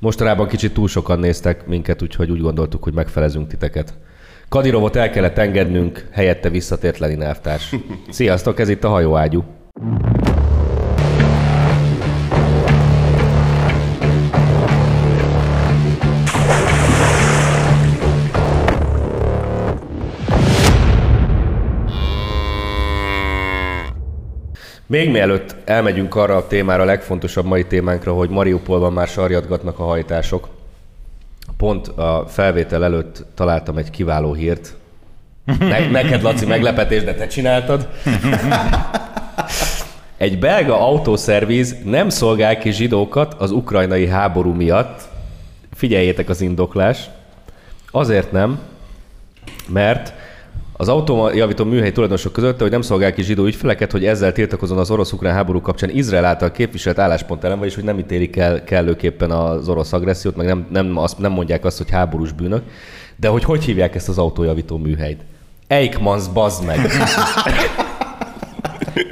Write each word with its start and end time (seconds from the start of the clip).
Mostanában 0.00 0.48
kicsit 0.48 0.72
túl 0.74 0.88
sokan 0.88 1.18
néztek 1.18 1.66
minket, 1.66 2.02
úgyhogy 2.02 2.30
úgy 2.30 2.40
gondoltuk, 2.40 2.82
hogy 2.82 2.94
megfelezünk 2.94 3.48
titeket. 3.48 3.94
Kadirovot 4.48 4.96
el 4.96 5.10
kellett 5.10 5.38
engednünk, 5.38 6.08
helyette 6.10 6.48
visszatért 6.48 6.98
Lenin 6.98 7.22
elvtárs. 7.22 7.74
Sziasztok, 8.08 8.60
ez 8.60 8.68
itt 8.68 8.84
a 8.84 8.88
hajóágyú. 8.88 9.44
Még 24.90 25.10
mielőtt 25.10 25.54
elmegyünk 25.64 26.14
arra 26.14 26.36
a 26.36 26.46
témára, 26.46 26.82
a 26.82 26.86
legfontosabb 26.86 27.44
mai 27.44 27.64
témánkra, 27.64 28.12
hogy 28.12 28.30
Mariupolban 28.30 28.92
már 28.92 29.08
sarjadgatnak 29.08 29.78
a 29.78 29.84
hajtások. 29.84 30.48
Pont 31.56 31.88
a 31.88 32.24
felvétel 32.28 32.84
előtt 32.84 33.24
találtam 33.34 33.76
egy 33.76 33.90
kiváló 33.90 34.32
hírt. 34.32 34.74
Ne- 35.58 35.90
neked, 35.90 36.22
Laci, 36.22 36.46
meglepetés, 36.46 37.04
de 37.04 37.14
te 37.14 37.26
csináltad. 37.26 37.88
Egy 40.16 40.38
belga 40.38 40.80
autószerviz 40.86 41.76
nem 41.84 42.08
szolgál 42.08 42.58
ki 42.58 42.72
zsidókat 42.72 43.34
az 43.38 43.50
ukrajnai 43.50 44.06
háború 44.06 44.52
miatt. 44.52 45.00
Figyeljétek 45.74 46.28
az 46.28 46.40
indoklás. 46.40 47.10
Azért 47.90 48.32
nem, 48.32 48.60
mert 49.68 50.12
az 50.80 50.88
autójavító 50.88 51.64
műhely 51.64 51.92
tulajdonosok 51.92 52.32
között, 52.32 52.60
hogy 52.60 52.70
nem 52.70 52.80
szolgál 52.80 53.12
ki 53.12 53.22
zsidó 53.22 53.44
ügyfeleket, 53.44 53.90
hogy 53.92 54.04
ezzel 54.04 54.32
tiltakozon 54.32 54.78
az 54.78 54.90
orosz-ukrán 54.90 55.34
háború 55.34 55.60
kapcsán 55.60 55.90
Izrael 55.90 56.24
által 56.24 56.50
képviselt 56.50 56.98
álláspont 56.98 57.44
ellen, 57.44 57.58
vagyis 57.58 57.74
hogy 57.74 57.84
nem 57.84 57.98
ítélik 57.98 58.36
el 58.36 58.64
kellőképpen 58.64 59.30
az 59.30 59.68
orosz 59.68 59.92
agressziót, 59.92 60.36
meg 60.36 60.46
nem, 60.46 60.66
nem, 60.70 60.96
azt, 60.96 61.18
nem 61.18 61.32
mondják 61.32 61.64
azt, 61.64 61.78
hogy 61.78 61.90
háborús 61.90 62.32
bűnök. 62.32 62.62
De 63.16 63.28
hogy 63.28 63.44
hogy 63.44 63.64
hívják 63.64 63.94
ezt 63.94 64.08
az 64.08 64.18
autójavító 64.18 64.76
műhelyt? 64.76 65.20
Eikmans, 65.66 66.28
bazd 66.28 66.64
meg! 66.64 66.78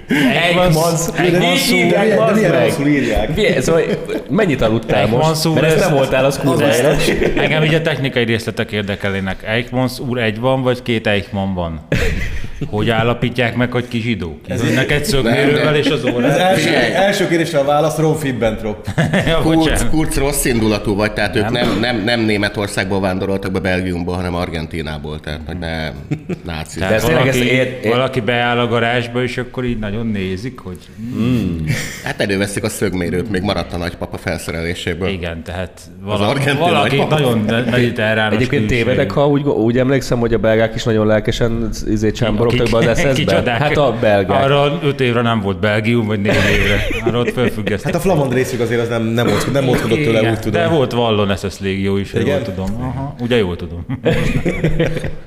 Eikmans, 0.08 0.76
így 1.26 1.60
hívják, 1.60 2.08
de 2.18 2.32
milyen 2.34 2.50
meg! 2.50 2.64
rosszul 2.68 2.86
írják. 2.86 3.60
Szóval 3.60 3.82
mennyit 4.30 4.62
aludtál 4.62 5.06
most? 5.06 5.46
úr, 5.46 5.54
Mert 5.54 5.66
ezt 5.66 5.76
ez- 5.76 5.80
nem 5.88 5.94
voltál, 5.94 6.24
az 6.24 6.38
kurva. 6.38 6.64
Engem 7.36 7.64
így 7.64 7.74
a 7.74 7.82
technikai 7.82 8.24
részletek 8.24 8.72
érdekelnének. 8.72 9.42
Eichmanns 9.46 9.98
úr 9.98 10.18
egy 10.18 10.40
van, 10.40 10.62
vagy 10.62 10.82
két 10.82 11.06
Eichmann 11.06 11.54
van? 11.54 11.86
Hogy 12.66 12.90
állapítják 12.90 13.56
meg, 13.56 13.72
hogy 13.72 13.88
ki 13.88 14.00
zsidó? 14.00 14.40
Jönnek 14.48 14.90
egy 14.90 15.04
szögmérővel 15.04 15.76
és 15.76 15.86
az 15.86 16.04
Az 16.04 16.12
órán? 16.14 16.30
első, 16.30 16.68
első 16.94 17.28
kérdésre 17.28 17.58
a 17.58 17.64
válasz 17.64 17.96
Ron 17.96 18.16
Fibbentrop. 18.16 18.86
Ja, 19.26 19.38
Kurz. 19.38 19.86
Kurz 19.90 20.16
rossz 20.16 20.44
indulatú 20.44 20.94
vagy, 20.94 21.12
tehát 21.12 21.36
ők 21.36 21.50
nem, 21.50 21.78
nem, 21.80 22.02
nem 22.04 22.20
Németországból 22.20 23.00
vándoroltak 23.00 23.52
be 23.52 23.60
Belgiumból, 23.60 24.14
hanem 24.14 24.34
Argentinából, 24.34 25.20
tehát 25.20 25.40
hogy 25.46 25.58
ne 25.58 25.90
náci. 26.44 26.78
Tehát 26.78 27.00
tényleg 27.00 27.12
valaki, 27.18 27.28
ezt 27.28 27.38
ér- 27.38 27.84
ér- 27.84 27.92
valaki 27.92 28.20
beáll 28.20 28.58
a 28.58 28.66
garázsba, 28.68 29.22
és 29.22 29.38
akkor 29.38 29.64
így 29.64 29.78
nagyon 29.78 30.06
nézik, 30.06 30.58
hogy 30.58 30.78
Hát 32.04 32.20
előveszik 32.20 32.64
a 32.64 32.68
szögmérőt, 32.68 33.30
még 33.30 33.42
maradt 33.42 33.72
a 33.72 33.76
nagypapa 33.76 34.16
felszereléséből. 34.16 35.08
igen, 35.08 35.42
tehát 35.44 35.80
Az 36.06 36.18
valaki 36.18 36.44
nagypapa. 36.96 37.14
nagyon 37.18 37.38
mediterrános 37.70 38.34
Egyébként 38.36 38.66
tévedek, 38.66 39.10
ha 39.10 39.28
úgy, 39.28 39.42
úgy 39.42 39.78
emlékszem, 39.78 40.18
hogy 40.18 40.34
a 40.34 40.38
belgák 40.38 40.74
is 40.74 40.84
nagyon 40.84 41.06
lelkesen 41.06 41.68
izé 41.88 42.10
csámborogtak 42.56 43.02
be 43.02 43.08
az. 43.08 43.16
Kicsodák. 43.18 43.58
Hát 43.58 43.76
a 43.76 43.96
belgák. 44.00 44.44
Arra 44.44 44.78
öt 44.82 45.00
évre 45.00 45.22
nem 45.22 45.40
volt 45.40 45.60
Belgium, 45.60 46.06
vagy 46.06 46.20
négy 46.20 46.34
évre. 46.34 46.86
Arra 47.04 47.18
ott 47.18 47.32
felfüggesztették. 47.32 47.84
Hát 47.84 47.94
a 47.94 48.00
flamand 48.00 48.32
részük 48.32 48.60
azért 48.60 48.80
az 48.80 48.88
nem, 48.88 49.02
nem, 49.02 49.26
mozgott, 49.26 49.52
nem 49.52 49.64
mozgodott 49.64 49.98
tőle, 49.98 50.18
Igen, 50.18 50.32
úgy 50.32 50.38
tudom. 50.38 50.62
De 50.62 50.68
volt 50.68 50.92
Vallon 50.92 51.36
SS 51.36 51.58
légió 51.58 51.96
is, 51.96 52.12
Igen? 52.12 52.26
jól 52.26 52.42
tudom. 52.42 52.66
Aha, 52.80 53.14
ugye 53.20 53.36
jól 53.36 53.56
tudom. 53.56 53.86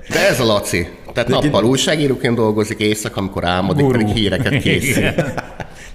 De 0.09 0.27
ez 0.29 0.39
a 0.39 0.45
Laci. 0.45 0.87
Tehát 1.13 1.29
nappal 1.29 1.63
újságíróként 1.63 2.35
dolgozik, 2.35 2.79
éjszaka, 2.79 3.19
amikor 3.19 3.45
álmodik, 3.45 3.85
Gurú. 3.85 3.97
pedig 3.97 4.13
híreket 4.13 4.61
készít. 4.61 5.13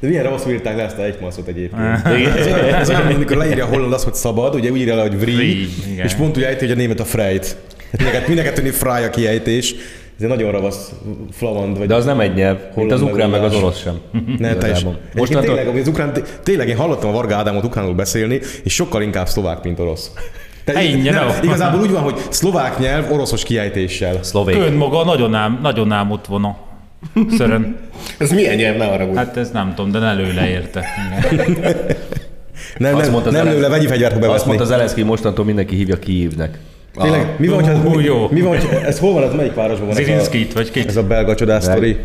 De 0.01 0.09
milyen 0.09 0.25
rosszul 0.25 0.53
írták 0.53 0.77
le 0.77 0.83
ezt 0.83 0.99
a 0.99 1.03
Eichmannszot 1.03 1.47
egyébként. 1.47 2.07
Ez 2.37 2.47
olyan, 2.47 2.75
ez 2.75 2.89
olyan, 2.89 3.07
amikor 3.07 3.37
leírja 3.37 3.65
a 3.65 3.69
holland 3.69 3.93
azt, 3.93 4.05
hogy 4.05 4.15
szabad, 4.15 4.55
ugye 4.55 4.71
úgy 4.71 4.81
írja 4.81 4.95
le, 4.95 5.01
hogy 5.01 5.29
igen. 5.29 6.05
és 6.05 6.15
pont 6.15 6.37
úgy 6.37 6.43
ejti, 6.43 6.65
hogy 6.65 6.75
a 6.75 6.77
német 6.77 7.01
a 7.01 7.05
freit. 7.05 7.57
Hát 7.91 8.01
mindenket, 8.01 8.27
mindenket 8.27 8.75
fry 8.75 9.05
a 9.05 9.11
kiejtés. 9.11 9.75
Ez 10.17 10.23
egy 10.23 10.29
nagyon 10.29 10.51
ravasz 10.53 10.93
flamand. 11.33 11.79
Vagy 11.79 11.87
De 11.87 11.95
az 11.95 12.05
nem 12.05 12.21
egy 12.21 12.35
nyelv, 12.35 12.59
mint 12.75 12.93
az 12.93 13.03
ukrán 13.03 13.31
meg 13.31 13.43
az 13.43 13.55
orosz 13.55 13.79
sem. 13.79 13.95
Ne, 14.39 14.55
te 14.55 14.67
is. 14.71 14.73
Igazából. 14.73 14.93
Most 14.93 15.15
Mostantól- 15.15 15.57
tényleg, 15.57 15.77
az 15.81 15.89
ukrán, 15.89 16.13
tényleg 16.43 16.69
én 16.69 16.77
hallottam 16.77 17.11
a 17.11 17.13
Varga 17.13 17.37
Ádámot 17.37 17.65
ukránul 17.65 17.95
beszélni, 17.95 18.41
és 18.65 18.75
sokkal 18.75 19.03
inkább 19.03 19.27
szlovák, 19.29 19.63
mint 19.63 19.79
orosz. 19.79 20.11
Így- 20.83 20.95
ingyen, 20.97 21.15
nem, 21.15 21.27
no. 21.27 21.33
igazából 21.43 21.81
úgy 21.81 21.91
van, 21.91 22.03
hogy 22.03 22.15
szlovák 22.29 22.79
nyelv 22.79 23.13
oroszos 23.13 23.43
kiejtéssel. 23.43 24.23
Szlovék. 24.23 24.57
Ön 24.57 24.73
maga 24.73 25.05
nagyon 25.05 25.35
ám, 25.35 25.59
nagyon 25.63 25.93
ám 25.93 26.11
ott 26.11 26.27
van 26.27 26.45
a 26.45 26.57
szörön. 27.37 27.77
Ez 28.19 28.31
milyen 28.33 28.55
nyelv, 28.57 28.77
ne 28.77 28.85
arra 28.87 29.07
úgy. 29.07 29.17
Hát 29.17 29.37
ez 29.37 29.51
nem 29.51 29.73
tudom, 29.75 29.91
de 29.91 29.99
ne 29.99 30.13
lő 30.15 30.33
le 30.35 30.49
érte. 30.49 30.85
Nem, 32.79 32.95
Azt 32.97 33.11
nem, 33.13 33.21
nem 33.23 33.31
Zelenszky- 33.33 33.55
lőle 33.55 33.69
vegyi 33.69 33.87
fegyvert 33.87 34.13
Azt 34.13 34.21
bevetni. 34.21 34.47
mondta 34.47 34.65
Zelenszky, 34.65 35.01
hogy 35.01 35.09
mostantól 35.11 35.45
mindenki 35.45 35.77
hívja 35.77 35.99
Kijívnek. 35.99 36.59
Tényleg, 37.03 37.35
mi 37.39 37.47
van, 37.47 37.87
Ú, 37.87 37.95
mi, 37.95 38.05
jó. 38.05 38.29
mi 38.31 38.41
van, 38.41 38.49
hogyha, 38.49 38.81
ez 38.85 38.99
hol 38.99 39.13
van, 39.13 39.23
ez 39.23 39.35
melyik 39.35 39.55
városban 39.55 39.87
van 39.87 39.97
ez 39.97 40.03
a, 40.03 40.07
Zirinszkit, 40.07 40.53
vagy 40.53 40.71
kit? 40.71 40.87
ez 40.87 40.97
a 40.97 41.03
belga 41.03 41.35
csodás 41.35 41.63
sztori? 41.63 41.97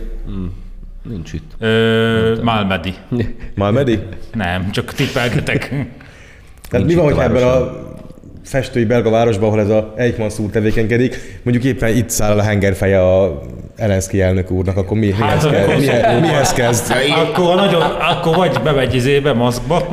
Nincs 1.09 1.33
itt. 1.33 1.51
Ö, 1.59 2.41
Malmedy. 2.43 2.93
Malmedy? 3.55 3.99
Nem, 4.33 4.71
csak 4.71 4.93
tippelgetek. 4.93 5.69
Tehát 6.69 6.85
mi 6.85 6.91
itt 6.91 6.97
van, 6.97 7.05
a 7.05 7.07
hogyha 7.07 7.23
ebben 7.23 7.43
a 7.43 7.71
festői 8.43 8.85
belga 8.85 9.09
városban, 9.09 9.47
ahol 9.47 9.59
ez 9.59 9.69
a 9.69 9.93
Eichmann 9.97 10.29
úr 10.39 10.49
tevékenykedik, 10.49 11.39
mondjuk 11.43 11.65
éppen 11.65 11.95
itt 11.95 12.09
száll 12.09 12.37
a 12.37 12.41
hengerfeje 12.41 13.01
a 13.01 13.41
Elenszki 13.81 14.21
elnök 14.21 14.51
úrnak, 14.51 14.77
akkor 14.77 14.97
mi, 14.97 15.05
mihez, 15.05 15.19
Hát, 15.19 15.51
kezd, 15.51 15.55
akkor- 15.63 15.75
mihez, 15.79 16.19
mihez 16.21 16.53
kezd? 16.53 16.89
Ja, 16.89 17.01
ilyen, 17.01 17.19
Akkor, 17.19 17.55
nagyon, 17.55 17.81
akkor 17.81 18.35
vagy 18.35 18.59
bemegy 18.63 18.95
izébe, 18.95 19.33
maszkba, 19.33 19.87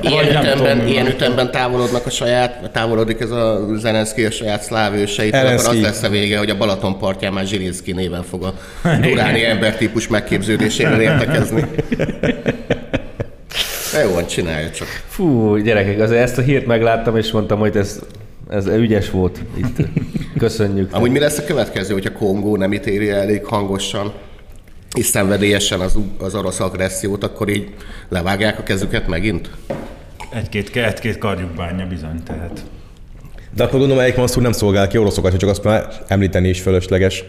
ilyen, 0.00 0.24
vagy 0.24 0.32
nem 0.32 0.42
ütemben, 0.42 0.76
tudom. 0.76 0.92
ilyen 0.92 1.06
ütemben 1.06 1.50
távolodnak 1.50 2.06
a 2.06 2.10
saját, 2.10 2.70
távolodik 2.72 3.20
ez 3.20 3.30
a 3.30 3.66
Zelenszky 3.76 4.24
a 4.24 4.30
saját 4.30 4.62
szláv 4.62 4.94
őseit, 4.94 5.34
akkor 5.34 5.52
az 5.52 5.80
lesz 5.80 6.02
a 6.02 6.08
vége, 6.08 6.38
hogy 6.38 6.50
a 6.50 6.56
Balaton 6.56 6.98
partján 6.98 7.32
már 7.32 7.46
Zsirinszki 7.46 7.92
néven 7.92 8.22
fog 8.22 8.42
a 8.42 8.54
duráni 9.00 9.44
embertípus 9.44 10.08
megképződésével 10.08 11.00
értekezni. 11.00 11.64
De 13.92 14.02
jó, 14.04 14.12
van, 14.12 14.26
csinálja 14.26 14.70
csak. 14.70 14.88
Fú, 15.08 15.56
gyerekek, 15.56 16.00
azért 16.00 16.22
ezt 16.22 16.38
a 16.38 16.42
hírt 16.42 16.66
megláttam, 16.66 17.16
és 17.16 17.30
mondtam, 17.30 17.58
hogy 17.58 17.76
ez, 17.76 17.98
ez 18.50 18.66
ügyes 18.66 19.10
volt 19.10 19.40
itt. 19.56 19.86
Köszönjük. 20.38 20.94
Amúgy 20.94 21.10
mi 21.10 21.18
lesz 21.18 21.38
a 21.38 21.44
következő, 21.44 21.92
hogyha 21.92 22.12
Kongó 22.12 22.56
nem 22.56 22.72
ítéli 22.72 23.10
el 23.10 23.20
elég 23.20 23.44
hangosan 23.44 24.12
és 24.96 25.06
szenvedélyesen 25.06 25.80
az, 25.80 25.98
az 26.18 26.34
orosz 26.34 26.60
agressziót, 26.60 27.24
akkor 27.24 27.48
így 27.48 27.74
levágják 28.08 28.58
a 28.58 28.62
kezüket 28.62 29.08
megint? 29.08 29.50
egy-két, 30.30 30.76
egy-két 30.76 31.18
karjuk 31.18 31.50
bánja 31.50 31.86
bizony, 31.86 32.22
tehát. 32.22 32.64
De 33.54 33.64
akkor 33.64 33.78
gondolom, 33.78 34.02
Eichmann 34.02 34.28
úr 34.36 34.42
nem 34.42 34.52
szolgál 34.52 34.88
ki 34.88 34.98
oroszokat, 34.98 35.36
csak 35.36 35.48
azt 35.48 35.64
már 35.64 35.88
említeni 36.06 36.48
is 36.48 36.60
fölösleges. 36.60 37.24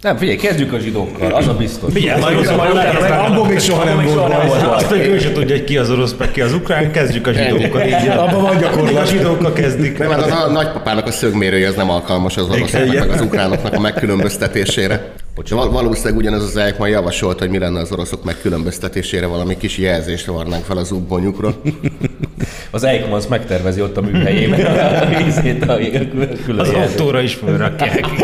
Nem, 0.00 0.16
figyelj, 0.16 0.36
kezdjük 0.36 0.72
a 0.72 0.78
zsidókkal, 0.78 1.32
az 1.32 1.48
a 1.48 1.54
biztos. 1.54 1.92
Figyelj, 1.92 2.20
Majd- 2.20 2.34
majd- 2.34 2.46
majd 2.56 2.58
majd- 2.74 2.88
utána 2.94 3.00
meg- 3.00 3.30
abból 3.30 3.46
még 3.46 3.58
soha 3.58 3.84
nem 3.84 4.04
volt 4.04 4.16
baj. 4.16 4.48
Azt 4.70 4.90
még 4.90 5.00
ő 5.06 5.18
sem 5.18 5.32
tudja, 5.32 5.56
hogy 5.56 5.64
ki 5.64 5.76
az 5.78 5.90
orosz, 5.90 6.14
meg 6.18 6.30
ki 6.30 6.40
az 6.40 6.52
ukrán, 6.52 6.90
kezdjük 6.92 7.26
a 7.26 7.32
zsidókkal. 7.32 7.82
Így, 7.86 7.92
Abban 8.08 8.42
van 8.42 8.50
Mindig 8.50 8.66
a 8.66 8.70
gyakorlat. 8.70 9.08
zsidókkal 9.08 9.52
kezdik. 9.52 9.98
Nem, 9.98 10.10
hát 10.10 10.30
a 10.30 10.50
nagypapának 10.50 11.06
a 11.06 11.10
szögmérője 11.10 11.68
az 11.68 11.74
nem 11.74 11.90
alkalmas 11.90 12.36
az 12.36 12.48
oroszoknak, 12.48 12.98
meg 12.98 13.10
az 13.10 13.20
ukránoknak 13.20 13.72
a 13.74 13.80
megkülönböztetésére. 13.80 15.12
Val- 15.50 15.72
valószínűleg 15.72 16.16
ugyanez 16.16 16.42
az 16.42 16.56
Eichmann 16.56 16.88
javasolt, 16.90 17.38
hogy 17.38 17.50
mi 17.50 17.58
lenne 17.58 17.80
az 17.80 17.92
oroszok 17.92 18.24
megkülönböztetésére, 18.24 19.26
valami 19.26 19.56
kis 19.56 19.78
jelzést 19.78 20.26
varnánk 20.26 20.64
fel 20.64 20.76
az 20.76 20.92
útbonyukra. 20.92 21.54
Az 22.70 22.84
Eichmanns 22.84 23.26
megtervezi 23.26 23.80
ott 23.82 23.96
a 23.96 24.00
műhelyében 24.00 24.66
a 25.02 25.22
vízét, 25.24 25.62
a 25.68 25.76
külön 26.44 26.58
Az 26.60 26.68
autóra 26.68 27.20
is 27.20 27.34
fölrakják. 27.34 28.06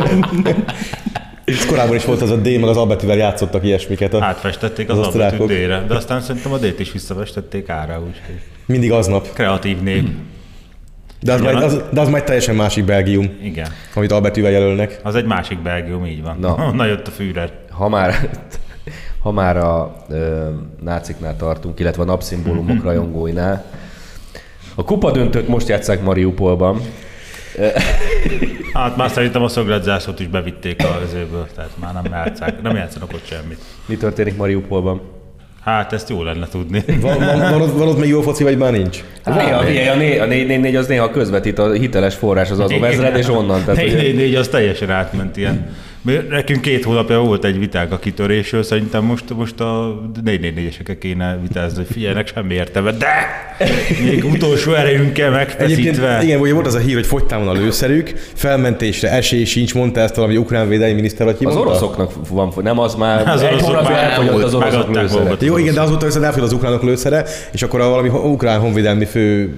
Ez 1.45 1.67
korábban 1.67 1.97
is 1.97 2.05
volt 2.05 2.23
az 2.23 2.31
a 2.31 2.37
D, 2.37 2.45
meg 2.61 2.69
az 2.69 2.77
A 2.77 2.87
betűvel 2.87 3.17
játszottak 3.17 3.65
ilyesmiket. 3.65 4.15
A, 4.15 4.23
Átfestették 4.25 4.91
az, 4.91 4.99
Az 4.99 5.07
osztrákok. 5.07 5.47
D-re, 5.49 5.85
de 5.89 5.95
aztán 5.95 6.21
szerintem 6.21 6.53
a 6.53 6.57
D-t 6.59 6.81
is 6.81 6.93
visszafestették 6.93 7.69
ára, 7.69 8.01
úgyhogy 8.01 8.35
mindig 8.67 8.93
aznap. 8.93 9.33
kreatív 9.33 9.81
név. 9.81 10.05
De 11.21 11.33
az, 11.33 11.41
majd, 11.41 11.57
az, 11.63 11.81
de 11.93 12.01
az 12.01 12.09
majd 12.09 12.25
teljesen 12.25 12.55
másik 12.55 12.85
Belgium, 12.85 13.31
Igen. 13.43 13.69
amit 13.95 14.13
A 14.13 14.21
betűvel 14.21 14.51
jelölnek. 14.51 15.01
Az 15.03 15.15
egy 15.15 15.25
másik 15.25 15.59
Belgium, 15.59 16.07
így 16.07 16.23
van. 16.23 16.37
Na. 16.41 16.71
Na, 16.77 16.85
jött 16.87 17.07
a 17.07 17.11
Führer. 17.11 17.53
Ha 17.71 17.89
már, 17.89 18.29
ha 19.23 19.31
már 19.31 19.57
a 19.57 19.97
ö, 20.09 20.49
náciknál 20.83 21.37
tartunk, 21.37 21.81
illetve 21.81 22.03
a 22.03 22.07
napszimbólumok 22.07 22.83
rajongóinál, 22.89 23.65
a 24.75 24.85
kupadöntőt 24.85 25.49
most 25.49 25.69
játszák 25.69 26.03
Mariupolban. 26.03 26.81
Hát 28.73 28.97
már 28.97 29.11
szerintem 29.11 29.43
a 29.43 29.49
szöglet 29.49 29.83
zászlót 29.83 30.21
is 30.21 30.27
bevitték 30.27 30.83
a 30.85 31.01
özőből, 31.05 31.47
tehát 31.55 31.71
már 31.81 31.93
nem 31.93 32.05
játszák, 32.13 32.63
nem 32.63 32.77
játszanak 32.77 33.13
ott 33.13 33.27
semmit. 33.27 33.59
Mi 33.87 33.97
történik 33.97 34.37
Mariupolban? 34.37 35.01
Hát 35.65 35.93
ezt 35.93 36.09
jó 36.09 36.23
lenne 36.23 36.47
tudni. 36.49 36.85
Van, 37.01 37.19
van, 37.19 37.39
van, 37.39 37.61
ott, 37.61 37.73
van 37.79 37.89
ott 37.89 37.99
még 37.99 38.09
jó 38.09 38.21
foci, 38.21 38.43
vagy 38.43 38.57
már 38.59 38.73
nincs? 38.73 39.03
Hát 39.25 39.45
néha, 39.45 39.63
figyelj, 39.63 39.89
a, 39.89 39.95
né, 39.95 40.19
a 40.19 40.27
444 40.27 40.77
az 40.77 40.87
néha 40.87 41.11
közvetít 41.11 41.59
a 41.59 41.73
hiteles 41.73 42.15
forrás 42.15 42.51
az 42.51 42.59
azon 42.59 42.85
ezred, 42.85 43.17
és 43.17 43.29
onnan. 43.29 43.61
Tehát, 43.65 43.77
négy, 43.77 43.93
hogy- 43.93 44.03
négy, 44.03 44.15
négy, 44.15 44.35
az 44.35 44.49
teljesen 44.49 44.91
átment 44.91 45.37
ilyen. 45.37 45.75
Nekünk 46.29 46.61
két 46.61 46.85
hónapja 46.85 47.19
volt 47.19 47.45
egy 47.45 47.59
vitánk 47.59 47.93
a 47.93 47.99
kitörésről, 47.99 48.63
szerintem 48.63 49.05
most, 49.05 49.25
most 49.35 49.61
a 49.61 50.03
444-esekkel 50.25 50.97
kéne 51.01 51.39
vitázni, 51.43 51.77
hogy 51.77 51.87
figyeljenek, 51.93 52.27
semmi 52.35 52.55
értelme, 52.55 52.91
de 52.91 53.07
még 54.05 54.25
utolsó 54.25 54.73
erejünkkel 54.73 55.31
megfeszítve. 55.31 56.23
igen, 56.23 56.41
ugye 56.41 56.53
volt 56.53 56.67
az 56.67 56.75
a 56.75 56.79
hír, 56.79 56.95
hogy 56.95 57.07
fogytán 57.07 57.45
van 57.45 57.57
a 57.57 57.61
lőszerük, 57.61 58.13
felmentésre 58.35 59.11
esély 59.11 59.45
sincs, 59.45 59.75
mondta 59.75 60.01
ezt 60.01 60.15
valami 60.15 60.37
ukrán 60.37 60.69
védelmi 60.69 60.95
miniszter, 60.95 61.27
vagy 61.27 61.37
ki 61.37 61.45
Az 61.45 61.57
oroszoknak 61.57 62.13
van, 62.29 62.53
nem 62.63 62.79
az 62.79 62.95
már 62.95 63.29
Az 63.29 63.43
egy 63.43 63.53
oroszok 63.53 63.69
hónapja 63.69 63.91
már 63.91 64.05
elfogyott 64.05 64.43
az 64.43 64.55
oroszok 64.55 64.95
lőszere. 64.95 65.37
Jó, 65.41 65.59
igen, 65.59 65.75
de 65.75 65.81
azóta 65.81 66.07
viszont 66.07 66.25
elfogy 66.25 66.43
az 66.43 66.53
ukránok 66.53 66.83
lőszere, 66.83 67.25
és 67.53 67.63
akkor 67.63 67.81
a 67.81 67.89
valami 67.89 68.09
ukrán 68.09 68.61
honvédelmi 68.61 69.05
fő 69.05 69.55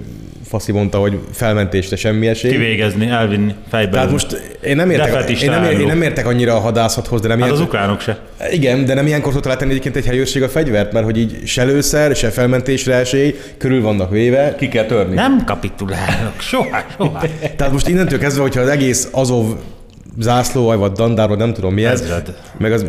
faszi 0.55 0.71
mondta, 0.71 0.97
hogy 0.97 1.19
felmentésre 1.31 1.95
semmi 1.95 2.27
esély. 2.27 2.51
Kivégezni, 2.51 3.09
elvinni, 3.09 3.55
fejbe. 3.69 3.91
Tehát 3.91 4.11
most 4.11 4.57
én 4.61 4.75
nem, 4.75 4.89
értek, 4.89 5.29
én, 5.41 5.49
nem, 5.49 5.63
én 5.63 5.87
nem 5.87 6.01
értek 6.01 6.27
annyira 6.27 6.55
a 6.55 6.59
hadászathoz, 6.59 7.21
de 7.21 7.27
nem 7.27 7.39
Hát 7.39 7.49
az 7.49 7.57
ilyen, 7.57 7.67
ukránok 7.67 8.01
se. 8.01 8.19
Igen, 8.51 8.85
de 8.85 8.93
nem 8.93 9.07
ilyenkor 9.07 9.33
szokta 9.33 9.49
letenni 9.49 9.69
egyébként 9.71 9.95
egy 9.95 10.05
helyőrség 10.05 10.43
a 10.43 10.49
fegyvert, 10.49 10.93
mert 10.93 11.05
hogy 11.05 11.17
így 11.17 11.41
se 11.45 11.63
lőszer, 11.63 12.15
se 12.15 12.29
felmentésre 12.29 12.95
esély, 12.95 13.35
körül 13.57 13.81
vannak 13.81 14.09
véve. 14.09 14.55
Ki 14.55 14.67
kell 14.67 14.85
törni. 14.85 15.13
Nem 15.13 15.43
kapitulálok, 15.45 16.39
soha, 16.39 16.83
soha. 16.97 17.23
Tehát 17.57 17.73
most 17.73 17.87
innentől 17.87 18.19
kezdve, 18.19 18.41
hogyha 18.41 18.61
az 18.61 18.69
egész 18.69 19.07
Azov 19.11 19.45
zászló, 20.19 20.75
vagy 20.77 20.91
dandár, 20.91 21.27
vagy 21.27 21.37
nem 21.37 21.53
tudom 21.53 21.73
mi 21.73 21.85
ez, 21.85 22.01
Ezred. 22.01 22.35
meg 22.57 22.71
az, 22.71 22.85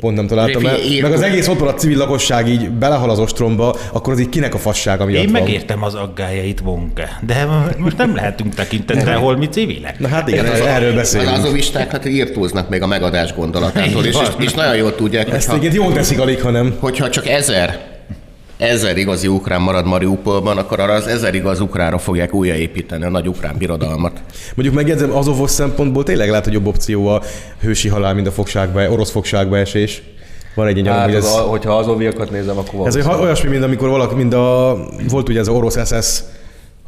pont 0.00 0.16
nem 0.16 0.26
találtam 0.26 0.66
el, 0.66 0.76
meg 1.02 1.12
az 1.12 1.22
egész 1.22 1.48
ott 1.48 1.60
a 1.60 1.74
civil 1.74 1.96
lakosság 1.96 2.48
így 2.48 2.70
belehal 2.70 3.10
az 3.10 3.18
ostromba, 3.18 3.76
akkor 3.92 4.12
az 4.12 4.20
így 4.20 4.28
kinek 4.28 4.54
a 4.54 4.58
fassága 4.58 5.04
miatt 5.04 5.22
Én 5.24 5.32
van. 5.32 5.42
megértem 5.42 5.82
az 5.82 5.94
aggájait, 5.94 6.60
Vonke, 6.60 7.18
de 7.26 7.46
most 7.78 7.96
nem 7.96 8.14
lehetünk 8.14 8.54
tekintettel, 8.54 9.18
hol 9.18 9.36
mi 9.36 9.48
civilek. 9.48 9.98
Na 9.98 10.08
hát 10.08 10.28
igen, 10.28 10.46
Az- 10.46 10.60
erről 10.60 10.88
Az 10.88 10.94
beszélünk. 10.94 11.30
azovisták 11.36 11.90
hát 11.90 12.06
írtóznak 12.06 12.68
még 12.68 12.82
a 12.82 12.86
megadás 12.86 13.34
gondolatától, 13.34 14.04
és, 14.04 14.14
és, 14.14 14.28
és 14.46 14.52
nagyon 14.54 14.76
jól 14.76 14.94
tudják, 14.94 15.30
Ezt 15.32 15.48
hogyha, 15.48 15.72
jól 15.72 15.92
teszik 15.92 16.20
alig, 16.20 16.42
ha 16.42 16.50
nem. 16.50 16.76
hogyha 16.80 17.10
csak 17.10 17.26
ezer 17.26 17.87
ezer 18.58 18.96
igazi 18.96 19.26
ukrán 19.26 19.60
marad 19.60 19.86
Mariupolban, 19.86 20.58
akkor 20.58 20.80
arra 20.80 20.92
az 20.92 21.06
ezer 21.06 21.34
igaz 21.34 21.60
ukránra 21.60 21.98
fogják 21.98 22.34
újraépíteni 22.34 23.04
a 23.04 23.10
nagy 23.10 23.28
ukrán 23.28 23.54
birodalmat. 23.58 24.20
Mondjuk 24.54 24.74
megjegyzem, 24.74 25.16
azovos 25.16 25.50
szempontból 25.50 26.02
tényleg 26.02 26.28
lehet, 26.28 26.44
hogy 26.44 26.52
jobb 26.52 26.66
opció 26.66 27.06
a 27.06 27.22
hősi 27.60 27.88
halál, 27.88 28.14
mint 28.14 28.26
a 28.26 28.30
fogságba, 28.30 28.90
orosz 28.90 29.10
fogságba 29.10 29.58
esés. 29.58 30.02
Van 30.54 30.66
egy 30.66 30.78
ilyen 30.78 30.94
Hát, 30.94 31.04
hogy 31.04 31.14
az, 31.14 31.24
ez, 31.24 31.32
a, 31.32 31.40
hogyha 31.40 31.76
az 31.76 31.88
oviakat 31.88 32.30
nézem, 32.30 32.58
akkor 32.58 32.86
ez 32.86 33.06
olyasmi, 33.06 33.48
mint 33.48 33.62
amikor 33.62 33.88
valaki, 33.88 34.14
mint 34.14 34.34
a, 34.34 34.76
volt 35.08 35.28
ugye 35.28 35.38
ez 35.38 35.48
a 35.48 35.52
orosz 35.52 35.86
SS 35.86 36.22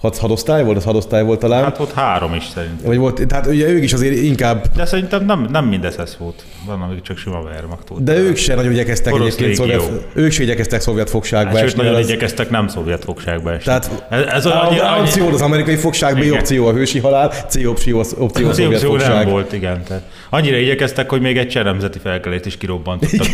had, 0.01 0.17
hadosztály 0.17 0.65
volt, 0.65 0.77
az 0.77 0.85
hadosztály 0.85 1.23
volt 1.25 1.39
talán. 1.39 1.63
Hát 1.65 1.79
ott 1.79 1.93
három 1.93 2.35
is 2.35 2.45
szerintem. 2.55 2.87
Vagy 2.87 2.97
volt, 2.97 3.27
tehát 3.27 3.47
ugye 3.47 3.69
ők 3.69 3.83
is 3.83 3.93
azért 3.93 4.17
inkább, 4.17 4.65
De 4.77 4.85
szerintem 4.85 5.25
nem, 5.25 5.47
nem 5.51 5.65
mindez 5.65 5.99
ez 5.99 6.17
volt. 6.19 6.45
Van, 6.67 6.83
amik 6.83 7.03
csak 7.03 7.17
sima 7.17 7.41
Wehrmacht 7.41 7.89
volt. 7.89 8.03
de 8.03 8.17
ők 8.17 8.37
se 8.37 8.55
nagyon 8.55 8.73
igyekeztek 8.73 9.15
Orosz 9.15 9.27
egyébként 9.27 9.55
szovjet, 9.57 9.83
ők 10.13 10.31
se 10.31 10.43
igyekeztek 10.43 10.81
szovjet 10.81 11.11
fogságba 11.11 11.49
Hát, 11.51 11.59
sőt, 11.59 11.67
esni. 11.67 11.77
nagyon 11.79 11.93
mert 11.93 12.05
az- 12.05 12.11
igyekeztek 12.11 12.51
nem 12.51 12.69
szovjet 12.69 13.05
fogságba 13.05 13.51
esni. 13.53 13.65
Tehát 13.65 14.05
ez, 14.11 14.23
ez 14.25 14.47
A, 14.47 14.67
annyi, 14.69 14.79
a, 14.79 14.93
annyi, 14.93 15.01
opció 15.01 15.29
az 15.29 15.41
amerikai 15.43 15.77
fogság, 15.77 16.15
B 16.15 16.19
Igen. 16.23 16.33
opció 16.39 16.67
a 16.67 16.73
hősi 16.73 16.99
halál, 16.99 17.29
C 17.49 17.65
opció, 17.67 17.99
az 17.99 18.15
opció 18.19 18.49
a 18.49 18.53
szovjet 18.53 18.73
opció 18.83 18.97
nem 18.97 19.07
fogság. 19.07 19.29
volt, 19.29 19.53
igen. 19.53 19.83
Tehát 19.85 20.03
annyira 20.31 20.57
igyekeztek, 20.57 21.11
hogy 21.11 21.21
még 21.21 21.39
egy 21.39 21.49
cseh 21.49 21.65
nemzeti 21.65 21.99
felkelést 21.99 22.47
is 22.47 22.57
kirobbantottak. 22.57 23.27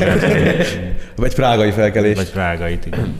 Vagy 1.16 1.34
prágai 1.34 1.70
felkelés. 1.70 2.16
Vagy 2.16 2.30
prágait, 2.30 2.86
igen. 2.86 3.14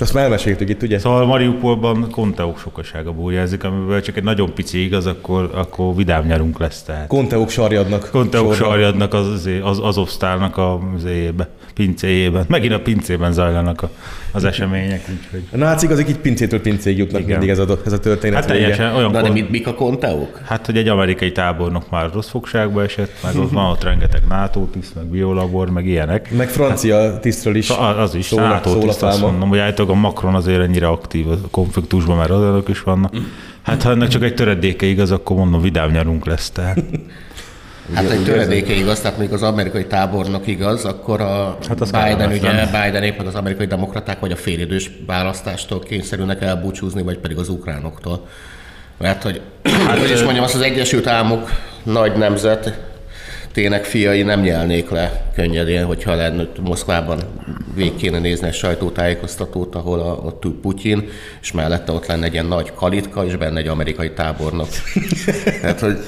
Azt 0.00 0.14
már 0.14 0.24
elmeséltük 0.24 0.68
itt, 0.68 0.82
ugye? 0.82 0.98
Szóval 0.98 1.26
Mariupolban 1.26 2.10
konteók 2.10 2.58
sokasága 2.58 3.12
búrjázik, 3.12 3.64
amiből 3.64 4.00
csak 4.00 4.16
egy 4.16 4.22
nagyon 4.22 4.54
pici 4.54 4.84
igaz, 4.84 5.06
akkor, 5.06 5.50
akkor 5.54 5.96
vidám 5.96 6.26
nyarunk 6.26 6.58
lesz. 6.58 6.82
Tehát. 6.82 7.06
Konteók 7.06 7.48
sarjadnak. 7.48 8.08
Konteók 8.10 8.54
sorba. 8.54 8.72
sarjadnak 8.72 9.14
az, 9.14 9.26
az, 9.28 9.48
az 9.62 9.78
Azosztálnak 9.78 10.56
a 10.56 10.80
zébe, 10.96 11.48
pincéjében. 11.72 12.44
Megint 12.48 12.72
a 12.72 12.80
pincében 12.80 13.32
zajlanak 13.32 13.82
a, 13.82 13.90
az 14.32 14.44
események, 14.44 15.00
úgyhogy... 15.10 15.42
A 15.52 15.56
nácik 15.56 15.90
azok 15.90 16.08
így 16.08 16.16
pincétől 16.18 16.60
pincéig 16.60 16.98
jutnak 16.98 17.20
Igen. 17.20 17.30
mindig 17.38 17.48
ez 17.48 17.58
a, 17.58 17.78
ez 17.86 17.92
a 17.92 17.98
történet. 17.98 18.38
Hát 18.38 18.46
teljesen 18.46 18.94
olyan 18.94 19.10
Na 19.10 19.22
de 19.22 19.30
mit, 19.30 19.50
mik 19.50 19.66
a 19.66 19.74
konteók? 19.74 20.40
Hát, 20.44 20.66
hogy 20.66 20.76
egy 20.76 20.88
amerikai 20.88 21.32
tábornok 21.32 21.90
már 21.90 22.10
rossz 22.12 22.28
fogságba 22.28 22.82
esett, 22.82 23.12
meg 23.22 23.36
ott 23.36 23.50
van 23.60 23.70
ott 23.70 23.82
rengeteg 23.84 24.22
NATO 24.28 24.64
tiszt, 24.64 24.94
meg 24.94 25.04
biolabor, 25.04 25.70
meg 25.70 25.86
ilyenek. 25.86 26.30
Meg 26.36 26.48
francia 26.48 27.18
tisztről 27.20 27.54
is. 27.56 27.70
A- 27.70 28.00
Az 28.00 28.14
is, 28.14 28.24
szól 28.24 28.42
a- 28.42 28.48
NATO 28.48 28.78
tiszt, 28.78 29.02
azt 29.02 29.20
mondom, 29.20 29.48
hogy 29.48 29.58
állítólag 29.58 29.90
a 29.92 29.94
Macron 30.00 30.34
azért 30.34 30.60
ennyire 30.60 30.86
aktív 30.86 31.28
a 31.28 31.36
konfliktusban, 31.50 32.16
mert 32.16 32.30
azok 32.30 32.68
is 32.68 32.82
vannak. 32.82 33.14
Hát 33.62 33.82
ha 33.82 33.90
ennek 33.90 34.08
csak 34.08 34.22
egy 34.22 34.34
töredéke 34.34 34.86
igaz, 34.86 35.10
akkor 35.10 35.36
mondom, 35.36 35.60
vidám 35.60 35.90
nyarunk 35.90 36.26
lesz. 36.26 36.50
Tehát. 36.50 36.82
Hát 37.94 38.10
egy 38.10 38.24
töredéke 38.24 38.72
igaz, 38.72 39.00
tehát 39.00 39.18
még 39.18 39.32
az 39.32 39.42
amerikai 39.42 39.84
tábornok 39.84 40.46
igaz, 40.46 40.84
akkor 40.84 41.20
a 41.20 41.58
Hát 41.68 41.80
az 41.80 41.90
Biden, 41.90 42.30
ugye, 42.30 42.38
kellemetlen. 42.38 42.84
Biden 42.84 43.02
éppen 43.02 43.26
az 43.26 43.34
amerikai 43.34 43.66
demokraták 43.66 44.20
vagy 44.20 44.32
a 44.32 44.36
félidős 44.36 44.90
választástól 45.06 45.78
kényszerülnek 45.78 46.42
elbúcsúzni, 46.42 47.02
vagy 47.02 47.18
pedig 47.18 47.36
az 47.36 47.48
ukránoktól. 47.48 48.26
Mert 48.98 49.22
hogy, 49.22 49.40
hát, 49.62 49.98
hogy 49.98 50.10
is 50.10 50.22
mondjam, 50.22 50.44
azt 50.44 50.54
az 50.54 50.60
Egyesült 50.60 51.06
Államok 51.06 51.50
nagy 51.82 52.16
nemzet, 52.16 52.78
tének 53.52 53.84
fiai 53.84 54.22
nem 54.22 54.40
nyelnék 54.40 54.90
le 54.90 55.22
könnyedén, 55.34 55.84
hogyha 55.84 56.14
lenne 56.14 56.48
Moszkvában 56.60 57.20
végig 57.74 57.96
kéne 57.96 58.18
nézni 58.18 58.46
egy 58.46 58.54
sajtótájékoztatót, 58.54 59.74
ahol 59.74 60.00
a, 60.00 60.12
ott 60.24 60.44
ül 60.44 60.58
Putyin, 60.60 61.08
és 61.40 61.52
mellette 61.52 61.92
ott 61.92 62.06
lenne 62.06 62.24
egy 62.24 62.32
ilyen 62.32 62.46
nagy 62.46 62.72
kalitka, 62.74 63.24
és 63.24 63.36
benne 63.36 63.58
egy 63.58 63.66
amerikai 63.66 64.12
tábornok. 64.12 64.68
Tehát, 65.60 65.80
hogy 65.80 65.98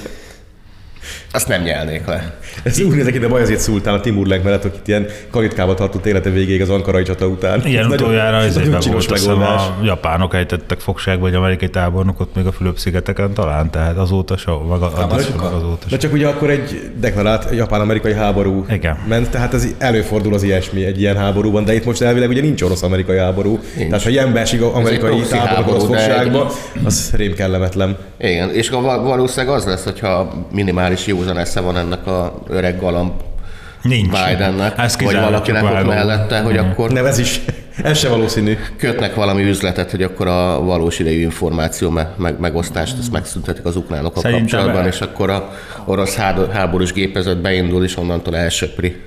azt 1.33 1.47
nem 1.47 1.61
nyelnék 1.61 2.05
le. 2.05 2.33
Ez 2.63 2.79
úgy 2.81 2.95
nézek, 2.95 3.19
de 3.19 3.27
Bajazid 3.27 3.57
Szultán, 3.57 3.93
a 3.93 3.99
Timur 3.99 4.27
Lenk 4.27 4.43
mellett, 4.43 4.65
akit 4.65 4.87
ilyen 4.87 5.05
kalitkába 5.31 5.73
tartott 5.73 6.05
élete 6.05 6.29
végéig 6.29 6.61
az 6.61 6.69
ankarai 6.69 7.03
csata 7.03 7.27
után. 7.27 7.61
Igen, 7.65 7.79
Ez 7.83 7.87
nagyon- 7.87 8.01
utoljára 8.07 8.37
ez 8.37 8.59
csinos 8.61 8.85
volt, 8.87 9.09
megoldás. 9.09 9.61
a 9.61 9.83
japánok 9.83 10.33
ejtettek 10.33 10.79
fogságba 10.79 11.27
egy 11.27 11.33
amerikai 11.33 11.69
tábornokot 11.69 12.35
még 12.35 12.45
a 12.45 12.51
Fülöp-szigeteken 12.51 13.33
talán, 13.33 13.69
tehát 13.71 13.97
azóta 13.97 14.37
se, 14.37 14.51
meg, 14.69 14.81
a, 14.81 15.07
meg 15.09 15.19
azóta 15.53 15.85
De 15.89 15.97
csak 15.97 16.13
ugye 16.13 16.27
akkor 16.27 16.49
egy 16.49 16.91
deklarált 16.99 17.47
japán-amerikai 17.55 18.13
háború 18.13 18.65
Igen. 18.69 18.97
ment, 19.07 19.29
tehát 19.29 19.53
ez 19.53 19.67
előfordul 19.77 20.33
az 20.33 20.43
ilyesmi 20.43 20.85
egy 20.85 20.99
ilyen 21.01 21.17
háborúban, 21.17 21.65
de 21.65 21.73
itt 21.73 21.85
most 21.85 22.01
elvileg 22.01 22.29
ugye 22.29 22.41
nincs 22.41 22.61
orosz-amerikai 22.61 23.17
háború. 23.17 23.59
Nincs. 23.75 23.87
Tehát 23.89 24.03
ha 24.03 24.09
ilyenbe 24.09 24.39
esik 24.39 24.61
a 24.61 24.75
amerikai 24.75 25.09
proxy 25.09 25.29
táborok 25.31 25.69
orosz 25.69 25.85
fogságba, 25.85 26.51
az 26.83 27.11
rém 27.15 27.33
kellemetlen. 27.33 27.97
Igen, 28.19 28.49
és 28.53 28.69
valószínűleg 28.69 29.55
az 29.55 29.65
lesz, 29.65 29.83
hogyha 29.83 30.33
minimális 30.51 31.07
józan 31.23 31.37
esze 31.37 31.59
van 31.59 31.77
ennek 31.77 32.07
a 32.07 32.41
öreg 32.47 32.79
galamb 32.79 33.11
Nincs. 33.81 34.09
Bidennek, 34.29 34.77
Ez 34.77 34.95
vagy 35.03 35.15
valakinek 35.15 35.63
ott 35.63 35.85
mellette, 35.85 36.39
hogy 36.41 36.57
akkor 36.57 36.91
Nem, 36.91 37.05
ez 37.05 37.17
is, 37.17 37.41
ez 37.83 37.97
se 37.97 38.09
valószínű. 38.09 38.57
kötnek 38.77 39.15
valami 39.15 39.43
üzletet, 39.43 39.91
hogy 39.91 40.03
akkor 40.03 40.27
a 40.27 40.61
valós 40.63 40.99
idejű 40.99 41.21
információ 41.21 41.89
me- 41.89 42.17
meg- 42.17 42.39
megosztást 42.39 42.95
ezt 42.99 43.11
megszüntetik 43.11 43.65
az 43.65 43.75
ukránokkal 43.75 44.21
Szerintem 44.21 44.45
kapcsolatban, 44.47 44.81
el- 44.81 44.87
és 44.87 45.01
akkor 45.01 45.29
a 45.29 45.51
orosz 45.85 46.15
háborús 46.51 46.93
gépezet 46.93 47.41
beindul, 47.41 47.83
és 47.83 47.97
onnantól 47.97 48.35
elsöpri. 48.37 49.01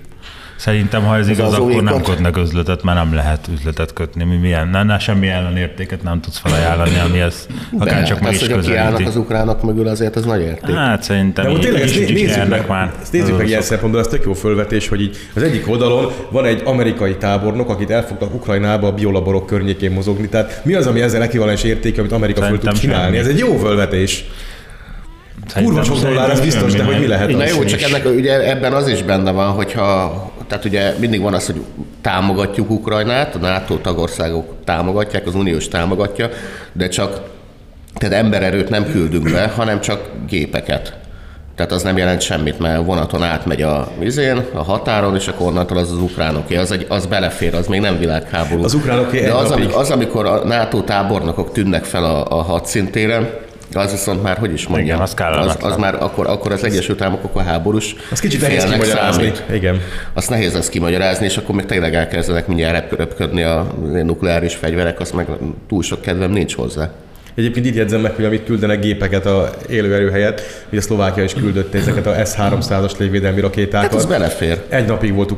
Szerintem, 0.56 1.02
ha 1.02 1.16
ez 1.16 1.28
igaz, 1.28 1.52
az 1.52 1.58
akkor 1.58 1.82
nem 1.82 2.02
kötnek 2.02 2.36
üzletet, 2.36 2.82
mert 2.82 2.98
nem 2.98 3.14
lehet 3.14 3.48
üzletet 3.52 3.92
kötni. 3.92 4.24
Mi 4.24 4.36
milyen, 4.36 4.68
ne, 4.68 4.82
ne, 4.82 4.98
semmi 4.98 5.28
ellenértéket 5.28 6.02
nem 6.02 6.20
tudsz 6.20 6.38
felajánlani, 6.38 6.98
ami 7.08 7.20
ez 7.20 7.46
akár 7.78 8.04
csak 8.06 8.18
hát 8.18 8.24
meg 8.24 8.34
az, 8.34 8.42
is 8.42 8.48
közelíti. 8.48 9.02
az 9.02 9.16
ukránok 9.16 9.62
mögül, 9.62 9.88
azért 9.88 10.16
az 10.16 10.24
nagy 10.24 10.40
érték. 10.40 10.74
Hát 10.74 11.02
szerintem 11.02 11.44
De 11.44 11.50
így, 11.50 11.56
most 11.56 11.68
tényleg 11.68 11.82
ezt 11.82 11.98
nézzük 11.98 12.36
nyernek 12.36 12.58
meg, 12.58 12.68
már. 12.68 12.92
ezt 13.02 13.12
nézzük 13.12 13.36
meg 13.36 13.48
ilyen 13.48 13.62
szempontból, 13.62 14.00
ez 14.00 14.06
tök 14.06 14.24
jó 14.24 14.32
fölvetés, 14.32 14.88
hogy 14.88 15.00
így 15.00 15.16
az 15.34 15.42
egyik 15.42 15.68
oldalon 15.68 16.12
van 16.30 16.44
egy 16.44 16.62
amerikai 16.64 17.16
tábornok, 17.16 17.68
akit 17.68 17.90
elfogtak 17.90 18.34
Ukrajnába 18.34 18.86
a 18.86 18.92
biolaborok 18.92 19.46
környékén 19.46 19.90
mozogni. 19.90 20.28
Tehát 20.28 20.60
mi 20.64 20.74
az, 20.74 20.86
ami 20.86 21.00
ezzel 21.00 21.22
ekvivalens 21.22 21.62
értéke, 21.62 22.00
amit 22.00 22.12
Amerika 22.12 22.42
föl 22.42 22.58
tud 22.58 22.72
csinálni? 22.72 23.04
semmi. 23.04 23.18
Ez 23.18 23.26
egy 23.26 23.38
jó 23.38 23.56
fölvetés. 23.56 24.24
Kurva 25.54 25.82
sok 25.82 25.98
dollár, 25.98 26.30
ez 26.30 26.40
biztos, 26.40 26.72
de 26.74 26.84
hogy 26.84 26.98
mi 26.98 27.06
lehet 27.06 27.30
Na 27.30 27.42
az 27.42 27.54
jó, 27.54 27.62
is. 27.62 27.70
csak 27.70 27.80
ennek 27.80 28.06
ugye 28.06 28.50
ebben 28.50 28.72
az 28.72 28.88
is 28.88 29.02
benne 29.02 29.30
van, 29.30 29.50
hogyha, 29.50 30.32
tehát 30.48 30.64
ugye 30.64 30.94
mindig 30.98 31.20
van 31.20 31.34
az, 31.34 31.46
hogy 31.46 31.60
támogatjuk 32.00 32.70
Ukrajnát, 32.70 33.34
a 33.34 33.38
NATO 33.38 33.76
tagországok 33.76 34.54
támogatják, 34.64 35.26
az 35.26 35.34
uniós 35.34 35.68
támogatja, 35.68 36.28
de 36.72 36.88
csak 36.88 37.20
tehát 37.94 38.24
embererőt 38.24 38.68
nem 38.68 38.90
küldünk 38.90 39.32
be, 39.32 39.52
hanem 39.56 39.80
csak 39.80 40.00
gépeket. 40.28 40.94
Tehát 41.54 41.72
az 41.72 41.82
nem 41.82 41.96
jelent 41.96 42.20
semmit, 42.20 42.58
mert 42.58 42.84
vonaton 42.84 43.22
átmegy 43.22 43.62
a 43.62 43.88
vizén, 43.98 44.44
a 44.54 44.62
határon, 44.62 45.14
és 45.14 45.28
akkor 45.28 45.46
onnantól 45.46 45.76
az 45.76 45.90
az 45.90 45.98
ukránoké. 45.98 46.56
Az, 46.56 46.72
egy, 46.72 46.86
az 46.88 47.06
belefér, 47.06 47.54
az 47.54 47.66
még 47.66 47.80
nem 47.80 47.98
világháború. 47.98 48.64
Az 48.64 48.74
ukránoké 48.74 49.20
De 49.20 49.32
az, 49.32 49.50
ami, 49.50 49.66
az, 49.72 49.90
amikor 49.90 50.26
a 50.26 50.44
NATO 50.44 50.80
tábornokok 50.82 51.52
tűnnek 51.52 51.84
fel 51.84 52.04
a, 52.04 52.38
a 52.38 52.42
hadszintéren, 52.42 53.28
Az 53.72 53.90
viszont 53.90 54.22
már, 54.22 54.36
hogy 54.36 54.52
is 54.52 54.66
mondjam, 54.66 54.96
Igen, 54.96 55.00
az 55.00 55.14
az, 55.46 55.56
az 55.60 55.76
már 55.76 55.94
akkor, 55.94 56.26
akkor 56.26 56.52
az 56.52 56.64
Egyesült 56.64 57.00
Államok 57.00 57.24
akkor 57.24 57.42
háborús. 57.42 57.94
Az 58.10 58.20
kicsit 58.20 58.40
nehéz 58.40 58.64
kimagyarázni. 58.64 59.22
számít. 59.22 59.44
Igen. 59.52 59.80
Azt 60.12 60.30
nehéz 60.30 60.54
ezt 60.54 60.68
kimagyarázni, 60.68 61.24
és 61.24 61.36
akkor 61.36 61.54
még 61.54 61.64
tényleg 61.64 61.94
elkezdenek 61.94 62.46
mindjárt 62.46 62.92
röpködni 62.92 63.42
a 63.42 63.66
nukleáris 64.02 64.54
fegyverek, 64.54 65.00
azt 65.00 65.14
meg 65.14 65.26
túl 65.68 65.82
sok 65.82 66.00
kedvem 66.00 66.30
nincs 66.30 66.54
hozzá. 66.54 66.90
Egyébként 67.34 67.66
itt 67.66 67.74
jegyzem 67.74 68.00
meg, 68.00 68.14
hogy 68.14 68.24
amit 68.24 68.44
küldenek 68.44 68.80
gépeket 68.80 69.26
a 69.26 69.50
élőerő 69.68 70.10
helyett, 70.10 70.42
hogy 70.68 70.78
a 70.78 70.80
Szlovákia 70.80 71.24
is 71.24 71.34
küldött 71.34 71.74
ezeket 71.74 72.06
a 72.06 72.24
S-300-as 72.24 72.98
légvédelmi 72.98 73.40
rakétákat. 73.40 73.90
Hát 73.90 73.98
az 74.00 74.06
belefér. 74.06 74.62
Egy 74.68 74.86
napig 74.86 75.14
volt 75.14 75.30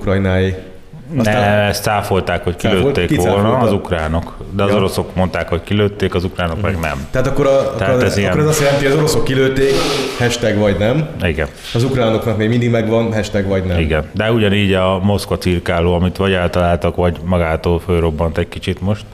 ukrajnái. 1.12 1.42
Ne, 1.44 1.62
ezt 1.62 1.82
cáfolták, 1.82 2.44
hogy 2.44 2.58
Cáfolt? 2.58 2.80
kilőtték 2.82 3.08
Ki 3.18 3.26
volna 3.28 3.56
az 3.58 3.72
ukránok. 3.72 4.36
De 4.52 4.62
az 4.62 4.70
Ja. 4.70 4.76
oroszok 4.76 5.14
mondták, 5.14 5.48
hogy 5.48 5.62
kilőtték, 5.62 6.14
az 6.14 6.24
ukránok 6.24 6.60
meg 6.60 6.78
nem. 6.80 7.06
Tehát 7.10 7.26
akkor, 7.26 7.46
a, 7.46 7.74
Tehát 7.76 7.94
akkor, 7.94 8.04
ez 8.06 8.16
ilyen- 8.16 8.30
akkor 8.30 8.42
ez 8.42 8.48
azt 8.48 8.60
jelenti, 8.60 8.82
hogy 8.84 8.92
az 8.92 8.98
oroszok 8.98 9.24
kilőtték, 9.24 9.72
hashtag 10.18 10.56
vagy 10.58 10.76
nem. 10.78 11.08
Igen. 11.22 11.46
Az 11.74 11.84
ukránoknak 11.84 12.36
még 12.36 12.48
mindig 12.48 12.70
megvan, 12.70 13.12
hashtag 13.12 13.46
vagy 13.46 13.64
nem. 13.64 13.78
Igen, 13.78 14.04
de 14.12 14.32
ugyanígy 14.32 14.72
a 14.74 14.98
Moszkva 15.02 15.38
cirkáló, 15.38 15.94
amit 15.94 16.16
vagy 16.16 16.32
eltaláltak, 16.32 16.96
vagy 16.96 17.16
magától 17.24 17.78
fölrobbant 17.80 18.38
egy 18.38 18.48
kicsit 18.48 18.80
most. 18.80 19.04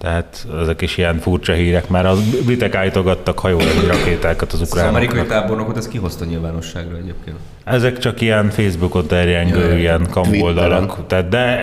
Tehát 0.00 0.46
ezek 0.60 0.80
is 0.80 0.96
ilyen 0.96 1.18
furcsa 1.18 1.52
hírek, 1.52 1.88
mert 1.88 2.06
az 2.06 2.18
britek 2.44 2.74
állítogattak 2.74 3.38
hajóra 3.38 3.64
rakétákat 3.86 4.52
az 4.52 4.60
Az 4.60 4.72
amerikai 4.72 5.04
ukránoknak. 5.06 5.40
tábornokot 5.40 5.76
ez 5.76 5.88
kihozta 5.88 6.24
nyilvánosságra 6.24 6.96
egyébként. 6.96 7.36
Ezek 7.64 7.98
csak 7.98 8.20
ilyen 8.20 8.50
Facebookon 8.50 9.06
terjengő, 9.06 9.68
Ja, 9.70 9.78
ilyen 9.78 10.06
kamoldalak. 10.10 11.06
Tehát 11.06 11.28
de, 11.28 11.60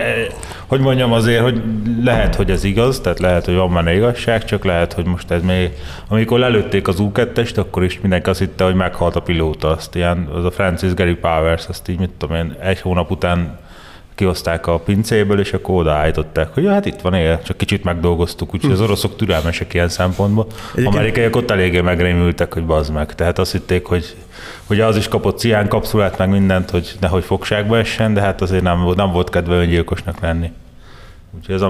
hogy 0.66 0.80
mondjam 0.80 1.12
azért, 1.12 1.42
hogy 1.42 1.62
lehet, 2.02 2.34
hogy 2.34 2.50
ez 2.50 2.64
igaz, 2.64 3.00
tehát 3.00 3.18
lehet, 3.18 3.44
hogy 3.44 3.54
van 3.54 3.72
benne 3.74 3.94
igazság, 3.94 4.44
csak 4.44 4.64
lehet, 4.64 4.92
hogy 4.92 5.04
most 5.04 5.30
ez 5.30 5.42
még, 5.42 5.70
amikor 6.08 6.38
lelőtték 6.38 6.88
az 6.88 6.96
U2-est, 6.98 7.58
akkor 7.58 7.84
is 7.84 8.00
mindenki 8.00 8.30
azt 8.30 8.38
hitte, 8.38 8.64
hogy 8.64 8.74
meghalt 8.74 9.16
a 9.16 9.20
pilóta. 9.20 9.68
Azt 9.68 9.94
ilyen, 9.94 10.28
az 10.34 10.44
a 10.44 10.50
Francis 10.50 10.94
Gary 10.94 11.14
Powers, 11.14 11.66
azt 11.68 11.88
így 11.88 11.98
mit 11.98 12.10
tudom 12.18 12.36
én, 12.36 12.56
egy 12.60 12.80
hónap 12.80 13.10
után 13.10 13.58
kihozták 14.18 14.66
a 14.66 14.78
pincéből, 14.78 15.40
és 15.40 15.52
akkor 15.52 15.74
odaállították, 15.80 16.54
hogy 16.54 16.62
ja, 16.62 16.72
hát 16.72 16.86
itt 16.86 17.00
van 17.00 17.14
él, 17.14 17.42
csak 17.42 17.56
kicsit 17.56 17.84
megdolgoztuk, 17.84 18.54
úgyhogy 18.54 18.72
az 18.72 18.80
oroszok 18.80 19.16
türelmesek 19.16 19.74
ilyen 19.74 19.88
szempontból. 19.88 20.46
Egyébként- 20.72 20.94
Amerikaiak 20.94 21.36
ott 21.36 21.50
eléggé 21.50 21.80
megrémültek, 21.80 22.52
hogy 22.52 22.64
bazd 22.64 22.92
meg. 22.92 23.14
Tehát 23.14 23.38
azt 23.38 23.52
hitték, 23.52 23.86
hogy, 23.86 24.16
hogy 24.66 24.80
az 24.80 24.96
is 24.96 25.08
kapott 25.08 25.38
cián 25.38 25.68
kapszulát, 25.68 26.18
meg 26.18 26.28
mindent, 26.28 26.70
hogy 26.70 26.92
nehogy 27.00 27.24
fogságba 27.24 27.78
essen, 27.78 28.14
de 28.14 28.20
hát 28.20 28.40
azért 28.40 28.62
nem, 28.62 28.82
volt- 28.82 28.96
nem 28.96 29.12
volt 29.12 29.30
kedve 29.30 29.54
öngyilkosnak 29.54 30.20
lenni. 30.20 30.52
Úgyhogy 31.36 31.54
az 31.54 31.62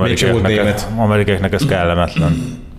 német. 0.42 0.88
amerikaiaknak 0.96 1.52
ez 1.52 1.66
kellemetlen. 1.66 2.36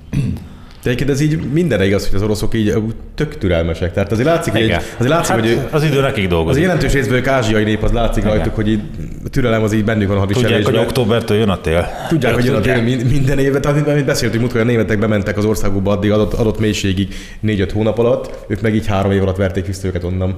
Egyébként 0.89 1.09
ez 1.09 1.21
így 1.21 1.39
mindenre 1.51 1.85
igaz, 1.85 2.05
hogy 2.07 2.15
az 2.15 2.21
oroszok 2.21 2.53
így 2.55 2.73
tök 3.15 3.37
türelmesek. 3.37 3.93
Tehát 3.93 4.11
azért 4.11 4.27
látszik, 4.27 4.53
hogy, 4.53 4.61
egy, 4.61 4.71
azért 4.71 5.11
látszik, 5.11 5.35
hát, 5.35 5.43
hogy 5.43 5.59
az 5.71 5.83
idő 5.83 6.01
nekik 6.01 6.23
az 6.23 6.29
dolgozik. 6.29 6.61
jelentős 6.61 6.93
részből 6.93 7.17
ők 7.17 7.27
ázsiai 7.27 7.63
nép, 7.63 7.83
az 7.83 7.91
látszik 7.91 8.23
Igen. 8.23 8.35
rajtuk, 8.35 8.55
hogy 8.55 8.67
így, 8.67 8.79
a 9.25 9.29
türelem 9.29 9.63
az 9.63 9.73
így 9.73 9.83
bennük 9.83 10.07
van 10.07 10.17
a 10.17 10.19
Tudják, 10.19 10.35
hogy 10.43 10.51
hadviselésben. 10.51 10.87
októbertől 10.87 11.37
jön 11.37 11.49
a 11.49 11.61
tél. 11.61 11.87
Tudják, 12.09 12.33
hogy 12.33 12.45
jön 12.45 12.55
a 12.55 12.59
tél 12.59 12.81
min- 12.81 13.11
minden 13.11 13.39
évet, 13.39 13.65
amit, 13.65 13.87
amit 13.87 14.05
beszéltünk 14.05 14.39
múltkor, 14.41 14.61
hogy 14.61 14.69
a 14.69 14.73
németek 14.73 14.99
bementek 14.99 15.37
az 15.37 15.45
országukba 15.45 15.91
addig 15.91 16.11
adott, 16.11 16.33
adott 16.33 16.59
mélységig 16.59 17.15
4-5 17.45 17.69
hónap 17.73 17.97
alatt, 17.99 18.45
ők 18.47 18.61
meg 18.61 18.75
így 18.75 18.87
három 18.87 19.11
év 19.11 19.21
alatt 19.21 19.37
verték 19.37 19.65
vissza 19.65 19.87
őket 19.87 20.03
onnan. 20.03 20.37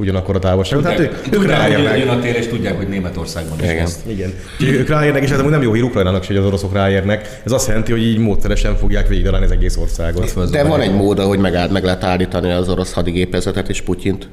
Ugyanakkor 0.00 0.36
a 0.36 0.38
távolságot. 0.38 0.84
Tehát 0.84 0.98
ők, 0.98 1.14
ők 1.30 1.46
ráérnek. 1.46 1.98
jön 1.98 2.08
a 2.08 2.18
tér, 2.18 2.34
és 2.36 2.46
tudják, 2.46 2.76
hogy 2.76 2.88
Németországban 2.88 3.58
is 3.62 3.70
Igen. 3.70 3.84
van. 3.84 4.12
Igen. 4.12 4.32
Úgyhogy 4.60 4.74
ők 4.76 4.88
ráérnek, 4.88 5.22
és 5.22 5.30
ez 5.30 5.40
nem 5.40 5.62
jó 5.62 5.72
hír 5.72 5.82
Ukrajnának, 5.82 6.22
se, 6.22 6.28
hogy 6.28 6.36
az 6.36 6.44
oroszok 6.44 6.72
ráérnek. 6.72 7.40
Ez 7.44 7.52
azt 7.52 7.66
jelenti, 7.68 7.90
hogy 7.92 8.02
így 8.02 8.18
módszeresen 8.18 8.76
fogják 8.76 9.08
végigdalálni 9.08 9.46
az 9.46 9.52
egész 9.52 9.76
országot. 9.76 10.50
De 10.50 10.64
van 10.64 10.80
egy 10.80 10.94
mód, 10.94 11.18
hogy 11.20 11.38
meg, 11.38 11.72
meg 11.72 11.84
lehet 11.84 12.04
állítani 12.04 12.50
az 12.50 12.68
orosz 12.68 12.92
hadigépezetet 12.92 13.68
és 13.68 13.80
Putyint. 13.82 14.28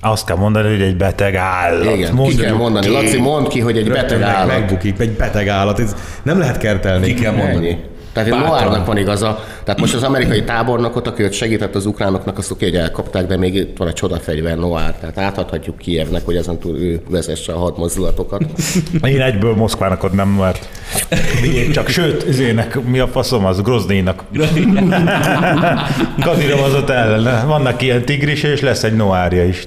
Azt 0.00 0.26
kell 0.26 0.36
mondani, 0.36 0.68
hogy 0.70 0.82
egy 0.82 0.96
beteg 0.96 1.34
állat. 1.34 1.94
Igen, 1.96 2.08
ki 2.10 2.16
Mondjuk 2.16 2.40
kell 2.40 2.54
mondani. 2.54 2.86
ki. 2.86 2.92
Laci, 2.92 3.18
mondd 3.20 3.48
ki, 3.48 3.60
hogy 3.60 3.76
egy 3.76 3.86
Rögtön 3.86 4.02
beteg 4.18 4.22
állat. 4.22 4.58
megbukik, 4.58 4.98
egy 4.98 5.10
beteg 5.10 5.48
állat. 5.48 5.80
Ez 5.80 5.94
nem 6.22 6.38
lehet 6.38 6.58
kertelni. 6.58 7.06
Ki 7.06 7.14
kell 7.14 7.32
mondani. 7.34 7.68
Ennyi. 7.68 7.76
Tehát 8.12 8.28
egy 8.28 8.34
Bátran. 8.34 8.50
Noárnak 8.50 8.86
van 8.86 8.96
igaza. 8.96 9.44
Tehát 9.64 9.80
most 9.80 9.94
az 9.94 10.02
amerikai 10.02 10.44
tábornokot, 10.44 11.06
aki 11.06 11.24
ott 11.24 11.32
segített 11.32 11.74
az 11.74 11.86
ukránoknak, 11.86 12.38
azt 12.38 12.50
oké, 12.50 12.64
hogy 12.64 12.76
elkapták, 12.76 13.26
de 13.26 13.36
még 13.36 13.54
itt 13.54 13.76
van 13.76 13.88
egy 13.88 13.94
csodafegyver 13.94 14.56
Noár. 14.56 14.94
Tehát 15.00 15.18
átadhatjuk 15.18 15.78
Kievnek, 15.78 16.24
hogy 16.24 16.36
ezen 16.36 16.58
túl 16.58 16.76
ő 16.76 17.00
vezesse 17.08 17.52
a 17.52 17.58
hadmozdulatokat. 17.58 18.42
Én 19.04 19.20
egyből 19.20 19.54
Moszkvának 19.54 20.02
adnám, 20.02 20.28
mert 20.28 20.68
miért 21.42 21.72
csak, 21.72 21.88
sőt, 21.88 22.28
izének, 22.28 22.84
mi 22.84 22.98
a 22.98 23.06
faszom 23.06 23.44
az, 23.44 23.62
Grozdénak. 23.62 24.22
Kadirov 26.24 26.62
az 26.62 26.74
ott 26.74 26.90
ellen. 26.90 27.46
Vannak 27.46 27.82
ilyen 27.82 28.04
tigris, 28.04 28.42
és 28.42 28.60
lesz 28.60 28.82
egy 28.82 28.96
noárja 28.96 29.44
is. 29.44 29.64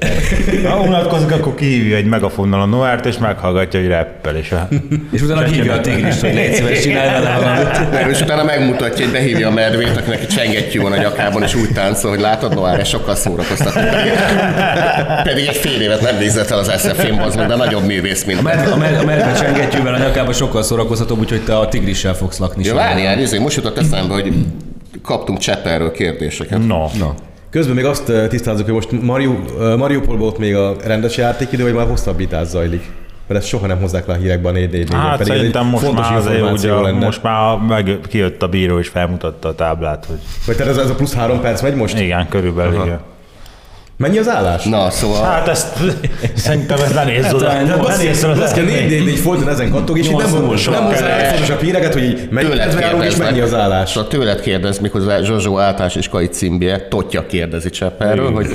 Ha 0.65 0.79
unatkozik, 0.79 1.31
akkor 1.31 1.55
kihívja 1.55 1.95
egy 1.95 2.05
megafonnal 2.05 2.61
a 2.61 2.65
noárt, 2.65 3.05
és 3.05 3.17
meghallgatja, 3.17 3.79
hogy 3.79 3.89
reppel. 3.89 4.35
És 4.35 4.51
a... 4.51 4.67
És 5.11 5.21
utána 5.21 5.43
hívja 5.43 5.73
a 5.73 5.81
tigrist, 5.81 6.21
hogy 6.21 6.33
légy 6.33 6.53
szíves, 6.53 6.81
csinálj 6.81 7.09
vele 7.09 7.35
valamit. 7.39 7.91
Nem, 7.91 8.09
és 8.09 8.21
utána 8.21 8.34
megmutatja, 8.43 9.05
hogy 9.05 9.13
behívja 9.13 9.47
a 9.47 9.51
medvét, 9.51 9.97
akinek 9.97 10.21
egy 10.21 10.27
csengettyű 10.27 10.79
van 10.79 10.91
a 10.91 10.97
nyakában, 10.97 11.43
és 11.43 11.55
úgy 11.55 11.71
táncol, 11.73 12.09
hogy 12.09 12.19
látod, 12.19 12.55
Noár, 12.55 12.79
ez 12.79 12.87
sokkal 12.87 13.15
szórakoztató. 13.15 13.79
Pedig, 15.23 15.45
egy 15.45 15.55
fél 15.55 15.81
évet 15.81 16.01
nem 16.01 16.17
végzett 16.17 16.49
el 16.49 16.57
az 16.57 16.71
SF-én, 16.77 17.19
az 17.19 17.35
de 17.35 17.55
nagyobb 17.55 17.85
művész, 17.85 18.23
mint 18.23 18.39
A 18.39 18.41
medve, 18.41 18.71
a 18.71 18.77
medve, 18.77 18.99
a 18.99 19.05
medve 19.05 19.33
csengettyűvel 19.33 19.93
a 19.93 19.97
nyakába 19.97 20.33
sokkal 20.33 20.63
szórakoztatóbb, 20.63 21.19
úgyhogy 21.19 21.43
te 21.43 21.57
a 21.57 21.67
tigrissel 21.67 22.13
fogsz 22.13 22.37
lakni. 22.37 22.65
Ja, 22.65 22.73
várjál, 22.73 23.19
ezért 23.19 23.41
most 23.41 23.55
jutott 23.55 23.77
eszembe, 23.77 24.13
hogy 24.13 24.33
kaptunk 25.03 25.37
Csepperről 25.37 25.91
kérdéseket. 25.91 26.67
No. 26.67 26.85
Na, 26.99 27.13
Közben 27.49 27.75
még 27.75 27.85
azt 27.85 28.09
eh, 28.09 28.27
tisztázzuk, 28.27 28.65
hogy 28.65 28.73
most 28.73 28.91
Mariu, 29.01 29.35
eh, 29.59 29.77
Mariupolban 29.77 30.27
ott 30.27 30.37
még 30.37 30.55
a 30.55 30.75
rendes 30.85 31.17
játékidő, 31.17 31.63
vagy 31.63 31.73
már 31.73 31.87
hosszabbítás 31.87 32.47
zajlik. 32.47 32.83
Mert 33.27 33.39
ezt 33.39 33.49
soha 33.49 33.67
nem 33.67 33.79
hozzák 33.79 34.05
le 34.05 34.13
a 34.13 34.17
hírekben 34.17 34.53
a 34.53 34.57
4 34.57 34.71
4 34.71 34.87
Hát 34.93 35.17
pedig 35.17 35.33
szerintem 35.33 35.65
most 35.67 35.83
fontos 35.83 36.09
már, 36.09 36.17
azért, 36.17 36.51
ugye, 36.51 36.73
lenne. 36.73 37.05
most 37.05 37.23
már 37.23 37.57
meg, 37.57 37.99
kijött 38.07 38.41
a 38.41 38.47
bíró 38.47 38.79
és 38.79 38.87
felmutatta 38.87 39.47
a 39.47 39.55
táblát, 39.55 40.05
hogy 40.05 40.17
Vagy 40.45 40.55
tehát 40.55 40.71
ez, 40.71 40.77
ez 40.77 40.89
a 40.89 40.95
plusz 40.95 41.13
három 41.13 41.41
perc 41.41 41.61
megy 41.61 41.75
most? 41.75 41.99
igen, 41.99 42.27
körülbelül 42.29 42.73
igen. 42.83 42.99
Mennyi 43.97 44.17
az 44.17 44.29
állás? 44.29 44.63
Na, 44.63 44.89
szóval... 44.89 45.23
Hát 45.23 45.47
ezt 45.47 45.77
szerintem 46.35 46.79
ez 46.81 46.93
ne 46.93 47.03
nézz 47.03 47.33
oda. 47.33 47.49
Hát, 47.49 47.65
Ne 47.65 47.73
Azt 47.73 48.03
nézz 48.03 48.23
oda. 48.23 48.43
azt 48.43 48.53
kell 48.53 48.63
4 48.63 48.89
4 48.89 49.05
4 49.05 49.17
folyton 49.17 49.49
ezen 49.49 49.71
kattog, 49.71 49.97
és 49.97 50.05
így 50.07 50.15
nem, 50.15 50.31
nem, 50.31 50.41
nem 50.71 50.83
hozzá 50.83 51.55
a 51.55 51.57
híreket, 51.61 51.93
hogy 51.93 52.03
így 52.03 52.27
mennyi 52.29 53.05
és 53.05 53.15
mennyi 53.15 53.39
az 53.39 53.53
állás. 53.53 53.89
Szóval 53.89 54.09
tőled 54.09 54.41
kérdez, 54.41 54.79
mikor 54.79 55.01
Zsozsó 55.23 55.59
általános 55.59 55.95
iskolai 55.95 56.27
címbje, 56.27 56.87
Totya 56.87 57.25
kérdezi 57.25 57.69
Csepperről, 57.69 58.31
hogy 58.31 58.47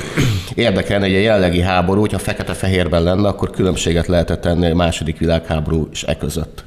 érdekelne, 0.55 1.05
hogy 1.05 1.15
a 1.15 1.19
jelenlegi 1.19 1.61
háború, 1.61 1.99
hogyha 1.99 2.19
fekete-fehérben 2.19 3.03
lenne, 3.03 3.27
akkor 3.27 3.49
különbséget 3.49 4.07
lehetett 4.07 4.41
tenni 4.41 4.71
a 4.71 4.75
második 4.75 5.17
világháború 5.17 5.89
és 5.91 6.03
e 6.03 6.17
között. 6.17 6.63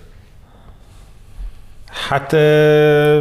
Hát 2.08 2.32
ö, 2.32 3.18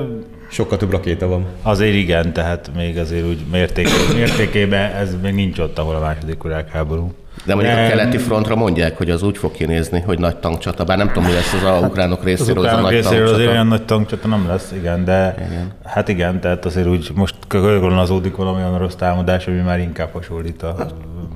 Sokkal 0.54 0.78
több 0.78 0.92
rakéta 0.92 1.28
van. 1.28 1.46
azért 1.62 1.94
igen, 1.96 2.34
tehát 2.34 2.72
még 2.76 2.98
azért 2.98 3.26
úgy 3.26 3.40
mérték, 3.52 3.88
mértékében 4.16 4.92
ez 4.92 5.16
még 5.22 5.34
nincs 5.34 5.60
ott, 5.60 5.78
ahol 5.80 5.96
a 5.96 6.00
második 6.00 6.44
világháború. 6.44 7.12
De 7.46 7.56
mondjuk 7.56 7.76
Nem. 7.76 7.86
a 7.86 7.88
keleti 7.88 8.18
frontra 8.18 8.56
mondják, 8.56 8.98
hogy 8.98 9.10
az 9.10 9.24
úgy 9.24 9.38
fog 9.38 9.52
kinézni, 9.52 10.00
hogy 10.00 10.20
nagy 10.20 10.36
tankcsata, 10.38 10.84
bár 10.84 10.98
nem 10.98 11.08
tudom, 11.08 11.24
hogy 11.24 11.34
lesz 11.34 11.54
az 11.54 11.64
a 11.64 11.80
ukránok 11.88 12.20
Az 12.20 12.26
részéről, 12.26 12.58
az, 12.58 12.64
a 12.64 12.68
ukránok 12.68 12.82
nagy 12.82 12.94
részéről 12.94 13.18
azért 13.24 13.30
tankcsata. 13.36 13.52
olyan 13.52 13.68
nagy 13.68 13.86
tankcsata 13.86 14.28
nem 14.28 14.48
lesz, 14.48 14.72
igen, 14.72 15.06
de 15.06 15.36
igen. 15.50 15.72
hát 15.86 16.08
igen, 16.08 16.40
tehát 16.40 16.66
azért 16.66 16.88
úgy 16.88 17.12
most 17.16 17.36
körülazódik 17.48 18.36
valami 18.36 18.58
olyan 18.58 18.78
rossz 18.78 18.94
támadás, 18.96 19.48
ami 19.48 19.60
már 19.60 19.80
inkább 19.80 20.10
hasonlít 20.14 20.64
a 20.64 20.88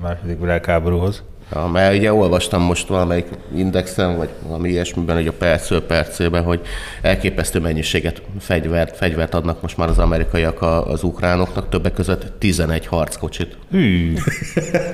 második 0.02 0.40
világháborúhoz. 0.40 1.22
Ja, 1.54 1.66
mert 1.66 1.96
ugye 1.96 2.12
olvastam 2.12 2.62
most 2.62 2.88
valamelyik 2.88 3.26
indexen, 3.56 4.16
vagy 4.16 4.28
valami 4.46 4.68
ilyesmiben, 4.68 5.16
hogy 5.16 5.26
a 5.26 5.32
percről 5.32 5.82
percében, 5.86 6.42
hogy 6.42 6.60
elképesztő 7.02 7.60
mennyiséget 7.60 8.22
fegyvert, 8.40 8.96
fegyvert 8.96 9.34
adnak 9.34 9.62
most 9.62 9.76
már 9.76 9.88
az 9.88 9.98
amerikaiak 9.98 10.62
a- 10.62 10.86
az 10.86 11.02
ukránoknak, 11.02 11.68
többek 11.68 11.92
között 11.92 12.32
11 12.38 12.86
harckocsit. 12.86 13.56
Hű. 13.70 14.14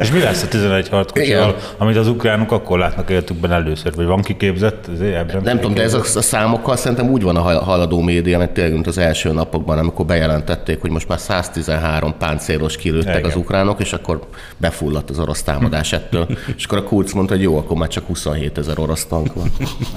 És 0.01 0.11
mi 0.13 0.19
lesz 0.21 0.43
a 0.43 0.49
11 0.49 0.89
harckocsival, 0.89 1.57
amit 1.79 1.97
az 1.97 2.09
ukránok 2.09 2.53
akkor 2.53 2.79
látnak 2.79 3.11
életükben 3.11 3.53
először? 3.53 3.95
Vagy 3.95 4.07
van 4.07 4.23
kiképzett? 4.23 4.89
Ebben 5.01 5.41
Nem 5.43 5.57
tudom, 5.57 5.75
de 5.75 5.83
ez 5.83 5.95
a, 5.95 5.99
a 6.01 6.23
számokkal 6.23 6.77
szerintem 6.77 7.09
úgy 7.11 7.23
van 7.23 7.37
a 7.37 7.41
hal- 7.41 7.63
haladó 7.63 8.01
média, 8.01 8.39
mert 8.39 8.51
tényleg 8.51 8.73
mint 8.73 8.87
az 8.87 8.99
első 8.99 9.33
napokban, 9.33 9.79
amikor 9.79 10.07
bejelentették, 10.07 10.81
hogy 10.81 10.91
most 10.91 11.09
már 11.09 11.19
113 11.19 12.15
páncélos 12.19 12.77
kilőttek 12.77 13.19
Igen. 13.19 13.31
az 13.31 13.37
ukránok, 13.37 13.81
és 13.81 13.93
akkor 13.93 14.21
befulladt 14.57 15.11
az 15.11 15.19
orosz 15.19 15.43
támadás 15.43 15.93
ettől. 15.93 16.27
És 16.57 16.65
akkor 16.65 16.79
a 16.79 16.83
Kurz 16.83 17.13
mondta, 17.13 17.35
hogy 17.35 17.43
jó, 17.43 17.59
akkor 17.59 17.77
már 17.77 17.89
csak 17.89 18.07
27 18.07 18.59
ezer 18.59 18.79
orosz 18.79 19.05
tank 19.05 19.35
van. 19.35 19.51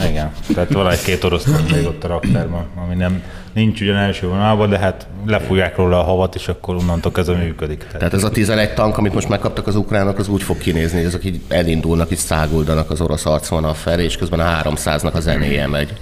Igen, 0.10 0.32
tehát 0.54 0.74
van 0.74 0.90
egy-két 0.92 1.24
orosz 1.24 1.44
tank 1.44 1.72
még 1.72 1.86
ott 1.86 2.04
a 2.04 2.08
raktárban, 2.08 2.66
ami 2.86 2.96
nem, 2.96 3.24
nincs 3.54 3.82
ugyan 3.82 3.96
első 3.96 4.28
vonalban, 4.28 4.70
de 4.70 4.78
hát 4.78 5.08
lefújják 5.26 5.76
róla 5.76 6.00
a 6.00 6.04
havat, 6.04 6.36
és 6.36 6.48
akkor 6.48 6.76
onnantól 6.76 7.12
kezdve 7.12 7.36
működik. 7.36 7.78
Tehát, 7.78 7.98
Tehát 7.98 8.14
ez 8.14 8.24
a 8.24 8.30
11 8.30 8.74
tank, 8.74 8.98
amit 8.98 9.14
most 9.14 9.30
megkaptak 9.30 9.68
az 9.68 9.76
ukránok, 9.76 10.18
az 10.18 10.28
úgy 10.28 10.44
fog 10.44 10.58
kinézni, 10.58 10.98
hogy 10.98 11.08
ezek 11.08 11.26
így 11.26 11.42
elindulnak, 11.48 12.12
így 12.12 12.18
száguldanak 12.18 12.92
az 12.92 13.02
orosz 13.02 13.26
arcvonal 13.26 13.74
felé, 13.74 14.04
és 14.04 14.18
közben 14.18 14.40
a 14.40 14.62
300-nak 14.64 15.14
a 15.14 15.20
zenéje 15.20 15.68
megy. 15.68 15.94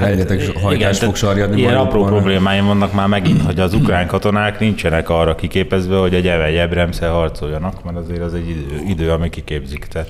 Rengeteg 0.00 0.42
hajtás 0.62 0.98
fog 0.98 1.16
sarjadni 1.16 1.60
Ilyen 1.60 1.76
apró 1.76 2.04
problémáim 2.04 2.66
vannak 2.66 2.92
már 2.92 3.08
megint, 3.08 3.42
hogy 3.42 3.60
az 3.60 3.74
ukrán 3.74 4.06
katonák 4.06 4.60
nincsenek 4.60 5.08
arra 5.08 5.34
kiképezve, 5.34 5.96
hogy 5.96 6.14
egy 6.14 6.26
Evel 6.26 6.50
Jebremszel 6.50 7.12
harcoljanak, 7.12 7.84
mert 7.84 7.96
azért 7.96 8.22
az 8.22 8.34
egy 8.34 8.48
idő, 8.48 8.82
idő 8.88 9.10
ami 9.10 9.30
kiképzik. 9.30 9.84
Tehát 9.84 10.08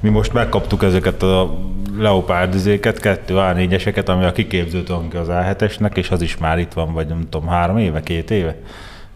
mi 0.00 0.08
most 0.08 0.32
megkaptuk 0.32 0.82
ezeket 0.82 1.22
a 1.22 1.58
Leopard 1.98 2.54
izéket, 2.54 3.00
kettő 3.00 3.34
A4-eseket, 3.36 4.06
ami 4.06 4.24
a 4.24 4.32
kiképző 4.32 4.82
tankja 4.82 5.20
az 5.20 5.28
A7-esnek, 5.30 5.96
és 5.96 6.10
az 6.10 6.22
is 6.22 6.36
már 6.36 6.58
itt 6.58 6.72
van, 6.72 6.92
vagy 6.92 7.06
nem 7.06 7.26
tudom, 7.30 7.48
három 7.48 7.78
éve, 7.78 8.00
két 8.00 8.30
éve. 8.30 8.56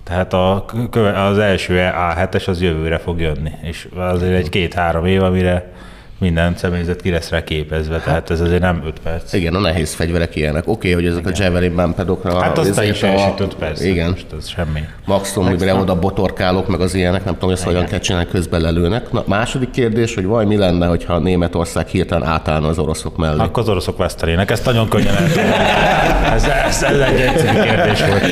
Tehát 0.04 0.32
a, 0.32 0.64
köve- 0.90 1.16
az 1.16 1.38
első 1.38 1.90
A7-es 1.94 2.48
az 2.48 2.62
jövőre 2.62 2.98
fog 2.98 3.20
jönni, 3.20 3.50
és 3.62 3.88
azért 3.96 4.36
egy 4.36 4.48
két-három 4.48 5.06
év, 5.06 5.22
amire 5.22 5.72
minden 6.18 6.56
személyzet 6.56 7.02
ki 7.02 7.10
lesz 7.10 7.30
rá 7.30 7.44
képezve, 7.44 7.98
tehát 8.00 8.30
ez 8.30 8.40
azért 8.40 8.60
nem 8.60 8.82
5 8.86 9.00
perc. 9.00 9.32
Igen, 9.32 9.54
a 9.54 9.58
nehéz 9.58 9.94
fegyverek 9.94 10.36
ilyenek. 10.36 10.62
Oké, 10.66 10.90
okay, 10.90 10.92
hogy 10.92 11.12
ezek 11.12 11.26
a 11.26 11.30
Javelin 11.34 11.74
bumpedokra... 11.74 12.40
Hát 12.40 12.58
azt 12.58 12.82
is 12.82 13.02
elsütött, 13.02 13.56
persze. 13.56 13.86
Igen. 13.86 14.10
Most 14.10 14.26
ez 14.38 14.48
semmi. 14.48 14.80
Maximum, 15.04 15.52
mire 15.52 15.74
oda 15.74 15.98
botorkálok, 15.98 16.68
meg 16.68 16.80
az 16.80 16.94
ilyenek, 16.94 17.24
nem 17.24 17.34
tudom, 17.34 17.48
hogy 17.48 17.58
ezt 17.58 17.66
hogyan 17.66 17.84
kell 17.84 17.98
csinálni, 17.98 18.28
közben 18.28 18.60
lelőnek. 18.60 19.12
Na, 19.12 19.24
második 19.26 19.70
kérdés, 19.70 20.14
hogy 20.14 20.24
vaj, 20.24 20.44
mi 20.44 20.56
lenne, 20.56 20.86
hogyha 20.86 21.18
Németország 21.18 21.86
hirtelen 21.86 22.28
átállna 22.28 22.68
az 22.68 22.78
oroszok 22.78 23.16
mellé? 23.16 23.40
Akkor 23.40 23.62
az 23.62 23.68
oroszok 23.68 23.96
vesztelének, 23.96 24.50
ezt 24.50 24.64
nagyon 24.64 24.88
könnyen 24.88 25.14
tudom. 25.16 25.44
ez, 26.34 26.44
ez, 26.44 26.82
ez 26.82 26.98
egy 26.98 27.20
egyszerű 27.20 27.60
kérdés 27.60 28.04
volt. 28.06 28.26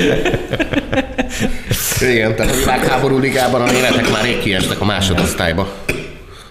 Igen, 2.01 2.35
tehát 2.37 2.53
a 2.53 2.57
világháború 2.57 3.19
ligában 3.19 3.61
a 3.61 3.71
németek 3.71 4.13
már 4.13 4.23
rég 4.23 4.39
kiestek 4.39 4.81
a 4.81 4.85
másodosztályba. 4.85 5.69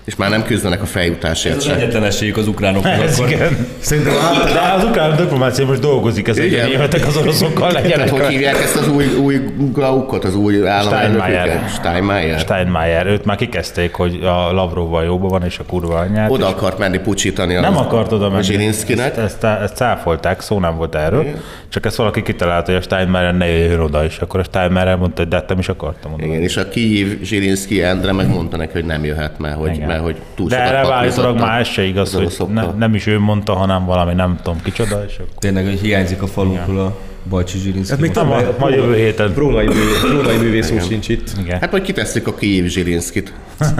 És 0.06 0.16
már 0.16 0.30
nem 0.30 0.44
küzdenek 0.44 0.82
a 0.82 0.86
feljutásért 0.86 1.56
Ez 1.56 1.66
az 1.66 1.72
egyetlen 1.78 2.04
esélyük 2.04 2.38
az 2.38 2.48
ukránoknak 2.48 3.04
Ez 3.04 3.20
akkor. 3.20 3.32
igen. 3.32 3.68
Szerintem 3.80 4.14
De 4.54 4.74
az 4.78 4.84
ukrán 4.84 5.16
diplomácia 5.16 5.66
most 5.66 5.80
dolgozik, 5.80 6.28
ez 6.28 6.38
hogy 6.38 6.46
Igen. 6.46 6.70
németek 6.70 7.08
az 7.08 7.18
oroszokkal 7.18 7.72
Tehát 7.72 8.00
hogy 8.10 8.10
legyenek. 8.20 8.28
hívják 8.28 8.56
ezt 8.56 8.76
az 8.76 8.88
új, 8.88 9.06
új 9.22 9.40
glaukot, 9.74 10.24
az 10.24 10.36
új 10.36 10.68
államelnöküket? 10.68 11.30
Steinmeier. 11.30 11.70
Steinmeier. 11.70 12.40
Steinmeier, 12.40 13.08
őt 13.08 13.26
már 13.26 13.38
kikezdték, 13.38 13.94
hogy 13.94 14.20
a 14.24 14.52
Lavrovval 14.54 15.04
jóban 15.04 15.30
van, 15.30 15.44
és 15.44 15.60
a 15.60 15.64
kurva 15.64 15.96
anyját. 15.98 16.32
Oda 16.32 16.48
akart 16.48 16.78
menni 16.78 16.98
pucsítani 17.00 17.54
nem 17.54 17.78
akart 17.78 18.12
oda 18.12 18.30
menni. 18.30 18.44
Zsilinszkinek. 18.44 19.18
Ezt, 19.18 19.44
ezt, 19.44 19.44
ezt 19.44 19.76
cáfolták, 19.76 20.42
szó 20.42 20.60
nem 20.60 20.78
volt 20.78 20.96
erről. 20.96 21.26
Csak 21.70 21.86
ezt 21.86 21.96
valaki 21.96 22.22
kitalálta, 22.22 22.72
hogy 22.72 22.80
a 22.80 22.84
Steinmeier 22.84 23.38
ne 23.38 23.48
jöjjön 23.48 23.80
oda, 23.80 24.04
és 24.06 24.18
akkor 24.18 24.40
a 24.40 24.44
Steinmeier 24.44 24.96
mondta, 24.98 25.22
hogy 25.22 25.30
de 25.30 25.36
hát 25.36 25.50
nem 25.50 25.60
is 25.60 25.70
akartam 25.70 26.14
oda. 26.14 26.26
Igen, 26.26 26.42
és 26.42 26.58
a 26.58 26.70
Kijiv 26.70 27.22
Zsilinszki 27.24 27.82
Endre 27.84 28.12
megmondta 28.12 28.58
neki, 28.58 28.72
hogy 28.74 28.86
nem 28.86 29.04
jöhet, 29.06 29.40
mert 29.40 29.56
hogy, 29.56 29.76
Igen. 29.76 29.88
Mert 30.02 30.08
hogy 30.08 30.22
túl 30.36 30.48
De 30.48 30.62
erre 30.62 30.94
állítólag 30.94 31.40
már 31.40 31.60
ez 31.60 31.68
se 31.68 31.84
igaz, 31.84 32.16
az 32.16 32.38
hogy 32.38 32.50
ne, 32.50 32.72
nem 32.72 32.96
is 32.96 33.08
ő 33.08 33.20
mondta, 33.20 33.54
hanem 33.54 33.86
valami 33.86 34.14
nem 34.14 34.40
tudom 34.44 34.62
kicsoda, 34.62 35.04
és 35.08 35.16
akkor... 35.16 35.34
Tényleg, 35.40 35.66
hogy 35.66 35.80
hiányzik 35.80 36.22
a 36.22 36.28
falunkról 36.28 36.80
a 36.80 36.96
Bajcsi 37.30 37.58
Zsirinszki. 37.58 37.92
Hát 37.92 38.02
még 38.02 38.12
Nem, 38.12 38.28
ma, 38.28 38.40
ma 38.60 38.70
jövő 38.70 38.96
héten. 38.96 39.30
Művész, 39.38 40.00
prónai 40.02 40.38
művész 40.38 40.72
úr 40.72 40.82
sincs 40.82 41.10
itt. 41.10 41.32
Igen. 41.40 41.60
Hát 41.60 41.72
majd 41.72 41.84
kitesszük 41.84 42.28
a 42.28 42.36
Kijiv 42.36 42.66
Zsilinszkit. 42.66 43.34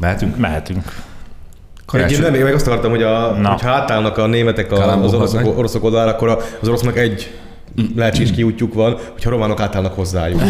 Mehetünk? 0.00 0.36
Mehetünk. 0.36 0.84
Egyébként 1.92 2.20
nem, 2.22 2.32
még 2.32 2.42
meg 2.42 2.54
azt 2.54 2.66
akartam, 2.66 2.90
hogy 2.90 3.02
a, 3.02 3.30
Na. 3.30 3.48
hogyha 3.50 3.70
átállnak 3.70 4.18
a 4.18 4.26
németek 4.26 4.72
a, 4.72 5.02
az 5.02 5.14
oroszok, 5.14 5.58
oroszok 5.58 5.84
oldalára, 5.84 6.10
akkor 6.10 6.28
a- 6.28 6.38
az 6.60 6.68
orosznak 6.68 6.98
egy 6.98 7.34
lehetséges 7.96 8.30
kiútjuk 8.30 8.74
van, 8.74 8.96
hogyha 9.12 9.30
a 9.30 9.32
románok 9.32 9.60
átállnak 9.60 9.94
hozzájuk. 9.94 10.40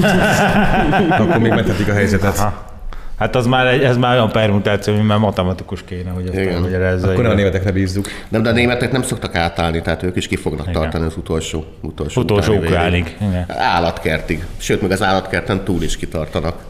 akkor 1.19 1.38
még 1.38 1.50
menthetik 1.52 1.88
a 1.88 1.93
helyzetet. 1.93 2.38
Ha. 2.38 2.75
Hát 3.16 3.37
az 3.37 3.46
már, 3.46 3.66
egy, 3.66 3.82
ez 3.82 3.96
már 3.96 4.14
olyan 4.14 4.32
permutáció, 4.32 4.94
mint 4.94 5.06
már 5.06 5.18
matematikus 5.18 5.85
kéne, 5.85 6.11
hogy 6.11 6.26
ezt 6.26 6.35
Igen. 6.35 6.52
elmagyarázza. 6.54 7.11
Akkor 7.11 7.23
nem 7.23 7.30
a 7.30 7.35
igen. 7.35 7.44
németekre 7.44 7.73
bízzuk. 7.73 8.06
Nem, 8.28 8.42
de 8.42 8.49
a 8.49 8.52
németek 8.52 8.92
nem 8.92 9.02
szoktak 9.02 9.35
átállni, 9.35 9.82
tehát 9.82 10.02
ők 10.02 10.16
is 10.16 10.28
ki 10.28 10.37
fognak 10.37 10.70
tartani 10.70 11.04
az 11.04 11.16
utolsó, 11.16 11.64
utolsó, 11.80 12.20
Utolsó 12.20 12.54
ukránig. 12.54 13.16
Igen. 13.20 13.44
Állatkertig. 13.49 14.44
Sőt, 14.56 14.82
még 14.82 14.90
az 14.90 15.02
állatkerten 15.02 15.64
túl 15.64 15.82
is 15.82 15.96
kitartanak. 15.96 16.64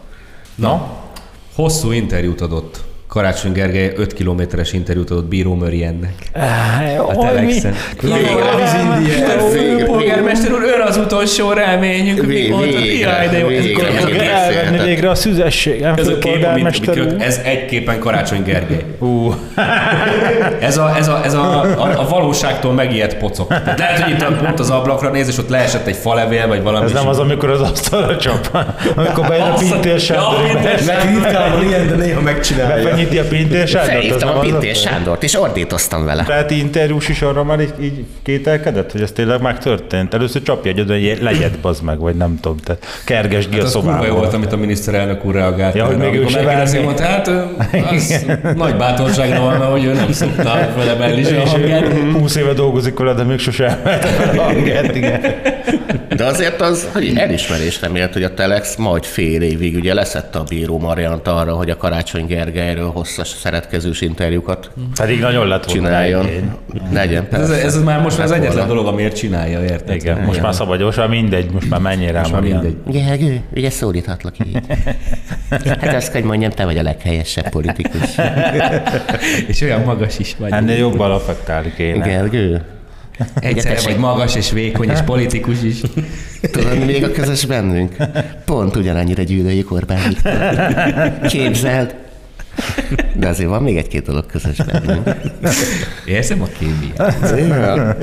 Na, 0.54 1.04
Hosszú 1.54 1.90
interjút 1.90 2.40
adott. 2.40 2.84
Karácsony 3.16 3.52
Gergely 3.52 3.92
5 3.96 4.12
kilométeres 4.12 4.72
interjút 4.72 5.10
adott 5.10 5.24
Bíró 5.24 5.54
Möriennek. 5.54 6.14
A 7.08 7.16
Telexen. 7.16 7.74
Polgármester 9.86 10.52
úr, 10.52 10.62
ön 10.62 10.80
az 10.86 10.96
utolsó 10.96 11.52
reményünk. 11.52 12.32
Jaj, 13.00 13.28
de 13.28 13.38
jó. 13.38 13.48
Ez, 13.48 13.64
végre. 13.64 14.30
elvenni 14.30 15.06
a 15.06 15.14
szüzesség, 15.14 15.80
nem 15.80 15.94
ez 15.96 16.08
a 16.08 16.18
kép, 16.18 16.24
amit, 16.24 16.42
polgármester 16.42 16.98
amit 16.98 17.12
úr. 17.12 17.22
ez 17.22 17.40
egy 17.44 17.64
képen 17.64 17.98
Karácsony 17.98 18.42
Gergely. 18.42 18.84
Ú, 18.98 19.34
Ez 20.60 20.76
a, 20.76 20.96
ez 20.96 21.08
a, 21.08 21.20
ez 21.24 21.34
a, 21.34 21.60
a, 21.60 22.00
a 22.00 22.08
valóságtól 22.08 22.72
megijedt 22.72 23.16
pocok. 23.16 23.48
Tehát 23.48 23.78
lehet, 23.78 24.02
hogy 24.02 24.12
itt 24.12 24.38
pont 24.38 24.58
az 24.58 24.70
ablakra 24.70 25.10
néz, 25.10 25.28
és 25.28 25.38
ott 25.38 25.48
leesett 25.48 25.86
egy 25.86 25.96
falevél, 25.96 26.46
vagy 26.46 26.62
valami. 26.62 26.84
ez 26.84 26.92
nem 26.92 27.08
az, 27.08 27.18
amikor 27.18 27.50
az 27.50 27.60
asztalra 27.60 28.16
csap, 28.16 28.66
amikor 28.96 29.28
bejön 29.28 29.46
a 29.46 29.54
pintér 29.54 30.00
Neki 30.86 31.06
ritkán 31.06 31.52
van 31.52 31.66
ilyen, 31.66 31.86
de 31.86 31.94
néha 31.94 32.20
megcsinálja. 32.20 32.94
Benyíti 33.08 33.18
a 33.18 33.28
pintér 33.28 33.68
sándort. 33.68 33.92
Felhívtam 33.92 34.28
a 34.36 34.38
Pintér? 34.40 34.74
Sándort, 34.76 35.22
és 35.22 35.40
ordítoztam 35.40 36.04
vele. 36.04 36.24
Tehát 36.24 36.50
interjús 36.50 37.08
is 37.08 37.22
arra 37.22 37.44
már 37.44 37.60
így, 37.60 37.72
így 37.80 38.04
kételkedett, 38.22 38.92
hogy 38.92 39.00
ez 39.00 39.12
tényleg 39.12 39.40
megtörtént. 39.40 40.14
Először 40.14 40.42
csapja 40.42 40.70
egy 40.70 40.84
hogy 40.88 41.22
legyed 41.22 41.58
bazd 41.62 41.82
meg, 41.82 41.98
vagy 41.98 42.14
nem 42.14 42.38
tudom, 42.40 42.56
tehát 42.56 42.86
kergesd 43.04 43.48
ki 43.48 43.56
Hát 43.56 43.64
a 43.64 43.68
szobába. 43.68 44.08
volt, 44.14 44.34
amit 44.34 44.52
a 44.52 44.56
miniszterelnök 44.56 45.24
úr 45.24 45.34
reagált. 45.34 45.74
Ja, 45.74 45.84
hogy 45.84 45.96
még 45.96 46.06
ő 46.14 46.16
amikor 46.16 46.30
se 46.30 46.40
megkérdezi, 46.42 46.72
várni. 46.76 46.86
mondta, 46.86 47.04
hát 47.04 47.28
az 47.94 48.24
nagy 48.56 48.76
bátorságra 48.76 49.40
van, 49.40 49.56
hogy 49.60 49.84
ő 49.84 49.92
nem 49.92 50.12
szokta 50.12 50.42
hangját. 51.50 51.82
ő 51.82 52.10
20 52.12 52.36
éve 52.36 52.52
dolgozik 52.52 52.98
vele, 52.98 53.12
de 53.14 53.22
még 53.22 53.38
sose 53.38 53.80
a 53.84 54.36
hangját, 54.42 54.96
igen. 54.96 55.20
De 56.16 56.24
azért 56.24 56.60
az 56.60 56.88
hogy 56.92 57.12
elismerésre 57.16 57.88
mért, 57.88 58.12
hogy 58.12 58.22
a 58.22 58.34
Telex 58.34 58.76
majd 58.76 59.04
fél 59.04 59.42
évig 59.42 59.74
ugye 59.76 59.94
leszette 59.94 60.38
a 60.38 60.42
bíró 60.42 60.78
Mariant 60.78 61.28
arra, 61.28 61.54
hogy 61.54 61.70
a 61.70 61.76
Karácsony 61.76 62.26
Gergelyről 62.26 62.90
hosszas 62.90 63.28
szeretkezős 63.28 64.00
interjúkat 64.00 64.70
Pedig 64.96 65.20
nagyon 65.20 65.48
lett 65.48 65.64
volna 65.64 65.82
csináljon. 65.82 66.26
igény. 66.26 66.50
Legyen, 66.92 67.26
Ez, 67.30 67.50
ez 67.50 67.82
már 67.82 68.00
most 68.00 68.16
már 68.16 68.26
az 68.26 68.32
egyetlen 68.32 68.52
volna. 68.56 68.68
dolog, 68.68 68.86
amiért 68.86 69.16
csinálja, 69.16 69.62
érted? 69.64 69.94
Igen, 69.94 70.20
most 70.20 70.40
már 70.42 70.54
szabad, 70.54 70.80
most 70.82 70.96
már 70.98 71.08
mindegy, 71.08 71.50
most 71.50 71.68
már 71.70 71.80
menjél 71.80 72.12
rá, 72.12 72.18
Most 72.20 72.32
már 72.32 72.40
mindegy. 72.42 72.76
Gergő, 72.86 73.40
ugye 73.54 73.70
szólíthatlak 73.70 74.34
így. 74.46 74.58
Hát 75.50 75.94
azt 75.94 76.10
kell, 76.12 76.20
hogy 76.20 76.30
mondjam, 76.30 76.50
te 76.50 76.64
vagy 76.64 76.78
a 76.78 76.82
leghelyesebb 76.82 77.48
politikus. 77.48 78.00
És 79.48 79.60
olyan 79.60 79.80
magas 79.80 80.18
is 80.18 80.34
vagy. 80.38 80.52
Ennél 80.52 80.76
jobban 80.76 81.10
affektálni 81.10 81.72
kéne. 81.76 82.06
Gergő, 82.06 82.62
Egyszerre 83.40 83.80
vagy 83.84 83.96
magas 83.96 84.34
és 84.34 84.50
vékony 84.50 84.90
és 84.90 85.00
politikus 85.00 85.62
is. 85.62 85.80
tudod, 86.50 86.78
mi 86.78 86.84
még 86.84 87.04
a 87.04 87.10
közös 87.10 87.44
bennünk? 87.44 87.96
Pont 88.44 88.76
ugyanannyira 88.76 89.22
gyűlöljük 89.22 89.72
Orbán 89.72 90.08
Viktor. 90.08 91.28
Képzeld. 91.28 91.94
De 93.14 93.28
azért 93.28 93.48
van 93.48 93.62
még 93.62 93.76
egy-két 93.76 94.06
dolog 94.06 94.26
közös 94.26 94.56
bennünk. 94.56 95.08
Érzem 96.04 96.42
a 96.42 96.46
kémiát. 96.58 97.38
Ja. 97.48 97.96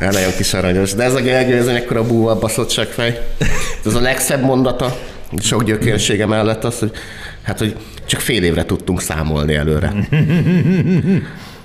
Ja, 0.00 0.10
nagyon 0.10 0.32
kis 0.36 0.54
aranyos. 0.54 0.94
De 0.94 1.02
ez 1.02 1.14
a 1.14 1.20
Gergő, 1.20 1.56
ez 1.56 1.66
ekkora 1.66 2.06
búva 2.06 2.38
baszottságfej. 2.38 3.20
Ez 3.84 3.94
a 3.94 4.00
legszebb 4.00 4.42
mondata, 4.42 4.98
sok 5.40 5.64
gyökérsége 5.64 6.26
mellett 6.26 6.64
az, 6.64 6.78
hogy 6.78 6.92
hát, 7.42 7.58
hogy 7.58 7.76
csak 8.06 8.20
fél 8.20 8.42
évre 8.42 8.64
tudtunk 8.64 9.00
számolni 9.00 9.54
előre. 9.54 9.92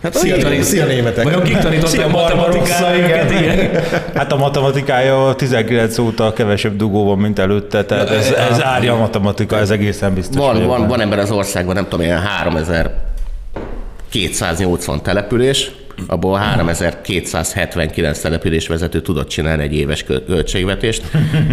Hát, 0.03 0.13
Szia. 0.13 0.37
Tani, 0.37 0.61
szia 0.61 0.85
németek! 0.85 1.23
Vajon 1.23 1.43
kik 1.43 1.57
tanították 1.57 2.05
a 2.05 2.09
matematikára 2.09 2.97
őket? 2.97 3.31
Igen. 3.31 3.81
Hát 4.15 4.31
a 4.31 4.37
matematikája 4.37 5.33
19 5.35 5.97
óta 5.97 6.33
kevesebb 6.33 6.75
dugó 6.75 7.05
van, 7.05 7.17
mint 7.17 7.39
előtte, 7.39 7.85
tehát 7.85 8.09
ez, 8.09 8.31
ez 8.51 8.63
árja 8.63 8.93
a 8.93 8.97
matematika, 8.97 9.57
ez 9.57 9.69
egészen 9.69 10.13
biztos. 10.13 10.37
Van, 10.37 10.65
van, 10.65 10.87
van 10.87 11.01
ember 11.01 11.19
az 11.19 11.31
országban, 11.31 11.75
nem 11.75 11.83
tudom, 11.83 12.01
ilyen 12.05 12.19
3280 12.19 15.01
település, 15.03 15.71
abból 16.07 16.37
3279 16.37 18.19
település 18.19 18.67
vezető 18.67 19.01
tudott 19.01 19.27
csinálni 19.27 19.63
egy 19.63 19.75
éves 19.75 20.03
kö- 20.03 20.25
költségvetést. 20.25 21.03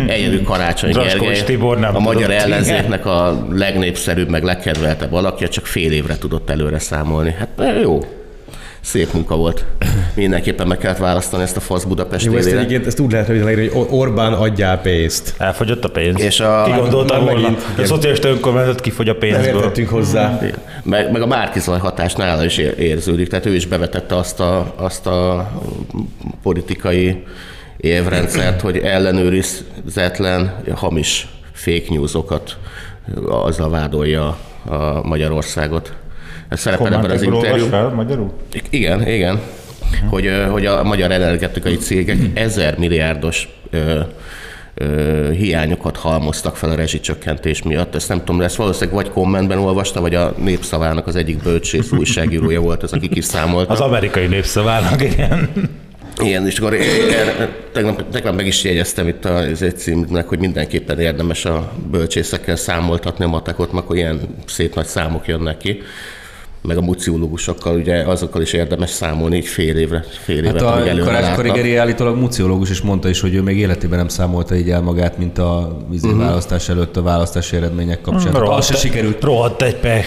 Egyedül 0.06 0.42
Karácsony 0.42 0.92
Gergely, 0.92 1.42
Tibor 1.44 1.78
nem 1.78 1.96
a 1.96 1.98
magyar 1.98 2.22
tudott, 2.22 2.40
ellenzéknek 2.40 3.06
a 3.06 3.46
legnépszerűbb, 3.50 4.28
meg 4.28 4.42
legkedveltebb 4.42 5.12
alakja, 5.12 5.48
csak 5.48 5.66
fél 5.66 5.92
évre 5.92 6.18
tudott 6.18 6.50
előre 6.50 6.78
számolni. 6.78 7.34
Hát 7.38 7.48
eh, 7.58 7.80
jó. 7.80 8.00
Szép 8.86 9.12
munka 9.12 9.36
volt. 9.36 9.64
Mindenképpen 10.14 10.66
meg 10.66 10.78
kellett 10.78 10.96
választani 10.98 11.42
ezt 11.42 11.56
a 11.56 11.60
fasz 11.60 11.84
Budapest 11.84 12.24
Jó, 12.24 12.34
ezt 12.36 12.46
élére. 12.46 12.60
egyébként 12.60 12.86
ezt 12.86 12.98
úgy 13.00 13.12
lehet 13.12 13.28
leírni, 13.28 13.68
hogy 13.68 13.86
Orbán 13.90 14.32
adjál 14.32 14.80
pénzt. 14.80 15.34
Elfogyott 15.38 15.84
a 15.84 15.88
pénz. 15.88 16.20
És 16.20 16.40
a- 16.40 16.62
Ki 16.64 16.70
gondolta 16.80 17.14
már 17.14 17.22
volna? 17.22 17.40
megint, 17.40 17.62
A 17.78 17.84
szocialista 17.84 18.28
önkormányzat 18.28 18.80
kifogy 18.80 19.08
a 19.08 19.10
Nem 19.12 19.20
pénzből. 19.20 19.44
értettünk 19.54 19.88
hozzá. 19.88 20.40
Meg, 20.82 21.12
meg 21.12 21.22
a 21.22 21.26
Márkizaj 21.26 21.78
hatás 21.78 22.14
nála 22.14 22.44
is 22.44 22.56
ér- 22.58 22.78
érződik, 22.78 23.28
tehát 23.28 23.46
ő 23.46 23.54
is 23.54 23.66
bevetette 23.66 24.16
azt 24.16 24.40
a, 24.40 24.72
azt 24.76 25.06
a 25.06 25.50
politikai 26.42 27.22
évrendszert, 27.76 28.60
hogy 28.60 28.76
ellenőrizetlen, 28.76 30.54
hamis 30.74 31.28
fake 31.52 31.84
newsokat 31.88 32.56
azzal 33.28 33.70
vádolja 33.70 34.36
a 34.68 35.00
Magyarországot. 35.06 35.92
Ez 36.48 36.60
szerepel 36.60 36.94
ebben 36.94 37.10
az 37.10 37.22
interjú. 37.22 37.66
fel 37.66 37.88
magyarul? 37.88 38.32
Igen, 38.70 39.08
igen. 39.08 39.40
hogy, 40.10 40.30
hogy 40.50 40.66
a 40.66 40.82
magyar 40.82 41.10
energetikai 41.10 41.76
cégek 41.76 42.16
ezer 42.34 42.78
milliárdos 42.78 43.48
ö, 43.70 44.00
ö, 44.74 45.30
hiányokat 45.32 45.96
halmoztak 45.96 46.56
fel 46.56 46.70
a 46.70 46.74
rezsicsökkentés 46.74 47.62
miatt. 47.62 47.94
Ezt 47.94 48.08
nem 48.08 48.18
tudom, 48.18 48.40
ezt 48.40 48.56
valószínűleg 48.56 48.94
vagy 48.94 49.10
kommentben 49.10 49.58
olvasta, 49.58 50.00
vagy 50.00 50.14
a 50.14 50.34
Népszavának 50.38 51.06
az 51.06 51.16
egyik 51.16 51.42
bölcsész 51.42 51.92
újságírója 51.92 52.60
volt 52.60 52.82
az, 52.82 52.92
aki 52.92 53.08
kiszámolta. 53.08 53.72
Az 53.72 53.80
amerikai 53.80 54.26
népszavának, 54.26 55.02
igen. 55.02 55.50
Igen, 56.22 56.46
és 56.46 56.58
akkor 56.58 56.74
én- 56.74 56.82
tegnap, 57.72 58.10
tegnap 58.10 58.34
meg 58.34 58.46
is 58.46 58.64
jegyeztem 58.64 59.08
itt 59.08 59.24
az 59.24 59.62
egy 59.62 59.78
címnek, 59.78 60.28
hogy 60.28 60.38
mindenképpen 60.38 60.98
érdemes 60.98 61.44
a 61.44 61.72
bölcsészekkel 61.90 62.56
számoltatni 62.56 63.24
a 63.24 63.28
matekot, 63.28 63.72
mert 63.72 63.84
akkor 63.84 63.96
ilyen 63.96 64.20
szép 64.46 64.74
nagy 64.74 64.86
számok 64.86 65.26
jönnek 65.26 65.56
ki 65.56 65.82
meg 66.66 66.76
a 66.76 66.80
muciológusokkal, 66.80 67.76
ugye 67.76 68.02
azokkal 68.02 68.42
is 68.42 68.52
érdemes 68.52 68.90
számolni 68.90 69.36
így 69.36 69.46
fél 69.46 69.76
évre, 69.76 70.04
fél 70.24 70.36
évet, 70.38 70.52
Hát 70.52 70.62
a 70.62 70.74
amíg 70.74 70.86
előre 70.86 71.04
Karács. 71.04 71.34
Karigeri 71.36 71.76
állítólag 71.76 72.16
muciológus 72.16 72.70
is 72.70 72.80
mondta 72.80 73.08
is, 73.08 73.20
hogy 73.20 73.34
ő 73.34 73.42
még 73.42 73.58
életében 73.58 73.98
nem 73.98 74.08
számolta 74.08 74.54
így 74.54 74.70
el 74.70 74.80
magát, 74.80 75.18
mint 75.18 75.38
a 75.38 75.76
vízi 75.90 76.06
Mhm. 76.08 76.18
választás 76.18 76.68
előtt 76.68 76.96
a 76.96 77.02
választási 77.02 77.56
eredmények 77.56 78.00
kapcsán. 78.00 78.32
Tehát 78.32 78.48
az 78.48 78.66
se 78.66 78.74
sikerült. 78.76 79.22
Rohadt 79.22 79.62
egy 79.62 79.76
pech. 79.76 80.06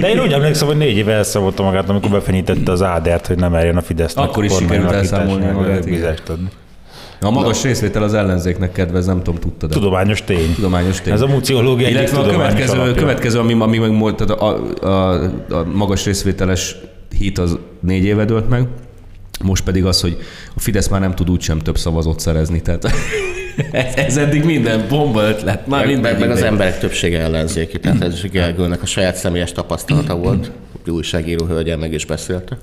De 0.00 0.08
én 0.10 0.20
úgy 0.20 0.32
emlékszem, 0.32 0.66
hogy 0.66 0.76
négy 0.76 0.96
éve 0.96 1.12
elszámolta 1.12 1.62
magát, 1.62 1.88
amikor 1.88 2.10
befenyítette 2.10 2.72
az 2.72 2.82
Ádert, 2.82 3.26
hogy 3.26 3.36
nem 3.36 3.54
eljön 3.54 3.76
a 3.76 3.82
Fidesznek 3.82 4.24
Akkor 4.28 4.44
is 4.44 4.52
sikerült 4.54 4.92
elszámolni 4.92 5.46
magát, 5.52 5.86
igen. 5.86 6.14
A 7.22 7.30
magas 7.30 7.62
részvétel 7.62 8.02
az 8.02 8.14
ellenzéknek 8.14 8.72
kedvez, 8.72 9.06
nem 9.06 9.22
tudom, 9.22 9.40
tudtad 9.40 9.68
de 9.68 9.74
Tudományos 9.74 10.24
tény. 10.24 10.54
Tudományos 10.54 11.00
tény. 11.00 11.12
Ez 11.12 11.20
a 11.20 11.26
muciológia 11.26 11.86
egyik 11.86 11.98
Illetve 11.98 12.18
a 12.18 12.26
következő, 12.26 12.72
alapja. 12.72 12.94
következő 12.94 13.38
ami, 13.38 13.52
ami 13.52 13.78
meg 13.78 13.98
volt, 13.98 14.16
tehát 14.16 14.40
a, 14.40 14.74
a, 14.80 15.22
a, 15.50 15.64
magas 15.64 16.04
részvételes 16.04 16.76
hit 17.18 17.38
az 17.38 17.58
négy 17.80 18.04
éve 18.04 18.24
dölt 18.24 18.48
meg, 18.48 18.66
most 19.42 19.64
pedig 19.64 19.84
az, 19.84 20.00
hogy 20.00 20.16
a 20.56 20.60
Fidesz 20.60 20.88
már 20.88 21.00
nem 21.00 21.14
tud 21.14 21.30
úgysem 21.30 21.58
több 21.58 21.78
szavazót 21.78 22.20
szerezni. 22.20 22.62
Tehát 22.62 22.84
ez, 22.84 23.94
ez 24.06 24.16
eddig 24.16 24.44
minden 24.44 24.86
bomba 24.88 25.22
ötlet. 25.22 25.66
Már 25.66 25.84
Meg, 25.86 25.94
minden 25.94 26.12
meg, 26.12 26.20
meg 26.20 26.30
az 26.30 26.42
emberek 26.42 26.78
többsége 26.78 27.20
ellenzéki, 27.20 27.80
tehát 27.80 28.02
ez 28.02 28.12
is 28.12 28.30
Gergőnek 28.30 28.82
a 28.82 28.86
saját 28.86 29.16
személyes 29.16 29.52
tapasztalata 29.52 30.16
volt. 30.16 30.50
Újságíró 30.86 31.44
hölgyel 31.44 31.76
meg 31.76 31.92
is 31.92 32.06
beszélte. 32.06 32.58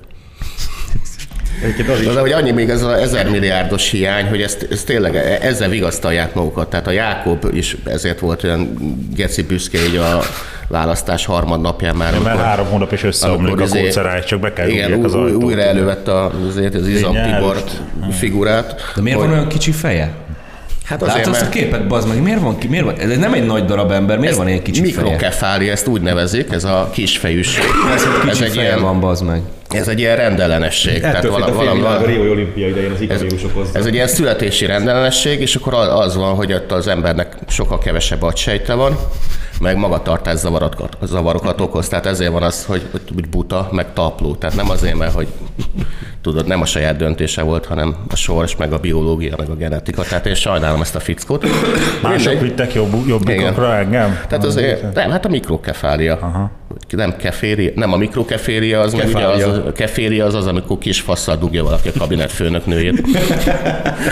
Az 1.62 2.00
is. 2.00 2.06
De 2.06 2.20
hogy 2.20 2.32
annyi 2.32 2.50
még 2.50 2.68
ez 2.68 2.82
az 2.82 2.92
ezer 2.98 3.30
milliárdos 3.30 3.90
hiány, 3.90 4.26
hogy 4.28 4.42
ezt, 4.42 4.66
ezt 4.70 4.86
tényleg 4.86 5.16
ezzel 5.42 5.68
vigasztalják 5.68 6.34
magukat. 6.34 6.70
Tehát 6.70 6.86
a 6.86 6.90
Jákob 6.90 7.46
is 7.52 7.76
ezért 7.84 8.18
volt 8.20 8.44
olyan 8.44 8.74
geci 9.16 9.42
büszke 9.42 9.78
így 9.88 9.96
a 9.96 10.20
választás 10.68 11.24
harmad 11.26 11.60
napján 11.60 11.96
már. 11.96 12.12
Mert 12.12 12.24
amikor- 12.24 12.44
három 12.44 12.66
hónap 12.66 12.92
és 12.92 13.02
összeomlik 13.02 13.60
a 13.60 13.62
izé- 13.62 13.80
kóceráj, 13.82 14.24
csak 14.24 14.40
be 14.40 14.52
kell 14.52 14.68
Igen, 14.68 14.88
rúgják 14.88 15.04
az 15.04 15.14
új, 15.14 15.22
ajtót. 15.22 15.42
újra 15.44 15.60
elővette 15.62 16.12
azért 16.48 16.74
az 16.74 16.86
Izam. 16.88 17.12
Tibor 17.12 17.62
figurát. 18.18 18.92
De 18.94 19.02
miért 19.02 19.18
hogy- 19.18 19.26
van 19.28 19.36
olyan 19.36 19.48
kicsi 19.48 19.70
feje? 19.72 20.12
Hát 20.90 21.02
azért, 21.02 21.16
Látod 21.16 21.32
azt 21.32 21.42
a 21.42 21.48
képet, 21.48 21.86
bazd 21.86 22.08
meg, 22.08 22.22
miért 22.22 22.40
van 22.40 22.58
ki? 22.58 22.68
Miért 22.68 22.84
van? 22.84 22.98
Ez 22.98 23.16
nem 23.18 23.32
egy 23.32 23.46
nagy 23.46 23.64
darab 23.64 23.90
ember, 23.90 24.18
miért 24.18 24.36
van 24.36 24.48
ilyen 24.48 24.62
kicsi 24.62 24.80
feje? 24.92 25.02
mikrokefália, 25.02 25.72
ezt 25.72 25.86
úgy 25.86 26.00
nevezik, 26.00 26.52
ez 26.52 26.64
a 26.64 26.88
kisfejűs. 26.92 27.58
Ez, 27.94 28.04
hogy 28.04 28.28
Ez 28.28 28.36
kicsi 28.36 28.44
egy, 28.44 28.54
feje 28.54 28.66
ilyen, 28.66 28.80
van, 28.82 29.00
bazd 29.00 29.24
meg. 29.24 29.40
ez 29.68 29.88
egy 29.88 29.98
ilyen 29.98 30.16
rendellenesség. 30.16 31.02
Ettől 31.02 31.32
félt 31.32 31.48
a 31.48 31.52
félvilág 31.52 32.02
a 32.02 32.06
Rio 32.06 32.30
olimpia 32.30 32.68
idején 32.68 32.90
az 32.90 33.00
ikavírus 33.00 33.44
okozta. 33.44 33.78
Ez 33.78 33.86
egy 33.86 33.94
ilyen 33.94 34.06
születési 34.08 34.66
rendellenesség, 34.66 35.40
és 35.40 35.54
akkor 35.54 35.74
az 35.74 36.16
van, 36.16 36.34
hogy 36.34 36.52
ott 36.52 36.72
az 36.72 36.86
embernek 36.86 37.36
sokkal 37.48 37.78
kevesebb 37.78 38.22
agysejte 38.22 38.74
van, 38.74 38.98
meg 39.60 39.76
magatartás 39.76 40.38
zavarokat, 40.38 40.96
zavarokat 41.02 41.60
okoz. 41.60 41.88
Tehát 41.88 42.06
ezért 42.06 42.32
van 42.32 42.42
az, 42.42 42.64
hogy, 42.64 42.82
hogy 42.92 43.28
buta, 43.28 43.68
meg 43.72 43.86
tapló. 43.92 44.34
Tehát 44.34 44.56
nem 44.56 44.70
azért, 44.70 44.96
mert 44.96 45.12
hogy 45.14 45.26
tudod, 46.22 46.46
nem 46.46 46.60
a 46.60 46.64
saját 46.64 46.96
döntése 46.96 47.42
volt, 47.42 47.66
hanem 47.66 47.96
a 48.08 48.16
sors, 48.16 48.56
meg 48.56 48.72
a 48.72 48.78
biológia, 48.78 49.34
meg 49.38 49.48
a 49.48 49.54
genetika. 49.54 50.02
Tehát 50.02 50.26
én 50.26 50.34
sajnálom 50.34 50.80
ezt 50.80 50.94
a 50.94 51.00
fickót. 51.00 51.46
Mások 52.02 52.40
vittek 52.40 52.74
jobb, 52.74 53.08
jobbikokra 53.08 53.74
engem? 53.74 54.20
Tehát 54.28 54.44
azért, 54.44 54.94
nem, 54.94 55.10
hát 55.10 55.24
a 55.24 55.28
mikrokefália. 55.28 56.18
Aha. 56.20 56.50
Nem 56.90 57.16
keféria, 57.16 57.70
nem 57.74 57.92
a 57.92 57.96
mikrokeféria, 57.96 58.80
az 58.80 58.94
ugye 58.94 59.02
az, 59.02 59.12
Kefália. 59.12 59.64
a 59.64 59.72
keféria 59.72 60.26
az 60.26 60.34
az, 60.34 60.46
amikor 60.46 60.78
kis 60.78 61.00
fasszal 61.00 61.36
dugja 61.36 61.62
valaki 61.62 61.88
a 61.88 61.92
kabinet 61.98 62.32
főnöknőjét 62.32 63.02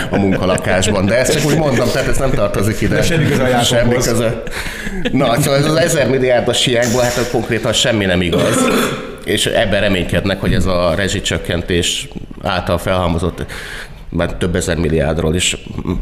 a 0.09 0.17
munkalakásban. 0.17 1.05
De 1.05 1.17
ezt 1.17 1.33
csak 1.33 1.45
úgy 1.45 1.57
mondom, 1.57 1.87
tehát 1.91 2.07
ez 2.07 2.17
nem 2.17 2.31
tartozik 2.31 2.81
ide. 2.81 2.95
De 2.95 3.01
semmi 3.01 3.27
köze. 3.27 3.63
Semmi 3.63 3.93
köze. 3.93 4.43
Na, 5.11 5.35
szóval 5.41 5.59
ez 5.59 5.65
az 5.65 5.75
ezer 5.75 6.09
milliárdos 6.09 6.65
hiányból, 6.65 7.01
hát 7.01 7.29
konkrétan 7.31 7.73
semmi 7.73 8.05
nem 8.05 8.21
igaz. 8.21 8.57
És 9.29 9.45
ebben 9.45 9.81
reménykednek, 9.81 10.39
hogy 10.39 10.53
ez 10.53 10.65
a 10.65 10.93
rezsicsökkentés 10.95 12.07
által 12.41 12.77
felhalmozott 12.77 13.45
már 14.09 14.33
több 14.33 14.55
ezer 14.55 14.77
milliárdról 14.77 15.35
is 15.35 15.57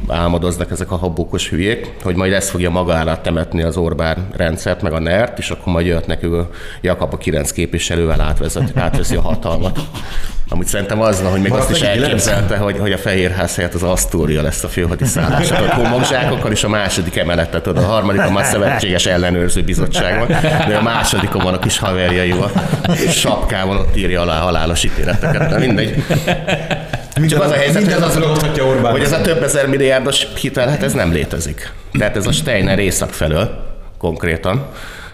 álmodoznak 0.07 0.71
ezek 0.71 0.91
a 0.91 0.95
habókos 0.95 1.49
hülyék, 1.49 1.93
hogy 2.03 2.15
majd 2.15 2.33
ezt 2.33 2.49
fogja 2.49 2.69
maga 2.69 2.99
alá 2.99 3.21
temetni 3.21 3.63
az 3.63 3.77
Orbán 3.77 4.27
rendszert, 4.35 4.81
meg 4.81 4.93
a 4.93 4.99
NERT, 4.99 5.37
és 5.37 5.49
akkor 5.49 5.73
majd 5.73 5.85
jöhet 5.85 6.07
nekünk 6.07 6.45
Jakab 6.81 7.13
a 7.13 7.17
9 7.17 7.51
képviselővel 7.51 8.21
átvezet, 8.21 8.77
átveszi 8.77 9.15
a 9.15 9.21
hatalmat. 9.21 9.79
Amúgy 10.49 10.65
szerintem 10.65 11.01
az 11.01 11.21
hogy 11.31 11.41
még 11.41 11.51
azt 11.51 11.69
is 11.69 11.77
kilenc? 11.77 12.01
elképzelte, 12.01 12.57
hogy, 12.57 12.77
hogy 12.77 12.91
a 12.91 12.97
Fehérház 12.97 13.55
helyett 13.55 13.73
az 13.73 13.83
Asztória 13.83 14.41
lesz 14.41 14.63
a 14.63 14.67
főhadiszállás. 14.67 15.51
A 15.51 15.73
homokzsákokkal 15.73 16.51
és 16.51 16.63
a 16.63 16.69
második 16.69 17.15
emeletet, 17.15 17.67
a 17.67 17.81
harmadikon 17.81 18.31
már 18.31 18.45
szövetséges 18.45 19.05
ellenőrző 19.05 19.61
bizottság 19.61 20.17
van, 20.17 20.27
de 20.67 20.77
a 20.77 20.81
másodikon 20.81 21.43
van 21.43 21.53
a 21.53 21.59
kis 21.59 21.77
haverjaival, 21.77 22.51
sapkával 23.09 23.77
ott 23.77 23.97
írja 23.97 24.21
alá 24.21 24.39
halálos 24.39 24.83
ítéleteket. 24.83 25.49
De 25.49 25.57
mindegy. 25.57 26.03
Csak 27.27 27.41
az 27.43 27.51
a 27.51 27.53
helyzet, 27.53 27.73
hogy 27.73 27.85
minden 27.85 28.01
az 28.01 28.15
ragadhatja 28.15 28.65
Orbán. 28.65 28.91
hogy 28.91 29.01
ez 29.01 29.11
a 29.11 29.21
több 29.21 29.43
ezer 29.43 29.67
milliárdos 29.67 30.27
hitel, 30.41 30.67
hát 30.67 30.83
ez 30.83 30.93
nem 30.93 31.11
létezik. 31.11 31.71
Tehát 31.91 32.15
ez 32.15 32.27
a 32.27 32.31
Steiner 32.31 32.79
észak 32.79 33.09
felől 33.09 33.63
konkrétan, 33.97 34.65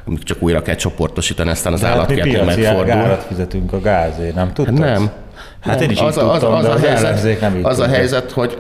amit 0.07 0.23
csak 0.23 0.41
újra 0.41 0.61
kell 0.61 0.75
csoportosítani, 0.75 1.49
aztán 1.49 1.73
az 1.73 1.81
Hát 1.81 1.89
mi 1.89 1.95
állatkertő 1.95 2.29
piaci 2.29 2.61
megfordul. 2.61 2.91
árat 2.91 3.25
fizetünk 3.27 3.73
a 3.73 3.79
gázért, 3.79 4.35
nem 4.35 4.53
tudtad? 4.53 4.79
Nem. 4.79 5.11
Hát 5.59 5.81
én 5.81 5.89
is 5.89 5.99
az, 5.99 6.15
így 6.15 6.21
a, 6.23 6.31
az, 6.31 6.39
tudtam, 6.39 6.53
az, 6.57 6.63
de 6.63 6.69
a 6.69 6.73
az 6.73 6.83
ellenzék 6.83 7.23
helyzet, 7.23 7.41
nem 7.41 7.55
így 7.55 7.65
az 7.65 7.79
a 7.79 7.87
helyzet, 7.87 8.31
hogy 8.31 8.57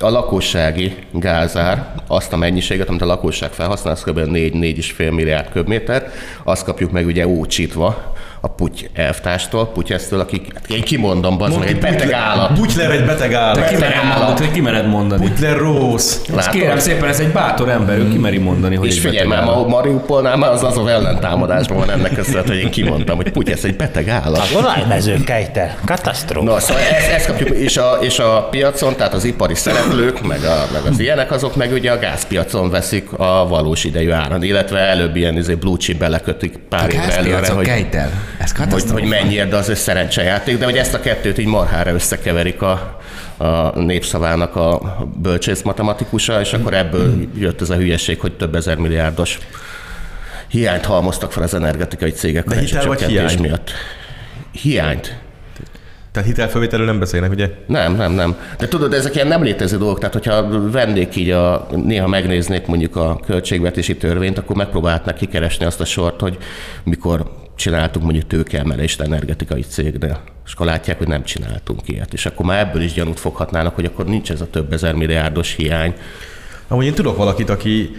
a 0.00 0.10
lakossági 0.10 0.94
gázár, 1.12 1.86
azt 2.06 2.32
a 2.32 2.36
mennyiséget, 2.36 2.88
amit 2.88 3.02
a 3.02 3.06
lakosság 3.06 3.50
felhasznál, 3.50 3.92
az 3.92 4.02
kb. 4.02 4.18
4-4,5 4.18 5.14
milliárd 5.14 5.48
köbméter, 5.52 6.10
azt 6.44 6.64
kapjuk 6.64 6.90
meg 6.90 7.06
ugye 7.06 7.26
ócsítva 7.26 8.12
a 8.44 8.48
Puty 8.48 8.90
elvtárstól, 8.94 9.66
Putyesztől, 9.66 10.20
akik, 10.20 10.54
hát 10.54 10.68
én 10.68 10.82
kimondom, 10.82 11.42
az 11.42 11.56
meg 11.56 11.68
egy 11.68 11.78
beteg 11.78 12.12
állat. 12.12 12.52
Butler 12.58 12.90
egy 12.90 13.04
beteg 13.04 13.32
állat. 13.34 13.68
Ki 13.68 13.76
mered 13.76 13.96
állat. 13.96 14.18
mondani, 14.18 14.44
hogy 14.46 14.54
ki 14.54 14.60
mered 14.60 14.88
mondani? 14.88 15.28
Butler 15.28 15.60
Látod? 16.34 16.52
kérem 16.52 16.78
szépen, 16.78 17.08
ez 17.08 17.20
egy 17.20 17.28
bátor 17.32 17.68
ember, 17.68 17.98
ő 17.98 18.08
kimeri 18.08 18.38
mondani, 18.38 18.74
hogy 18.74 18.86
És 18.86 18.94
egy 18.94 19.00
figyelj 19.00 19.16
beteg 19.16 19.28
már, 19.28 19.48
állat. 19.48 19.68
ma 19.68 19.76
Mariupolnál 19.76 20.36
már 20.36 20.50
az 20.52 20.62
az 20.62 20.76
a 20.76 20.90
ellentámadásban 20.90 21.76
van 21.76 21.90
ennek 21.90 22.14
köszönhető, 22.14 22.48
hogy 22.48 22.62
én 22.62 22.70
kimondtam, 22.70 23.16
hogy 23.16 23.30
Putyesz 23.30 23.64
egy 23.64 23.76
beteg 23.76 24.08
állat. 24.08 24.38
A 24.38 24.56
olajmezők 24.56 25.24
kejte, 25.24 25.76
katasztrófa. 25.84 26.46
No, 26.46 26.60
szóval 26.60 26.82
ezt, 26.82 27.10
ezt 27.10 27.26
kapjuk, 27.26 27.48
és 27.48 27.76
a, 27.76 27.98
és 28.00 28.18
a 28.18 28.48
piacon, 28.50 28.96
tehát 28.96 29.14
az 29.14 29.24
ipari 29.24 29.54
szereplők, 29.54 30.26
meg, 30.26 30.44
a, 30.44 30.66
meg 30.72 30.92
az 30.92 30.98
ilyenek, 30.98 31.30
azok 31.30 31.56
meg 31.56 31.72
ugye 31.72 31.92
a 31.92 31.98
gázpiacon 31.98 32.70
veszik 32.70 33.12
a 33.12 33.46
valós 33.48 33.84
idejű 33.84 34.10
áron, 34.10 34.42
illetve 34.42 34.78
előbb 34.78 35.16
ilyen 35.16 35.36
izé, 35.36 35.54
blue 35.54 35.76
chip 35.76 35.98
belekötik 35.98 36.56
pár 36.68 36.92
évre 36.92 37.16
előre, 37.16 37.50
hogy, 37.50 37.66
kejtel. 37.66 38.10
Ez 38.38 38.52
hogy, 38.70 38.90
hogy 38.90 39.04
mennyiért, 39.04 39.48
de 39.48 39.56
az 39.56 39.68
ő 39.68 39.74
szerencsejáték, 39.74 40.58
de 40.58 40.64
hogy 40.64 40.76
ezt 40.76 40.94
a 40.94 41.00
kettőt 41.00 41.38
így 41.38 41.46
marhára 41.46 41.92
összekeverik 41.92 42.62
a, 42.62 43.00
a 43.36 43.80
népszavának 43.80 44.56
a 44.56 44.80
bölcsész 45.16 45.62
matematikusa, 45.62 46.40
és 46.40 46.52
akkor 46.52 46.74
ebből 46.74 47.14
jött 47.38 47.60
ez 47.60 47.70
a 47.70 47.76
hülyeség, 47.76 48.20
hogy 48.20 48.32
több 48.32 48.54
ezer 48.54 48.76
milliárdos 48.76 49.38
hiányt 50.48 50.84
halmoztak 50.84 51.32
fel 51.32 51.42
az 51.42 51.54
energetikai 51.54 52.10
cégek 52.10 52.44
De 52.44 52.56
a 52.56 52.58
hitel 52.58 52.86
vagy 52.86 53.02
hiány? 53.02 53.38
miatt. 53.40 53.70
Hiányt. 54.52 55.16
Tehát 56.12 56.28
hitelfelvételről 56.28 56.86
nem 56.86 56.98
beszélnek, 56.98 57.30
ugye? 57.30 57.50
Nem, 57.66 57.96
nem, 57.96 58.12
nem. 58.12 58.36
De 58.58 58.68
tudod, 58.68 58.92
ezek 58.92 59.14
ilyen 59.14 59.26
nem 59.26 59.42
létező 59.42 59.78
dolgok, 59.78 59.98
tehát 59.98 60.12
hogyha 60.12 60.70
vennék 60.70 61.16
így, 61.16 61.30
a, 61.30 61.66
néha 61.84 62.06
megnéznék 62.06 62.66
mondjuk 62.66 62.96
a 62.96 63.20
költségvetési 63.26 63.96
törvényt, 63.96 64.38
akkor 64.38 64.56
megpróbálhatnak 64.56 65.14
kikeresni 65.14 65.64
azt 65.64 65.80
a 65.80 65.84
sort, 65.84 66.20
hogy 66.20 66.38
mikor 66.84 67.30
csináltunk 67.56 68.04
mondjuk 68.04 68.26
tőkeemelést 68.26 69.00
energetikai 69.00 69.62
cégnél. 69.62 70.20
És 70.46 70.52
akkor 70.52 70.66
látják, 70.66 70.98
hogy 70.98 71.08
nem 71.08 71.24
csináltunk 71.24 71.80
ilyet. 71.84 72.12
És 72.12 72.26
akkor 72.26 72.46
már 72.46 72.58
ebből 72.58 72.82
is 72.82 72.92
gyanút 72.92 73.20
foghatnának, 73.20 73.74
hogy 73.74 73.84
akkor 73.84 74.04
nincs 74.04 74.30
ez 74.30 74.40
a 74.40 74.50
több 74.50 74.72
ezer 74.72 74.94
milliárdos 74.94 75.54
hiány. 75.54 75.94
Amúgy 76.68 76.84
én 76.84 76.94
tudok 76.94 77.16
valakit, 77.16 77.50
aki 77.50 77.90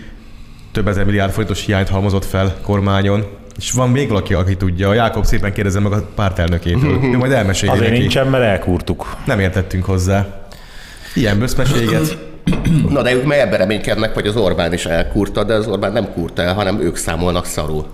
több 0.71 0.87
ezer 0.87 1.05
milliárd 1.05 1.31
forintos 1.31 1.65
hiányt 1.65 1.89
halmozott 1.89 2.25
fel 2.25 2.57
kormányon, 2.61 3.25
és 3.57 3.71
van 3.71 3.89
még 3.89 4.07
valaki, 4.07 4.33
aki 4.33 4.57
tudja. 4.57 4.89
A 4.89 4.93
Jákob 4.93 5.25
szépen 5.25 5.53
kérdezze 5.53 5.79
meg 5.79 5.91
a 5.91 6.09
pártelnökétől. 6.15 6.99
Ő 7.13 7.17
majd 7.17 7.31
elmeséli 7.31 7.71
Azért 7.71 7.89
neki. 7.89 7.99
nincsen, 7.99 8.27
mert 8.27 8.43
elkúrtuk. 8.43 9.17
Nem 9.25 9.39
értettünk 9.39 9.85
hozzá. 9.85 10.47
Ilyen 11.13 11.39
böszmeséget. 11.39 12.17
Na 12.89 13.01
de 13.01 13.13
ők 13.13 13.31
ebben 13.31 13.57
reménykednek, 13.57 14.13
hogy 14.13 14.27
az 14.27 14.35
Orbán 14.35 14.73
is 14.73 14.85
elkúrta, 14.85 15.43
de 15.43 15.53
az 15.53 15.67
Orbán 15.67 15.91
nem 15.91 16.13
kúrta 16.13 16.41
el, 16.41 16.53
hanem 16.53 16.79
ők 16.81 16.95
számolnak 16.95 17.45
szarul. 17.45 17.85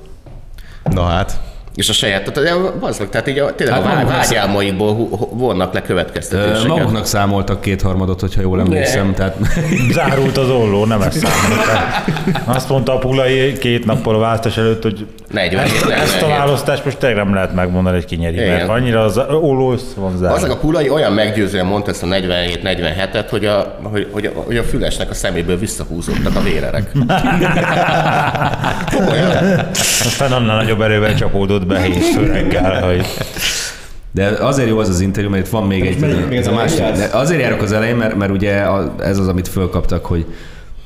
Na 0.84 1.04
hát. 1.04 1.40
És 1.80 1.90
a 1.90 1.94
saját, 1.94 2.34
tehát 2.34 2.58
az 2.80 3.00
meg, 3.00 3.10
tehát 3.10 3.28
így 3.28 3.38
a, 3.38 3.56
tényleg 3.56 3.84
Hát 3.84 4.04
a 4.04 4.08
vágyálmaikból 4.08 4.94
vonnak 5.32 5.74
le 5.74 5.82
következtetéseket. 5.82 6.68
Maguknak 6.68 7.06
számoltak 7.06 7.62
kétharmadot, 7.62 8.20
hogyha 8.20 8.42
jól 8.42 8.60
emlékszem. 8.60 9.14
Tehát 9.14 9.38
Zárult 9.92 10.38
az 10.38 10.50
olló, 10.50 10.86
nem 10.86 11.02
ezt 11.02 11.18
számít. 11.18 11.58
Azt 12.46 12.70
mondta 12.70 12.94
a 12.94 12.98
Pulai 12.98 13.58
két 13.58 13.86
nappal 13.86 14.16
a 14.16 14.18
választás 14.18 14.58
előtt, 14.58 14.84
hogy 14.84 15.06
47, 15.32 15.66
ezt, 15.66 15.74
ezt 15.74 16.22
a 16.22 16.28
47. 16.28 16.38
választást 16.38 16.86
most 16.86 16.98
tényleg 16.98 17.18
nem 17.24 17.34
lehet 17.34 17.54
megmondani, 17.54 17.96
hogy 17.96 18.06
ki 18.06 18.16
nyeri, 18.16 18.36
mert 18.36 18.64
Igen. 18.64 18.70
annyira 18.70 19.04
az 19.04 19.18
olló 19.18 19.72
össze 19.72 19.86
van 19.96 20.18
zárva. 20.18 20.36
Azok 20.36 20.52
a 20.52 20.58
Pulai 20.58 20.90
olyan 20.90 21.14
meggyőzően 21.14 21.66
mondta 21.66 21.92
ezt 21.92 22.04
a 22.04 22.08
47-47-et, 22.08 23.26
hogy 23.30 23.46
a, 23.46 23.80
hogy, 23.84 24.08
hogy, 24.12 24.26
a, 24.26 24.32
hogy 24.36 24.58
a 24.58 24.64
fülesnek 24.64 25.10
a 25.10 25.14
szeméből 25.14 25.58
visszahúzódtak 25.58 26.36
a 26.36 26.42
vérerek. 26.42 26.92
Komolyan. 28.96 29.60
Aztán 30.06 30.32
annál 30.32 30.56
nagyobb 30.56 30.82
erővel 30.82 31.16
csapódott 31.16 31.66
be 31.70 31.80
hétfő 31.82 32.26
reggel, 32.26 32.82
hogy 32.88 33.06
De 34.12 34.28
azért 34.28 34.70
jó 34.70 34.78
az 34.80 34.90
az 34.90 35.00
interjú, 35.00 35.30
mert 35.30 35.46
itt 35.46 35.52
van 35.52 35.64
még 35.68 35.86
egy... 35.86 36.00
még- 36.00 36.28
még 36.30 36.38
ez 36.38 36.48
a 36.48 36.54
másik, 36.54 36.80
de 36.80 37.10
azért 37.12 37.42
járok 37.42 37.62
az 37.62 37.72
elején, 37.72 37.96
mert, 37.96 38.16
mert 38.16 38.32
ugye 38.32 38.66
ez 39.00 39.18
az, 39.18 39.28
amit 39.28 39.48
fölkaptak, 39.48 40.06
hogy 40.06 40.26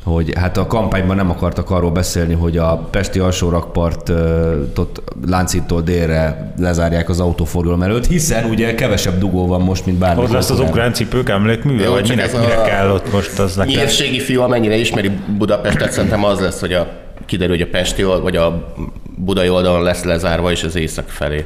hogy 0.04 0.34
hát 0.38 0.58
a 0.58 0.68
kampányban 0.68 1.16
nem 1.16 1.30
akartak 1.30 1.70
arról 1.70 1.92
beszélni, 1.92 2.34
hogy 2.34 2.58
a 2.58 2.76
Pesti 2.92 3.20
alsórakpartot 3.20 5.02
Láncittól 5.28 5.82
délre 5.82 6.54
lezárják 6.60 7.10
az 7.10 7.20
autóforgalom 7.20 7.82
előtt, 7.82 8.08
hiszen 8.08 8.50
ugye 8.50 8.76
kevesebb 8.76 9.20
dugó 9.20 9.48
van 9.48 9.62
most, 9.62 9.86
mint 9.86 9.98
bármikor. 9.98 10.24
ott 10.30 10.32
lesz 10.36 10.50
az 10.50 10.60
ukrán 10.60 10.94
cipők 10.94 11.30
emlékműve, 11.30 11.90
vagy 11.90 12.10
minek, 12.10 12.26
ez 12.26 12.34
a- 12.34 12.40
mire 12.40 12.62
kell 12.62 12.90
ott 12.90 13.12
most 13.14 13.40
az 13.40 13.56
nekem. 13.56 13.74
Nyírségi 13.74 14.20
fiú, 14.20 14.42
amennyire 14.42 14.76
ismeri 14.76 15.12
Budapestet, 15.38 15.92
szerintem 15.92 16.24
az 16.24 16.40
lesz, 16.40 16.60
hogy 16.60 16.74
a, 16.74 16.88
kiderül, 17.26 17.56
hogy 17.56 17.64
a 17.64 17.70
Pesti 17.72 18.04
vagy 18.04 18.36
a 18.36 18.74
budai 19.16 19.50
oldalon 19.50 19.84
lesz 19.84 20.04
lezárva, 20.04 20.52
és 20.52 20.64
az 20.64 20.76
észak 20.76 21.10
felé. 21.10 21.46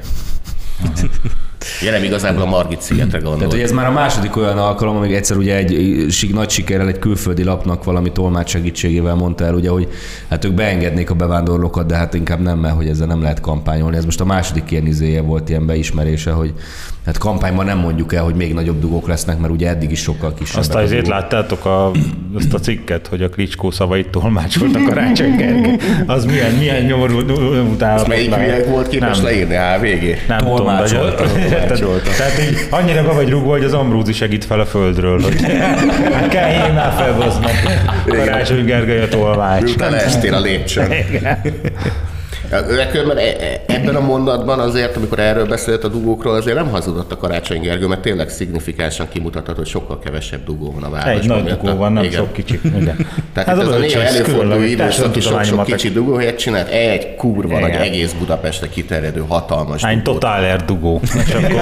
Ja, 1.82 1.92
nem 1.92 2.04
igazából 2.04 2.42
a 2.42 2.46
Margit 2.46 2.82
szigetre 2.82 3.20
Tehát, 3.20 3.52
hogy 3.52 3.60
ez 3.60 3.72
már 3.72 3.86
a 3.86 3.92
második 3.92 4.38
olyan 4.38 4.58
alkalom, 4.58 4.96
amíg 4.96 5.14
egyszer 5.14 5.38
ugye 5.38 5.56
egy 5.56 6.06
nagy 6.34 6.50
sikerrel 6.50 6.88
egy 6.88 7.00
külföldi 7.00 7.44
lapnak 7.44 7.84
valami 7.84 8.12
tolmács 8.12 8.50
segítségével 8.50 9.16
mondta 9.16 9.46
el, 9.46 9.54
ugye, 9.54 9.70
hogy 9.70 9.88
hát 10.30 10.46
ők 10.46 10.54
beengednék 10.54 11.10
a 11.10 11.14
bevándorlókat, 11.14 11.86
de 11.86 11.96
hát 11.96 12.14
inkább 12.14 12.42
nem, 12.42 12.60
mert 12.60 12.76
hogy 12.76 12.88
ezzel 12.88 13.08
nem 13.08 13.22
lehet 13.22 13.40
kampányolni. 13.40 13.98
Ez 13.98 14.06
most 14.06 14.22
a 14.22 14.26
második 14.26 14.72
ilyen 14.72 14.86
izéje 14.86 15.22
volt, 15.22 15.50
ilyen 15.50 15.66
beismerése, 15.66 16.32
hogy 16.32 16.54
hát 17.06 17.18
kampányban 17.18 17.66
nem 17.66 17.78
mondjuk 17.78 18.14
el, 18.14 18.24
hogy 18.24 18.36
még 18.36 18.54
nagyobb 18.54 18.80
dugók 18.80 19.08
lesznek, 19.08 19.40
mert 19.40 19.54
ugye 19.54 19.70
eddig 19.70 19.92
is 19.92 20.00
sokkal 20.00 20.34
kisebb. 20.34 20.60
Azt 20.60 20.76
azért 20.76 21.08
láttátok 21.08 21.66
a, 21.66 21.92
azt 22.36 22.54
a 22.54 22.60
cikket, 22.60 23.08
hogy 23.08 23.22
a 23.22 23.30
Klicskó 23.30 23.72
szavait 23.72 24.10
tolmácsolt 24.10 24.76
a 24.76 24.80
Gergely. 24.80 25.78
Az 26.06 26.26
milyen, 26.26 26.52
milyen 26.52 26.84
nyomorú 26.84 27.20
után. 27.72 28.06
Melyik 28.08 28.66
volt 28.66 28.88
képes 28.88 29.22
leírni 29.22 29.56
HVG? 29.56 30.28
Nem 30.28 30.38
tudom, 30.38 30.56
de 30.56 30.58
Tolmácsolta. 30.58 31.24
Érted? 31.62 32.02
Tehát 32.17 32.39
így 32.39 32.67
annyira 32.70 33.04
be 33.04 33.12
vagy 33.12 33.30
rúgva, 33.30 33.52
hogy 33.52 33.63
az 33.63 33.74
Ambrúzi 33.74 34.13
segít 34.13 34.46
fel 34.46 34.60
a 34.60 34.65
földről, 34.65 35.22
hogy 35.22 35.41
hát 36.13 36.28
kelljél 36.28 36.74
már 36.74 36.93
fel, 36.98 37.13
bazd 37.17 37.41
meg. 37.41 37.82
Karácsony 38.06 38.65
Gergely 38.65 39.02
a 39.02 39.08
tolmács. 39.08 39.72
Utána 39.72 39.98
estél 39.98 40.34
a 40.34 40.39
lépcsőn. 40.39 40.93
De 42.50 42.88
különben 42.92 43.18
e- 43.18 43.22
e- 43.22 43.62
ebben 43.66 43.96
a 43.96 44.00
mondatban 44.00 44.60
azért, 44.60 44.96
amikor 44.96 45.20
erről 45.20 45.46
beszélt 45.46 45.84
a 45.84 45.88
dugókról, 45.88 46.36
azért 46.36 46.56
nem 46.58 46.70
hazudott 46.70 47.12
a 47.12 47.18
Karácsony 47.18 47.62
Gergő, 47.62 47.88
mert 47.88 48.02
tényleg 48.02 48.30
szignifikánsan 48.30 49.08
kimutathat, 49.10 49.56
hogy 49.58 49.68
sokkal 49.68 50.00
kevesebb 50.00 50.44
dugó 50.46 50.72
van 50.72 50.84
a 50.84 50.90
városban. 50.90 51.38
Egy 51.38 51.44
nagy 51.44 51.58
dugó 51.58 51.76
van, 51.78 51.94
nem 51.94 52.04
Igen. 52.04 52.16
sok 52.20 52.34
kicsi. 52.34 52.60
Igen. 52.64 53.08
Tehát 53.34 53.50
hát 53.50 53.58
itt 53.58 53.64
az 53.68 53.76
a 53.76 53.78
néha 53.78 54.02
előforduló 54.02 54.62
időszak, 54.62 55.14
hogy 55.14 55.22
sok-sok 55.22 55.36
társadalmi 55.38 55.72
kicsi 55.72 55.90
dugóhelyet 55.92 56.38
csinált, 56.38 56.70
egy 56.70 57.16
kurva 57.16 57.60
nagy 57.60 57.72
egész 57.72 58.12
Budapestre 58.20 58.70
kiterjedő 58.70 59.24
hatalmas 59.28 59.84
Hány 59.84 60.02
dugót. 60.04 60.20
totáler 60.20 60.66
dugó. 60.66 61.02
És 61.04 61.34
akkor 61.34 61.62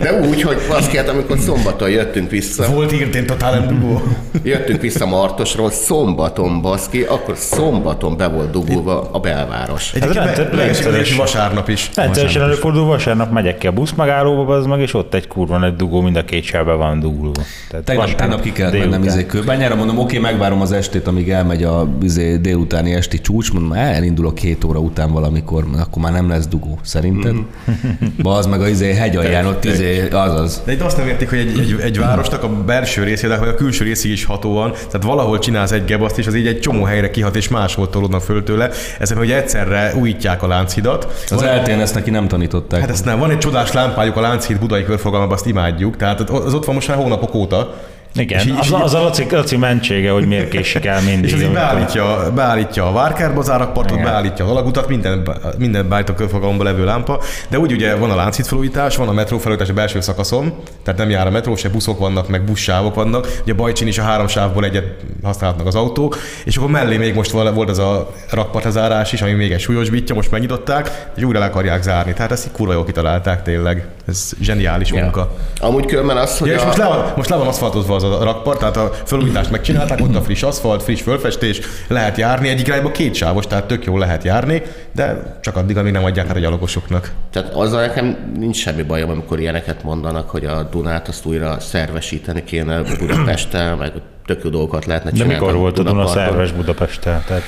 De 0.00 0.20
úgy, 0.28 0.42
hogy 0.42 0.56
azt 0.68 0.90
kellett, 0.90 1.08
amikor 1.08 1.38
szombaton 1.38 1.90
jöttünk 1.90 2.30
vissza, 2.30 2.66
Volt 2.72 2.92
írt 2.92 3.14
én 3.14 3.26
totál 3.26 3.66
dugó. 3.66 4.02
jöttünk 4.42 4.80
vissza 4.80 5.06
Martosról, 5.06 5.70
szombaton 5.70 6.60
baszki, 6.62 7.02
akkor 7.02 7.36
szombaton 7.36 8.16
be 8.16 8.26
volt 8.26 8.50
dugóva 8.50 9.08
a 9.12 9.18
belváros. 9.18 9.88
Egyébként 9.94 10.07
rend- 10.12 10.36
le- 10.36 10.56
legesik 10.56 10.84
rendszeres. 10.84 11.14
vasárnap 11.16 11.68
is. 11.68 11.90
Rendszeresen 11.94 12.42
előfordul, 12.42 12.84
vasárnap 12.84 13.30
megyek 13.32 13.58
ki 13.58 13.66
a 13.66 13.72
buszmegállóba, 13.72 14.54
az 14.54 14.66
meg, 14.66 14.80
és 14.80 14.94
ott 14.94 15.14
egy 15.14 15.26
kurva 15.28 15.58
nagy 15.58 15.76
dugó, 15.76 16.00
mind 16.00 16.16
a 16.16 16.24
két 16.24 16.44
sávbe 16.44 16.72
van 16.72 17.00
dugulva. 17.00 17.42
Tehát 17.70 17.84
Tegnap, 17.84 18.14
tegnap 18.14 18.40
ki 18.40 18.52
kellett 18.52 18.72
délután. 18.72 19.00
mennem 19.00 19.14
izé 19.14 19.26
kőbányára, 19.26 19.74
mondom, 19.74 19.98
oké, 19.98 20.18
megvárom 20.18 20.60
az 20.60 20.72
estét, 20.72 21.06
amíg 21.06 21.30
elmegy 21.30 21.62
a 21.62 21.88
izé, 22.02 22.36
délutáni 22.36 22.94
esti 22.94 23.20
csúcs, 23.20 23.52
mondom, 23.52 23.72
elindulok 23.72 24.34
két 24.34 24.64
óra 24.64 24.78
után 24.78 25.12
valamikor, 25.12 25.64
akkor 25.78 26.02
már 26.02 26.12
nem 26.12 26.28
lesz 26.28 26.46
dugó, 26.46 26.78
szerinted? 26.82 27.34
Bazd 28.22 28.50
meg 28.50 28.60
a 28.60 28.68
izé, 28.68 28.92
hegyalján, 28.94 29.46
ott 29.46 29.64
izé, 29.64 30.08
azaz. 30.08 30.62
De 30.64 30.72
itt 30.72 30.80
azt 30.80 30.96
nem 30.96 31.06
értik, 31.08 31.28
hogy 31.28 31.38
egy, 31.38 31.58
egy, 31.58 31.76
egy 31.82 31.98
városnak 31.98 32.42
a 32.42 32.48
belső 32.48 33.02
részére, 33.02 33.36
vagy 33.36 33.48
a 33.48 33.54
külső 33.54 33.84
részig 33.84 34.10
is 34.10 34.24
ható 34.24 34.52
van. 34.52 34.72
Tehát 34.72 35.02
valahol 35.02 35.38
csinálsz 35.38 35.72
egy 35.72 35.84
gebaszt, 35.84 36.18
és 36.18 36.26
az 36.26 36.34
így 36.34 36.46
egy 36.46 36.60
csomó 36.60 36.84
helyre 36.84 37.10
kihat, 37.10 37.36
és 37.36 37.48
máshol 37.48 37.90
tolódnak 37.90 38.22
föl 38.22 38.42
tőle. 38.42 38.70
Ezen, 38.98 39.16
hogy 39.18 39.30
egyszerre 39.30 39.92
újítják 39.98 40.42
a 40.42 40.46
Lánchidat. 40.46 41.26
Az 41.30 41.42
eltén 41.42 41.80
ezt 41.80 41.94
neki 41.94 42.10
nem 42.10 42.28
tanították. 42.28 42.80
Hát 42.80 42.90
ezt 42.90 43.04
nem, 43.04 43.18
van 43.18 43.30
egy 43.30 43.38
csodás 43.38 43.72
lámpájuk 43.72 44.16
a 44.16 44.20
Lánchíd 44.20 44.58
budai 44.58 44.84
körforgalmában, 44.84 45.34
azt 45.34 45.46
imádjuk. 45.46 45.96
Tehát 45.96 46.20
az 46.20 46.54
ott 46.54 46.64
van 46.64 46.74
most 46.74 46.88
már 46.88 46.96
hónapok 46.96 47.34
óta. 47.34 47.74
Igen, 48.14 48.38
És 48.38 48.44
így- 48.46 48.54
az, 48.58 48.72
az 48.82 48.94
a 48.94 49.00
Laci, 49.02 49.26
Laci 49.30 49.56
mentsége, 49.56 50.10
hogy 50.10 50.26
miért 50.26 50.48
késik 50.48 50.84
el 50.84 51.00
mindig. 51.02 51.24
És 51.24 51.32
az 51.32 51.40
így 51.42 51.52
beállítja, 51.52 52.32
beállítja 52.34 52.86
a 52.88 52.92
Várkárba 52.92 53.40
az 53.40 53.50
árakpartot, 53.50 53.96
Igen. 53.98 54.10
beállítja 54.10 54.44
az 54.44 54.50
alagutat, 54.50 54.88
minden, 54.88 55.28
minden 55.58 55.88
beállít 55.88 56.08
a 56.08 56.14
körforgalomban 56.14 56.66
levő 56.66 56.84
lámpa, 56.84 57.20
de 57.48 57.58
úgy 57.58 57.72
ugye 57.72 57.94
van 57.94 58.10
a 58.10 58.14
Lánchíd 58.14 58.46
felújítás, 58.46 58.96
van 58.96 59.08
a 59.08 59.12
metró 59.12 59.38
felújítás 59.38 59.68
a 59.68 59.72
belső 59.72 60.00
szakaszon, 60.00 60.54
tehát 60.84 61.00
nem 61.00 61.10
jár 61.10 61.26
a 61.26 61.30
metró, 61.30 61.56
se 61.56 61.68
buszok 61.68 61.98
vannak, 61.98 62.28
meg 62.28 62.44
buszsávok 62.44 62.94
vannak, 62.94 63.26
ugye 63.42 63.54
Bajcsin 63.54 63.86
is 63.86 63.98
a 63.98 64.02
három 64.02 64.26
sávból 64.28 64.64
egyet 64.64 64.84
használhatnak 65.22 65.66
az 65.66 65.74
autók, 65.74 66.18
és 66.44 66.56
akkor 66.56 66.70
mellé 66.70 66.96
még 66.96 67.14
most 67.14 67.30
volt 67.30 67.68
az 67.70 67.78
a 67.78 68.10
rakpartezárás 68.30 69.12
is, 69.12 69.22
ami 69.22 69.32
még 69.32 69.52
egy 69.52 69.60
súlyosbítja, 69.60 70.14
most 70.14 70.30
megnyitották, 70.30 71.06
és 71.16 71.22
újra 71.22 71.38
le 71.38 71.44
akarják 71.44 71.82
zárni. 71.82 72.12
Tehát 72.12 72.32
ezt 72.32 72.46
így 72.46 72.52
kurva 72.52 72.72
jól 72.72 72.84
kitalálták 72.84 73.42
tényleg. 73.42 73.86
Ez 74.08 74.30
zseniális 74.40 74.92
munka. 74.92 75.36
Amúgy 75.60 75.86
különben 75.86 76.16
az, 76.16 76.38
hogy 76.38 76.48
Ja, 76.48 76.54
és 76.54 76.62
a... 76.62 76.66
most 76.66 76.78
le, 76.78 76.86
van, 76.86 77.12
most 77.16 77.28
le 77.28 77.36
van 77.36 77.46
aszfaltozva 77.46 77.94
az 78.02 78.20
a 78.20 78.24
rakpart, 78.24 78.58
tehát 78.58 78.76
a 78.76 78.92
felújítást 79.04 79.50
megcsinálták, 79.50 80.00
ott 80.00 80.14
a 80.14 80.22
friss 80.22 80.42
aszfalt, 80.42 80.82
friss 80.82 81.02
fölfestés, 81.02 81.60
lehet 81.88 82.16
járni, 82.16 82.48
egyik 82.48 82.66
irányba 82.66 82.90
két 82.90 83.14
sávos, 83.14 83.46
tehát 83.46 83.64
tök 83.64 83.84
jól 83.84 83.98
lehet 83.98 84.24
járni, 84.24 84.62
de 84.92 85.38
csak 85.40 85.56
addig, 85.56 85.76
amíg 85.76 85.92
nem 85.92 86.04
adják 86.04 86.28
át 86.28 86.36
a 86.36 86.38
gyalogosoknak. 86.38 87.12
Tehát 87.32 87.54
azzal 87.54 87.80
nekem 87.80 88.32
nincs 88.38 88.56
semmi 88.56 88.82
bajom, 88.82 89.10
amikor 89.10 89.40
ilyeneket 89.40 89.82
mondanak, 89.82 90.30
hogy 90.30 90.44
a 90.44 90.62
Dunát 90.62 91.08
azt 91.08 91.26
újra 91.26 91.60
szervesíteni 91.60 92.44
kéne 92.44 92.82
Budapesttel, 92.98 93.76
meg 93.76 93.92
tök 94.26 94.44
jó 94.44 94.50
dolgokat 94.50 94.84
lehetne 94.84 95.10
De 95.10 95.16
csinálni. 95.16 95.34
mikor 95.34 95.54
volt 95.54 95.78
a 95.78 95.82
Duna 95.82 96.06
szerves 96.06 96.52
Budapesttel? 96.52 97.24
Tehát 97.26 97.42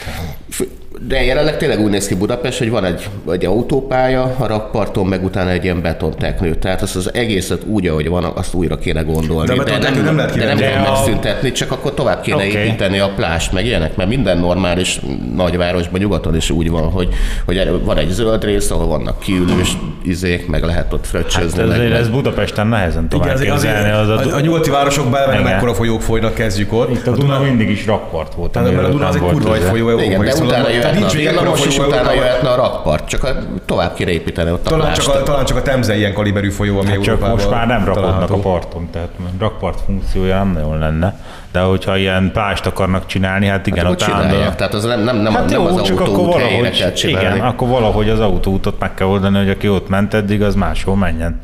De 0.99 1.25
jelenleg 1.25 1.57
tényleg 1.57 1.81
úgy 1.81 1.91
néz 1.91 2.07
ki 2.07 2.15
Budapest, 2.15 2.59
hogy 2.59 2.71
van 2.71 2.85
egy, 2.85 3.09
egy 3.31 3.45
autópálya 3.45 4.35
a 4.39 4.47
rakparton, 4.47 5.07
meg 5.07 5.25
utána 5.25 5.51
egy 5.51 5.65
ilyen 5.65 5.83
betonteknő. 5.83 6.55
Tehát 6.55 6.83
azt 6.83 6.97
az 6.97 7.15
egészet 7.15 7.65
úgy, 7.65 7.87
ahogy 7.87 8.09
van, 8.09 8.25
azt 8.25 8.55
újra 8.55 8.79
kéne 8.79 9.03
gondolni. 9.03 9.47
De 9.47 9.61
a 9.61 9.65
betonteknő 9.65 10.03
nem 10.03 10.17
lehet 10.17 10.39
de 10.39 10.45
nem 10.45 10.57
De 10.57 10.69
a- 10.69 10.91
megszüntetni, 10.91 11.53
csak 11.53 11.73
akkor 11.73 11.95
tovább 11.95 12.21
kéne 12.21 12.37
okay. 12.37 12.49
építeni 12.49 12.99
a 12.99 13.13
plást, 13.17 13.53
meg 13.53 13.67
ilyenek, 13.67 13.97
mert 13.97 14.09
minden 14.09 14.39
normális 14.39 15.01
nagyvárosban, 15.35 16.01
nyugaton 16.01 16.37
is 16.37 16.51
úgy 16.51 16.71
van, 16.71 16.91
hogy, 16.91 17.09
hogy 17.45 17.81
van 17.85 17.97
egy 17.97 18.09
zöld 18.09 18.45
rész, 18.45 18.71
ahol 18.71 18.87
vannak 18.87 19.19
kiülős 19.19 19.77
izék, 20.03 20.47
meg 20.47 20.63
lehet 20.63 20.93
ott 20.93 21.07
fröccsözni. 21.07 21.61
hát 21.61 21.71
ez, 21.71 21.79
meg. 21.79 21.91
ez 21.91 22.09
Budapesten 22.09 22.67
nehezen 22.67 23.09
tovább 23.09 23.41
Igen, 23.41 23.55
azért, 23.55 23.75
azért, 23.75 23.95
Az 23.95 24.09
a, 24.09 24.33
a, 24.33 24.37
a, 24.37 24.41
nyugati 24.41 24.71
városokban 24.71 25.21
nem 25.31 25.47
ekkora 25.47 25.75
folyók 25.75 26.03
folynak, 26.03 26.35
kezdjük 26.35 26.73
ott. 26.73 26.91
Itt 26.91 27.07
a 27.07 27.11
Duna 27.11 27.41
mindig 27.41 27.71
is 27.71 27.87
rakpart 27.87 28.35
volt. 28.35 28.51
Tehát 28.53 28.73
mert 28.75 28.87
a 28.87 28.91
Duna 28.91 29.07
az 29.07 29.15
egy 29.15 29.21
nem 29.21 29.31
volt 29.31 29.45
kurva 29.45 29.57
egy 29.57 29.63
folyó 29.63 29.99
Igen, 29.99 30.21
de 30.21 30.27
is, 30.27 30.80
utána 30.81 30.99
tehát 30.99 31.13
jöhetne, 31.13 31.41
nincs 31.41 31.51
most 31.59 31.67
is 31.67 31.77
folyó 31.77 31.89
utána 31.89 32.13
jöhetne 32.13 32.49
a 32.49 32.57
rakpart, 32.57 33.09
csak 33.09 33.25
a, 33.25 33.29
tovább 33.67 33.95
kéne 33.95 34.11
építeni 34.11 34.51
ott 34.51 34.67
a 34.67 34.71
Talán 34.71 34.93
csak, 34.95 35.15
a, 35.15 35.23
talán 35.23 35.45
csak 35.45 35.57
a 35.57 35.63
Temze 35.63 35.97
ilyen 35.97 36.13
kaliberű 36.13 36.51
folyó, 36.51 36.79
ami 36.79 36.89
Hát 36.89 37.01
csak 37.03 37.29
most 37.29 37.51
már 37.51 37.67
nem 37.67 37.85
rakodnak 37.85 38.31
a 38.31 38.37
parton, 38.37 38.89
tehát 38.93 39.09
rakpart 39.39 39.81
funkciója 39.81 40.37
nem 40.37 40.53
nagyon 40.53 40.79
lenne. 40.79 41.15
De 41.53 41.61
hogyha 41.61 41.97
ilyen 41.97 42.31
plást 42.33 42.67
akarnak 42.67 43.07
csinálni, 43.07 43.47
hát 43.47 43.67
igen, 43.67 43.85
Akkor 43.85 43.97
ott 44.03 44.09
állandóan- 44.13 44.57
tehát 44.57 44.75
az 44.75 44.85
nem, 44.85 45.01
nem, 45.01 45.17
nem, 45.17 45.33
Hát 45.33 45.51
nem 45.51 45.61
jó, 45.61 45.67
az 45.67 45.83
csak 45.83 46.01
akkor 46.01 46.27
valahogy, 46.27 46.93
igen, 47.03 47.41
akkor 47.41 47.69
valahogy 47.69 48.09
az 48.09 48.21
autóutat 48.21 48.75
meg 48.79 48.95
kell 48.95 49.07
oldani, 49.07 49.39
hogy 49.39 49.51
aki 49.51 49.69
ott 49.69 49.89
ment 49.89 50.15
eddig, 50.15 50.43
az 50.43 50.55
máshol 50.55 50.97
menjen. 50.97 51.41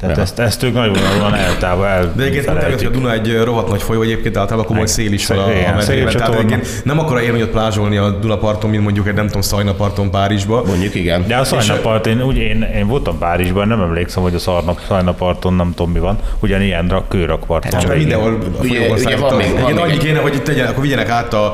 Tehát 0.00 0.16
Ja. 0.16 0.22
ezt, 0.22 0.38
ezt 0.38 0.62
ők 0.62 0.72
nagyon 0.74 0.96
nagyon 1.18 1.34
eltávol 1.34 1.86
el. 1.86 2.12
De 2.16 2.22
egyébként 2.22 2.58
pont 2.58 2.72
hogy 2.74 2.84
a 2.84 2.88
Duna 2.90 3.12
egy 3.12 3.38
rohadt 3.44 3.68
nagy 3.68 3.82
folyó, 3.82 4.02
egyébként 4.02 4.36
általában 4.36 4.64
komoly 4.66 4.86
szél 4.86 5.12
is 5.12 5.26
van 5.26 5.38
a, 5.38 5.42
a 5.42 5.74
medrében. 5.76 6.12
Tehát 6.12 6.34
egyébként 6.34 6.84
nem 6.84 6.98
akar 6.98 7.20
élni, 7.20 7.30
hogy 7.32 7.42
ott 7.42 7.50
plázsolni 7.50 7.96
a 7.96 8.10
Dunaparton, 8.10 8.70
mint 8.70 8.82
mondjuk 8.82 9.08
egy 9.08 9.14
nem 9.14 9.26
tudom, 9.26 9.40
Szajnaparton 9.40 10.10
Párizsba. 10.10 10.62
Mondjuk 10.66 10.94
igen. 10.94 11.24
De 11.26 11.36
a 11.36 11.44
Szajnapart, 11.44 12.06
én, 12.06 12.22
úgy, 12.22 12.36
én, 12.36 12.62
én 12.76 12.86
voltam 12.86 13.18
Párizsban, 13.18 13.68
nem 13.68 13.80
emlékszem, 13.80 14.22
hogy 14.22 14.34
a 14.34 14.38
Szarnap, 14.38 14.78
Szajnaparton 14.88 15.54
nem 15.54 15.72
tudom 15.76 15.92
mi 15.92 15.98
van, 15.98 16.18
ugyanilyen 16.40 16.88
rak, 16.88 17.08
kőrakparton. 17.08 17.80
Csak 17.80 17.92
végén. 17.92 17.96
mindenhol 18.06 18.32
a 18.32 18.58
Ugye- 18.60 18.68
folyóban 18.68 18.90
ugye 18.98 19.02
szállított. 19.02 19.28
van 19.30 19.38
még- 19.38 19.52
van 19.60 19.72
még 19.72 19.80
annyi 19.82 19.92
egy- 19.92 19.98
kéne, 19.98 20.18
hogy 20.18 20.34
itt 20.34 20.42
tegyen, 20.44 20.66
akkor 20.66 20.82
vigyenek 20.82 21.08
át 21.08 21.34
a, 21.34 21.44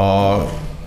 a 0.00 0.36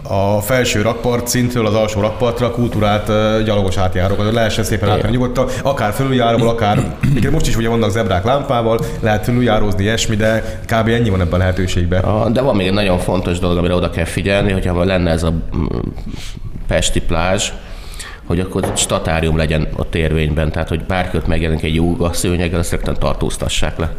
a 0.08 0.42
felső 0.42 0.82
rakpart 0.82 1.28
szintről 1.28 1.66
az 1.66 1.74
alsó 1.74 2.02
rakpartra 2.02 2.52
kultúrált 2.52 3.10
uh, 3.10 3.44
gyalogos 3.44 3.78
átjárók, 3.78 4.22
hogy 4.22 4.34
lehessen 4.34 4.64
szépen 4.64 4.90
átmenni 4.90 5.14
nyugodtan, 5.14 5.48
akár 5.64 5.94
felüljáróval, 5.94 6.48
akár, 6.48 6.96
igen, 7.18 7.32
most 7.32 7.48
is 7.48 7.56
ugye 7.56 7.70
vannak 7.70 7.92
zebrák 7.92 8.24
lámpával, 8.24 8.80
lehet 9.00 9.24
felüljárózni, 9.24 9.84
ilyesmi, 9.84 10.16
de 10.16 10.60
kb. 10.66 10.88
ennyi 10.88 11.10
van 11.10 11.22
ebben 11.22 11.34
a 11.34 11.38
lehetőségben. 11.38 12.34
De 12.34 12.42
van 12.42 12.56
még 12.56 12.68
egy 12.68 12.74
nagyon 12.74 13.00
fontos 13.00 13.40
dolog, 13.40 13.58
amire 13.58 13.76
oda 13.76 13.90
kell 13.90 14.06
figyelni, 14.06 14.52
hogyha 14.52 14.84
lenne 14.84 15.12
ez 15.12 15.24
a 15.24 15.34
pesti 16.68 17.02
plázs, 17.02 17.52
hogy 18.26 18.40
akkor 18.40 18.72
statárium 18.76 19.38
legyen 19.38 19.68
a 19.76 19.90
térvényben, 19.90 20.52
tehát 20.52 20.70
hogy 20.70 20.84
bárki 20.84 21.18
ott 21.18 21.28
megjelenik 21.28 21.64
egy 21.64 21.76
jóga 21.76 22.14
szőnyeggel, 22.14 22.60
azt 22.60 22.72
rögtön 22.72 22.96
tartóztassák 23.00 23.78
le. 23.78 23.96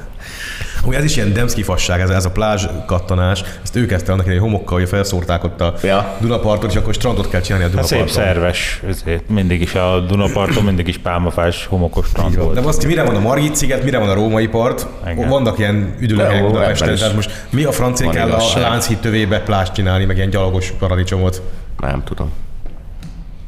Ugye 0.87 0.97
ez 0.99 1.05
is 1.05 1.17
ilyen 1.17 1.33
demszki 1.33 1.63
fasság, 1.63 2.01
ez, 2.01 2.11
ez 2.11 2.25
a 2.25 2.31
plázs 2.31 2.67
kattanás, 2.87 3.43
ezt 3.63 3.77
ő 3.77 3.87
kezdte 3.87 4.13
annak 4.13 4.25
idején 4.25 4.43
homokkal, 4.43 4.79
hogy 4.79 4.89
felszórták 4.89 5.45
ott 5.45 5.61
a 5.61 5.75
Ja. 5.83 6.17
Dunaparton, 6.21 6.71
és 6.71 6.77
akkor 6.77 6.95
strandot 6.95 7.29
kell 7.29 7.41
csinálni 7.41 7.65
a 7.65 7.69
Hát 7.69 7.77
Dunaparton. 7.77 8.09
szép 8.15 8.25
szerves, 8.25 8.83
ezért 8.89 9.29
mindig 9.29 9.61
is 9.61 9.75
a 9.75 10.01
Dunaparton, 10.01 10.65
mindig 10.65 10.89
is 10.89 10.99
pálmafás, 10.99 11.67
homokos 11.67 12.07
strand 12.07 12.35
van. 12.37 12.45
volt. 12.45 12.61
De 12.61 12.67
azt 12.69 12.87
mire 12.87 13.03
van 13.03 13.17
a 13.17 13.21
Margit 13.21 13.57
sziget, 13.57 13.85
mire 13.85 13.99
van 13.99 14.09
a 14.09 14.15
római 14.15 14.47
part, 14.49 14.87
Igen. 15.11 15.29
vannak 15.29 15.59
ilyen 15.59 15.95
üdülőhelyek 16.01 16.47
Budapesten, 16.47 16.97
tehát 16.97 17.15
most 17.15 17.45
mi 17.51 17.65
a 17.65 17.73
francia 17.73 18.11
kell 18.11 18.31
a. 18.31 18.59
Lánchíd 18.59 18.99
tövébe 18.99 19.41
plást 19.41 19.73
csinálni, 19.73 20.05
meg 20.05 20.17
ilyen 20.17 20.31
gyalogos 20.31 20.71
paradicsomot. 20.79 21.43
Nem 21.81 22.03
tudom. 22.05 22.31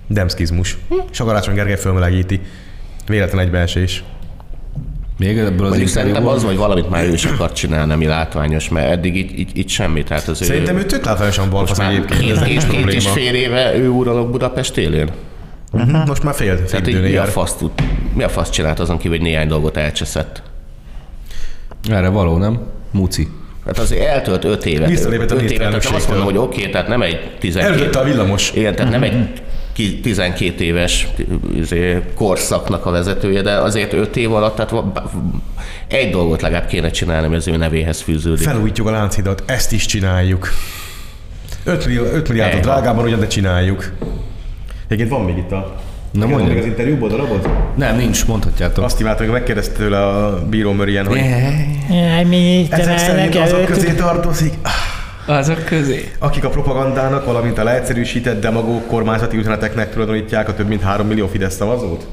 Demszkizmus. 0.07 0.79
És 1.13 1.21
a 1.21 1.25
Karácsony 1.25 1.55
Gergely 1.55 1.77
fölmelegíti. 1.79 2.41
Véletlen 3.07 3.41
egybeesés. 3.45 4.05
Még 5.19 5.39
ebből 5.39 5.65
az 5.65 5.69
Mondjuk 5.69 5.89
szerintem 5.91 6.27
az, 6.27 6.45
hogy 6.45 6.57
valamit 6.57 6.91
már 6.91 7.05
ő 7.05 7.13
is 7.13 7.25
akar 7.25 7.53
csinálni, 7.53 7.93
ami 7.93 8.07
látványos, 8.07 8.69
mert 8.69 8.91
eddig 8.91 9.17
itt, 9.17 9.39
itt, 9.39 9.57
itt 9.57 9.69
semmi. 9.69 10.03
Tehát 10.03 10.29
az 10.29 10.45
Szerintem 10.45 10.77
ő, 10.77 10.79
ő 10.79 10.85
tök 10.85 11.05
látványosan 11.05 11.51
balfasz 11.51 11.79
egyébként. 11.79 12.21
Két, 12.21 12.45
két, 12.45 12.67
két 12.67 12.93
és 12.93 13.07
fél 13.09 13.35
éve 13.35 13.77
ő 13.77 13.89
uralok 13.89 14.31
Budapest 14.31 14.77
élén. 14.77 15.11
Mhm, 15.73 15.97
Most 16.07 16.23
már 16.23 16.35
fél, 16.35 16.57
fél 16.57 16.67
Tehát 16.67 16.89
így 16.89 17.03
mi 17.03 17.17
a, 17.17 17.25
fasz 17.25 17.55
tud, 17.57 17.71
mi 18.15 18.23
a 18.23 18.29
fasz 18.29 18.51
csinált 18.51 18.79
azon 18.79 18.99
kívül, 18.99 19.17
hogy 19.17 19.27
néhány 19.27 19.49
dolgot 19.49 19.77
elcseszett? 19.77 20.43
Erre 21.91 22.09
való, 22.09 22.37
nem? 22.37 22.61
Muci. 22.91 23.29
Hát 23.67 23.79
azért 23.79 24.07
eltölt 24.07 24.45
öt 24.45 24.67
évet. 24.67 24.89
Visszalépett 24.89 25.31
a 25.31 25.35
öt 25.35 25.51
évet, 25.51 25.57
tehát 25.69 25.85
nem 25.85 25.95
azt 25.95 26.09
mondom, 26.09 26.27
hogy 26.27 26.37
oké, 26.37 26.69
tehát 26.69 26.89
nem 26.89 27.03
egy 27.03 27.31
12, 27.39 27.75
Előtte 27.75 27.99
a 27.99 28.05
villamos. 28.05 28.53
igen, 28.55 28.75
tehát 28.75 28.91
nem 28.93 29.03
egy 29.03 29.11
ki- 29.13 29.43
12 30.03 30.65
éves 30.65 31.07
izé, 31.57 32.03
korszaknak 32.15 32.87
a 32.87 32.91
vezetője, 32.91 33.43
de 33.43 33.53
azért 33.53 33.93
5 33.93 34.17
év 34.17 34.33
alatt 34.33 34.57
tehát 34.57 34.85
egy 35.89 36.11
dolgot 36.11 36.43
legalább 36.43 36.67
kéne 36.67 36.91
csinálni, 36.91 37.27
ami 37.27 37.37
az 37.37 37.49
ő 37.49 37.57
nevéhez 37.57 38.01
fűződik. 38.01 38.47
Felújítjuk 38.47 38.87
a 38.87 38.91
Lánchidat, 38.91 39.43
ezt 39.47 39.73
is 39.73 39.87
csináljuk. 39.87 40.49
5 41.65 41.87
milliárd, 41.87 42.15
5 42.15 42.29
milliárdot 42.29 42.61
drágában 42.61 43.05
ugyan, 43.05 43.21
de 43.21 43.27
csináljuk. 43.27 43.93
Egyébként 44.85 45.11
van 45.11 45.25
még 45.25 45.37
itt 45.37 45.53
a... 45.53 45.77
Na, 46.11 46.27
mondjad. 46.27 46.49
még 46.49 46.59
az 46.59 46.65
interjúból 46.65 47.09
darabod? 47.09 47.49
Nem, 47.77 47.97
nincs, 47.97 48.27
mondhatjátok. 48.27 48.85
Azt 48.85 49.01
imádtam, 49.01 49.25
hogy 49.25 49.35
megkérdezte 49.35 49.73
tőle 49.73 50.07
a 50.07 50.45
bíró 50.49 50.73
Mörien, 50.73 51.07
hogy 51.07 51.17
Jaj, 51.91 52.67
ezek 52.71 52.99
szerint 52.99 53.35
azok 53.35 53.65
közé 53.65 53.93
tartozik, 53.93 54.53
Azok 55.29 55.65
közé. 55.65 56.13
akik 56.19 56.45
a 56.45 56.49
propagandának, 56.49 57.25
valamint 57.25 57.59
a 57.59 57.65
leegyszerűsített 57.65 58.41
demagóg 58.41 58.87
kormányzati 58.87 59.37
üzeneteknek 59.37 59.91
tulajdonítják 59.91 60.49
a 60.49 60.55
több 60.55 60.69
mint 60.69 60.83
3 60.83 61.07
millió 61.07 61.27
Fidesz 61.27 61.55
szavazót? 61.55 62.07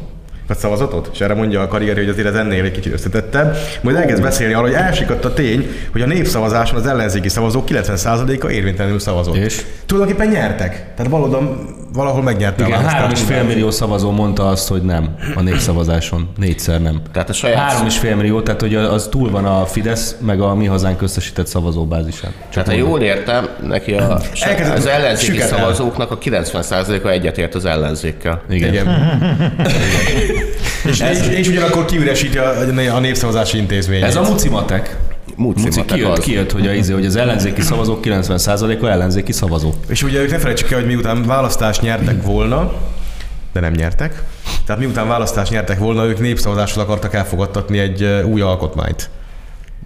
Vagy 0.48 0.58
szavazatot? 0.58 1.10
És 1.14 1.22
erre 1.22 1.34
mondja 1.34 1.62
a 1.62 1.68
karrieri, 1.68 2.00
hogy 2.00 2.10
azért 2.10 2.28
ez 2.28 2.36
ennél 2.36 2.64
egy 2.64 2.72
kicsit 2.72 2.94
összetettebb. 2.94 3.58
Majd 3.82 3.96
elkezd 3.96 4.22
beszélni 4.22 4.54
arról, 4.54 4.68
hogy 4.68 4.78
elsikadt 4.78 5.26
a 5.26 5.34
tény, 5.34 5.68
hogy 5.92 6.02
a 6.02 6.06
népszavazáson 6.06 6.78
az 6.78 6.88
ellenzéki 6.88 7.30
szavazók 7.30 7.68
90%-a 7.70 8.50
érvénytelenül 8.50 9.00
szavazott. 9.00 9.36
És? 9.36 9.66
Tulajdonképpen 9.86 10.32
nyertek. 10.32 10.94
Tehát 10.96 11.12
valóban 11.12 11.74
valahol 11.96 12.22
megnyerte 12.22 12.66
Igen, 12.66 12.80
a 12.80 12.88
három 12.88 13.12
és 13.12 13.22
fél 13.22 13.44
millió 13.44 13.72
szavazó 13.72 14.12
mondta 14.12 14.48
azt, 14.48 14.68
hogy 14.68 14.82
nem 14.82 15.16
a 15.36 15.42
népszavazáson. 15.42 16.30
Négyszer 16.38 16.82
nem. 16.82 17.02
Tehát 17.12 17.30
a 17.30 17.34
saját, 17.34 17.58
Három 17.58 17.86
és 17.86 17.98
fél 17.98 18.16
millió, 18.16 18.42
tehát 18.42 18.62
hogy 18.62 18.76
az 18.76 19.08
túl 19.12 19.32
van 19.32 19.46
a 19.46 19.66
Fidesz, 19.66 20.16
meg 20.20 20.42
a 20.42 20.56
mi 20.56 20.66
hazánk 20.66 21.02
összesített 21.02 21.48
szavazóbázisán. 21.48 22.32
tehát 22.52 22.68
ha 22.68 22.74
jól 22.76 23.02
értem, 23.02 23.50
neki 23.62 23.94
a, 23.94 24.20
Elkezdett 24.40 24.78
az 24.78 24.86
ellenzéki 24.86 25.40
szavazóknak 25.40 26.12
a 26.12 26.18
90%-a 26.18 27.08
egyetért 27.08 27.56
az 27.56 27.66
ellenzékkel. 27.66 28.42
Igen. 28.50 28.74
Igen. 28.74 28.88
és, 30.86 31.00
és, 31.00 31.28
és, 31.38 31.48
ugyanakkor 31.48 31.86
kiüresíti 31.86 32.38
a, 32.38 32.54
a 32.96 33.00
népszavazási 33.00 33.58
intézményt. 33.58 34.04
Ez 34.04 34.16
a 34.16 34.22
muci 34.22 34.50
matek. 34.50 34.98
Muci 35.36 35.62
Muci 35.62 35.86
kijött, 35.86 36.20
kijött, 36.20 36.52
hogy, 36.52 36.68
a, 36.68 36.74
izé, 36.74 36.94
hogy 36.94 37.06
az 37.06 37.16
ellenzéki 37.16 37.62
szavazók 37.62 38.00
90%-a 38.04 38.86
ellenzéki 38.86 39.32
szavazó. 39.32 39.74
És 39.88 40.04
ugye 40.04 40.20
ők 40.22 40.32
ne 40.32 40.38
felejtsük 40.38 40.72
el, 40.72 40.78
hogy 40.80 40.88
miután 40.88 41.24
választást 41.24 41.82
nyertek 41.82 42.24
volna, 42.24 42.74
de 43.54 43.60
nem 43.60 43.72
nyertek. 43.72 44.24
Tehát 44.66 44.82
miután 44.82 45.08
választást 45.08 45.52
nyertek 45.52 45.80
volna, 45.80 46.06
ők 46.06 46.20
népszavazással 46.20 46.84
akartak 46.84 47.14
elfogadtatni 47.14 47.78
egy 47.78 48.04
új 48.26 48.42
alkotmányt. 48.42 49.10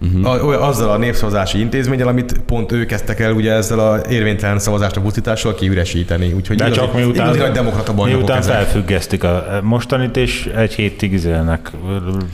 Uh-huh. 0.02 0.30
A, 0.32 0.44
olyan- 0.44 0.60
azzal 0.62 0.90
a 0.90 0.96
népszavazási 0.96 1.58
intézménnyel, 1.58 2.08
amit 2.08 2.40
pont 2.46 2.72
ők 2.72 2.86
kezdtek 2.86 3.20
el 3.20 3.32
ugye 3.32 3.52
ezzel 3.52 3.78
a 3.78 4.00
érvénytelen 4.10 4.58
szavazásnak 4.58 5.04
buszítással 5.04 5.54
kiüresíteni. 5.54 6.32
Úgyhogy 6.32 6.56
De 6.56 6.64
igazi- 6.66 6.80
csak 6.80 6.94
miután, 6.94 7.24
igazi 7.26 7.38
nagy 7.38 7.50
demokrata 7.52 7.92
miután 8.04 8.38
ezek. 8.38 8.54
felfüggesztik 8.54 9.24
a 9.24 9.60
mostanit, 9.62 10.16
és 10.16 10.50
egy 10.56 10.74
hétig 10.74 11.12
izélnek, 11.12 11.70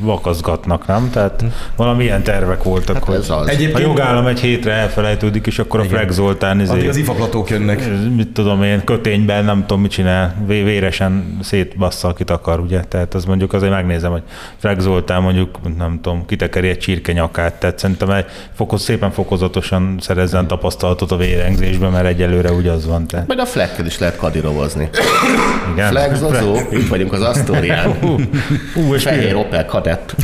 vakazgatnak, 0.00 0.86
nem? 0.86 1.10
Tehát 1.10 1.44
valamilyen 1.76 2.22
tervek 2.22 2.62
voltak, 2.62 2.94
Hát 2.96 3.04
hogy 3.04 3.14
ez 3.14 3.30
az. 3.30 3.48
a 3.74 3.78
jogállam 3.78 4.26
egy 4.26 4.40
hétre 4.40 4.72
elfelejtődik, 4.72 5.46
és 5.46 5.58
akkor 5.58 5.80
a 5.80 5.84
Freg 5.84 6.10
Zoltán 6.10 6.60
addig 6.60 6.76
izé, 6.76 6.88
az 6.88 6.96
ifaplatók 6.96 7.50
jönnek. 7.50 7.82
mit 8.16 8.28
tudom 8.28 8.62
én, 8.62 8.84
kötényben 8.84 9.44
nem 9.44 9.60
tudom 9.60 9.80
mit 9.80 9.90
csinál, 9.90 10.34
vé- 10.46 10.64
véresen 10.64 11.38
szétbassza, 11.42 12.08
akit 12.08 12.30
akar, 12.30 12.60
ugye? 12.60 12.80
Tehát 12.80 13.14
az 13.14 13.24
mondjuk 13.24 13.52
azért 13.52 13.72
megnézem, 13.72 14.10
hogy 14.10 14.22
Freg 14.56 14.80
Zoltán 14.80 15.22
mondjuk, 15.22 15.58
nem 15.78 15.98
tudom, 16.02 16.26
kitekeri 16.26 16.68
egy 16.68 16.78
csirke 16.78 17.12
nyakát, 17.12 17.55
tehát 17.58 17.78
szerintem 17.78 18.10
egy 18.10 18.24
fokoz, 18.54 18.82
szépen 18.82 19.10
fokozatosan 19.10 19.96
szerezzen 20.00 20.46
tapasztalatot 20.46 21.10
a 21.10 21.16
vérengzésben, 21.16 21.90
mert 21.90 22.06
egyelőre 22.06 22.52
úgy 22.52 22.66
az 22.66 22.86
van. 22.86 23.06
Tehát, 23.06 23.26
Meg 23.26 23.38
a 23.38 23.46
flekkel 23.46 23.86
is 23.86 23.98
lehet 23.98 24.16
kadirovozni. 24.16 24.88
igen. 25.72 25.88
Flexozó, 25.88 26.56
itt 26.70 26.88
vagyunk 26.88 27.12
az 27.12 27.22
Asztórián. 27.22 27.94
Ú, 28.74 28.94
és 28.94 29.02
Fehér 29.02 29.32
mi? 29.32 29.40
Opel 29.40 29.66
kadett. 29.66 30.14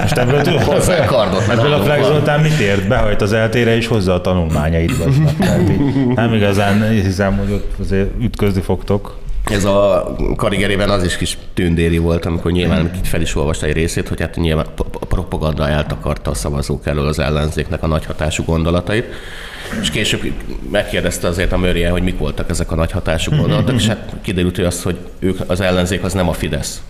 Most 0.00 0.16
ebből 0.18 0.40
tudod, 0.40 0.62
Hozzá 0.62 0.98
a 0.98 1.04
kardot, 1.04 1.48
Ebből 1.48 1.72
a 1.72 1.84
van. 1.84 2.02
Zoltán 2.02 2.40
mit 2.40 2.58
ért? 2.58 2.88
Behajt 2.88 3.22
az 3.22 3.32
eltére 3.32 3.76
és 3.76 3.86
hozza 3.86 4.14
a 4.14 4.20
tanulmányait. 4.20 4.90
így 5.70 6.14
Nem 6.14 6.34
igazán 6.34 6.88
hiszem, 6.90 7.36
hogy 7.36 7.52
ott 7.52 7.72
azért 7.80 8.10
ütközni 8.20 8.60
fogtok. 8.60 9.16
Ez 9.50 9.64
a 9.64 10.16
karigerében 10.36 10.90
az 10.90 11.04
is 11.04 11.16
kis 11.16 11.38
tündéri 11.54 11.98
volt, 11.98 12.26
amikor 12.26 12.50
nyilván 12.50 12.90
fel 13.02 13.20
is 13.20 13.36
olvasta 13.36 13.66
egy 13.66 13.72
részét, 13.72 14.08
hogy 14.08 14.20
hát 14.20 14.36
nyilván 14.36 14.66
a 15.00 15.06
propaganda 15.06 15.68
eltakarta 15.68 16.30
a 16.30 16.34
szavazók 16.34 16.86
elől 16.86 17.06
az 17.06 17.18
ellenzéknek 17.18 17.82
a 17.82 17.86
nagy 17.86 18.04
hatású 18.06 18.44
gondolatait. 18.44 19.04
És 19.80 19.90
később 19.90 20.32
megkérdezte 20.70 21.28
azért 21.28 21.52
a 21.52 21.58
Mörje, 21.58 21.90
hogy 21.90 22.02
mik 22.02 22.18
voltak 22.18 22.50
ezek 22.50 22.72
a 22.72 22.74
nagy 22.74 22.90
hatású 22.90 23.36
gondolatok, 23.36 23.74
és 23.74 23.86
hát 23.86 24.12
kiderült, 24.22 24.56
hogy 24.56 24.64
az, 24.64 24.82
hogy 24.82 24.98
ők, 25.18 25.38
az 25.46 25.60
ellenzék 25.60 26.04
az 26.04 26.12
nem 26.12 26.28
a 26.28 26.32
Fidesz. 26.32 26.82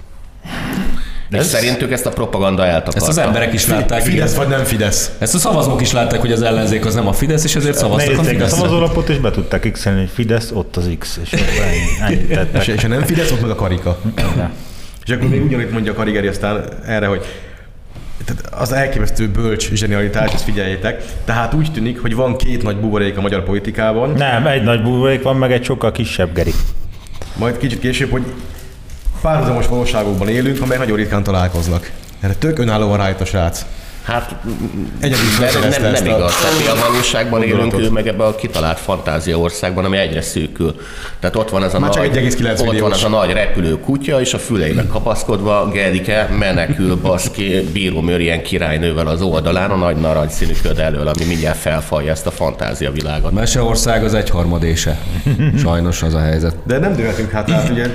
De 1.31 1.39
ez- 1.39 1.49
szerintük 1.49 1.93
ezt 1.93 2.07
a 2.07 2.11
propaganda 2.11 2.65
eltakarta. 2.65 2.99
Ezt 2.99 3.09
az 3.09 3.19
emberek 3.19 3.53
is 3.53 3.67
látták. 3.67 4.03
Fidesz 4.03 4.33
igen. 4.33 4.45
vagy 4.49 4.57
nem 4.57 4.65
Fidesz. 4.65 5.11
Ezt 5.19 5.35
a 5.35 5.39
szavazók 5.39 5.81
is 5.81 5.93
látták, 5.93 6.21
hogy 6.21 6.33
az 6.33 6.43
ellenzék 6.43 6.85
az 6.87 6.95
nem 6.95 7.07
a 7.07 7.13
Fidesz, 7.13 7.45
és 7.45 7.57
ezért 7.57 7.77
szavaztak 7.77 8.13
a 8.13 8.17
Nézték 8.17 8.29
a 8.29 8.33
Fideszre. 8.33 8.57
szavazólapot, 8.57 9.09
és 9.09 9.19
be 9.19 9.31
tudták 9.31 9.71
x 9.73 9.85
hogy 9.85 10.11
Fidesz, 10.15 10.51
ott 10.55 10.77
az 10.77 10.91
X, 10.99 11.19
és 11.25 11.33
ennyi- 12.01 12.69
és 12.77 12.83
ha 12.83 12.89
nem 12.89 13.03
Fidesz, 13.03 13.31
ott 13.31 13.41
meg 13.41 13.51
a 13.51 13.55
karika. 13.55 13.99
És 15.07 15.13
akkor 15.15 15.29
még 15.29 15.45
ugyanúgy 15.45 15.69
mondja 15.71 15.93
a 15.93 15.95
Karigeri 15.95 16.27
aztán 16.27 16.65
erre, 16.87 17.07
hogy 17.07 17.25
tehát 18.25 18.55
az 18.63 18.73
elképesztő 18.73 19.29
bölcs 19.29 19.73
zsenialitás, 19.73 20.33
ezt 20.33 20.45
figyeljétek. 20.45 21.05
Tehát 21.25 21.55
úgy 21.55 21.73
tűnik, 21.73 22.01
hogy 22.01 22.15
van 22.15 22.37
két 22.37 22.63
nagy 22.63 22.77
buborék 22.77 23.17
a 23.17 23.21
magyar 23.21 23.45
politikában, 23.45 24.11
Nem, 24.11 24.47
egy 24.47 24.63
nagy 24.63 24.83
buborék 24.83 25.23
van, 25.23 25.37
meg 25.37 25.53
egy 25.53 25.65
sokkal 25.65 25.93
kisebb 25.93 26.35
geri. 26.35 26.53
majd 27.37 27.57
kicsit 27.59 27.79
később, 27.81 28.11
hogy 28.11 28.23
párhuzamos 29.21 29.67
valóságokban 29.67 30.29
élünk, 30.29 30.61
amelyek 30.61 30.79
nagyon 30.79 30.97
ritkán 30.97 31.23
találkoznak. 31.23 31.91
Erre 32.21 32.35
tök 32.35 32.59
önállóan 32.59 32.97
rájött 32.97 33.21
a 33.21 33.25
srác. 33.25 33.65
Hát 34.09 34.35
Egyedül 35.01 35.25
nem, 35.41 35.61
nem, 35.61 35.63
ezt 35.71 36.03
nem 36.03 36.13
a 36.13 36.17
igaz. 36.17 36.35
Tehát 36.35 36.59
mi 36.59 36.67
a 36.67 36.91
valóságban 36.91 37.43
élünk, 37.43 37.79
ő 37.79 37.91
meg 37.91 38.07
ebbe 38.07 38.25
a 38.25 38.35
kitalált 38.35 38.79
fantázia 38.79 39.39
országban, 39.39 39.85
ami 39.85 39.97
egyre 39.97 40.21
szűkül. 40.21 40.75
Tehát 41.21 41.37
ott 41.37 41.51
van 41.51 41.65
ez 41.65 41.75
a 41.75 41.79
Már 41.79 41.95
nagy, 41.95 42.11
1,9 42.15 42.69
ott 42.69 42.79
van 42.79 42.93
ez 42.93 43.05
a 43.05 43.09
nagy 43.09 43.33
repülő 43.33 43.81
kutya, 43.81 44.21
és 44.21 44.35
a 44.35 44.39
füleibe 44.39 44.87
kapaszkodva 44.87 45.69
Gerike 45.73 46.29
menekül 46.39 46.97
baszki 46.97 47.69
bíró 47.73 48.01
Mörien 48.01 48.43
királynővel 48.43 49.07
az 49.07 49.23
oldalán 49.23 49.71
a 49.71 49.77
nagy 49.77 49.97
narancsszínű 49.97 50.53
köd 50.63 50.79
elől, 50.79 51.07
ami 51.07 51.25
mindjárt 51.25 51.59
felfalja 51.59 52.11
ezt 52.11 52.27
a 52.27 52.31
fantázia 52.31 52.93
világot. 52.93 53.33
Meseország 53.33 54.05
az 54.05 54.15
egyharmadése. 54.15 54.99
Sajnos 55.63 56.03
az 56.03 56.15
a 56.15 56.21
helyzet. 56.21 56.57
De 56.65 56.79
nem 56.79 56.97
dőlhetünk 56.97 57.31
hát, 57.31 57.51
hát 57.51 57.71
ugye 57.71 57.87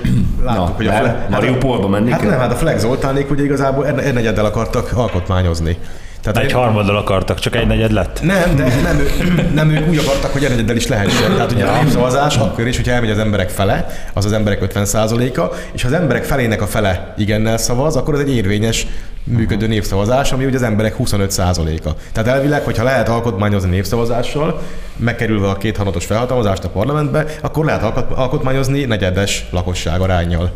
láttuk, 0.43 0.67
Na, 0.67 0.73
hogy 0.75 0.87
a 0.87 0.91
nem? 0.91 1.25
Mariupolba 1.29 1.87
menni 1.87 2.11
Hát 2.11 2.19
kell? 2.19 2.29
nem, 2.29 2.39
hát 2.39 2.51
a 2.51 2.55
Flex 2.55 2.81
Zoltánék 2.81 3.31
ugye 3.31 3.43
igazából 3.43 3.87
egy 3.87 4.13
negyeddel 4.13 4.45
akartak 4.45 4.91
alkotmányozni. 4.93 5.77
Tehát 6.23 6.37
Egy 6.37 6.51
harmaddal 6.51 6.97
akartak, 6.97 7.39
csak 7.39 7.55
egy 7.55 7.67
negyed 7.67 7.91
lett. 7.91 8.21
nem, 8.21 8.55
de 8.55 8.63
nem, 8.81 8.99
ő- 8.99 9.49
nem 9.53 9.69
ők 9.69 9.87
úgy 9.89 9.97
akartak, 9.97 10.31
hogy 10.31 10.43
egyeddel 10.43 10.75
is 10.75 10.87
lehessen. 10.87 11.33
Tehát 11.35 11.51
ugye 11.51 11.65
a 11.65 11.81
népszavazás 11.83 12.37
akkor 12.37 12.67
is, 12.67 12.75
hogyha 12.75 12.91
elmegy 12.91 13.09
az 13.09 13.17
emberek 13.17 13.49
fele, 13.49 13.87
az 14.13 14.25
az 14.25 14.31
emberek 14.31 14.73
50%-a, 14.73 15.55
és 15.71 15.81
ha 15.81 15.87
az 15.87 15.93
emberek 15.93 16.23
felének 16.23 16.61
a 16.61 16.67
fele 16.67 17.13
igennel 17.17 17.57
szavaz, 17.57 17.95
akkor 17.95 18.13
ez 18.13 18.19
egy 18.19 18.35
érvényes 18.35 18.87
működő 19.23 19.67
népszavazás, 19.67 20.31
ami 20.31 20.45
ugye 20.45 20.55
az 20.55 20.61
emberek 20.63 20.95
25%-a. 20.99 21.89
Tehát 22.11 22.29
elvileg, 22.29 22.63
hogyha 22.63 22.83
lehet 22.83 23.09
alkotmányozni 23.09 23.69
népszavazással, 23.69 24.61
megkerülve 24.95 25.47
a 25.49 25.57
két 25.57 25.77
hanatos 25.77 26.05
felhatalmazást 26.05 26.63
a 26.63 26.69
parlamentbe, 26.69 27.25
akkor 27.41 27.65
lehet 27.65 27.83
alkot- 27.83 28.11
alkotmányozni 28.17 28.83
negyedes 28.85 29.45
lakosság 29.51 30.01
arányjal. 30.01 30.51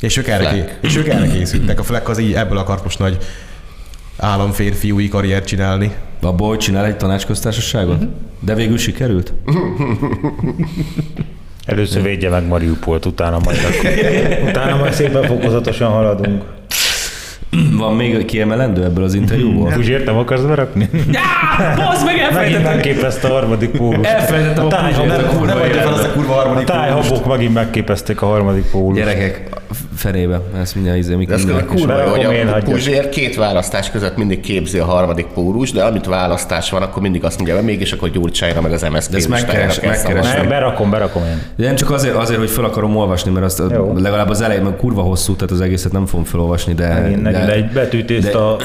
És 0.00 0.16
ők, 0.16 0.28
erre, 0.28 0.78
és 0.80 0.96
ők 0.96 1.08
erre 1.08 1.26
készültek. 1.26 1.78
A 1.78 1.82
Fleck 1.82 2.08
az 2.08 2.18
így 2.18 2.34
ebből 2.34 2.58
akart 2.58 2.82
most 2.84 2.98
nagy 2.98 3.18
államférfiúi 4.16 5.08
karriert 5.08 5.46
csinálni. 5.46 5.92
Abból, 6.22 6.48
hogy 6.48 6.58
csinál 6.58 6.84
egy 6.84 6.96
tanácsköztársaságot? 6.96 8.04
De 8.40 8.54
végül 8.54 8.78
sikerült? 8.78 9.32
Először 11.64 12.02
védje 12.02 12.28
meg 12.30 12.46
Mariupolt, 12.46 13.06
utána 13.06 13.38
majd, 13.44 13.58
akkor, 13.58 13.90
utána 14.48 14.76
majd 14.76 14.92
szépen 14.92 15.22
fokozatosan 15.22 15.90
haladunk. 15.90 16.44
Van 17.78 17.94
még 17.96 18.24
kiemelendő 18.24 18.84
ebből 18.84 19.04
az 19.04 19.14
interjúból? 19.14 19.70
Puzsért 19.72 20.04
nem 20.04 20.16
akarsz 20.16 20.42
berakni? 20.42 20.88
Bazd 21.76 22.04
meg, 22.04 22.14
Megint 22.34 22.62
megképezte 22.62 23.28
a 23.28 23.32
harmadik 23.32 23.70
pólust. 23.70 24.04
Elfelejtettem 24.10 24.64
a 24.64 24.68
táj- 24.68 24.92
Puzsért, 24.94 25.06
nem- 25.16 25.24
a 25.24 25.28
kurva 25.28 25.46
Nem 25.54 25.70
fel 25.72 25.92
azt 25.92 26.04
a 26.04 26.12
kurva 26.12 26.32
A 26.32 26.36
harmadik 26.36 26.66
pólust. 26.66 26.84
tájhabok 26.86 27.26
megint 27.26 27.54
megképezték 27.54 28.22
a 28.22 28.26
harmadik 28.26 28.70
pólust. 28.70 28.98
Gyerekek, 28.98 29.48
fenébe, 29.96 30.40
ezt 30.60 30.74
mindjárt 30.74 30.98
izé, 30.98 31.14
mikor 31.14 31.34
De 31.34 31.40
ez 31.40 31.44
mindenki 31.46 31.74
kurva 31.74 32.02
jó, 32.02 32.08
hogy 32.10 32.34
én, 32.36 32.46
a. 32.46 32.58
Puzsér 32.58 33.08
két 33.08 33.36
választás 33.36 33.90
között 33.90 34.16
mindig 34.16 34.40
képzi 34.40 34.78
a 34.78 34.84
harmadik 34.84 35.26
pólus, 35.26 35.72
de 35.72 35.82
amit 35.82 36.06
választás 36.06 36.70
van, 36.70 36.82
akkor 36.82 37.02
mindig 37.02 37.24
azt 37.24 37.36
mondja, 37.36 37.54
hogy 37.56 37.64
mégis 37.64 37.92
akkor 37.92 38.10
Gyurcsányra 38.10 38.60
meg 38.60 38.72
az 38.72 38.82
MSZP 38.82 39.10
De 39.10 39.16
ezt 39.16 39.28
megkeres- 39.28 39.80
megkeres- 39.80 40.34
Nem, 40.34 40.48
berakom, 40.48 40.90
berakom 40.90 41.22
én. 41.22 41.42
De 41.56 41.66
nem 41.66 41.74
csak 41.74 41.90
azért, 41.90 42.14
azért, 42.14 42.38
hogy 42.38 42.50
fel 42.50 42.64
akarom 42.64 42.96
olvasni, 42.96 43.30
mert 43.30 43.44
azt 43.44 43.62
legalább 43.96 44.28
az 44.28 44.40
elején, 44.40 44.62
mert 44.62 44.76
kurva 44.76 45.02
hosszú, 45.02 45.34
tehát 45.34 45.50
az 45.50 45.60
egészet 45.60 45.92
nem 45.92 46.06
fogom 46.06 46.24
felolvasni, 46.24 46.74
de, 46.74 46.88
Megint, 47.00 47.22
de, 47.46 47.52
egy 47.52 47.70
betűtészt 47.70 48.30
de- 48.32 48.38
a... 48.38 48.56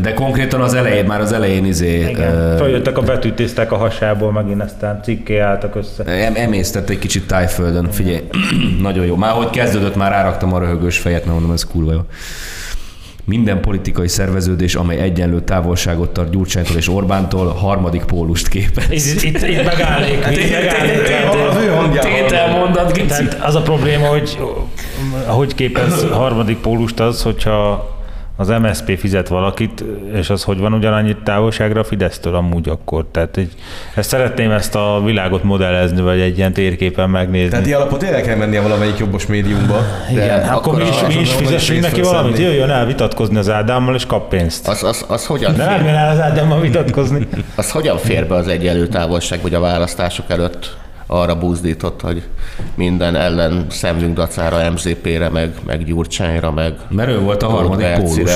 de 0.00 0.14
konkrétan 0.14 0.60
az 0.60 0.74
elején, 0.74 1.04
már 1.04 1.20
az 1.20 1.32
elején 1.32 1.64
izé, 1.64 2.08
Igen. 2.08 2.56
Följöttek 2.56 2.98
a 2.98 3.02
betűtésztek 3.02 3.72
a 3.72 3.76
hasából, 3.76 4.32
megint 4.32 4.62
aztán 4.62 5.00
cikké 5.02 5.38
álltak 5.38 5.74
össze. 5.76 6.04
Em, 6.04 6.32
emésztett 6.36 6.88
egy 6.88 6.98
kicsit 6.98 7.26
tájföldön, 7.26 7.90
figyelj, 7.90 8.22
nagyon 8.82 9.06
jó. 9.06 9.16
Már 9.16 9.32
hogy 9.32 9.50
kezdődött, 9.50 9.96
már 9.96 10.10
ráraktam 10.10 10.52
a 10.54 10.58
röhögős 10.58 10.98
fejet, 10.98 11.24
nem 11.24 11.32
mondom, 11.32 11.52
ez 11.52 11.64
kurva 11.64 11.92
jó. 11.92 12.00
Minden 13.24 13.60
politikai 13.60 14.08
szerveződés, 14.08 14.74
amely 14.74 14.98
egyenlő 14.98 15.40
távolságot 15.40 16.10
tart 16.10 16.30
Gyurcsánytól 16.30 16.76
és 16.76 16.88
Orbántól, 16.88 17.46
harmadik 17.46 18.04
pólust 18.04 18.48
képez. 18.48 18.90
Itt, 18.90 19.22
itt, 19.22 19.42
itt 19.42 19.64
megállnék. 19.74 20.20
Tételmondat. 22.00 22.92
Tehát 22.92 23.38
az 23.42 23.54
a 23.54 23.62
probléma, 23.62 24.06
hogy 24.06 24.38
ahogy 25.26 25.54
képez 25.54 26.04
harmadik 26.10 26.58
pólust 26.58 27.00
az, 27.00 27.22
hogyha 27.22 27.88
az 28.40 28.48
MSP 28.48 28.98
fizet 28.98 29.28
valakit, 29.28 29.84
és 30.14 30.30
az 30.30 30.42
hogy 30.42 30.58
van 30.58 30.72
ugyanannyit 30.72 31.16
távolságra 31.16 31.80
a 31.80 31.84
Fidesztől 31.84 32.34
amúgy 32.34 32.68
akkor. 32.68 33.06
Tehát 33.10 33.36
egy, 33.36 33.52
ezt 33.94 34.08
szeretném 34.08 34.50
ezt 34.50 34.74
a 34.74 35.02
világot 35.04 35.42
modellezni, 35.42 36.00
vagy 36.00 36.20
egy 36.20 36.38
ilyen 36.38 36.52
térképen 36.52 37.10
megnézni. 37.10 37.50
Tehát 37.50 37.66
ilyen 37.66 37.80
alapot 37.80 38.02
el 38.02 38.20
kell 38.20 38.36
mennie 38.36 38.60
valamelyik 38.60 38.98
jobbos 38.98 39.26
médiumba. 39.26 39.82
Igen, 40.10 40.48
akkor 40.48 40.68
akkor 40.68 40.82
mi 40.82 40.88
is, 40.88 41.14
mi 41.14 41.20
is 41.20 41.32
fizessünk 41.32 41.80
neki 41.80 42.00
valamit, 42.00 42.38
jöjjön 42.38 42.70
el 42.70 42.86
vitatkozni 42.86 43.36
az 43.36 43.50
Ádámmal, 43.50 43.94
és 43.94 44.06
kap 44.06 44.28
pénzt. 44.28 44.68
Az, 44.68 44.82
az, 44.82 45.04
az, 45.08 45.26
hogyan 45.26 45.56
De 45.56 45.78
fér, 45.78 45.86
el 45.86 46.10
az 46.10 46.20
Ádámmal 46.20 46.60
vitatkozni. 46.60 47.28
az 47.54 47.70
hogyan 47.70 47.98
fér 47.98 48.26
be 48.26 48.34
az 48.34 48.48
egyenlő 48.48 48.86
távolság, 48.86 49.38
hogy 49.42 49.54
a 49.54 49.60
választások 49.60 50.30
előtt 50.30 50.76
arra 51.10 51.38
buzdított, 51.38 52.00
hogy 52.00 52.22
minden 52.74 53.16
ellen 53.16 53.66
szemlünk 53.68 54.14
dacára 54.14 54.70
MZP-re, 54.70 55.28
meg, 55.28 55.54
meg 55.66 55.84
Gyurcsányra, 55.84 56.50
meg 56.50 56.74
Mert 56.88 57.08
ő 57.08 57.20
volt 57.20 57.42
a 57.42 57.48
harmadik 57.48 57.92
pólus. 57.92 58.30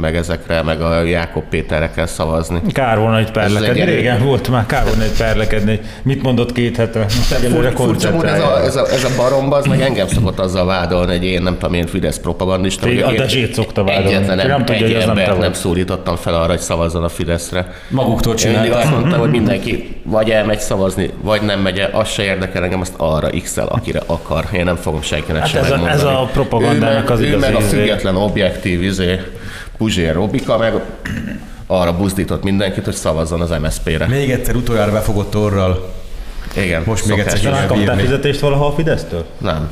Meg 0.00 0.16
ezekre, 0.16 0.62
meg 0.62 0.80
a 0.80 1.02
Jákob 1.02 1.42
Péterre 1.50 1.90
kell 1.94 2.06
szavazni. 2.06 2.60
Kár 2.72 2.98
volna 2.98 3.18
egy 3.18 3.30
perlekedni. 3.30 3.80
egy- 3.80 3.88
Régen 3.88 4.24
volt 4.24 4.48
már, 4.48 4.66
kár 4.66 4.84
volna 4.84 5.02
egy 5.02 5.16
perlekedni. 5.18 5.80
Mit 6.02 6.22
mondott 6.22 6.52
két 6.52 6.76
hete? 6.76 6.98
Most 6.98 7.32
egyelőre 7.32 7.70
Furcsa 7.70 8.24
ez 8.26 8.40
a, 8.42 8.60
ez, 8.64 8.76
a, 8.76 8.86
ez 8.92 9.04
a 9.04 9.08
baromba, 9.16 9.56
az 9.56 9.66
meg 9.66 9.80
engem 9.80 10.06
szokott 10.08 10.38
azzal 10.38 10.66
vádolni, 10.66 11.12
hogy 11.16 11.24
én 11.24 11.42
nem 11.42 11.52
tudom, 11.58 11.74
én 11.74 11.86
Fidesz 11.86 12.18
propagandista. 12.18 12.86
Vagyok. 12.86 13.06
a 13.06 13.10
Én 13.10 13.16
Dezsét 13.16 13.54
szokta 13.54 13.84
vádolni. 13.84 14.08
Egyetlen 14.14 14.36
nem, 14.36 14.46
nem 14.46 14.64
tudja, 14.64 14.86
egy 14.86 14.92
hogy 14.92 15.00
nem 15.00 15.08
embert 15.08 15.28
nem 15.30 15.38
vagy. 15.38 15.54
szólítottam 15.54 16.16
fel 16.16 16.34
arra, 16.34 16.50
hogy 16.50 16.58
szavazzon 16.58 17.04
a 17.04 17.08
Fideszre. 17.08 17.72
Maguktól 17.88 18.34
Én 18.34 18.50
mindig 18.50 18.62
csinálták. 18.64 18.84
azt 18.92 19.00
mondtam, 19.00 19.20
hogy 19.20 19.30
mindenki 19.38 19.96
vagy 20.02 20.30
elmegy 20.30 20.58
szavazni, 20.58 21.10
vagy 21.22 21.42
nem 21.42 21.60
megy 21.60 21.78
el, 21.78 21.90
az 21.92 22.08
se 22.08 22.22
érdekel 22.22 22.62
engem, 22.64 22.80
azt 22.80 22.94
arra 22.96 23.28
x 23.42 23.56
akire 23.56 24.00
akar. 24.06 24.44
Én 24.52 24.64
nem 24.64 24.76
fogom 24.76 25.02
senkinek 25.02 25.40
Hát 25.40 25.50
sem 25.50 25.64
ez 25.64 25.70
a- 25.70 25.88
ez 25.88 26.02
a 26.02 26.28
propagandának 26.32 27.10
ő 27.10 27.12
az 27.12 27.18
meg, 27.20 27.28
ő 27.28 27.36
igazi 27.36 27.46
meg 27.52 27.54
a 27.54 27.58
izé. 27.58 27.76
független, 27.76 28.16
objektív 28.16 28.82
izé, 28.82 29.20
Puzsér 29.76 30.14
Robika, 30.14 30.58
meg 30.58 30.72
arra 31.66 31.96
buzdított 31.96 32.42
mindenkit, 32.42 32.84
hogy 32.84 32.94
szavazzon 32.94 33.40
az 33.40 33.50
MSZP-re. 33.60 34.06
Még 34.06 34.30
egyszer 34.30 34.54
utoljára 34.54 34.92
befogott 34.92 35.36
orral. 35.36 35.94
Igen, 36.56 36.82
Most 36.86 37.06
még 37.06 37.18
egyszer 37.18 37.66
kaptál 37.66 37.98
fizetést 37.98 38.40
valaha 38.40 38.66
a 38.66 38.72
Fidesztől? 38.72 39.24
Nem. 39.38 39.70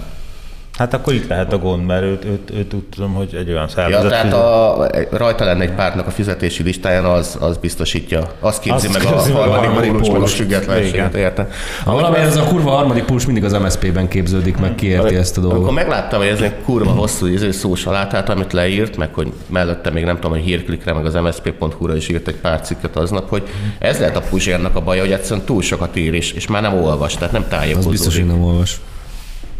Hát 0.78 0.94
akkor 0.94 1.12
itt 1.12 1.28
lehet 1.28 1.52
a 1.52 1.58
gond, 1.58 1.86
mert 1.86 2.02
őt, 2.02 2.24
őt, 2.24 2.50
őt 2.54 2.74
úgy 2.74 2.82
tudom, 2.82 3.12
hogy 3.14 3.34
egy 3.34 3.48
olyan 3.50 3.62
Ja, 3.62 3.68
szervezet 3.68 4.08
tehát 4.10 4.24
fizet. 4.24 4.38
a, 4.40 5.16
rajta 5.16 5.44
lenne 5.44 5.62
egy 5.62 5.70
pártnak 5.72 6.06
a 6.06 6.10
fizetési 6.10 6.62
listáján, 6.62 7.04
az, 7.04 7.36
az 7.40 7.56
biztosítja. 7.56 8.30
Az 8.40 8.58
képzi 8.58 8.86
Azt 8.86 8.98
meg 8.98 9.06
a 9.12 9.14
képzi 9.14 9.32
meg 9.32 9.40
a 9.42 9.50
harmadik 9.50 9.90
pólus, 9.90 10.08
meg 10.10 10.22
a 10.22 10.26
függetlenséget, 10.26 11.14
érte? 11.14 11.48
Valamiért 11.84 12.26
ez 12.26 12.36
a 12.36 12.44
kurva 12.44 12.70
harmadik 12.70 13.04
pólus 13.04 13.26
mindig 13.26 13.44
az 13.44 13.52
MSZP-ben 13.52 14.08
képződik, 14.08 14.56
meg 14.56 14.74
kiérti 14.74 15.14
ezt 15.14 15.36
a 15.36 15.40
Amikor 15.40 15.56
dolgot. 15.58 15.74
megláttam, 15.74 16.18
hogy 16.18 16.28
ez 16.28 16.40
egy 16.40 16.54
kurva 16.64 16.90
hosszú 16.90 17.26
izé 17.26 17.50
szós 17.50 17.86
alátát, 17.86 18.28
amit 18.28 18.52
leírt, 18.52 18.96
meg 18.96 19.14
hogy 19.14 19.32
mellette 19.48 19.90
még 19.90 20.04
nem 20.04 20.14
tudom, 20.14 20.30
hogy 20.30 20.40
hírklikre, 20.40 20.92
meg 20.92 21.06
az 21.06 21.14
msp.hu-ra 21.14 21.96
is 21.96 22.08
írt 22.08 22.28
egy 22.28 22.36
pár 22.36 22.60
cikket 22.60 22.96
aznap, 22.96 23.28
hogy 23.28 23.42
ez 23.78 23.98
lehet 23.98 24.16
a 24.16 24.20
Puzsérnak 24.30 24.76
a 24.76 24.80
baja, 24.80 25.00
hogy 25.00 25.12
egyszerűen 25.12 25.46
túl 25.46 25.62
sokat 25.62 25.96
ír, 25.96 26.14
és, 26.14 26.32
és 26.32 26.46
már 26.46 26.62
nem 26.62 26.74
olvas, 26.82 27.14
tehát 27.14 27.32
nem 27.32 27.42
Az 27.42 27.48
tájékozódik. 27.48 27.90
biztos, 27.90 28.16
hogy 28.16 28.26
nem 28.26 28.42
olvas. 28.42 28.80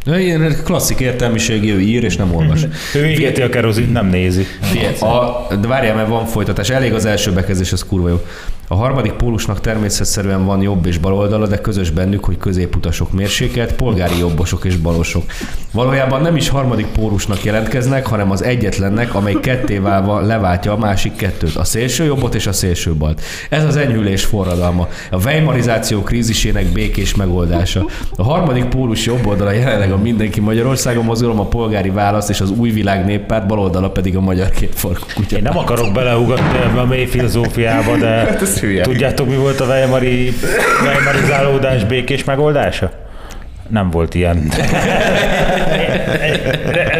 Ilyen 0.06 0.56
klasszik 0.64 1.00
értelmiségi, 1.00 1.72
ő 1.72 1.80
ír 1.80 2.04
és 2.04 2.16
nem 2.16 2.34
olvas. 2.34 2.66
Ő 2.94 3.06
égeti 3.06 3.42
a 3.42 3.48
kerozint, 3.48 3.92
nem 3.92 4.06
nézi. 4.06 4.46
A, 5.00 5.46
de 5.60 5.66
várjál, 5.66 5.94
mert 5.94 6.08
van 6.08 6.26
folytatás. 6.26 6.70
Elég 6.70 6.92
az 6.94 7.04
első 7.04 7.32
bekezdés, 7.32 7.72
az 7.72 7.84
kurva 7.84 8.08
jó. 8.08 8.20
A 8.68 8.74
harmadik 8.74 9.12
pólusnak 9.12 9.60
természetszerűen 9.60 10.44
van 10.44 10.62
jobb 10.62 10.86
és 10.86 10.98
bal 10.98 11.14
oldala, 11.14 11.46
de 11.46 11.58
közös 11.58 11.90
bennük, 11.90 12.24
hogy 12.24 12.36
középutasok 12.36 13.12
mérsékelt, 13.12 13.72
polgári 13.72 14.18
jobbosok 14.18 14.64
és 14.64 14.76
balosok. 14.76 15.24
Valójában 15.72 16.22
nem 16.22 16.36
is 16.36 16.48
harmadik 16.48 16.86
pólusnak 16.86 17.44
jelentkeznek, 17.44 18.06
hanem 18.06 18.30
az 18.30 18.42
egyetlennek, 18.42 19.14
amely 19.14 19.36
ketté 19.40 19.78
válva 19.78 20.20
leváltja 20.20 20.72
a 20.72 20.76
másik 20.76 21.16
kettőt, 21.16 21.56
a 21.56 21.64
szélső 21.64 22.04
jobbot 22.04 22.34
és 22.34 22.46
a 22.46 22.52
szélső 22.52 22.94
balt. 22.94 23.22
Ez 23.50 23.64
az 23.64 23.76
enyhülés 23.76 24.24
forradalma, 24.24 24.88
a 25.10 25.16
weimarizáció 25.16 26.02
krízisének 26.02 26.66
békés 26.66 27.14
megoldása. 27.14 27.86
A 28.16 28.22
harmadik 28.22 28.64
pólus 28.64 29.06
jobb 29.06 29.26
oldala 29.26 29.50
jelenleg 29.50 29.92
a 29.92 29.96
Mindenki 29.96 30.40
Magyarországon 30.40 31.04
mozgalom, 31.04 31.40
a 31.40 31.46
polgári 31.46 31.90
válasz 31.90 32.28
és 32.28 32.40
az 32.40 32.50
új 32.50 32.70
világ 32.70 33.04
néppárt, 33.04 33.46
bal 33.46 33.58
oldala 33.58 33.90
pedig 33.90 34.16
a 34.16 34.20
magyar 34.20 34.50
kétfarkú 34.50 35.06
kutya. 35.14 35.36
Én 35.36 35.42
nem 35.42 35.58
akarok 35.58 35.92
beleugatni 35.92 36.58
ebbe 36.58 36.80
a 36.80 36.86
mély 36.86 37.06
filozófiába, 37.06 37.96
de 37.96 38.06
Hát 38.06 38.42
ez 38.54 38.60
hülye. 38.60 38.82
tudjátok, 38.82 39.28
mi 39.28 39.36
volt 39.36 39.60
a 39.60 39.64
Weimari, 39.64 40.32
Weimarizálódás 40.86 41.84
békés 41.84 42.24
megoldása? 42.24 42.90
Nem 43.68 43.90
volt 43.90 44.14
ilyen. 44.14 44.48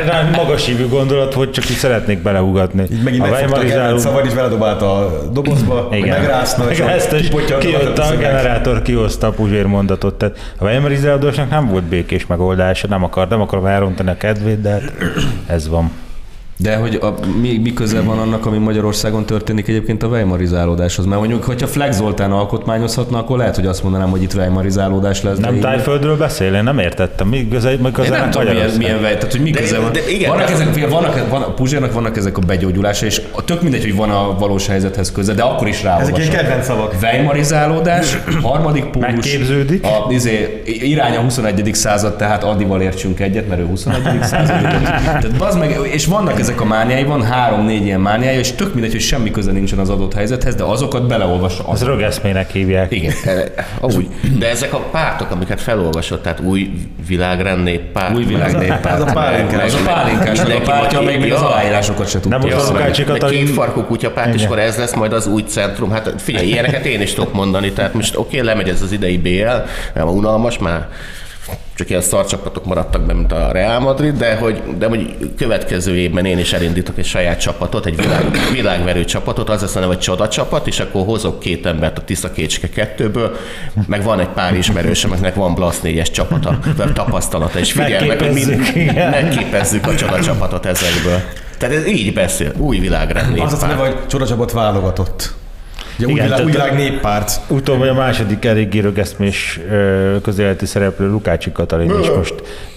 Rá 0.07 0.31
magas 0.37 0.67
hívű 0.67 0.89
gondolat, 0.89 1.35
hogy 1.35 1.51
csak 1.51 1.71
így 1.71 1.77
szeretnék 1.77 2.19
beleugatni. 2.23 2.87
Így 2.93 3.03
megint 3.03 3.23
a 3.23 3.27
a 3.27 3.31
Weimarizáló... 3.31 3.99
szavad, 3.99 4.27
és 4.27 4.33
beledobálta 4.33 4.97
a 4.97 5.29
dobozba, 5.33 5.89
Igen. 5.93 6.19
megrázta, 6.21 6.71
és 6.71 6.79
Megrázta, 6.79 7.17
és 7.17 7.29
kijött 7.59 7.99
a 7.99 8.05
szöget. 8.05 8.21
generátor, 8.21 8.83
kihozta 8.83 9.27
a 9.27 9.31
Puzsér 9.31 9.67
mondatot. 9.67 10.15
Tehát 10.15 10.55
a 10.59 10.65
Weimarizálódásnak 10.65 11.51
nem 11.51 11.69
volt 11.69 11.85
békés 11.85 12.27
megoldása, 12.27 12.89
nem 12.89 13.05
akar, 13.05 13.29
nem 13.29 13.41
akarom 13.41 13.67
elrontani 13.67 14.11
a 14.11 14.17
kedvét, 14.17 14.61
de 14.61 14.71
hát 14.71 14.93
ez 15.47 15.69
van. 15.69 15.91
De 16.65 16.77
hogy 16.77 16.99
a, 17.03 17.15
mi, 17.41 17.61
mi 17.63 17.73
köze 17.73 18.01
van 18.01 18.19
annak, 18.19 18.47
ami 18.47 18.59
Magyarországon 18.59 19.25
történik 19.27 19.69
egyébként 19.69 20.03
a 20.03 20.07
weimarizálódáshoz? 20.07 21.05
Mert 21.07 21.19
mondjuk, 21.21 21.45
hogyha 21.45 21.67
Flex 21.67 21.97
Zoltán 21.97 22.33
alkotmányozhatna, 22.33 23.19
akkor 23.19 23.39
lehet, 23.39 23.55
hogy 23.55 23.67
azt 23.67 23.83
mondanám, 23.83 24.11
hogy 24.11 24.23
itt 24.23 24.35
weimarizálódás 24.35 25.23
lesz. 25.23 25.39
Nem 25.39 25.61
tájföldről 25.61 26.17
beszél? 26.17 26.55
Én 26.55 26.63
nem 26.63 26.79
értettem. 26.79 27.29
Mi 27.29 27.49
köze, 27.49 27.71
mi 27.83 27.91
köze 27.93 28.15
Én 28.15 28.21
nem 28.21 28.31
tudom, 28.31 28.49
milyen, 28.49 28.71
milyen 28.79 29.01
vej, 29.01 29.15
tehát 29.17 29.33
hogy 29.33 29.41
mi 29.41 29.51
De- 29.51 29.61
köze 29.61 29.79
van. 29.79 29.93
de 29.93 30.01
igen, 30.09 30.31
vannak 30.31 30.47
de- 30.47 30.53
ezek, 30.53 30.89
vannak, 30.91 31.29
van, 31.31 31.43
a 31.43 31.55
Puzsérnak 31.55 31.93
vannak 31.93 32.17
ezek 32.17 32.39
a 32.39 32.41
begyógyulása, 32.41 33.07
és 33.07 33.21
tök 33.45 33.63
mindegy, 33.63 33.83
hogy 33.83 33.95
van 33.97 34.11
a 34.11 34.39
valós 34.39 34.67
helyzethez 34.67 35.13
köze, 35.13 35.33
de 35.35 35.43
akkor 35.43 35.69
is 35.69 35.83
ráolvasom. 35.83 36.15
Ezek 36.15 36.27
ilyen 36.31 36.43
kedvenc 36.43 36.65
szavak. 36.67 36.95
Weimarizálódás, 37.03 38.19
harmadik 38.43 38.85
pólus. 38.85 39.11
Megképződik. 39.11 39.85
A, 39.85 40.13
izé, 40.13 40.63
irány 40.65 41.17
a 41.17 41.21
21. 41.21 41.75
század, 41.75 42.17
tehát 42.17 42.45
Adival 42.45 42.81
értsünk 42.81 43.21
egyet, 43.21 43.49
mert 43.49 43.61
ő 43.61 43.67
21. 43.67 44.23
század. 44.23 44.61
Tehát 45.39 45.59
meg, 45.59 45.79
és 45.93 46.07
vannak 46.07 46.39
ezek 46.41 46.54
ezek 46.55 46.67
a 46.67 46.75
mániái, 46.75 47.05
van 47.05 47.23
három-négy 47.23 47.85
ilyen 47.85 48.01
mániája, 48.01 48.39
és 48.39 48.53
tök 48.53 48.73
mindegy, 48.73 48.93
hogy 48.93 49.01
semmi 49.01 49.31
köze 49.31 49.53
nincsen 49.53 49.79
az 49.79 49.91
adott 49.91 50.15
helyzethez, 50.15 50.55
de 50.55 50.63
azokat 50.63 51.07
beleolvassa. 51.07 51.65
Az 51.69 51.83
rögeszmének 51.83 52.51
hívják. 52.51 52.93
igen. 52.93 53.13
Úgy. 53.97 54.09
De 54.39 54.49
ezek 54.51 54.75
a 54.75 54.79
pártok, 54.79 55.31
amiket 55.31 55.61
felolvasott, 55.61 56.23
tehát 56.23 56.41
új 56.41 56.71
világrend 57.09 57.63
néppárt. 57.63 58.15
Új 58.17 58.25
világ 58.25 58.53
meg- 58.53 58.61
néppárt. 58.69 59.01
az 59.01 59.09
a 59.09 59.13
pálinkás. 59.13 59.65
Az 59.65 59.75
a 59.75 59.85
pálinkás, 59.85 60.41
a 60.41 60.61
pártja, 60.65 61.03
vagy- 61.03 61.21
még 61.21 61.33
az 61.33 61.41
aláírásokat 61.41 62.09
se 62.09 62.19
Nem 62.29 62.41
tudja. 62.41 62.57
most 62.57 62.69
az 62.69 62.79
Meg 62.79 63.05
Katalin... 63.07 63.45
két 63.45 63.55
farkú 63.55 63.83
kutyapárt, 63.83 64.35
és 64.35 64.45
akkor 64.45 64.59
ez 64.59 64.77
lesz 64.77 64.95
majd 64.95 65.13
az 65.13 65.27
új 65.27 65.43
centrum. 65.47 65.91
Hát 65.91 66.15
figyelj, 66.17 66.47
ilyeneket 66.47 66.85
én 66.85 67.01
is 67.01 67.13
tudok 67.13 67.33
mondani, 67.33 67.73
tehát 67.73 67.95
most 67.95 68.17
oké, 68.17 68.37
okay, 68.37 68.49
lemegy 68.49 68.69
ez 68.69 68.83
az 68.83 68.93
idei 68.93 69.19
BL, 69.19 69.57
nem 69.95 70.09
unalmas, 70.09 70.59
már 70.59 70.89
csak 71.75 71.91
ilyen 71.91 72.03
szarcsapatok 72.03 72.65
maradtak 72.65 73.03
be, 73.03 73.13
mint 73.13 73.33
a 73.33 73.53
Real 73.53 73.81
Madrid, 73.81 74.17
de 74.17 74.37
hogy, 74.37 74.63
de 74.79 74.87
hogy 74.87 75.17
következő 75.37 75.97
évben 75.97 76.25
én 76.25 76.39
is 76.39 76.53
elindítok 76.53 76.99
egy 76.99 77.05
saját 77.05 77.41
csapatot, 77.41 77.87
egy 77.87 77.97
világ, 77.97 78.25
világverő 78.53 79.05
csapatot, 79.05 79.49
az 79.49 79.61
lesz 79.61 79.77
a 79.77 79.79
neve, 79.79 79.93
hogy 79.93 80.03
csoda 80.03 80.29
csapat, 80.29 80.67
és 80.67 80.81
akkor 80.81 81.05
hozok 81.05 81.41
két 81.41 81.67
embert 81.67 81.99
a 81.99 82.05
Tisza 82.05 82.31
Kécske 82.31 82.69
kettőből, 82.69 83.37
meg 83.87 84.03
van 84.03 84.21
egy 84.21 84.29
pár 84.29 84.55
ismerősöm, 84.55 85.13
akinek 85.13 85.35
van 85.35 85.55
Blasz 85.55 85.81
4-es 85.85 86.13
csapata, 86.13 86.59
vagy 86.77 86.93
tapasztalata, 86.93 87.59
és 87.59 87.73
figyelj 87.73 88.07
meg, 88.07 88.19
hogy 88.19 88.33
Megképezzük, 88.33 88.75
mind, 88.75 88.95
megképezzük 88.95 89.87
a 89.87 89.95
csoda 89.95 90.21
csapatot 90.21 90.67
ezekből. 90.67 91.21
Tehát 91.59 91.75
ez 91.75 91.87
így 91.87 92.13
beszél, 92.13 92.53
új 92.57 92.79
világrend 92.79 93.39
Az 93.39 93.53
azt 93.53 93.67
mondja, 93.67 93.85
hogy 93.85 94.07
csodacsapat 94.07 94.53
válogatott. 94.53 95.35
Ugye 95.99 96.07
Igen, 96.07 96.25
világ, 96.25 96.29
tehát- 96.29 96.53
világ 96.53 96.75
néppárt. 96.75 97.41
Utóbb, 97.49 97.79
hogy 97.79 97.89
a 97.89 97.95
második 97.95 98.45
eléggé 98.45 98.79
rögeszmés 98.79 99.61
közéleti 100.23 100.67
szereplő 100.67 101.11
Lukácsi 101.11 101.53
Katalin 101.53 102.01
is 102.01 102.11
most 102.11 102.35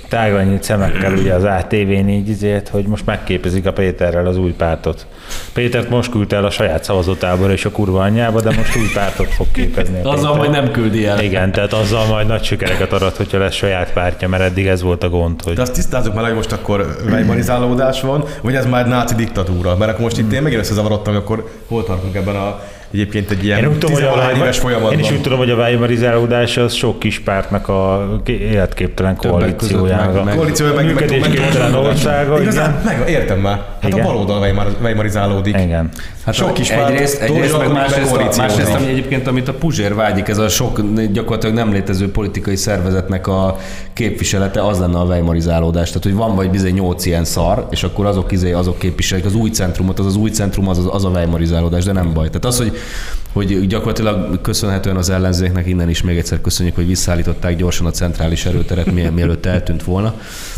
tágra 0.10 0.44
nyílt 0.44 0.64
szemekkel 0.64 1.14
ugye 1.14 1.34
az 1.34 1.44
ATV-n 1.44 2.08
így 2.08 2.30
izért, 2.30 2.68
hogy 2.70 2.86
most 2.86 3.06
megképezik 3.06 3.66
a 3.66 3.74
Péterrel 3.74 4.26
az 4.26 4.38
új 4.38 4.52
pártot. 4.52 5.06
Pétert 5.54 5.90
most 5.90 6.12
küldte 6.12 6.36
el 6.36 6.46
a 6.46 6.50
saját 6.50 6.84
szavazótábor 6.84 7.52
és 7.52 7.66
a 7.66 7.72
kurva 7.72 8.02
anyjába, 8.02 8.42
de 8.42 8.52
most 8.56 8.76
új 8.78 8.92
pártot 8.94 9.28
fog 9.28 9.48
képezni. 9.52 10.00
Azzal 10.04 10.36
majd 10.36 10.52
nem 10.52 10.72
küldi 10.72 11.06
el. 11.06 11.20
Igen, 11.20 11.52
tehát 11.52 11.74
azzal 11.74 12.06
majd 12.06 12.28
nagy 12.28 12.44
sikereket 12.44 12.94
arat, 12.94 13.18
hogyha 13.18 13.38
lesz 13.38 13.56
saját 13.56 13.94
pártja, 13.94 14.28
mert 14.28 14.44
eddig 14.44 14.68
ez 14.68 14.82
volt 14.82 15.04
a 15.04 15.10
gond, 15.10 15.42
hogy 15.44 15.54
De 15.56 15.62
azt 15.62 15.74
tisztázzuk 15.74 16.14
már, 16.14 16.26
hogy 16.26 16.36
most 16.36 16.52
akkor 16.52 16.96
weimarizálódás 17.10 18.02
van, 18.02 18.24
vagy 18.42 18.56
ez 18.56 18.66
már 18.66 18.88
náci 18.88 19.16
diktatúra. 19.16 19.76
Mert 19.78 19.92
akkor 19.92 20.04
most 20.04 20.18
itt 20.18 20.32
én 20.32 20.42
megint 20.42 20.62
összezavarodtam, 20.62 21.14
hogy 21.14 21.24
akkor 21.24 21.50
hol 21.68 21.84
tartunk 21.84 22.16
ebben 22.16 22.36
a 22.36 22.60
egyébként 22.94 23.32
egy 23.32 23.44
ilyen 23.44 23.58
Én, 23.60 23.68
úgy 23.68 23.78
tudom, 23.78 23.94
hogy 23.96 24.04
a 24.04 24.12
16 24.14 24.36
éves 24.38 24.58
folyamatban. 24.60 24.94
én 24.94 25.00
is 25.00 25.12
úgy 25.12 25.22
tudom, 25.22 25.38
hogy 25.38 25.50
a 25.50 25.56
Weimarizálódás 25.56 26.58
az 26.58 26.74
sok 26.74 27.00
kis 27.00 27.20
pártnak 27.20 27.68
a 27.68 28.10
ké- 28.24 28.40
életképtelen 28.42 29.16
koalíciójának. 29.16 30.16
a 30.16 30.24
meg- 30.24 30.36
koalíció 30.36 30.66
meg, 30.74 30.86
meg, 30.94 31.20
meg, 31.20 31.74
országa, 31.76 32.42
Igazán, 32.42 32.82
meg, 32.86 33.10
értem 33.10 33.40
már. 33.40 33.62
Hát 33.82 33.92
Igen. 33.92 34.06
a 34.06 34.08
baloldal 34.08 34.40
weimar, 34.40 34.68
weimarizálódik. 34.82 35.58
Igen. 35.60 35.90
Hát 36.28 36.36
Sok 36.36 36.54
kis 36.54 36.70
is 36.70 36.76
egyrészt, 36.76 37.22
egyrészt 37.22 37.58
meg 37.58 37.72
másrészt, 37.72 38.38
másrészt, 38.38 38.74
ami 38.74 38.88
egyébként, 38.88 39.28
amit 39.28 39.48
a 39.48 39.54
Puzsér 39.54 39.96
vágyik, 39.96 40.28
ez 40.28 40.38
a 40.38 40.50
sok 40.50 40.82
gyakorlatilag 41.12 41.56
nem 41.56 41.72
létező 41.72 42.12
politikai 42.12 42.56
szervezetnek 42.56 43.28
a 43.28 43.58
képviselete, 43.94 44.66
az 44.66 44.80
lenne 44.80 45.00
a 45.00 45.04
weimarizálódás. 45.04 45.88
Tehát, 45.88 46.04
hogy 46.04 46.14
van 46.14 46.36
vagy 46.36 46.50
bizony 46.50 46.74
nyolc 46.74 47.06
ilyen 47.06 47.26
szar, 47.26 47.68
és 47.70 47.84
akkor 47.84 48.06
azok, 48.06 48.32
izé, 48.32 48.52
azok 48.52 48.80
képviselik 48.80 49.26
az 49.26 49.36
új 49.36 49.50
centrumot, 49.50 50.00
az 50.00 50.06
az 50.06 50.16
új 50.16 50.30
centrum, 50.30 50.68
az, 50.68 50.88
az, 50.92 51.06
a 51.06 51.10
weimarizálódás, 51.10 51.84
de 51.84 51.92
nem 51.92 52.14
baj. 52.14 52.28
Tehát 52.28 52.46
az, 52.46 52.58
hogy, 52.58 52.78
hogy 53.34 53.68
gyakorlatilag 53.68 54.42
köszönhetően 54.42 54.96
az 54.96 55.10
ellenzéknek 55.10 55.68
innen 55.68 55.90
is 55.90 56.02
még 56.02 56.18
egyszer 56.18 56.42
köszönjük, 56.42 56.76
hogy 56.76 56.88
visszaállították 56.88 57.56
gyorsan 57.56 57.86
a 57.86 57.92
centrális 57.92 58.46
erőteret, 58.46 58.92
mie- 58.92 59.14
mielőtt 59.14 59.46
eltűnt 59.46 59.84
volna. 59.84 60.14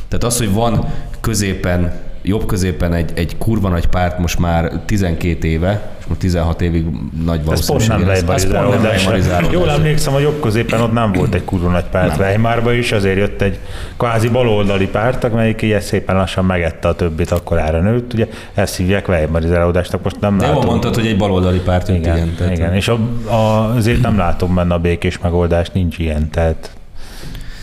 Tehát 0.08 0.24
az, 0.24 0.38
hogy 0.38 0.54
van 0.54 0.86
középen 1.22 2.08
jobb 2.22 2.46
középen 2.46 2.94
egy, 2.94 3.12
egy 3.16 3.38
kurva 3.38 3.70
nagy 3.70 3.86
párt 3.88 4.20
most 4.20 4.40
már 4.40 4.72
12 4.86 5.48
éve, 5.48 5.92
és 6.00 6.06
most 6.06 6.20
16 6.20 6.62
évig 6.62 6.86
nagy 7.24 7.46
valószínűség. 7.46 7.92
Ez 7.92 7.98
pont 7.98 8.08
nem 8.08 8.16
Weimarizálódás. 8.16 9.52
Jól 9.52 9.70
emlékszem, 9.70 10.14
a 10.14 10.20
jobb 10.20 10.42
középen 10.42 10.82
ott 10.82 10.94
nem 10.94 11.12
volt 11.12 11.34
egy 11.34 11.44
kurva 11.44 11.70
nagy 11.70 11.86
párt 11.92 12.20
Weimarba 12.20 12.74
is, 12.74 12.92
azért 12.92 13.18
jött 13.18 13.42
egy 13.42 13.60
kvázi 13.98 14.30
baloldali 14.30 14.88
párt, 14.88 15.24
amelyik 15.24 15.62
ilyen 15.62 15.82
szépen 15.82 16.16
lassan 16.16 16.46
megette 16.46 16.88
a 16.88 16.96
többit, 16.96 17.32
akkor 17.32 17.60
ára 17.60 17.82
nőtt. 17.82 18.14
Ugye 18.14 18.28
ezt 18.54 18.76
hívják 18.76 19.08
Weimarizálódásnak, 19.08 20.04
most 20.04 20.20
nem 20.20 20.38
De 20.38 20.46
jól 20.46 20.54
látom. 20.54 20.70
mondtad, 20.70 20.96
hogy 20.96 21.08
egy 21.08 21.18
baloldali 21.18 21.60
párt 21.60 21.88
jött, 21.88 21.98
igen, 21.98 22.18
igen. 22.18 22.52
igen. 22.52 22.74
És 22.74 22.88
a, 22.88 23.00
a, 23.30 23.74
azért 23.76 24.02
nem 24.02 24.18
látom 24.18 24.56
benne 24.56 24.74
a 24.74 24.80
békés 24.80 25.20
megoldást, 25.20 25.74
nincs 25.74 25.98
ilyen, 25.98 26.30
tehát 26.30 26.72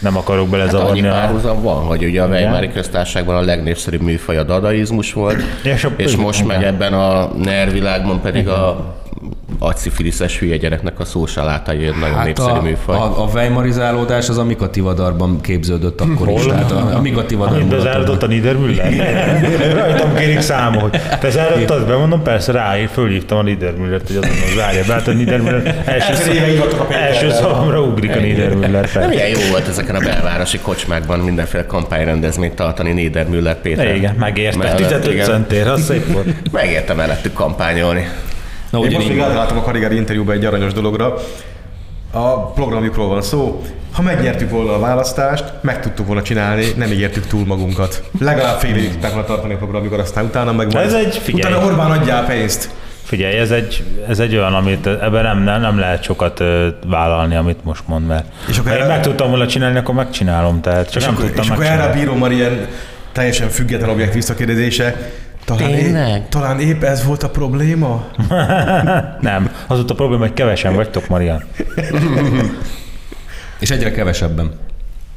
nem 0.07 0.17
akarok 0.17 0.43
Hát 0.43 0.51
belezavarni. 0.51 1.07
a, 1.07 1.11
párhuzam 1.11 1.63
van, 1.63 1.83
hogy 1.85 2.05
ugye 2.05 2.23
a 2.23 2.27
Weimari 2.27 2.69
köztársaságban 2.73 3.37
a 3.37 3.41
legnépszerűbb 3.41 4.01
műfaj 4.03 4.37
a 4.37 4.43
dadaizmus 4.43 5.13
volt, 5.13 5.43
És 5.63 5.85
a- 5.85 5.91
és 5.97 6.17
most 6.17 6.47
meg 6.47 6.63
ebben 6.63 6.93
a 6.93 7.31
NER 7.43 7.71
világban 7.73 8.21
pedig 8.21 8.49
a 8.49 8.95
agyszifiliszes 9.59 10.39
hülye 10.39 10.57
gyereknek 10.57 11.01
a 11.01 11.05
szósalátai 11.05 11.87
egy 11.87 11.97
nagyon 12.01 12.17
Hát 12.17 12.25
népszerű 12.25 12.51
a, 12.51 12.63
műfaj. 12.63 12.97
a, 12.97 13.23
a 13.23 13.29
weimarizálódás 13.35 14.29
az 14.29 14.39
a 14.39 14.45
Mikativadarban 14.45 15.41
képződött 15.41 16.01
akkor 16.01 16.29
is. 16.29 16.43
Hol? 16.43 16.53
Tehát 16.53 16.71
a, 16.71 16.97
a 16.97 17.01
Mikativadarban. 17.01 17.63
Amit 17.63 17.75
bezárodott 17.77 18.23
a 18.23 18.27
Niedermüller? 18.27 18.93
Rajtam 19.75 20.15
kérik 20.15 20.41
számol. 20.41 20.91
Te 21.21 21.31
zárottad 21.31 21.87
be, 21.87 21.97
mondom, 21.97 22.23
persze 22.23 22.53
ráír, 22.53 22.89
fölhívtam 22.89 23.39
a 23.39 23.43
Niedermüllert, 23.43 24.07
hogy 24.07 24.17
azonnal 24.17 24.55
zárja 24.57 24.83
be. 24.87 24.93
Hát 24.93 25.09
a 25.09 25.13
Niedermüller 25.13 25.83
első, 25.85 26.13
a 26.13 26.17
Péterrel. 26.17 27.03
első 27.07 27.31
szavamra 27.31 27.81
ugrik 27.83 28.17
a 28.17 28.21
Niedermüller. 28.21 28.89
Nem 28.95 29.09
milyen 29.09 29.29
jó 29.29 29.39
volt 29.51 29.69
ezeken 29.69 29.95
a 29.95 29.99
belvárosi 30.01 30.59
kocsmákban 30.59 31.19
mindenféle 31.19 31.67
kampányrendezvényt 31.67 32.55
tartani 32.55 32.93
Niedermüller 32.93 33.61
Péter. 33.61 33.97
Igen, 33.97 34.15
megérte. 34.15 34.59
Mellett, 34.59 34.77
15 34.77 35.07
igen. 35.07 35.25
centér, 35.25 35.67
az 35.67 35.85
szép 35.85 36.13
volt. 36.13 36.53
Megérte 36.53 36.95
mellettük 36.95 37.33
kampányolni. 37.33 38.09
Na, 38.71 38.79
Én 38.79 38.91
most 38.91 39.09
még 39.09 39.21
átláttam 39.21 39.59
a 39.59 39.63
Karigari 39.63 39.97
interjúba 39.97 40.33
egy 40.33 40.45
aranyos 40.45 40.73
dologra. 40.73 41.15
A 42.11 42.47
programjukról 42.53 43.09
van 43.09 43.23
szó. 43.23 43.63
Ha 43.93 44.03
megnyertük 44.03 44.51
volna 44.51 44.75
a 44.75 44.79
választást, 44.79 45.45
meg 45.61 45.81
tudtuk 45.81 46.07
volna 46.07 46.23
csinálni, 46.23 46.67
nem 46.77 46.91
ígértük 46.93 47.27
túl 47.27 47.47
magunkat. 47.47 48.03
Legalább 48.21 48.59
fél 48.59 48.77
évig 48.77 48.91
tudták 48.91 49.11
volna 49.13 49.27
tartani 49.27 49.55
a 49.55 49.57
programjukat, 49.57 50.01
aztán 50.01 50.25
utána 50.25 50.53
meg 50.53 50.75
Ez 50.75 50.93
egy- 50.93 51.17
figyelj. 51.17 51.53
Utána 51.53 51.67
Orbán 51.71 51.91
adja 51.91 52.17
a 52.19 52.23
pénzt. 52.23 52.71
Figyelj, 53.03 53.37
ez 53.37 53.51
egy, 53.51 53.85
ez 54.09 54.19
egy 54.19 54.37
olyan, 54.37 54.55
amit 54.55 54.87
ebben 54.87 55.23
nem, 55.23 55.43
nem, 55.43 55.61
nem 55.61 55.79
lehet 55.79 56.03
sokat 56.03 56.41
ö, 56.41 56.69
vállalni, 56.87 57.37
amit 57.37 57.65
most 57.65 57.83
mond, 57.87 58.07
mert 58.07 58.27
És 58.49 58.59
akkor 58.59 58.71
ha 58.71 58.77
én 58.77 58.83
erre- 58.83 58.95
meg 58.95 59.03
tudtam 59.03 59.29
volna 59.29 59.47
csinálni, 59.47 59.79
akkor 59.79 59.95
megcsinálom, 59.95 60.61
tehát 60.61 60.91
csak 60.91 60.97
És 61.01 61.05
nem 61.07 61.15
akkor, 61.15 61.27
tudtam 61.27 61.45
és 61.45 61.51
akkor 61.51 61.65
erre 61.65 61.83
a 61.83 61.93
bíró 61.93 62.15
már 62.15 62.31
ilyen 62.31 62.67
teljesen 63.13 63.49
független 63.49 63.89
objekt 63.91 64.15
visszakérdezése. 64.15 65.11
Talán 65.47 65.75
Tényleg? 65.75 66.21
épp, 66.21 66.29
talán 66.29 66.61
épp 66.61 66.83
ez 66.83 67.05
volt 67.05 67.23
a 67.23 67.31
probléma? 67.31 68.07
Nem, 69.21 69.51
az 69.67 69.79
ott 69.79 69.91
a 69.91 69.95
probléma, 69.95 70.23
hogy 70.23 70.33
kevesen 70.33 70.75
vagytok, 70.75 71.09
Marian. 71.09 71.45
És 73.61 73.71
egyre 73.71 73.91
kevesebben. 73.91 74.53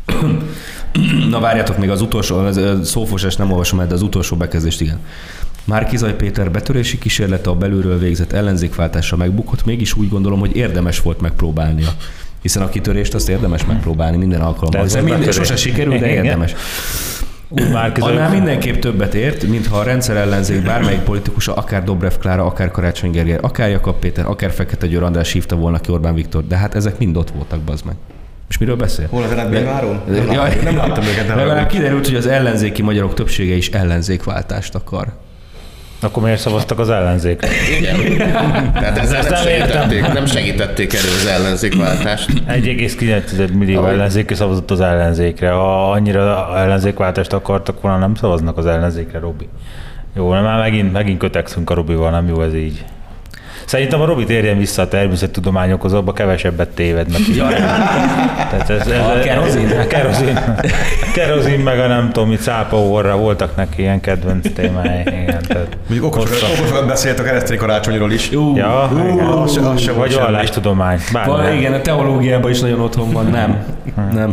Na 1.30 1.40
várjátok 1.40 1.78
még 1.78 1.90
az 1.90 2.02
utolsó, 2.02 2.46
ez, 2.46 2.58
ez 2.58 2.90
szófosás 2.90 3.36
nem 3.36 3.52
olvasom 3.52 3.88
de 3.88 3.94
az 3.94 4.02
utolsó 4.02 4.36
bekezdést 4.36 4.82
igen. 4.82 5.00
Márkizaj 5.64 6.16
Péter 6.16 6.52
betörési 6.52 6.98
kísérlete 6.98 7.50
a 7.50 7.56
belülről 7.56 8.00
végzett 8.00 8.32
ellenzékváltásra 8.32 9.18
megbukott, 9.18 9.66
mégis 9.66 9.96
úgy 9.96 10.10
gondolom, 10.10 10.40
hogy 10.40 10.56
érdemes 10.56 11.02
volt 11.02 11.22
megpróbálnia. 11.22 11.90
Hiszen 12.42 12.64
a 12.64 12.70
kitörést 12.70 13.14
azt 13.14 13.30
érdemes 13.30 13.66
megpróbálni 13.66 14.18
minden 14.18 14.42
alkalommal. 14.42 14.82
De 14.82 14.88
ez 14.88 14.94
volt 14.94 15.06
minden, 15.06 15.32
sose 15.32 15.56
sikerül, 15.56 15.98
de 15.98 16.12
Igen. 16.12 16.26
érdemes. 16.26 16.56
Úgy 17.50 17.72
már 17.72 17.92
Annál 18.00 18.30
mindenképp 18.30 18.82
többet 18.82 19.14
ért, 19.14 19.44
mintha 19.44 19.78
a 19.78 19.84
rendszer 19.84 20.16
ellenzék 20.16 20.64
bármelyik 20.64 21.00
politikusa, 21.00 21.54
akár 21.54 21.84
Dobrev 21.84 22.14
Klára, 22.20 22.46
akár 22.46 22.72
Karácsony 22.72 23.12
Gergely, 23.12 23.38
akár 23.42 23.70
Jakab 23.70 24.00
Péter, 24.00 24.26
akár 24.26 24.52
Fekete 24.52 24.88
Győr 24.88 25.04
András 25.04 25.32
hívta 25.32 25.56
volna 25.56 25.80
ki 25.80 25.92
Orbán 25.92 26.14
Viktor, 26.14 26.48
de 26.48 26.58
hát 26.58 26.76
ezek 26.76 26.98
mind 26.98 27.18
ott 27.18 27.30
voltak, 27.30 27.60
bazd 27.60 27.86
meg. 27.86 27.96
És 28.50 28.58
miről 28.58 28.76
beszél? 28.76 29.08
Hol 29.10 29.24
az 29.24 29.32
eredményváró? 29.32 29.92
Nem, 30.08 30.28
láttam, 30.36 30.64
nem 30.64 30.76
láttam 30.76 31.04
őket. 31.04 31.28
Nem 31.28 31.38
Legalább 31.38 31.68
kiderült, 31.68 32.08
hogy 32.08 32.16
az 32.16 32.28
ellenzéki 32.28 32.82
magyarok 32.82 33.14
többsége 33.14 33.54
is 33.54 33.70
ellenzékváltást 33.70 34.76
akar. 34.76 35.08
Akkor 36.02 36.24
miért 36.24 36.40
szavaztak 36.40 36.80
az 36.80 36.90
ellenzékre? 36.90 37.48
Igen. 37.78 38.18
Tehát 38.74 38.98
ezzel 38.98 39.22
nem 39.22 39.36
segítették, 39.36 40.14
nem 40.14 40.26
segítették 40.26 40.94
elő 40.94 41.10
az 41.20 41.26
ellenzékváltást. 41.26 42.30
1,9 42.48 43.54
millió 43.54 43.80
Ahogy. 43.80 43.94
ellenzéki 43.94 44.34
szavazott 44.34 44.72
az 44.72 44.82
ellenzékre. 44.82 45.50
Ha 45.50 45.92
annyira 45.92 46.58
ellenzékváltást 46.58 47.34
akartak 47.34 47.82
volna, 47.82 47.98
nem 47.98 48.16
szavaznak 48.16 48.58
az 48.58 48.66
ellenzékre, 48.66 49.20
Robi. 49.20 49.50
Jó, 50.16 50.34
nem, 50.34 50.44
már 50.44 50.60
megint, 50.60 50.92
megint 50.92 51.20
kötekszünk 51.20 51.70
a 51.70 51.74
Robival, 51.74 52.12
nem 52.12 52.28
jó 52.28 52.42
ez 52.42 52.54
így. 52.54 52.86
Szerintem 53.70 54.02
a 54.02 54.06
Robi 54.06 54.24
térjen 54.24 54.58
vissza 54.58 54.82
a 54.82 54.88
természettudományokhoz, 54.88 55.94
abba 55.94 56.14
kevesebbet 56.14 56.70
téved. 56.70 57.08
Mert 57.12 57.26
Tehát 58.50 58.70
ez, 58.70 58.88
ez, 58.88 58.88
A 58.88 59.20
kerozin? 59.20 59.70
A 59.80 59.88
kerozin. 59.88 60.40
kerozin 61.14 61.60
meg 61.60 61.80
a 61.80 61.88
nem 61.88 62.10
tudom, 62.12 62.30
mit 62.30 62.42
cápaórra 62.42 63.18
voltak 63.18 63.56
neki 63.56 63.82
ilyen 63.82 64.02
kedvenc 64.02 64.54
témái. 64.54 65.00
Igen, 65.02 65.42
tehát 65.48 65.78
Mondjuk 65.88 66.16
okosokat, 66.16 66.88
beszélt 66.88 67.20
a 67.20 67.24
keresztény 67.24 67.58
karácsonyról 67.58 68.12
is. 68.12 68.30
Jó, 68.30 68.56
Ja, 68.56 68.92
igen. 69.14 69.26
Az 69.26 69.58
az 69.58 69.82
se 69.82 69.92
volt 69.92 70.14
Vagy 70.14 70.24
vallástudomány. 70.24 71.00
Igen, 71.58 71.74
a 71.74 71.82
teológiában 71.82 72.52
is 72.52 72.60
nagyon 72.60 72.80
otthon 72.80 73.12
van. 73.12 73.26
Nem, 73.26 73.64
nem. 74.14 74.32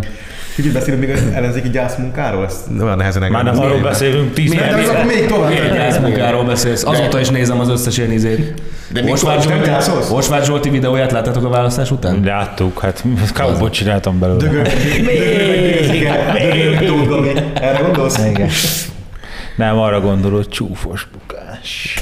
Kicsit 0.57 0.73
beszélünk 0.73 1.07
még 1.07 1.17
az 1.17 1.23
ellenzéki 1.35 1.71
gyászmunkáról? 1.71 2.45
Ezt 2.45 2.71
nagyon 2.71 2.97
nehezen 2.97 3.31
Már 3.31 3.45
nem 3.45 3.59
arról 3.59 3.81
beszélünk 3.81 4.33
10 4.33 4.51
Miért? 4.51 4.75
De 4.75 4.91
akkor 4.91 5.05
még 5.05 5.27
tovább. 5.27 5.49
Milyen 5.49 6.03
munkáról 6.03 6.45
beszélsz? 6.45 6.85
Azóta 6.85 7.21
is 7.21 7.29
nézem 7.29 7.61
az 7.61 7.69
összes 7.69 7.99
ilyen 7.99 8.13
izét. 8.13 8.63
De 8.93 9.01
nem 9.01 9.15
Zsolti? 9.15 10.13
Osváth 10.13 10.45
Zsolti 10.45 10.71
videóját 10.71 11.13
láttátok 11.13 11.45
a 11.45 11.49
választás 11.49 11.91
után? 11.91 12.25
Láttuk, 12.25 12.81
hát 12.81 13.05
kábot 13.35 13.73
csináltam 13.73 14.19
belőle. 14.19 14.63
Erre 17.55 17.81
gondolsz? 17.83 18.19
Igen. 18.19 18.49
Nem 19.57 19.79
arra 19.79 20.01
gondolod, 20.01 20.49
csúfos 20.49 21.09
bukás. 21.13 21.99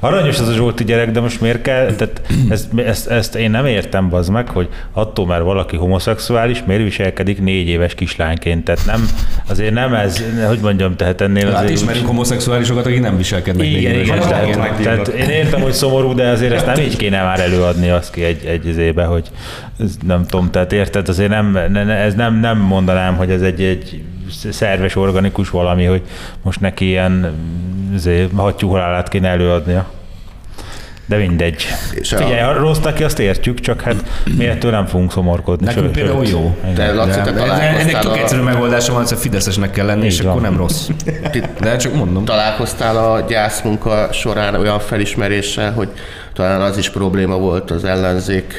Aranyos 0.00 0.38
az 0.38 0.48
a 0.48 0.52
Zsolti 0.52 0.84
gyerek, 0.84 1.10
de 1.10 1.20
most 1.20 1.40
miért 1.40 1.62
kell, 1.62 1.92
tehát 1.92 2.22
ezt, 2.50 2.68
ezt, 2.76 3.06
ezt 3.06 3.34
én 3.34 3.50
nem 3.50 3.66
értem, 3.66 4.08
bazd 4.08 4.30
meg, 4.30 4.48
hogy 4.48 4.68
attól, 4.92 5.26
mert 5.26 5.42
valaki 5.42 5.76
homoszexuális, 5.76 6.62
miért 6.66 6.82
viselkedik 6.82 7.40
négy 7.40 7.68
éves 7.68 7.94
kislányként, 7.94 8.64
tehát 8.64 8.86
nem, 8.86 9.08
azért 9.46 9.72
nem 9.72 9.94
ez, 9.94 10.22
hogy 10.46 10.58
mondjam, 10.58 10.96
tehát 10.96 11.20
ennél 11.20 11.46
Hát 11.46 11.54
azért... 11.54 11.70
ismerünk 11.70 12.06
homoszexuálisokat, 12.06 12.86
akik 12.86 13.00
nem 13.00 13.16
viselkednek 13.16 13.66
Igen, 13.66 13.92
még 13.92 14.00
igen, 14.00 14.16
éves 14.16 14.26
tehát, 14.26 14.46
gyerekként. 14.46 14.82
tehát 14.82 15.08
én 15.08 15.28
értem, 15.28 15.60
hogy 15.60 15.72
szomorú, 15.72 16.14
de 16.14 16.28
azért 16.28 16.52
ezt 16.52 16.66
nem 16.66 16.78
így 16.78 16.96
kéne 16.96 17.22
már 17.22 17.40
előadni 17.40 17.88
azt 17.88 18.12
ki 18.12 18.22
egy, 18.22 18.44
egy 18.44 18.66
izébe, 18.66 19.04
hogy 19.04 19.30
ez 19.80 19.96
nem 20.06 20.26
tudom, 20.26 20.50
tehát 20.50 20.72
érted, 20.72 21.08
azért 21.08 21.30
nem, 21.30 21.52
ne, 21.52 21.84
ne, 21.84 21.94
ez 21.94 22.14
nem, 22.14 22.40
nem 22.40 22.58
mondanám, 22.58 23.16
hogy 23.16 23.30
ez 23.30 23.42
egy, 23.42 23.62
egy 23.62 24.02
szerves, 24.50 24.96
organikus 24.96 25.50
valami, 25.50 25.84
hogy 25.84 26.02
most 26.42 26.60
neki 26.60 26.86
ilyen 26.86 27.32
izé, 27.94 28.28
hattyúhalálát 28.36 29.08
kéne 29.08 29.28
előadnia. 29.28 29.86
De 31.08 31.16
mindegy. 31.16 31.66
És 31.94 32.12
a- 32.12 32.16
Figyelj, 32.16 32.40
ha 32.40 32.52
rossz 32.52 32.78
neki, 32.78 33.04
azt 33.04 33.18
értjük, 33.18 33.60
csak 33.60 33.80
hát 33.80 34.22
mi 34.36 34.46
ettől 34.46 34.70
nem 34.70 34.86
fogunk 34.86 35.12
szomorkodni. 35.12 35.64
Nekünk 35.66 35.84
sőt, 35.84 35.94
például 35.94 36.26
jó. 36.26 36.56
De 36.74 36.92
Laci, 36.92 37.20
te 37.20 37.30
De 37.32 37.42
ennek 37.52 37.98
tök 37.98 38.10
a, 38.10 38.16
egyszerű 38.16 38.40
megoldása 38.40 38.92
van, 38.92 39.04
hogy 39.06 39.18
fideszesnek 39.18 39.70
kell 39.70 39.86
lenni, 39.86 40.04
és 40.06 40.20
akkor 40.20 40.40
nem 40.40 40.56
rossz. 40.56 40.88
De 41.60 41.76
csak 41.76 41.94
mondom. 41.94 42.24
találkoztál 42.24 42.96
a 43.12 43.20
gyászmunka 43.20 44.08
során 44.12 44.54
olyan 44.54 44.78
felismeréssel, 44.78 45.72
hogy 45.72 45.88
talán 46.32 46.60
az 46.60 46.76
is 46.76 46.90
probléma 46.90 47.36
volt 47.38 47.70
az 47.70 47.84
ellenzék 47.84 48.54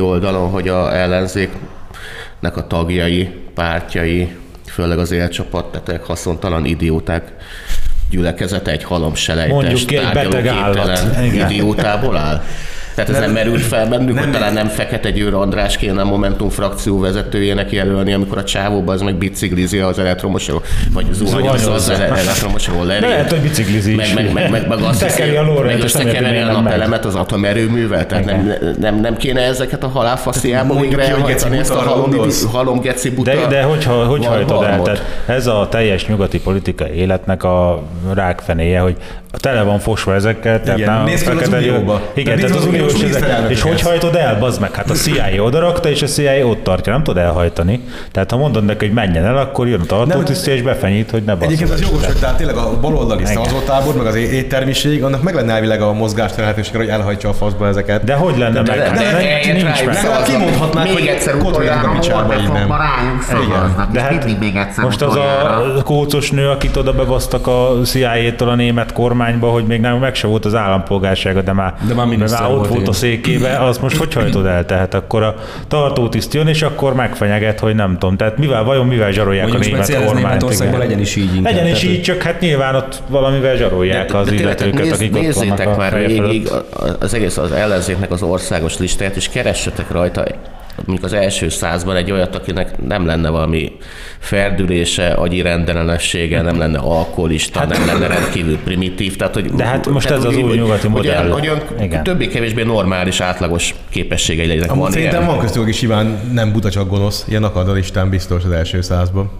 oldalon, 0.00 0.50
hogy 0.50 0.68
a 0.68 0.96
ellenzéknek 0.96 2.56
a 2.56 2.66
tagjai, 2.66 3.30
pártjai, 3.54 4.36
főleg 4.66 4.98
az 4.98 5.10
élcsapat, 5.10 5.82
tehát 5.82 6.04
haszontalan 6.06 6.64
idióták 6.64 7.32
gyülekezete 8.10 8.70
egy 8.70 8.84
halomselejtes, 8.84 9.54
Mondjuk 9.54 9.86
ki, 9.86 9.96
egy 9.96 10.12
beteg 10.12 10.46
állat. 10.46 11.00
Idiótából 11.32 12.16
áll. 12.16 12.42
Tehát 12.94 13.10
ez 13.10 13.16
nem, 13.16 13.24
nem 13.24 13.32
merült 13.32 13.62
fel 13.62 13.88
bennük, 13.88 14.18
hogy 14.18 14.30
talán 14.30 14.52
nem 14.52 14.66
Fekete 14.68 15.10
Győr 15.10 15.34
András 15.34 15.76
kéne 15.76 16.00
a 16.00 16.04
Momentum 16.04 16.48
frakció 16.48 16.98
vezetőjének 17.00 17.72
jelölni, 17.72 18.12
amikor 18.12 18.38
a 18.38 18.44
csávóba 18.44 18.92
az 18.92 19.00
meg 19.00 19.14
biciklizi 19.14 19.78
az 19.78 19.98
elektromosról, 19.98 20.62
vagy 20.92 21.06
zuhanyozza 21.12 21.72
az 21.72 21.84
Zuhanyozza. 21.84 22.16
elektromosról 22.16 22.86
levél. 22.86 23.08
Lehet, 23.08 23.30
hogy 23.30 23.40
biciklizi 23.40 23.94
meg, 23.94 24.14
meg, 24.14 24.32
meg, 24.32 24.50
meg, 24.50 24.68
meg 24.68 24.78
azt 24.78 25.00
Tekeri 25.00 25.36
a 25.36 25.42
lóra, 25.42 25.64
meg 25.66 25.78
és 25.78 25.92
nem 25.92 26.06
a 26.06 26.20
nem 26.20 26.62
napelemet 26.62 27.04
az 27.04 27.14
atomerőművel, 27.14 28.06
tehát 28.06 28.24
nem, 28.24 28.52
nem, 28.78 29.00
nem 29.00 29.16
kéne 29.16 29.40
ezeket 29.40 29.82
a 29.84 29.88
halálfasziába 29.88 30.80
végre 30.80 31.08
elhajtani 31.08 31.58
ezt 31.58 31.70
a 31.70 31.74
buta, 31.74 31.88
halom, 31.88 32.10
gondolsz? 32.10 32.46
halom 32.52 32.80
geci 32.80 33.10
buta 33.10 33.30
De, 33.34 33.46
de 33.46 33.62
hogy, 33.62 33.84
ha- 33.84 34.04
hogy 34.04 34.26
hajtod 34.26 34.62
el? 34.62 34.82
Tehát 34.82 35.02
ez 35.26 35.46
a 35.46 35.66
teljes 35.70 36.06
nyugati 36.06 36.40
politikai 36.40 36.90
életnek 36.90 37.42
a 37.42 37.82
rákfenéje, 38.14 38.80
hogy 38.80 38.96
tele 39.40 39.62
van 39.62 39.78
fosva 39.78 40.14
ezekkel. 40.14 40.60
Tehát 40.60 40.78
Igen, 40.78 40.94
nem 40.94 41.04
nézd 41.04 41.24
fel 41.24 41.38
az 41.38 41.48
Unióba. 41.48 42.00
Igen, 42.14 42.38
Tehát 42.38 42.56
az 42.56 42.66
uniós 42.66 43.02
ezek, 43.02 43.50
és 43.50 43.60
hogy 43.60 43.80
hajtod 43.80 44.14
el, 44.14 44.38
bazd 44.38 44.60
meg? 44.60 44.74
Hát 44.74 44.90
a 44.90 44.94
CIA 44.94 45.42
odarakta, 45.42 45.88
és 45.88 46.02
a 46.02 46.06
CIA 46.06 46.46
ott 46.46 46.62
tartja, 46.62 46.92
nem 46.92 47.02
tud 47.02 47.16
elhajtani. 47.16 47.80
Tehát 48.12 48.30
ha 48.30 48.36
mondod 48.36 48.64
neki, 48.64 48.84
hogy 48.86 48.94
menjen 48.94 49.24
el, 49.24 49.36
akkor 49.36 49.68
jön 49.68 49.80
a 49.80 49.84
tartótisztje, 49.84 50.54
és 50.54 50.62
befenyít, 50.62 51.10
hogy 51.10 51.22
ne 51.22 51.36
Egyébként 51.40 51.70
az 51.70 51.80
jogos, 51.80 52.06
hogy 52.06 52.18
tehát 52.18 52.36
tényleg 52.36 52.56
a 52.56 52.80
baloldali 52.80 53.24
szavazótábor, 53.24 53.96
meg 53.96 54.06
az 54.06 54.14
éttermiség, 54.14 55.04
annak 55.04 55.22
meg 55.22 55.34
lenne 55.34 55.52
elvileg 55.52 55.82
a 55.82 55.92
mozgás 55.92 56.30
lehetősége, 56.36 56.78
hogy 56.78 56.88
elhajtsa 56.88 57.28
a 57.28 57.32
faszba 57.32 57.66
ezeket. 57.66 58.04
De 58.04 58.14
hogy 58.14 58.38
lenne 58.38 58.60
meg? 58.60 58.78
Hát 58.78 59.52
Nincs 59.52 59.84
meg. 59.84 59.94
Legalább 59.94 60.24
kimondhatnák, 60.24 60.92
hogy 60.92 61.06
egyszer 61.06 61.38
kotoljanak 61.38 61.84
a 61.84 61.90
picsába 61.90 62.34
innen. 62.34 62.68
De 63.92 64.00
hát 64.00 64.10
mindig 64.10 64.38
még 64.38 64.56
egyszer 64.56 64.84
most 64.84 65.02
az 65.02 65.16
a 65.16 65.82
kócos 65.84 66.30
nő, 66.30 66.48
akit 66.48 66.76
oda 66.76 66.92
bebasztak 66.92 67.46
a 67.46 67.80
CIA-től 67.84 68.48
a 68.48 68.54
német 68.54 68.92
kormányba, 69.24 69.50
hogy 69.50 69.64
még 69.64 69.80
nem 69.80 69.98
meg 69.98 70.14
se 70.14 70.26
volt 70.26 70.44
az 70.44 70.54
állampolgársága, 70.54 71.42
de 71.42 71.52
már, 71.52 71.74
De 71.88 71.94
már 71.94 72.06
miniszter 72.06 72.40
már 72.40 72.50
ott 72.50 72.56
volt, 72.56 72.70
igen. 72.70 72.88
a 72.88 72.92
székébe, 72.92 73.58
az 73.58 73.78
most 73.78 73.96
hogy 73.96 74.14
hajtod 74.14 74.46
el? 74.46 74.66
Tehát 74.66 74.94
akkor 74.94 75.22
a 75.22 75.34
tartótiszt 75.68 76.34
jön, 76.34 76.46
és 76.46 76.62
akkor 76.62 76.94
megfenyeget, 76.94 77.60
hogy 77.60 77.74
nem 77.74 77.98
tudom. 77.98 78.16
Tehát 78.16 78.38
mivel, 78.38 78.64
vajon 78.64 78.86
mivel 78.86 79.10
zsarolják 79.10 79.48
Mondjuk 79.48 79.64
a 79.64 79.66
német 79.76 79.94
kormányt? 79.94 80.14
Németországban 80.24 80.74
igen. 80.74 80.86
legyen 80.86 81.00
is 81.00 81.16
így 81.16 81.34
inkább. 81.34 81.54
Legyen 81.54 81.66
is 81.68 81.80
Tehát, 81.80 81.96
így, 81.96 82.02
csak 82.02 82.22
hát 82.22 82.40
nyilván 82.40 82.74
ott 82.74 83.02
valamivel 83.08 83.56
zsarolják 83.56 84.14
az 84.14 84.26
tényleg, 84.26 84.44
illetőket, 84.44 84.82
nézz- 84.82 84.94
akik 84.94 85.16
ott 85.16 85.22
vannak 85.22 85.34
Nézzétek 85.34 85.66
a 85.66 85.76
már 85.76 85.94
végig 86.06 86.48
az 87.00 87.14
egész 87.14 87.36
az 87.36 87.52
ellenzéknek 87.52 88.10
az 88.10 88.22
országos 88.22 88.78
listáját, 88.78 89.16
és 89.16 89.28
keressetek 89.28 89.90
rajta 89.90 90.24
mondjuk 90.76 91.04
az 91.04 91.12
első 91.12 91.48
százban 91.48 91.96
egy 91.96 92.10
olyat, 92.10 92.34
akinek 92.34 92.86
nem 92.86 93.06
lenne 93.06 93.28
valami 93.28 93.72
ferdülése, 94.18 95.08
agyi 95.08 95.40
rendellenessége, 95.42 96.42
nem 96.42 96.58
lenne 96.58 96.78
alkoholista, 96.78 97.64
nem 97.64 97.86
lenne 97.86 98.06
rendkívül 98.06 98.58
primitív. 98.58 99.16
Tehát, 99.16 99.34
hogy, 99.34 99.44
De 99.50 99.64
hát 99.64 99.88
most 99.88 100.06
tehát 100.06 100.22
ez 100.22 100.28
az 100.28 100.36
úgy, 100.36 100.42
új 100.42 100.48
hogy- 100.48 100.58
nyugati 100.58 100.80
hogy 100.80 100.90
modell. 100.90 101.24
olyan- 101.24 101.32
Hogy 101.32 101.48
olyan 101.48 101.62
Igen. 101.80 102.02
többé-kevésbé 102.02 102.62
normális, 102.62 103.20
átlagos 103.20 103.74
képességei 103.90 104.46
legyenek. 104.46 104.70
Amúgy 104.70 104.82
Van 104.82 104.92
szerintem 104.92 105.26
van 105.26 105.38
köztük, 105.38 105.62
aki 105.62 105.72
simán 105.72 106.18
nem 106.32 106.52
buta, 106.52 106.70
csak 106.70 106.88
gonosz. 106.88 107.24
Ilyen 107.28 107.44
akad 107.44 107.68
a 107.68 107.72
listán 107.72 108.10
biztos 108.10 108.44
az 108.44 108.50
első 108.50 108.80
százban. 108.80 109.30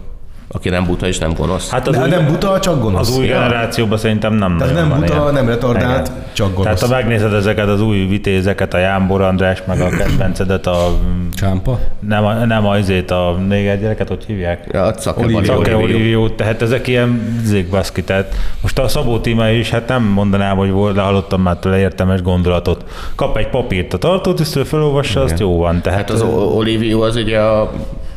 Aki 0.55 0.69
nem 0.69 0.85
buta 0.85 1.07
és 1.07 1.17
nem 1.17 1.33
gonosz. 1.33 1.69
Hát 1.69 1.87
az 1.87 1.95
De 1.95 2.01
új, 2.03 2.09
nem 2.09 2.25
buta, 2.25 2.59
csak 2.59 2.81
gonosz. 2.81 3.09
az 3.09 3.17
új 3.17 3.25
Ja. 3.25 3.33
generációban 3.39 3.97
szerintem 3.97 4.33
nem 4.33 4.57
Tehát 4.57 4.73
nem 4.73 4.99
buta, 4.99 5.13
ilyen. 5.21 5.33
nem 5.33 5.47
retardált, 5.47 6.07
Igen. 6.07 6.23
csak 6.33 6.47
gonosz. 6.55 6.63
Tehát 6.63 6.79
ha 6.79 6.87
megnézed 6.87 7.33
ezeket 7.33 7.67
az 7.67 7.81
új 7.81 8.05
vitézeket, 8.05 8.73
a 8.73 8.77
Jámbor 8.77 9.21
András, 9.21 9.63
meg 9.67 9.81
a 9.81 9.89
kedvencedet, 9.89 10.67
a, 10.67 10.91
Csámpa? 11.35 11.79
nem, 11.99 12.25
a, 12.25 12.33
nem 12.33 12.67
azért 12.67 13.11
a 13.11 13.37
néger 13.47 13.79
gyereket, 13.79 14.07
hogy 14.07 14.23
hívják? 14.27 14.67
Ja, 14.71 14.83
a 14.83 14.91
Cake. 14.93 15.75
Olivió, 15.75 16.29
tehát 16.29 16.61
ezek 16.61 16.87
ilyen 16.87 17.39
zégbaszki, 17.43 18.03
tehát 18.03 18.35
most 18.61 18.79
a 18.79 18.87
Szabó 18.87 19.19
Tíma 19.19 19.49
is, 19.49 19.69
hát 19.69 19.87
nem 19.87 20.03
mondanám, 20.03 20.57
hogy 20.57 20.71
volt, 20.71 20.99
hallottam 20.99 21.41
már 21.41 21.57
tőle 21.57 21.79
értelmes 21.79 22.21
gondolatot. 22.21 22.83
Kap 23.15 23.37
egy 23.37 23.49
papírt 23.49 23.93
a 23.93 23.97
tartótisztől, 23.97 24.65
felolvassa, 24.65 25.21
azt 25.21 25.39
jó 25.39 25.57
van. 25.57 25.81
Tehát 25.81 25.99
Hát 25.99 26.09
az 26.09 26.21
O- 26.21 26.55
Olivio 26.55 27.01
az 27.01 27.15
ugye 27.15 27.39
a 27.39 27.71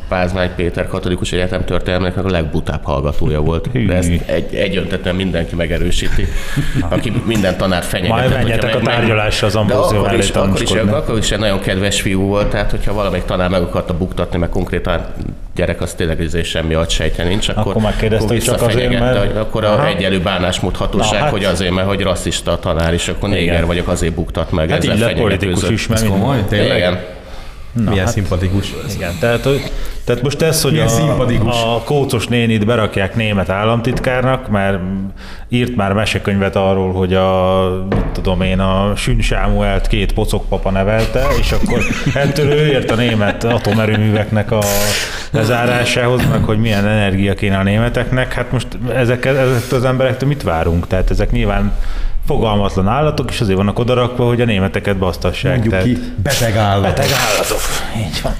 Pázmány 0.09 0.49
Péter 0.55 0.87
katolikus 0.87 1.31
egyetem 1.31 1.65
történelmének 1.65 2.17
a 2.17 2.29
legbutább 2.29 2.83
hallgatója 2.83 3.39
volt. 3.41 3.85
De 3.85 3.93
ezt 3.93 4.11
egy, 4.25 4.55
egyöntetően 4.55 5.15
mindenki 5.15 5.55
megerősíti, 5.55 6.27
aki 6.89 7.13
minden 7.25 7.57
tanár 7.57 7.83
fenyegetett. 7.83 8.29
Majd 8.29 8.43
menjetek 8.43 8.75
a 8.75 8.79
tárgyalásra 8.79 9.47
az 9.47 9.53
De 9.53 9.59
Ambrózió 9.59 9.99
akkor 9.99 10.17
is, 10.17 10.29
akkor, 10.29 10.61
is, 10.61 10.71
akkor 10.71 11.17
is 11.17 11.31
egy 11.31 11.39
nagyon 11.39 11.59
kedves 11.59 12.01
fiú 12.01 12.21
volt, 12.21 12.49
tehát 12.49 12.71
hogyha 12.71 12.93
valamelyik 12.93 13.25
tanár 13.25 13.49
meg 13.49 13.61
akarta 13.61 13.97
buktatni, 13.97 14.37
meg 14.37 14.49
konkrétan 14.49 15.05
gyerek 15.55 15.81
az 15.81 15.93
tényleg 15.93 16.21
izé 16.21 16.43
semmi 16.43 16.73
agysejtje 16.73 17.23
nincs, 17.23 17.49
akkor, 17.49 17.61
Akkor 17.67 17.81
megkérdezte, 17.81 18.27
hogy 18.27 18.43
csak 18.43 18.61
azért, 18.61 18.99
mert- 18.99 19.17
hogy 19.17 19.37
akkor 19.37 19.63
a 19.63 19.71
Aha. 19.71 19.87
egyelő 19.87 20.19
bánásmód 20.19 20.75
hatóság, 20.75 21.19
hát- 21.19 21.31
hogy 21.31 21.43
azért, 21.43 21.73
mert 21.73 21.87
hogy 21.87 22.01
rasszista 22.01 22.51
a 22.51 22.59
tanár, 22.59 22.93
és 22.93 23.07
akkor 23.07 23.29
néger 23.29 23.53
Igen. 23.53 23.65
vagyok, 23.67 23.87
azért 23.87 24.13
buktat 24.13 24.51
meg. 24.51 24.69
Hát 24.69 24.77
ezzel 24.77 24.93
így 24.93 24.99
lett 24.99 25.19
politikus 25.19 25.69
is, 25.69 25.87
mert 25.87 26.07
komoly? 26.07 26.37
Tényleg? 26.49 26.77
Igen. 26.77 26.99
Na, 27.71 27.89
Milyen 27.89 28.05
hát- 28.05 28.13
szimpatikus. 28.13 28.73
Igen, 28.95 29.11
tehát, 29.19 29.47
tehát 30.03 30.21
most 30.21 30.41
ez, 30.41 30.61
hogy 30.61 30.71
Milyen 30.71 30.87
a, 30.87 30.89
szimpatikus. 30.89 31.63
a 31.63 31.81
kócos 31.85 32.27
nénit 32.27 32.65
berakják 32.65 33.15
német 33.15 33.49
államtitkárnak, 33.49 34.47
mert 34.49 34.79
írt 35.49 35.75
már 35.75 35.93
mesekönyvet 35.93 36.55
arról, 36.55 36.93
hogy 36.93 37.13
a, 37.13 37.69
mit 37.89 38.05
tudom 38.05 38.41
én, 38.41 38.59
a 38.59 38.95
Sün 38.95 39.21
Sámuelt 39.21 39.87
két 39.87 40.13
pocokpapa 40.13 40.71
nevelte, 40.71 41.25
és 41.39 41.51
akkor 41.51 41.79
ettől 42.13 42.51
ő 42.51 42.65
ért 42.67 42.91
a 42.91 42.95
német 42.95 43.43
atomerőműveknek 43.43 44.51
a 44.51 44.59
lezárásához, 45.31 46.21
meg 46.31 46.43
hogy 46.43 46.59
milyen 46.59 46.87
energia 46.87 47.33
kéne 47.33 47.57
a 47.57 47.63
németeknek. 47.63 48.33
Hát 48.33 48.51
most 48.51 48.67
ezek, 48.95 49.25
ezektől 49.25 49.79
az 49.79 49.85
emberektől 49.85 50.29
mit 50.29 50.43
várunk? 50.43 50.87
Tehát 50.87 51.09
ezek 51.09 51.31
nyilván 51.31 51.73
fogalmatlan 52.29 52.87
állatok, 52.87 53.31
és 53.31 53.41
azért 53.41 53.57
vannak 53.57 53.79
odarakva, 53.79 54.27
hogy 54.27 54.41
a 54.41 54.45
németeket 54.45 54.97
basztassák. 54.97 55.51
Mondjuk 55.51 55.73
tehát 55.73 55.85
ki, 55.85 55.97
beteg 56.23 56.55
állat. 56.55 56.81
beteg 56.81 57.05
állatok. 57.33 57.59
Így 57.97 58.19
van. 58.23 58.33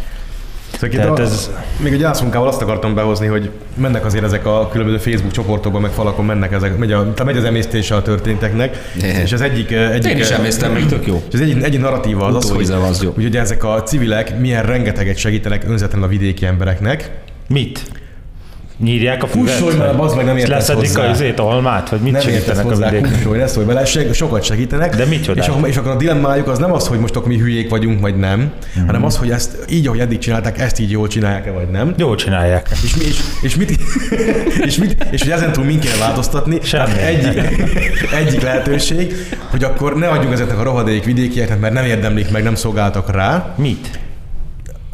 Szóval 0.79 0.89
Tehát 0.89 1.19
ez- 1.19 1.31
ez... 1.31 1.49
Még 1.83 1.93
a 1.93 1.95
gyászmunkával 1.95 2.47
azt 2.47 2.61
akartam 2.61 2.95
behozni, 2.95 3.27
hogy 3.27 3.49
mennek 3.75 4.05
azért 4.05 4.23
ezek 4.23 4.45
a 4.45 4.67
különböző 4.71 4.97
Facebook 4.97 5.31
csoportokban, 5.31 5.81
meg 5.81 5.91
falakon 5.91 6.25
mennek 6.25 6.51
ezek, 6.51 6.77
megy, 6.77 6.91
a, 6.91 7.01
tehát 7.01 7.25
megy 7.25 7.37
az 7.37 7.43
emésztése 7.43 7.95
a 7.95 8.01
történteknek, 8.01 8.77
Ne. 9.01 9.21
és 9.21 9.31
az 9.31 9.41
egyik, 9.41 9.71
eh, 9.71 9.91
egyik 9.91 10.11
Én 10.11 10.17
is 10.17 10.29
emésztem, 10.29 10.71
még 10.71 10.85
tök 10.85 11.07
jó. 11.07 11.23
És 11.27 11.33
az 11.33 11.41
egyik, 11.41 11.63
egyik 11.63 11.79
narratíva 11.79 12.25
az 12.25 12.35
az, 12.35 12.49
hogy, 12.49 12.71
az 12.71 13.03
jó. 13.03 13.11
hogy 13.15 13.25
ugye 13.25 13.39
ezek 13.39 13.63
a 13.63 13.83
civilek 13.83 14.39
milyen 14.39 14.63
rengeteget 14.63 15.17
segítenek 15.17 15.63
önzetlenül 15.67 16.05
a 16.05 16.09
vidéki 16.09 16.45
embereknek. 16.45 17.11
Mit? 17.47 17.98
Nyírják 18.83 19.23
a 19.23 19.27
füvet? 19.27 19.53
Kussolj 19.53 19.77
már, 19.77 19.95
bazd 19.95 20.15
meg, 20.15 20.25
nem 20.25 20.37
értesz 20.37 20.49
leszedik 20.55 20.87
hozzá. 20.87 21.07
a 21.07 21.11
izét, 21.11 21.39
a 21.39 21.43
halmát? 21.43 21.89
Vagy 21.89 21.99
mit 21.99 22.11
nem 22.11 22.21
segítenek 22.21 22.65
a 22.65 22.67
hozzá, 22.67 22.89
vidéken? 22.89 23.11
kussolj, 23.11 23.39
ne 23.39 23.47
szólj 23.47 23.65
bele, 23.65 23.85
sokat 24.13 24.43
segítenek. 24.43 24.95
De 24.95 25.05
mit 25.05 25.27
és 25.27 25.47
akkor, 25.47 25.67
és 25.67 25.77
akkor 25.77 25.91
a 25.91 25.95
dilemmájuk 25.95 26.47
az 26.47 26.57
nem 26.57 26.73
az, 26.73 26.87
hogy 26.87 26.99
most 26.99 27.15
akkor 27.15 27.27
mi 27.27 27.37
hülyék 27.37 27.69
vagyunk, 27.69 27.99
vagy 28.01 28.15
nem, 28.15 28.51
Mhm. 28.75 28.85
hanem 28.85 29.05
az, 29.05 29.17
hogy 29.17 29.29
ezt 29.31 29.57
így, 29.69 29.87
ahogy 29.87 29.99
eddig 29.99 30.17
csinálták, 30.17 30.59
ezt 30.59 30.79
így 30.79 30.91
jól 30.91 31.07
csinálják-e, 31.07 31.51
vagy 31.51 31.69
nem. 31.69 31.93
Jól 31.97 32.15
csinálják. 32.15 32.69
És, 32.83 32.95
mi, 32.95 33.03
és, 33.05 33.19
és, 33.41 33.55
mit, 33.55 33.71
és, 34.67 34.77
mit, 34.77 35.05
és 35.11 35.21
hogy 35.21 35.31
ezentúl 35.31 35.63
min 35.63 35.79
kéne 35.79 35.97
változtatni? 35.99 36.59
Semmi. 36.63 36.97
Egyik, 37.05 37.41
egyik 38.19 38.41
lehetőség, 38.41 39.15
hogy 39.49 39.63
akkor 39.63 39.95
ne 39.95 40.07
adjunk 40.07 40.33
ezeknek 40.33 40.59
a 40.59 40.63
rohadék 40.63 41.03
vidékieknek, 41.03 41.59
mert 41.59 41.73
nem 41.73 41.85
érdemlik 41.85 42.31
meg, 42.31 42.43
nem 42.43 42.55
szolgáltak 42.55 43.11
rá. 43.11 43.53
Mit? 43.57 43.99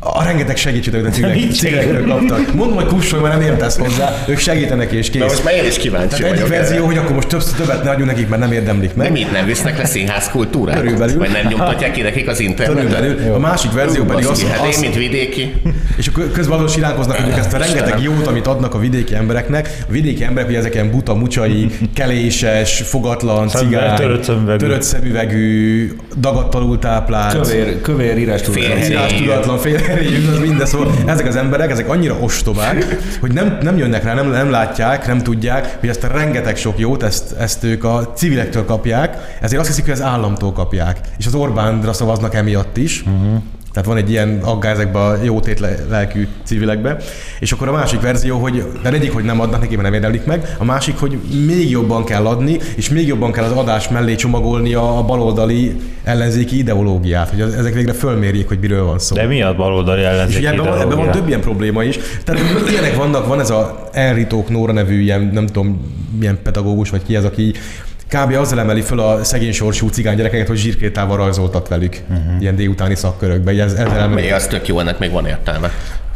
A 0.07 0.23
rengeteg 0.23 0.57
segítséget, 0.57 0.99
amit 0.99 1.11
a 1.11 1.15
cégek- 1.15 1.35
Mit 1.35 1.55
cégekről 1.55 2.07
kaptak. 2.07 2.53
Mondom, 2.53 2.75
hogy 2.75 2.85
kussolj, 2.85 3.21
mert 3.21 3.37
nem 3.39 3.47
értesz 3.47 3.77
hozzá, 3.77 4.23
ők 4.27 4.37
segítenek 4.37 4.91
és 4.91 5.09
Na 5.09 5.19
most 5.23 5.35
kész. 5.35 5.43
már 5.43 5.53
én 5.55 5.65
is 5.65 5.77
kíváncsi 5.77 6.21
Tehát 6.21 6.33
egyik 6.37 6.47
verzió, 6.47 6.75
erre. 6.75 6.85
hogy 6.85 6.97
akkor 6.97 7.11
most 7.15 7.27
több, 7.27 7.43
többet 7.57 7.83
ne 7.83 7.89
adjunk 7.89 8.09
nekik, 8.11 8.27
mert 8.27 8.41
nem 8.41 8.51
érdemlik 8.51 8.89
De 8.89 9.01
meg. 9.03 9.11
mit 9.11 9.31
nem 9.31 9.45
visznek 9.45 9.77
le 9.77 9.85
színház 9.85 10.29
kultúrát? 10.29 10.79
Körülbelül. 10.79 11.17
Vagy 11.17 11.29
nem 11.31 11.47
nyomtatják 11.49 11.91
ki 11.91 12.01
nekik 12.01 12.27
az 12.27 12.39
internetet? 12.39 12.91
Körülbelül. 12.99 13.33
A 13.33 13.39
másik 13.39 13.71
verzió 13.71 14.03
pedig 14.03 14.23
az, 14.23 14.29
Baszki, 14.29 14.45
hát 14.45 14.63
én, 14.63 14.69
az, 14.69 14.79
mint 14.79 14.95
vidéki, 14.95 15.53
És 15.97 16.07
akkor 16.07 16.31
közben 16.31 16.55
azon 16.55 16.67
siránkoznak, 16.67 17.17
hogy 17.17 17.33
ezt 17.37 17.53
a 17.53 17.57
rengeteg 17.57 18.01
jót, 18.01 18.27
amit 18.27 18.47
adnak 18.47 18.73
a 18.73 18.77
vidéki 18.77 19.15
embereknek. 19.15 19.69
A 19.89 19.91
vidéki 19.91 20.23
emberek, 20.23 20.49
ugye 20.49 20.57
ezek 20.57 20.73
ilyen 20.73 20.91
buta, 20.91 21.13
mucsai, 21.15 21.67
keléses, 21.95 22.81
fogatlan, 22.85 23.47
cigány, 23.47 23.95
törött 23.95 24.23
szemüvegű. 24.23 24.57
törött 24.57 24.81
szemüvegű, 24.81 25.91
dagadtanul 26.19 26.79
táplált, 26.79 27.33
Kövér, 27.41 27.81
kövér 27.81 28.17
írás 28.17 28.41
Félhegy. 28.51 28.91
írás 28.91 29.45
félherényű, 29.95 30.27
az 30.27 30.39
minden 30.39 30.65
szó. 30.65 30.83
Ezek 31.05 31.27
az 31.27 31.35
emberek, 31.35 31.71
ezek 31.71 31.89
annyira 31.89 32.15
ostobák, 32.19 32.97
hogy 33.19 33.31
nem, 33.31 33.57
nem 33.61 33.77
jönnek 33.77 34.03
rá, 34.03 34.13
nem, 34.13 34.29
nem 34.29 34.49
látják, 34.49 35.07
nem 35.07 35.23
tudják, 35.23 35.77
hogy 35.79 35.89
ezt 35.89 36.03
a 36.03 36.07
rengeteg 36.07 36.55
sok 36.57 36.79
jót, 36.79 37.03
ezt, 37.03 37.31
ezt 37.31 37.63
ők 37.63 37.83
a 37.83 38.13
civilektől 38.15 38.65
kapják, 38.65 39.37
ezért 39.41 39.59
azt 39.59 39.69
hiszik, 39.69 39.83
hogy 39.83 39.93
az 39.93 40.01
államtól 40.01 40.51
kapják. 40.51 40.99
És 41.17 41.25
az 41.25 41.35
Orbánra 41.35 41.93
szavaznak 41.93 42.35
emiatt 42.35 42.77
is. 42.77 43.01
Uh-huh. 43.01 43.41
Tehát 43.75 43.89
van 43.89 43.97
egy 43.97 44.09
ilyen 44.09 44.39
aggály 44.43 44.71
ezekben 44.71 45.01
a 45.01 45.23
jó 45.23 45.39
tét 45.39 45.59
lelkű 45.89 46.27
civilekbe. 46.43 46.97
És 47.39 47.51
akkor 47.51 47.67
a 47.67 47.71
másik 47.71 48.01
verzió, 48.01 48.37
hogy 48.37 48.63
de 48.83 48.91
egyik, 48.91 49.13
hogy 49.13 49.23
nem 49.23 49.39
adnak 49.39 49.61
neki, 49.61 49.75
mert 49.75 49.83
nem 49.83 49.93
érdemlik 49.93 50.25
meg, 50.25 50.55
a 50.57 50.63
másik, 50.63 50.97
hogy 50.99 51.17
még 51.45 51.69
jobban 51.69 52.03
kell 52.03 52.25
adni, 52.25 52.59
és 52.75 52.89
még 52.89 53.07
jobban 53.07 53.31
kell 53.31 53.43
az 53.43 53.51
adás 53.51 53.89
mellé 53.89 54.15
csomagolni 54.15 54.73
a 54.73 55.03
baloldali 55.07 55.75
ellenzéki 56.03 56.57
ideológiát, 56.57 57.29
hogy 57.29 57.41
ezek 57.41 57.73
végre 57.73 57.93
fölmérjék, 57.93 58.47
hogy 58.47 58.59
miről 58.59 58.85
van 58.85 58.99
szó. 58.99 59.15
De 59.15 59.25
mi 59.25 59.41
a 59.41 59.55
baloldali 59.55 60.01
És 60.01 60.07
ellenzéki 60.07 60.39
ugye 60.39 60.51
ebben 60.51 60.65
van, 60.65 60.79
ebben 60.79 60.97
van 60.97 61.11
több 61.11 61.27
ilyen 61.27 61.41
probléma 61.41 61.83
is. 61.83 61.99
Tehát 62.23 62.69
ilyenek 62.69 62.95
vannak, 62.95 63.27
van 63.27 63.39
ez 63.39 63.49
a 63.49 63.89
Enritók 63.91 64.49
Nóra 64.49 64.71
nevű 64.71 65.01
ilyen, 65.01 65.29
nem 65.33 65.45
tudom, 65.45 65.93
milyen 66.19 66.39
pedagógus, 66.43 66.89
vagy 66.89 67.03
ki 67.05 67.15
ez, 67.15 67.23
aki 67.23 67.53
kb. 68.09 68.33
azzal 68.33 68.59
emeli 68.59 68.81
föl 68.81 68.99
a 68.99 69.23
szegény 69.23 69.51
sorsú 69.51 69.89
cigány 69.89 70.15
gyerekeket, 70.15 70.47
hogy 70.47 70.57
zsírkétával 70.57 71.17
rajzoltat 71.17 71.67
velük. 71.67 72.01
Uh-huh. 72.09 72.41
Ilyen 72.41 72.55
délutáni 72.55 72.95
szakkörökbe. 72.95 73.51
Ez, 73.51 73.73
ezzel 73.73 73.99
emeli. 73.99 74.21
még 74.21 74.33
az 74.33 74.47
tök 74.47 74.67
jó, 74.67 74.79
ennek 74.79 74.99
még 74.99 75.11
van 75.11 75.25
értelme. 75.25 75.71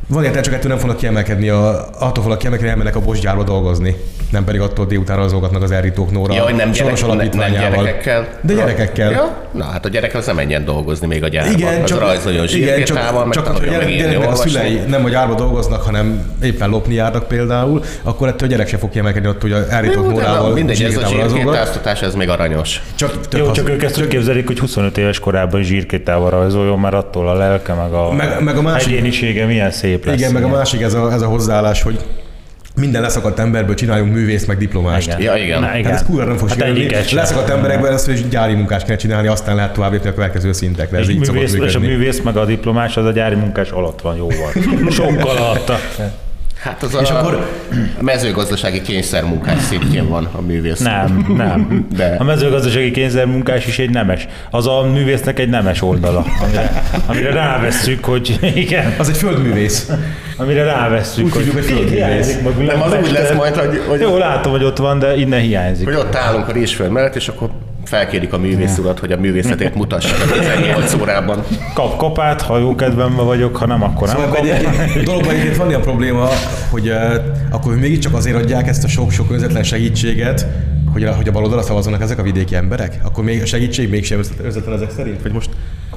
Van 0.10 0.24
értelme, 0.24 0.46
csak 0.46 0.54
ettől 0.54 0.70
nem 0.70 0.80
fognak 0.80 0.98
kiemelkedni, 0.98 1.50
a, 1.50 1.88
attól 2.00 2.24
fognak 2.24 2.38
kiemelkedni, 2.38 2.72
elmennek 2.72 2.96
a 2.96 3.00
bosgyárba 3.00 3.44
dolgozni. 3.44 3.96
Nem 4.32 4.44
pedig 4.44 4.62
attól 4.62 4.86
délután 4.86 5.18
rajzolgatnak 5.18 5.64
az 5.64 5.72
Enritók 5.72 6.12
Nóra 6.12 6.34
Ja, 6.34 6.44
hogy 6.44 6.56
nem, 6.56 6.74
soros 6.74 7.02
gyerek, 7.02 7.34
ne, 7.34 7.50
nem 7.50 7.52
gyerekekkel. 7.52 8.28
De 8.42 8.54
gyerekekkel. 8.54 9.12
Ja? 9.12 9.38
Na 9.52 9.64
hát 9.66 9.86
a 9.86 9.90
gyerek 9.90 10.16
az 10.16 10.26
nem 10.26 10.36
menjen 10.36 10.66
dolgozni 10.66 11.08
még 11.08 11.24
a 11.24 11.28
gyárban. 11.28 11.54
Igen, 11.54 11.82
az 11.82 11.90
csak, 11.90 12.00
rajzoljon 12.00 12.46
igen, 12.48 12.76
zsírkétával, 12.76 13.26
meg 13.26 13.34
csak, 13.34 13.46
csak 13.46 13.58
hogy 13.58 13.68
a 13.68 13.72
gyerek, 13.72 13.98
gyereknek 13.98 14.32
a 14.32 14.36
szülei 14.36 14.82
nem 14.88 15.06
a 15.06 15.10
gyárba 15.10 15.36
dolgoznak, 15.36 15.82
hanem 15.82 16.36
éppen 16.44 16.70
lopni 16.70 16.94
járnak 16.94 17.28
például, 17.28 17.84
akkor 18.04 18.28
ettől 18.28 18.48
a 18.48 18.52
gyerek 18.52 18.68
se 18.68 18.78
fog 18.78 18.90
kiemelkedni 18.90 19.28
ott, 19.28 19.42
hogy 19.42 19.52
a 19.52 19.60
na, 19.96 20.02
mórával, 20.02 20.54
mindegy, 20.54 20.84
ez 20.84 20.98
a 20.98 21.08
zsírkétáztatás, 21.08 22.02
ez 22.02 22.16
még 22.16 22.30
aranyos. 22.30 22.82
Csak 22.96 23.28
több 23.28 23.40
Jó, 23.40 23.52
csak 23.52 23.70
ők 23.70 23.84
ezt 23.84 24.02
úgy 24.02 24.08
képzelik, 24.08 24.48
hogy 24.48 24.60
25 24.60 24.98
éves 24.98 25.20
korában 25.20 25.62
zsírkétával 25.62 26.30
rajzoljon, 26.30 26.80
mert 26.80 26.94
attól 26.94 27.28
a 27.28 27.34
lelke, 27.34 27.74
meg 27.74 27.94
a, 27.94 28.12
Meg- 28.12 28.44
meg 28.44 28.58
a 28.58 28.62
másik- 28.62 28.88
egyénisége 28.88 29.46
milyen 29.46 29.72
szép 29.72 29.99
lesz. 30.06 30.18
Igen, 30.18 30.32
meg 30.32 30.44
a 30.44 30.48
másik 30.48 30.82
ez 30.82 30.94
a, 30.94 31.12
ez 31.14 31.22
a 31.22 31.28
hozzáállás, 31.28 31.82
hogy 31.82 32.00
minden 32.76 33.02
leszakadt 33.02 33.40
emberből 33.40 33.76
csináljunk 33.76 34.14
művész 34.14 34.46
meg 34.46 34.58
diplomást. 34.58 35.08
Igen. 35.08 35.22
Ja, 35.22 35.44
igen. 35.44 35.60
Na, 35.60 35.66
Hát 35.66 35.84
Hát 35.86 35.94
ez 35.94 36.04
kurva 36.04 36.24
nem 36.24 36.38
fog 36.38 36.48
Hát 36.48 36.58
sikerülni. 36.58 36.96
Leszakadt 37.12 37.50
emberekből 37.50 37.92
ezt 37.92 38.08
is 38.08 38.28
gyári 38.28 38.54
munkást 38.54 38.86
kell 38.86 38.96
csinálni, 38.96 39.28
aztán 39.28 39.56
lehet 39.56 39.74
tovább 39.74 39.92
lépni 39.92 40.10
a 40.10 40.14
következő 40.14 40.52
szintekre. 40.52 40.98
Ez 40.98 41.08
És, 41.10 41.14
így 41.14 41.32
művész, 41.32 41.54
és 41.54 41.76
a 41.76 41.80
művész 41.80 42.22
meg 42.22 42.38
a 42.38 42.46
diplomás 42.46 42.98
az 42.98 43.06
a 43.06 43.12
gyári 43.12 43.36
munkás 43.36 43.70
alatt 43.70 44.02
van 44.02 44.16
jóval. 44.16 44.52
Sokkal 44.90 45.38
alatta. 45.38 45.80
Hát 46.60 46.84
az 46.84 46.98
És 47.02 47.10
a, 47.10 47.20
akkor- 47.20 47.50
a 48.00 48.04
mezőgazdasági 48.04 48.82
kényszermunkás 48.82 49.62
szintjén 49.62 50.10
van 50.10 50.30
a 50.32 50.42
művész. 50.42 50.80
Nem, 50.80 51.26
nem. 51.38 51.88
De. 51.96 52.16
A 52.20 52.24
mezőgazdasági 52.24 52.92
kényszermunkás 52.92 53.66
is 53.66 53.80
egy 53.80 53.90
nemes. 53.90 54.28
Az 54.52 54.68
a 54.68 54.82
művésznek 54.94 55.40
egy 55.40 55.50
nemes 55.50 55.82
oldala, 55.82 56.26
amire, 56.44 56.84
amire 57.08 57.32
rávesszük, 57.34 58.06
hogy 58.06 58.40
igen, 58.56 58.94
Az 58.98 59.10
egy 59.10 59.18
földművész. 59.18 59.92
amire 60.38 60.64
rávesszük, 60.64 61.26
Úgy 61.26 61.32
hogy 61.34 61.50
hogy 61.54 61.64
földművész. 61.66 61.92
hiányzik 61.94 62.42
magunk. 62.42 62.68
Nem, 62.72 62.82
az 62.82 62.94
úgy 63.04 63.12
lesz 63.12 63.34
majd, 63.34 63.56
hogy, 63.56 63.82
hogy, 63.88 64.00
Jó, 64.00 64.18
látom, 64.18 64.52
hogy 64.52 64.64
ott 64.64 64.78
van, 64.78 65.00
de 65.00 65.16
innen 65.16 65.40
hiányzik. 65.40 65.86
hogy 65.86 65.96
ott 65.96 66.16
állunk 66.16 66.48
a 66.48 66.52
rizsföld 66.52 66.92
mellett, 66.92 67.16
és 67.16 67.28
akkor 67.28 67.50
felkérik 67.90 68.34
a 68.34 68.38
művész 68.38 68.78
urat, 68.78 69.00
hogy 69.00 69.12
a 69.12 69.18
művészetét 69.18 69.76
mutassa 69.76 70.16
a 70.16 70.40
18 70.40 70.94
órában. 71.02 71.44
Kap 71.74 71.98
kapát, 71.98 72.42
ha 72.42 72.58
jó 72.58 72.76
kedvemben 72.76 73.26
vagyok, 73.26 73.56
ha 73.58 73.66
nem, 73.66 73.84
akkor 73.84 74.08
nem 74.08 74.16
Szóval 74.16 74.32
kap. 74.32 74.46
egy, 74.46 74.68
egy 74.96 75.04
dologban 75.04 75.32
egyébként 75.32 75.58
van 75.58 75.70
ilyen 75.70 75.82
probléma, 75.82 76.30
hogy 76.70 76.90
uh, 76.90 77.14
akkor 77.52 77.76
mégiscsak 77.76 78.14
azért 78.14 78.36
adják 78.36 78.68
ezt 78.68 78.84
a 78.84 78.88
sok-sok 78.88 79.32
önzetlen 79.32 79.64
segítséget, 79.64 80.46
hogy 80.92 81.04
a, 81.04 81.12
hogy 81.14 81.28
a 81.28 81.32
baloldalra 81.32 81.64
szavazzanak 81.64 82.02
ezek 82.02 82.20
a 82.20 82.24
vidéki 82.24 82.56
emberek? 82.56 83.00
Akkor 83.04 83.24
még 83.24 83.42
a 83.42 83.46
segítség 83.46 83.90
mégsem 83.90 84.22
önzetlen 84.44 84.76
ezek 84.76 84.92
szerint? 84.92 85.22
Vagy 85.22 85.32
most 85.32 85.50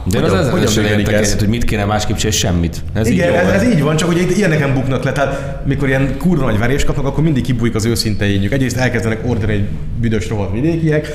De 0.05 0.19
én 0.19 0.25
az 0.25 0.33
ezzel 0.33 0.51
hogyan 0.51 0.67
sem 0.67 0.85
értek 0.85 1.15
egyet, 1.15 1.39
hogy 1.39 1.49
mit 1.49 1.65
kéne 1.65 1.85
másképp 1.85 2.17
csinálni, 2.17 2.39
semmit. 2.39 2.83
Ez 2.93 3.09
így 3.09 3.15
Igen, 3.15 3.29
jó 3.29 3.35
ez, 3.35 3.45
van. 3.45 3.55
ez, 3.55 3.65
így 3.65 3.83
van, 3.83 3.97
csak 3.97 4.09
hogy 4.09 4.21
itt 4.21 4.37
ilyeneken 4.37 4.75
buknak 4.75 5.05
le, 5.05 5.13
tehát 5.13 5.61
mikor 5.67 5.89
ilyen 5.89 6.15
kurva 6.19 6.45
nagy 6.45 6.59
verés 6.59 6.85
kapnak, 6.85 7.07
akkor 7.07 7.25
mindig 7.25 7.43
kibújik 7.43 7.75
az 7.75 7.85
őszinte 7.85 8.25
ényük. 8.25 8.53
Egyrészt 8.53 8.77
elkezdenek 8.77 9.19
ordítani 9.27 9.53
egy 9.53 9.69
büdös 10.01 10.29
rohadt 10.29 10.53
vidékiek, 10.53 11.09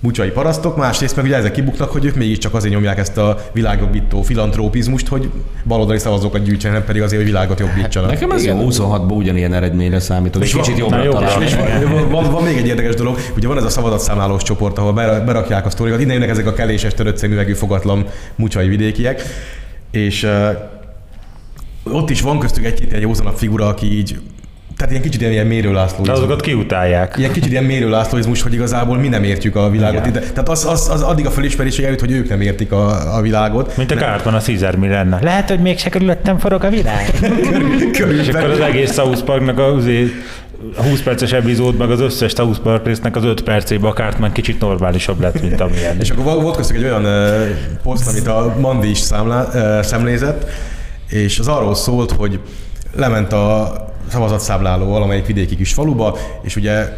mucsai 0.00 0.28
parasztok, 0.30 0.76
másrészt 0.76 1.16
meg 1.16 1.24
ugye 1.24 1.36
ezek 1.36 1.52
kibuknak, 1.52 1.90
hogy 1.90 2.04
ők 2.04 2.14
mégiscsak 2.14 2.54
azért 2.54 2.74
nyomják 2.74 2.98
ezt 2.98 3.16
a 3.18 3.38
világjobbító 3.52 4.22
filantrópizmust, 4.22 5.08
hogy 5.08 5.30
baloldali 5.64 5.98
szavazókat 5.98 6.42
gyűjtsenek, 6.42 6.76
nem 6.76 6.86
pedig 6.86 7.02
azért, 7.02 7.22
hogy 7.22 7.30
világot 7.30 7.58
jobbítsanak. 7.60 8.10
Nekem 8.10 8.30
ez 8.30 8.42
Igen. 8.42 8.56
jó, 8.60 8.66
26-ban 8.70 9.16
ugyanilyen 9.16 9.54
eredményre 9.54 10.00
számítok. 10.00 10.42
Egy 10.42 10.48
És 10.48 10.54
van- 10.54 10.62
kicsit 10.62 10.78
jobbra 10.78 11.02
jó, 11.02 11.12
találom. 11.12 11.42
És 11.42 11.54
van, 11.54 12.10
van, 12.10 12.30
van, 12.30 12.42
még 12.42 12.56
egy 12.56 12.66
érdekes 12.66 12.94
dolog, 12.94 13.18
ugye 13.36 13.46
van 13.48 13.56
ez 13.56 13.64
a 13.64 13.68
szavazatszámlálós 13.68 14.42
csoport, 14.42 14.78
ahol 14.78 14.92
ber- 14.92 15.24
berakják 15.24 15.66
a 15.66 15.70
sztorikat, 15.70 16.00
innen 16.00 16.14
jönnek 16.14 16.30
ezek 16.30 16.46
a 16.46 16.52
keléses, 16.52 16.94
törött 16.94 17.16
szemüvegű, 17.16 17.52
fogatlan 17.52 18.06
mucsai 18.36 18.68
vidékiek, 18.68 19.22
és 19.90 20.26
ott 21.84 22.10
is 22.10 22.20
van 22.20 22.38
köztük 22.38 22.64
egy-két 22.64 22.88
ilyen 22.90 23.00
józanabb 23.00 23.36
figura, 23.36 23.66
aki 23.66 23.96
így, 23.98 24.20
tehát 24.80 24.94
ilyen 24.94 25.04
kicsit 25.04 25.20
ilyen, 25.20 25.32
ilyen 25.32 25.46
Mérő 25.46 25.72
László. 25.72 26.04
De 26.04 26.12
azokat 26.12 26.40
kiutálják. 26.40 27.14
Ilyen 27.18 27.32
kicsit 27.32 27.50
ilyen 27.50 27.64
Mérő 27.64 27.88
Lászlóizmus, 27.88 28.42
hogy 28.42 28.52
igazából 28.52 28.98
mi 28.98 29.08
nem 29.08 29.22
értjük 29.22 29.56
a 29.56 29.70
világot. 29.70 30.06
Igen. 30.06 30.22
Ide. 30.22 30.30
Tehát 30.32 30.48
az, 30.48 30.64
az, 30.64 30.88
az, 30.88 31.02
addig 31.02 31.26
a 31.26 31.30
felismerésig 31.30 31.84
eljut, 31.84 32.00
hogy 32.00 32.10
ők 32.10 32.28
nem 32.28 32.40
értik 32.40 32.72
a, 32.72 33.16
a 33.16 33.20
világot. 33.20 33.76
Mint 33.76 33.90
a 33.90 33.94
kárton 33.94 34.34
a 34.34 34.38
Caesar 34.38 34.74
mi 34.74 34.88
lenne. 34.88 35.18
Lehet, 35.22 35.48
hogy 35.48 35.60
mégse 35.60 35.88
körülöttem 35.88 36.38
forog 36.38 36.64
a 36.64 36.68
világ. 36.68 37.10
És 38.20 38.28
akkor 38.28 38.50
az 38.50 38.60
egész 38.60 38.92
South 38.92 39.22
Parknak 39.22 39.58
a, 39.58 39.74
a 40.76 40.82
20 40.82 41.00
perces 41.02 41.32
epizód, 41.32 41.76
meg 41.76 41.90
az 41.90 42.00
összes 42.00 42.32
South 42.32 42.58
Park 42.58 42.86
résznek 42.86 43.16
az 43.16 43.24
5 43.24 43.42
percébe 43.42 43.88
a 43.88 43.92
Cartman 43.92 44.32
kicsit 44.32 44.60
normálisabb 44.60 45.20
lett, 45.20 45.42
mint 45.42 45.60
amilyen. 45.60 46.00
És 46.00 46.10
akkor 46.10 46.42
volt 46.42 46.56
köztük 46.56 46.76
egy 46.76 46.84
olyan 46.84 47.04
uh, 47.04 47.48
poszt, 47.82 48.08
amit 48.08 48.26
a 48.26 48.54
Mandi 48.60 48.90
is 48.90 48.98
számlá, 48.98 49.42
uh, 49.42 49.82
szemlézett, 49.84 50.50
és 51.08 51.38
az 51.38 51.48
arról 51.48 51.74
szólt, 51.74 52.10
hogy 52.10 52.40
lement 52.96 53.32
a 53.32 53.88
szavazatszámláló 54.10 54.86
valamelyik 54.86 55.26
vidéki 55.26 55.56
kis 55.56 55.72
faluba, 55.72 56.18
és 56.42 56.56
ugye 56.56 56.88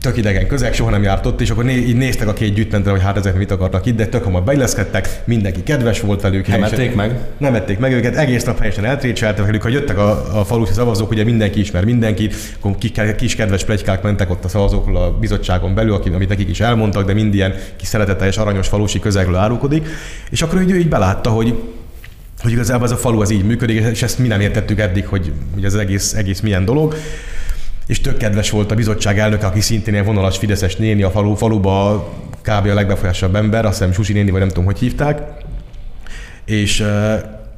tök 0.00 0.16
idegen 0.16 0.46
közeg, 0.46 0.74
soha 0.74 0.90
nem 0.90 1.02
járt 1.02 1.26
ott, 1.26 1.40
és 1.40 1.50
akkor 1.50 1.64
né- 1.64 1.86
így 1.88 1.96
néztek 1.96 2.28
a 2.28 2.32
két 2.32 2.54
gyűjtmentre, 2.54 2.90
hogy 2.90 3.02
hát 3.02 3.16
ezek 3.16 3.36
mit 3.36 3.50
akarnak 3.50 3.86
itt, 3.86 3.96
de 3.96 4.06
tök 4.06 4.24
hamar 4.24 4.42
beilleszkedtek, 4.42 5.22
mindenki 5.24 5.62
kedves 5.62 6.00
volt 6.00 6.20
velük. 6.20 6.46
Nem 6.46 6.56
helyesen- 6.56 6.78
ették 6.80 6.94
meg? 6.94 7.18
Nem 7.38 7.54
ették 7.54 7.78
meg 7.78 7.92
őket, 7.92 8.16
egész 8.16 8.44
nap 8.44 8.58
helyesen 8.58 8.84
eltrécseltek 8.84 9.44
velük, 9.44 9.62
ha 9.62 9.68
jöttek 9.68 9.98
a, 9.98 10.38
a 10.38 10.44
falusi 10.44 10.72
szavazók, 10.72 11.10
ugye 11.10 11.24
mindenki 11.24 11.60
ismer 11.60 11.84
mindenkit, 11.84 12.34
akkor 12.60 12.76
kis, 13.16 13.36
kedves 13.36 13.64
plegykák 13.64 14.02
mentek 14.02 14.30
ott 14.30 14.44
a 14.44 14.48
szavazókról 14.48 14.96
a 14.96 15.10
bizottságon 15.10 15.74
belül, 15.74 16.00
amit 16.14 16.28
nekik 16.28 16.48
is 16.48 16.60
elmondtak, 16.60 17.06
de 17.06 17.12
mind 17.12 17.34
ilyen 17.34 17.54
kis 17.76 17.88
szereteteljes, 17.88 18.36
aranyos 18.36 18.68
falusi 18.68 18.98
közegről 18.98 19.36
árulkodik, 19.36 19.86
és 20.30 20.42
akkor 20.42 20.64
ő 20.68 20.78
így 20.78 20.88
belátta, 20.88 21.30
hogy 21.30 21.54
hogy 22.42 22.52
igazából 22.52 22.86
ez 22.86 22.92
a 22.92 22.96
falu 22.96 23.20
az 23.20 23.30
így 23.30 23.44
működik, 23.44 23.84
és 23.84 24.02
ezt 24.02 24.18
mi 24.18 24.28
nem 24.28 24.40
értettük 24.40 24.78
eddig, 24.78 25.06
hogy, 25.06 25.32
hogy 25.54 25.64
ez 25.64 25.74
egész, 25.74 26.14
egész 26.14 26.40
milyen 26.40 26.64
dolog. 26.64 26.94
És 27.86 28.00
tök 28.00 28.16
kedves 28.16 28.50
volt 28.50 28.70
a 28.70 28.74
bizottság 28.74 29.18
elnöke, 29.18 29.46
aki 29.46 29.60
szintén 29.60 29.92
ilyen 29.92 30.06
vonalas 30.06 30.38
fideszes 30.38 30.76
néni 30.76 31.02
a 31.02 31.10
falu, 31.10 31.34
faluba 31.34 32.08
kb. 32.42 32.66
a 32.66 32.74
legbefolyásasabb 32.74 33.34
ember, 33.34 33.64
azt 33.64 33.78
hiszem 33.78 33.92
Susi 33.92 34.12
néni, 34.12 34.30
vagy 34.30 34.40
nem 34.40 34.48
tudom, 34.48 34.64
hogy 34.64 34.78
hívták. 34.78 35.22
És, 36.44 36.84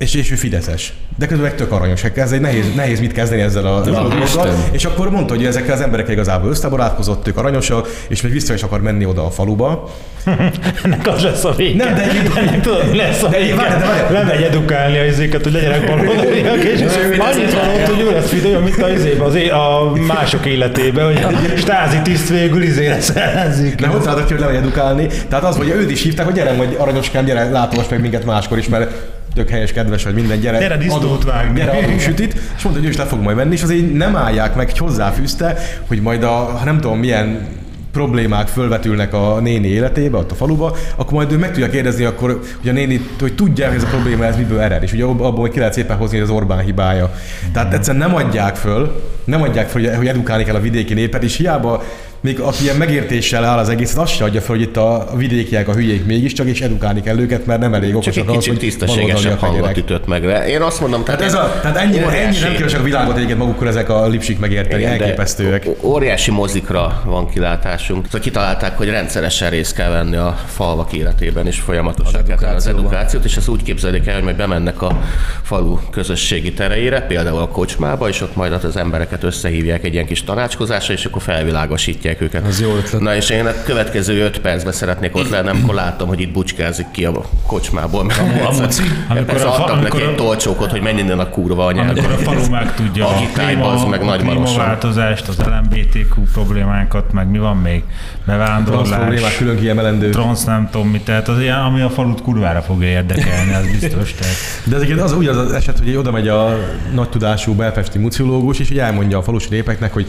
és, 0.03 0.15
és 0.15 0.31
ő 0.31 0.35
Fideszes. 0.35 0.93
De 1.19 1.27
közben 1.27 1.47
meg 1.47 1.55
tök 1.57 1.73
aranyos. 1.73 2.05
Ez 2.15 2.33
egy 2.33 2.41
nehéz, 2.41 2.65
nehéz 2.75 3.01
mit 3.01 3.13
kezdeni 3.13 3.41
ezzel 3.43 3.67
a, 3.67 3.81
dologgal. 3.81 4.55
És 4.71 4.85
akkor 4.85 5.11
mondta, 5.11 5.35
hogy 5.35 5.45
ezekkel 5.45 5.75
az 5.75 5.81
emberekkel 5.81 6.13
igazából 6.13 6.51
összebarátkozott, 6.51 7.29
ők 7.29 7.37
aranyosak, 7.37 7.89
és 8.09 8.21
még 8.23 8.33
vissza 8.33 8.55
is 8.55 8.63
akar 8.63 8.81
menni 8.81 9.05
oda 9.05 9.25
a 9.27 9.31
faluba. 9.31 9.91
Ennek 10.85 11.07
az 11.07 11.23
lesz 11.23 11.45
a 11.45 11.53
vége. 11.57 11.85
Nem, 11.85 11.95
de 11.95 12.03
egyébként- 12.03 12.37
Ennek 12.37 12.61
tudod, 12.61 12.91
mi 12.91 12.97
lesz 12.97 13.23
a 13.23 13.29
De 13.29 13.39
vége. 13.39 13.55
várj, 13.55 13.69
de 13.79 13.79
várj. 13.87 14.13
Lemegy 14.13 14.43
edukálni 14.43 14.99
a 14.99 15.05
izéket, 15.05 15.43
hogy 15.43 15.53
legyenek 15.53 15.87
baloldaliak, 15.87 16.65
és 16.65 16.81
annyit 17.31 17.53
van 17.55 17.69
ott, 17.69 17.87
hogy 17.87 18.01
ő 18.01 18.11
lesz 18.13 18.31
videó, 18.31 18.61
mint 18.61 18.83
a, 18.83 18.89
izébe, 18.89 19.25
az 19.25 19.35
é- 19.35 19.51
a 19.51 19.93
mások 20.07 20.47
életében, 20.47 21.05
hogy 21.05 21.23
a 21.23 21.57
stázi 21.57 21.99
tiszt 22.03 22.29
végül 22.29 22.63
izé 22.63 22.89
lesz 22.89 23.11
ellenzék. 23.17 23.81
Nem 23.81 23.91
ott 23.91 24.07
álltak 24.07 24.27
ki, 24.27 24.33
hogy 24.33 24.41
lemegy 24.43 24.57
edukálni. 24.57 25.07
Tehát 25.29 25.45
az, 25.45 25.57
hogy 25.57 25.69
őt 25.69 25.91
is 25.91 26.03
hívták, 26.03 26.25
hogy 26.27 26.35
gyere, 26.35 26.57
hogy 26.57 26.77
aranyoskám, 26.79 27.25
gyere, 27.25 27.51
látogass 27.51 27.89
meg 27.91 28.01
minket 28.01 28.25
máskor 28.25 28.59
is, 28.59 28.69
mert 28.69 28.91
tök 29.35 29.49
helyes, 29.49 29.73
kedves 29.73 30.05
vagy 30.05 30.15
minden, 30.15 30.41
gyere. 30.41 30.59
Gyere 30.59 30.77
disznót 30.77 31.25
vágni. 31.25 31.59
Gyere, 31.59 31.71
adunk 31.71 32.01
sütit, 32.01 32.33
és 32.33 32.63
mondta, 32.63 32.81
hogy 32.81 32.85
ő 32.85 32.89
is 32.89 32.97
le 32.97 33.05
fog 33.05 33.21
majd 33.21 33.37
menni, 33.37 33.53
és 33.55 33.63
azért 33.63 33.93
nem 33.93 34.17
állják 34.17 34.55
meg, 34.55 34.67
hogy 34.71 34.79
hozzáfűzte, 34.79 35.57
hogy 35.87 36.01
majd 36.01 36.23
a, 36.23 36.61
nem 36.65 36.81
tudom 36.81 36.99
milyen 36.99 37.47
problémák 37.93 38.47
fölvetülnek 38.49 39.15
a 39.15 39.41
néni 39.41 39.69
életébe, 39.69 40.17
ott 40.19 40.31
a 40.31 40.35
faluba, 40.35 40.77
akkor 40.97 41.13
majd 41.13 41.33
ő 41.33 41.39
meg 41.39 41.51
tudja 41.53 41.71
kérdezni, 41.71 42.05
akkor, 42.05 42.41
hogy 42.61 42.69
a 42.71 42.73
néni, 42.73 43.01
hogy 43.21 43.35
tudják, 43.35 43.69
hogy 43.69 43.79
ez 43.79 43.83
a 43.85 43.87
probléma 43.87 44.25
ez 44.25 44.37
miből 44.37 44.61
ered, 44.61 44.83
és 44.83 44.93
ugye 44.93 45.05
ab- 45.05 45.21
abból 45.21 45.49
ki 45.49 45.59
lehet 45.59 45.73
szépen 45.75 45.97
hozni, 45.97 46.19
hogy 46.19 46.29
az 46.29 46.35
Orbán 46.35 46.59
hibája. 46.65 47.15
Tehát 47.53 47.75
egyszerűen 47.75 48.09
nem 48.09 48.15
adják 48.17 48.57
föl, 48.57 49.03
nem 49.25 49.43
adják 49.43 49.69
föl, 49.69 49.83
hogy- 49.87 49.97
hogy 49.97 50.07
edukálni 50.07 50.45
kell 50.45 50.55
a 50.55 50.61
vidéki 50.61 50.95
népet, 50.95 51.23
és 51.23 51.37
hiába 51.37 51.83
még 52.23 52.41
aki 52.41 52.63
ilyen 52.63 52.77
megértéssel 52.77 53.45
áll 53.45 53.59
az 53.59 53.69
egészet, 53.69 53.99
azt 53.99 54.15
se 54.15 54.25
adja 54.25 54.41
fel, 54.41 54.55
hogy 54.57 54.61
itt 54.65 54.77
a 54.77 55.09
vidékiek 55.17 55.69
a 55.69 55.73
hülyék 55.73 56.07
mégiscsak, 56.07 56.47
és 56.47 56.61
edukálni 56.61 57.01
kell 57.01 57.19
őket, 57.19 57.47
mert 57.47 57.61
nem 57.61 57.75
elég 57.75 57.95
okosak 57.97 58.29
ahhoz, 58.29 58.47
hogy 58.47 58.59
tisztességesebb 58.59 59.39
hangot 59.39 59.77
ütött 59.77 60.07
meg. 60.07 60.27
De 60.27 60.49
én 60.49 60.61
azt 60.61 60.81
mondom, 60.81 61.05
Tehát, 61.05 61.21
ez 61.21 61.35
a, 61.35 61.59
tehát 61.63 61.77
ennyi, 61.77 61.99
ennyi 61.99 62.39
nem 62.39 62.55
képesek 62.55 62.81
a 62.81 62.83
világot 62.83 63.15
egyébként 63.17 63.39
magukkor 63.39 63.67
ezek 63.67 63.89
a 63.89 64.07
lipsik 64.07 64.39
megérteni, 64.39 64.83
Igen, 64.83 64.93
elképesztőek. 64.93 65.67
Óriási 65.81 66.31
mozikra 66.31 67.03
van 67.05 67.29
kilátásunk. 67.29 68.05
Szóval 68.05 68.21
kitalálták, 68.21 68.77
hogy 68.77 68.89
rendszeresen 68.89 69.51
részt 69.51 69.75
kell 69.75 69.91
venni 69.91 70.17
a 70.17 70.39
falvak 70.47 70.93
életében, 70.93 71.47
és 71.47 71.61
folyamatosan 71.61 72.25
kell 72.25 72.37
tenni 72.37 72.55
az 72.55 72.67
edukációt, 72.67 73.25
és 73.25 73.37
ezt 73.37 73.49
úgy 73.49 73.63
képzelik 73.63 74.07
el, 74.07 74.15
hogy 74.15 74.25
majd 74.25 74.37
bemennek 74.37 74.83
a 74.83 75.01
falu 75.43 75.79
közösségi 75.91 76.53
tereire, 76.53 77.01
például 77.01 77.39
a 77.39 77.49
kocsmába, 77.49 78.09
és 78.09 78.21
ott 78.21 78.37
majd 78.37 78.53
az 78.53 78.77
embereket 78.77 79.23
összehívják 79.23 79.85
egy 79.85 79.93
ilyen 79.93 80.07
kis 80.07 80.25
tanácskozásra, 80.25 80.95
és 80.95 81.05
akkor 81.05 81.23
felvilágosítják 81.23 82.12
őket. 82.21 82.47
Az 82.47 82.61
jó 82.61 82.75
ötlet. 82.77 83.01
Na 83.01 83.15
és 83.17 83.31
én 83.31 83.47
a 83.47 83.53
következő 83.65 84.21
öt 84.25 84.39
percben 84.41 84.73
szeretnék 84.73 85.17
ott 85.17 85.29
lenni, 85.31 85.49
amikor 85.49 85.75
látom, 85.75 86.09
hogy 86.09 86.21
itt 86.21 86.33
bucskázik 86.33 86.87
ki 86.91 87.05
a 87.05 87.13
kocsmából. 87.47 88.05
Mert 88.05 88.21
a 88.47 88.53
muci? 88.61 88.83
Amikor 89.09 89.41
a 89.41 89.53
adtak 89.55 89.67
neki 89.67 89.79
amikor 89.81 90.01
egy 90.01 90.07
a- 90.09 90.15
tolcsókot, 90.15 90.71
hogy 90.71 90.81
menj 90.81 91.01
innen 91.01 91.19
a 91.19 91.29
kurva 91.29 91.65
anyád. 91.67 91.89
Amikor 91.99 92.13
a 92.13 92.17
falu 92.17 92.49
meg 92.51 92.75
tudja 92.75 93.07
A 93.07 93.11
a, 93.11 93.17
hitály, 93.17 93.47
klíma, 93.53 93.63
bazd 93.63 93.89
meg, 93.89 94.03
a 94.03 94.17
klímaváltozást, 94.17 95.29
az 95.29 95.37
LMBTQ 95.39 96.23
problémákat, 96.33 97.13
meg 97.13 97.31
mi 97.31 97.39
van 97.39 97.57
még? 97.57 97.83
Transz 98.25 98.65
problémák 98.65 98.89
Bevándorlás, 98.99 99.37
külön 99.37 99.57
kiemelendő. 99.57 100.11
transz 100.11 100.45
nem 100.45 100.69
tudom 100.71 100.89
mit, 100.89 101.05
tehát 101.05 101.29
az 101.29 101.41
ilyen, 101.41 101.59
ami 101.59 101.81
a 101.81 101.91
falut 101.91 102.23
kurvára 102.23 102.61
fogja 102.63 102.89
érdekelni, 102.89 103.53
az 103.55 103.67
biztos. 103.81 104.13
Tehát. 104.15 104.35
De 104.65 104.77
ezeket 104.77 105.01
az 105.01 105.13
úgy 105.13 105.27
az, 105.27 105.37
az 105.37 105.53
eset, 105.53 105.79
hogy 105.79 105.97
oda 105.97 106.11
megy 106.11 106.29
a 106.29 106.59
nagy 106.95 107.09
tudású 107.09 107.55
belpesti 107.55 107.99
muciológus, 107.99 108.59
és 108.59 108.69
hogy 108.69 108.79
elmondja 108.79 109.19
a 109.19 109.23
falusi 109.23 109.47
népeknek, 109.51 109.93
hogy 109.93 110.07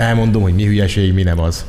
elmondom, 0.00 0.42
hogy 0.42 0.54
mi 0.54 0.64
hülyeség, 0.64 1.12
mi 1.12 1.22
nem 1.22 1.38
az. 1.40 1.64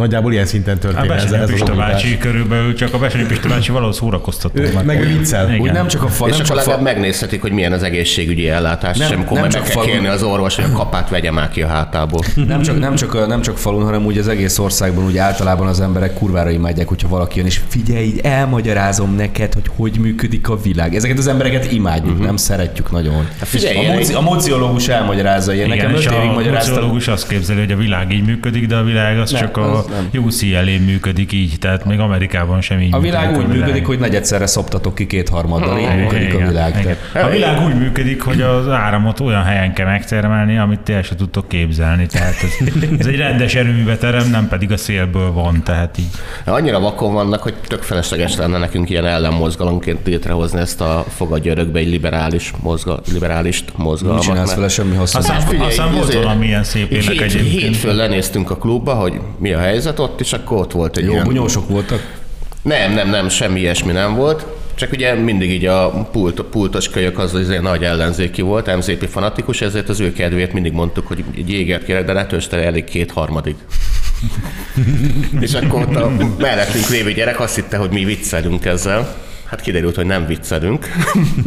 Nagyjából 0.00 0.32
ilyen 0.32 0.46
szinten 0.46 0.76
A 0.76 0.78
történik 0.78 1.10
ez, 1.10 1.16
Besenyi 1.16 1.36
ez 1.36 1.42
az 1.42 1.50
Pista 1.50 1.74
bácsi 1.74 2.18
körülbelül, 2.18 2.74
csak 2.74 2.94
a 2.94 2.98
Besenyi 2.98 3.24
Pista 3.26 3.48
bácsi 3.48 3.70
valahol 3.70 3.92
szórakoztató. 3.92 4.60
Ő- 4.60 4.78
meg 4.84 5.06
viccel. 5.06 5.56
Úgy 5.60 5.72
nem 5.72 5.86
csak 5.86 6.02
a 6.02 6.08
fa, 6.08 6.28
És 6.28 6.36
nem 6.36 6.46
csak 6.46 6.56
legalább 6.56 6.78
fa, 6.78 6.84
megnézhetik, 6.84 7.40
hogy 7.40 7.52
milyen 7.52 7.72
az 7.72 7.82
egészségügyi 7.82 8.48
ellátás, 8.48 8.96
Nem- 8.98 9.08
nem, 9.08 9.18
sem 9.18 9.28
nem 9.32 9.42
meg 9.42 9.50
csak 9.50 9.62
kell 9.62 9.70
falun. 9.72 9.90
kérni 9.90 10.06
az 10.06 10.22
orvos, 10.22 10.54
hogy 10.54 10.64
a 10.64 10.72
kapát 10.72 11.08
vegye 11.08 11.30
már 11.30 11.48
ki 11.48 11.62
a 11.62 11.66
hátából. 11.66 12.20
Nem 12.46 12.62
csak, 12.62 12.78
nem, 12.78 12.94
csak, 12.94 13.26
nem 13.26 13.40
csak 13.40 13.58
falun, 13.58 13.84
hanem 13.84 14.04
úgy 14.04 14.18
az 14.18 14.28
egész 14.28 14.58
országban 14.58 15.04
úgy 15.04 15.16
általában 15.16 15.66
az 15.66 15.80
emberek 15.80 16.14
kurvára 16.14 16.50
imádják, 16.50 16.88
hogyha 16.88 17.08
valaki 17.08 17.36
jön, 17.38 17.46
és 17.46 17.60
figyelj, 17.68 18.04
így 18.04 18.18
elmagyarázom 18.22 19.14
neked, 19.14 19.54
hogy 19.54 19.70
hogy 19.76 19.98
működik 19.98 20.48
a 20.48 20.56
világ. 20.56 20.94
Ezeket 20.94 21.18
az 21.18 21.26
embereket 21.26 21.72
imádjuk, 21.72 22.10
uh-huh. 22.10 22.26
nem 22.26 22.36
szeretjük 22.36 22.90
nagyon. 22.90 23.28
figyelj, 23.38 23.76
És 23.76 23.88
a, 23.88 23.92
moci, 23.92 24.12
a 24.12 24.20
mociológus 24.20 24.88
elmagyarázza 24.88 25.52
ilyen. 25.52 25.66
Igen, 25.66 25.78
Nekem 25.78 25.94
és 25.94 26.06
öt 26.06 26.12
évig 26.12 26.48
a 26.48 26.52
muciológus 26.52 27.08
azt 27.08 27.28
képzeli, 27.28 27.58
hogy 27.58 27.72
a 27.72 27.76
világ 27.76 28.12
így 28.12 28.24
működik, 28.24 28.66
de 28.66 28.76
a 28.76 28.82
világ 28.82 29.18
az 29.18 29.30
Nem, 29.30 29.40
csak 29.40 29.56
a 29.56 29.84
nem. 29.90 30.22
UCLA 30.24 30.78
működik 30.86 31.32
így, 31.32 31.54
tehát 31.58 31.84
még 31.84 31.98
Amerikában 31.98 32.60
sem 32.60 32.80
így 32.80 32.94
A 32.94 32.98
világ 33.00 33.26
működik 33.30 33.48
úgy 33.48 33.56
működik, 33.56 33.86
hogy 33.86 33.98
negyedszerre 33.98 34.46
szoptatok 34.46 34.94
ki 34.94 35.06
kétharmaddal, 35.06 35.78
így 35.78 35.96
működik 35.96 36.34
a 36.34 36.38
világ. 36.38 36.78
Igen. 36.80 36.96
Tehát- 37.12 37.28
A 37.28 37.30
világ 37.30 37.62
úgy 37.64 37.74
működik, 37.78 38.22
hogy 38.22 38.40
az 38.40 38.68
áramot 38.68 39.20
olyan 39.20 39.42
helyen 39.44 39.72
kell 39.72 39.86
megtermelni, 39.86 40.58
amit 40.58 40.80
ti 40.80 40.92
el 40.92 41.02
se 41.02 41.14
tudtok 41.14 41.48
képzelni. 41.48 42.06
Tehát 42.06 42.34
ez, 42.42 42.68
ez 42.98 43.06
egy 43.06 43.16
rendes 43.16 43.54
erőműveterem, 43.54 44.30
nem 44.30 44.48
pedig 44.48 44.72
a 44.72 44.76
szélből 44.76 45.32
van, 45.32 45.62
tehát 45.64 45.98
így. 45.98 46.08
Annyira 46.44 46.80
vakon 46.80 47.12
vannak, 47.12 47.42
hogy 47.42 47.54
tök 47.66 47.82
felesleges 47.82 48.36
lenne 48.36 48.58
nekünk 48.58 48.90
ilyen 48.90 49.06
ellenmozgalomként 49.06 49.98
létrehozni 50.06 50.60
ezt 50.60 50.80
a 50.80 51.04
fogadj 51.08 51.48
örökbe 51.48 51.78
egy 51.78 51.88
liberális 51.88 52.52
mozga, 52.62 53.00
liberálist 53.12 53.72
mozgalmat. 53.76 54.22
csinálsz 54.22 54.44
mert- 54.46 54.56
vele 54.56 54.68
semmi 54.68 54.94
hasznos. 54.96 55.22
Aztán, 55.24 55.40
figyelj, 55.40 55.68
aztán 55.68 55.92
volt 55.92 56.08
izé- 56.08 56.22
valamilyen 56.22 56.64
szép 56.64 56.92
Így 56.92 57.02
ének 57.04 57.20
egyébként. 57.20 57.46
hétfőn 57.62 57.94
lenéztünk 57.94 58.50
a 58.50 58.56
klubba, 58.56 58.94
hogy 58.94 59.20
mi 59.38 59.52
a 59.52 59.58
helyzet 59.70 59.98
ott, 59.98 60.20
és 60.20 60.32
akkor 60.32 60.58
ott 60.58 60.72
volt 60.72 60.96
egy 60.96 61.04
Jó 61.04 61.12
ilyen... 61.12 61.24
bunyósok 61.24 61.68
voltak. 61.68 62.18
Nem, 62.62 62.92
nem, 62.92 63.10
nem, 63.10 63.28
semmi 63.28 63.60
ilyesmi 63.60 63.92
nem 63.92 64.14
volt. 64.14 64.46
Csak 64.74 64.92
ugye 64.92 65.14
mindig 65.14 65.50
így 65.50 65.66
a 65.66 66.08
pult, 66.12 66.40
pultos 66.40 66.88
kölyök 66.88 67.18
az 67.18 67.34
az 67.34 67.48
ilyen 67.48 67.62
nagy 67.62 67.84
ellenzéki 67.84 68.42
volt, 68.42 68.76
MZP 68.76 69.08
fanatikus, 69.08 69.60
ezért 69.60 69.88
az 69.88 70.00
ő 70.00 70.12
kedvéért 70.12 70.52
mindig 70.52 70.72
mondtuk, 70.72 71.06
hogy 71.06 71.24
egy 71.36 71.48
jégert 71.48 71.84
kérek, 71.84 72.04
de 72.04 72.12
ne 72.12 72.26
tőzsd 72.26 72.52
el 72.52 72.60
elég 72.60 72.84
kétharmadig. 72.84 73.54
és 75.40 75.54
akkor 75.54 75.80
ott 75.80 75.96
a 75.96 76.12
mellettünk 76.38 76.88
lévő 76.88 77.12
gyerek 77.12 77.40
azt 77.40 77.54
hitte, 77.54 77.76
hogy 77.76 77.90
mi 77.90 78.04
viccelünk 78.04 78.64
ezzel. 78.64 79.16
Hát 79.50 79.60
kiderült, 79.60 79.94
hogy 79.96 80.06
nem 80.06 80.26
viccelünk. 80.26 80.86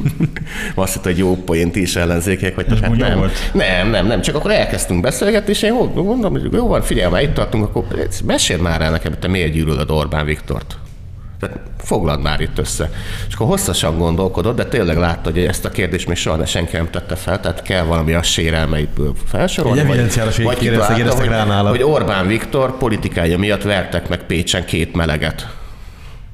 azt 0.76 0.94
hitte, 0.94 1.10
hogy 1.10 1.18
jó 1.18 1.36
poént 1.36 1.76
is 1.76 1.96
ellenzékek 1.96 2.56
vagytok. 2.56 2.80
Hát 2.80 2.96
nem. 2.96 3.18
volt? 3.18 3.52
nem, 3.54 3.90
nem, 3.90 4.08
nem, 4.08 4.22
csak 4.22 4.36
akkor 4.36 4.52
elkezdtünk 4.52 5.02
beszélgetni, 5.02 5.52
és 5.52 5.62
én 5.62 5.74
mondom, 5.96 6.32
hogy 6.32 6.54
jó 6.54 6.68
van, 6.68 6.82
figyelj, 6.82 7.12
már 7.12 7.22
itt 7.22 7.34
tartunk, 7.34 7.64
akkor 7.64 7.86
meséld 8.26 8.62
már 8.62 8.82
el 8.82 8.92
nekem, 8.92 9.12
hogy 9.12 9.20
te 9.22 9.28
miért 9.28 9.52
gyűlölöd 9.52 9.92
Orbán 9.92 10.26
Viktort. 10.26 10.78
Tehát 11.40 11.60
foglald 11.78 12.22
már 12.22 12.42
itt 12.42 12.58
össze. 12.60 12.90
És 13.28 13.34
akkor 13.34 13.48
hosszasan 13.48 13.98
gondolkodott, 13.98 14.56
de 14.56 14.66
tényleg 14.66 14.98
látta, 14.98 15.30
hogy 15.32 15.40
ezt 15.46 15.66
a 15.66 15.70
kérdést 15.70 16.08
még 16.08 16.18
soha 16.18 16.46
senki 16.46 16.76
nem 16.76 16.90
tette 16.90 17.16
fel, 17.16 17.40
tehát 17.40 17.62
kell 17.62 17.84
valami 17.84 18.14
a 18.14 18.24
sérelmeitből 18.24 19.14
felsorolni. 19.28 19.80
Egy 19.80 19.88
vagy- 19.88 20.44
vagy 20.44 20.58
kérdeztek- 20.58 20.96
kérdeztek 20.96 21.22
hogy, 21.26 21.34
rá 21.34 21.46
nála. 21.46 21.70
hogy 21.70 21.84
Orbán 21.84 22.28
Viktor 22.28 22.78
politikája 22.78 23.38
miatt 23.38 23.62
vertek 23.64 24.10
meg 24.10 24.20
Pécsen 24.24 24.66
két 24.66 24.96
meleget 24.96 25.48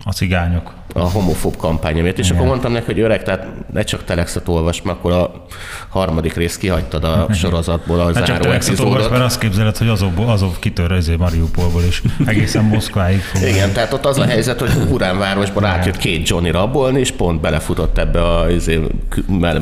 A 0.04 0.12
cigányok. 0.12 0.78
A 0.94 1.00
homofób 1.00 1.58
kampánya 1.58 2.02
miatt, 2.02 2.20
és 2.20 2.30
akkor 2.30 2.46
mondtam 2.46 2.72
neki, 2.72 2.86
hogy 2.86 3.00
öreg, 3.00 3.24
tehát 3.24 3.48
ne 3.74 3.82
csak 3.84 4.04
telexet 4.04 4.48
olvas, 4.48 4.82
mert 4.82 4.98
akkor 4.98 5.12
a 5.12 5.46
harmadik 5.90 6.34
részt 6.34 6.58
kihagytad 6.58 7.04
a 7.04 7.28
sorozatból 7.34 8.00
a 8.00 8.14
Hát 8.14 8.26
csak 8.26 8.40
telexet 8.40 8.80
olvas, 8.80 9.08
mert 9.08 9.24
azt 9.24 9.40
képzeled, 9.40 9.78
hogy 9.78 9.88
azok, 9.88 10.12
azok 10.26 10.60
kitör 10.60 10.92
ezért 10.92 11.18
Mariupolból, 11.18 11.82
és 11.84 12.02
egészen 12.26 12.64
Moszkváig 12.64 13.20
fog. 13.20 13.48
Igen, 13.48 13.72
tehát 13.72 13.94
ott 13.94 14.06
az 14.06 14.18
a 14.18 14.26
helyzet, 14.26 14.60
hogy 14.60 14.72
Uránvárosban 14.92 15.66
átjött 15.66 15.98
két 15.98 16.28
Johnny 16.28 16.52
rabolni, 16.52 17.00
és 17.00 17.12
pont 17.12 17.42
belefutott 17.42 17.98
ebbe 17.98 18.26
a 18.26 18.50
izé, 18.50 18.80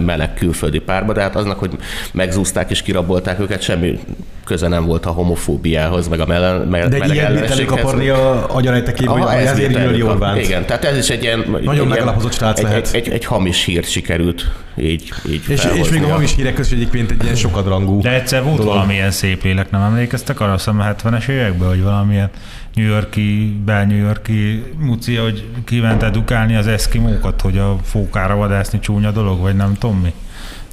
meleg 0.06 0.34
külföldi 0.34 0.80
párba, 0.80 1.14
de 1.14 1.22
hát 1.22 1.36
aznak, 1.36 1.60
hogy 1.60 1.72
megzúzták 2.14 2.70
és 2.70 2.82
kirabolták 2.82 3.40
őket, 3.40 3.62
semmi 3.62 4.00
köze 4.48 4.68
nem 4.68 4.86
volt 4.86 5.06
a 5.06 5.10
homofóbiához, 5.10 6.08
meg 6.08 6.20
a 6.20 6.26
mele, 6.26 6.58
me, 6.58 6.88
De 6.88 7.00
egy 7.00 7.14
ilyen 7.14 7.26
ellenséghez. 7.26 7.60
előkaparni 7.60 8.10
a 8.10 8.56
agyarejtekéből, 8.56 9.18
hogy 9.18 9.46
ezért 9.46 10.04
Orbánt. 10.04 10.42
Igen, 10.42 10.66
tehát 10.66 10.86
ez 10.86 10.98
is 10.98 11.10
egy 11.10 11.17
ilyen... 11.24 11.56
egy 11.56 11.74
ilyen- 11.74 11.88
megalapozott 11.88 12.34
srác 12.34 12.58
egy, 12.58 12.64
lehet. 12.64 12.90
Egy, 12.94 13.08
egy, 13.08 13.14
egy, 13.14 13.26
hamis 13.26 13.66
hírt 13.66 13.90
sikerült 13.90 14.52
így, 14.78 15.14
így 15.30 15.42
És, 15.48 15.68
és 15.74 15.90
még 15.90 16.04
a 16.04 16.08
hamis 16.08 16.36
hírek 16.36 16.54
között 16.54 16.74
egyébként 16.74 17.12
egy 17.12 17.24
ilyen 17.24 17.36
sokadrangú 17.36 18.02
De 18.02 18.14
egyszer 18.14 18.44
volt 18.44 18.58
dolog. 18.58 18.74
valamilyen 18.74 19.12
szép 19.12 19.44
lélek, 19.44 19.72
nem 19.72 19.82
emlékeztek 19.82 20.40
arra, 20.40 20.54
hiszem 20.54 20.80
a 20.80 20.84
70-es 20.84 21.28
években, 21.28 21.68
hogy 21.68 21.84
valamilyen 21.84 22.30
New 22.74 22.86
Yorki, 22.86 23.58
bel 23.66 23.86
New 23.86 23.98
Yorki 23.98 24.64
muci, 24.80 25.16
hogy 25.16 25.46
kiment 25.66 26.04
edukálni 26.04 26.56
az 26.56 26.68
eszkimókat, 26.68 27.42
hogy 27.42 27.58
a 27.58 27.78
fókára 27.84 28.36
vadászni 28.36 28.80
csúnya 28.80 29.12
dolog, 29.12 29.40
vagy 29.40 29.56
nem 29.56 29.76
tudom 29.80 30.00
mi 30.00 30.14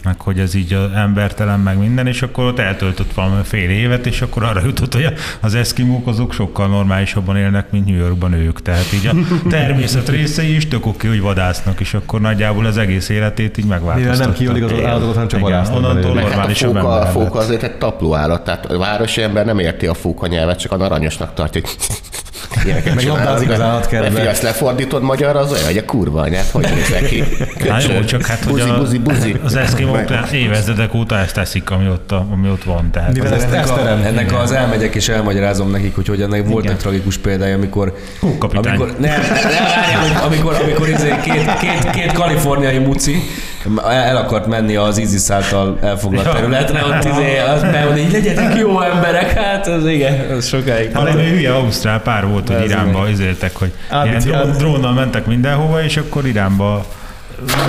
meg 0.05 0.20
hogy 0.20 0.38
ez 0.38 0.55
így 0.55 0.72
az 0.72 0.90
embertelen, 0.94 1.61
meg 1.61 1.78
minden, 1.78 2.07
és 2.07 2.22
akkor 2.22 2.44
ott 2.44 2.59
eltöltött 2.59 3.12
valami 3.12 3.42
fél 3.42 3.70
évet, 3.70 4.07
és 4.07 4.22
akkor 4.22 4.42
arra 4.42 4.61
jutott, 4.64 4.94
hogy 4.94 5.07
az 5.40 5.55
eszkimók 5.55 6.07
azok 6.07 6.32
sokkal 6.32 6.68
normálisabban 6.68 7.36
élnek, 7.36 7.70
mint 7.70 7.86
New 7.86 7.96
Yorkban 7.96 8.32
ők. 8.32 8.62
Tehát 8.62 8.92
így 8.92 9.07
a 9.07 9.14
természet 9.48 10.09
részei 10.09 10.55
is 10.55 10.68
tök 10.68 10.86
oké, 10.86 11.09
hogy 11.09 11.20
vadásznak, 11.20 11.80
és 11.80 11.94
akkor 11.94 12.20
nagyjából 12.20 12.66
az 12.66 12.76
egész 12.76 13.09
életét 13.09 13.59
így 13.59 13.64
Mivel 13.64 13.78
megváltoztatta. 13.80 14.24
nem 14.28 14.32
kiölik 14.32 14.64
az 14.64 14.70
Igen. 14.70 14.86
állatokat, 14.86 15.14
hanem 15.14 15.28
csak 15.28 15.40
Igen, 15.40 15.50
vadásznak 15.50 15.76
onnantól 15.76 16.16
hát 16.16 16.48
a 16.48 16.55
fóka, 16.55 17.00
a 17.00 17.07
fóka 17.07 17.38
azért 17.38 17.62
egy 17.62 17.74
tapló 17.76 18.14
állat, 18.14 18.44
tehát 18.44 18.66
a 18.66 18.78
városi 18.78 19.22
ember 19.22 19.44
nem 19.44 19.59
érti 19.59 19.86
a 19.86 19.94
fóka 19.94 20.26
nyelvet, 20.26 20.59
csak 20.59 20.72
a 20.72 20.84
aranyosnak 20.84 21.34
tartja. 21.34 21.61
Hogy 22.51 22.64
Ilyeneket 22.66 22.95
Meg 22.95 23.07
labdázik 23.07 23.51
az 23.51 23.59
de- 23.59 23.64
állatkertbe. 23.64 24.09
de 24.09 24.14
figyelj, 24.14 24.28
ezt 24.28 24.42
lefordítod 24.42 25.03
magyar, 25.03 25.36
az 25.36 25.53
olyan, 25.53 25.64
hogy 25.64 25.76
a 25.76 25.84
kurva 25.84 26.20
anyát, 26.20 26.51
hogy 26.51 26.68
nézel 26.74 27.03
ki? 27.03 27.24
Hát 27.68 27.82
jó, 27.92 28.05
csak 28.05 28.26
hát, 28.26 28.45
hogy 28.45 28.53
buzi, 28.53 28.68
a, 28.68 28.78
buzi, 28.78 28.99
buzi. 28.99 29.36
az 29.45 29.57
eszkimók 29.57 30.01
évezredek 30.32 30.95
óta 30.95 31.18
ezt 31.18 31.34
teszik, 31.34 31.70
ami 31.70 31.88
ott, 31.88 32.12
a, 32.12 32.26
ami 32.32 32.49
ott 32.51 32.64
van. 32.64 32.90
Tehát 32.90 33.12
Mivel 33.12 33.32
ezt- 33.34 33.47
Ennek, 33.47 33.61
ezt 33.61 33.70
a, 33.70 33.74
terem. 33.76 34.03
ennek 34.05 34.32
az 34.42 34.53
elmegyek 34.53 34.95
és 34.95 35.09
elmagyarázom 35.09 35.70
nekik, 35.70 35.95
hogy, 35.95 36.09
hogy 36.09 36.22
ennek 36.22 36.47
volt 36.49 36.68
egy 36.70 36.76
tragikus 36.76 37.18
példája, 37.18 37.55
amikor... 37.57 37.95
Hókapitány. 38.20 38.66
Amikor, 38.76 38.95
nem, 38.99 39.20
nem, 39.20 39.30
várjál, 39.74 40.01
hogy 40.01 40.32
amikor, 40.32 40.55
amikor 40.62 40.88
izé 40.88 41.14
két, 41.22 41.57
két, 41.61 41.90
két 41.90 42.12
kaliforniai 42.12 42.78
muci 42.78 43.22
el 43.88 44.16
akart 44.16 44.46
menni 44.46 44.76
az 44.76 44.98
ISIS 44.98 45.30
által 45.30 45.78
elfoglalt 45.82 46.26
Ja. 46.26 46.32
területre, 46.32 46.84
ott 46.84 47.04
izé, 47.04 47.38
azt 47.38 47.70
behozni, 47.70 48.02
hogy 48.02 48.12
legyetek 48.12 48.56
jó 48.56 48.80
emberek, 48.80 49.32
hát 49.32 49.66
az 49.66 49.86
igen, 49.86 50.30
az 50.30 50.46
sokáig. 50.46 50.92
Valami 50.92 51.28
hülye 51.28 51.54
ausztrál 51.54 52.00
pár 52.00 52.26
volt, 52.26 52.48
hogy 52.48 52.64
Iránba 52.64 53.08
izéltek, 53.08 53.56
hogy 53.56 53.72
ilyen 53.90 54.06
Ábiciált. 54.08 54.44
drón, 54.44 54.56
drónnal 54.56 54.92
mentek 54.92 55.26
mindenhova, 55.26 55.82
és 55.82 55.96
akkor 55.96 56.26
Iránba 56.26 56.84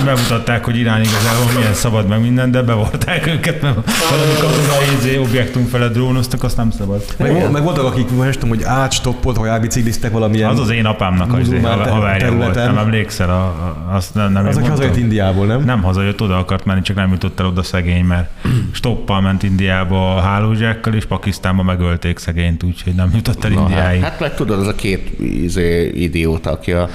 bemutatták, 0.04 0.64
hogy 0.64 0.76
Irán 0.76 1.00
igazából 1.00 1.52
milyen 1.56 1.74
szabad 1.74 2.08
meg 2.08 2.20
minden, 2.20 2.50
de 2.50 2.62
bevarták 2.62 3.26
őket, 3.26 3.62
mert 3.62 3.74
valami 4.10 4.32
katonai 4.40 4.96
izé, 4.98 5.16
objektum 5.16 5.64
felett 5.66 5.92
drónoztak, 5.92 6.42
azt 6.42 6.56
nem 6.56 6.70
szabad. 6.70 7.04
Meg, 7.18 7.50
meg 7.50 7.62
voltak, 7.62 7.84
akik 7.84 8.10
most 8.10 8.40
hogy 8.48 8.62
átstoppolt, 8.62 9.36
hogy 9.36 9.48
elbiciklisztek 9.48 10.12
valamilyen... 10.12 10.50
Az 10.50 10.60
az 10.60 10.70
én 10.70 10.84
apámnak 10.84 11.32
az 11.32 11.50
haverja 11.88 12.32
volt, 12.32 12.54
nem 12.54 12.78
emlékszel, 12.78 13.30
a, 13.30 13.42
a, 13.42 13.94
azt 13.94 14.14
nem, 14.14 14.32
nem 14.32 14.46
az, 14.46 14.56
aki 14.56 14.68
hazajött 14.68 14.96
Indiából, 14.96 15.46
nem? 15.46 15.64
Nem 15.64 15.82
hazajött, 15.82 16.20
oda 16.20 16.38
akart 16.38 16.64
menni, 16.64 16.82
csak 16.82 16.96
nem 16.96 17.10
jutott 17.10 17.40
el 17.40 17.46
oda 17.46 17.62
szegény, 17.62 18.04
mert 18.04 18.30
stoppal 18.72 19.20
ment 19.20 19.42
Indiába 19.42 20.16
a 20.16 20.20
hálózsákkal, 20.20 20.94
és 20.94 21.04
Pakisztánba 21.04 21.62
megölték 21.62 22.18
szegényt, 22.18 22.62
úgyhogy 22.62 22.94
nem 22.94 23.10
jutott 23.14 23.44
el 23.44 23.50
Na, 23.50 23.60
hát, 23.60 23.68
Indiáig. 23.68 24.02
hát 24.02 24.20
meg 24.20 24.34
tudod, 24.34 24.60
az 24.60 24.66
a 24.66 24.74
két 24.74 25.20
izé, 25.20 25.88
idióta, 25.94 26.50
aki 26.50 26.72
a 26.72 26.88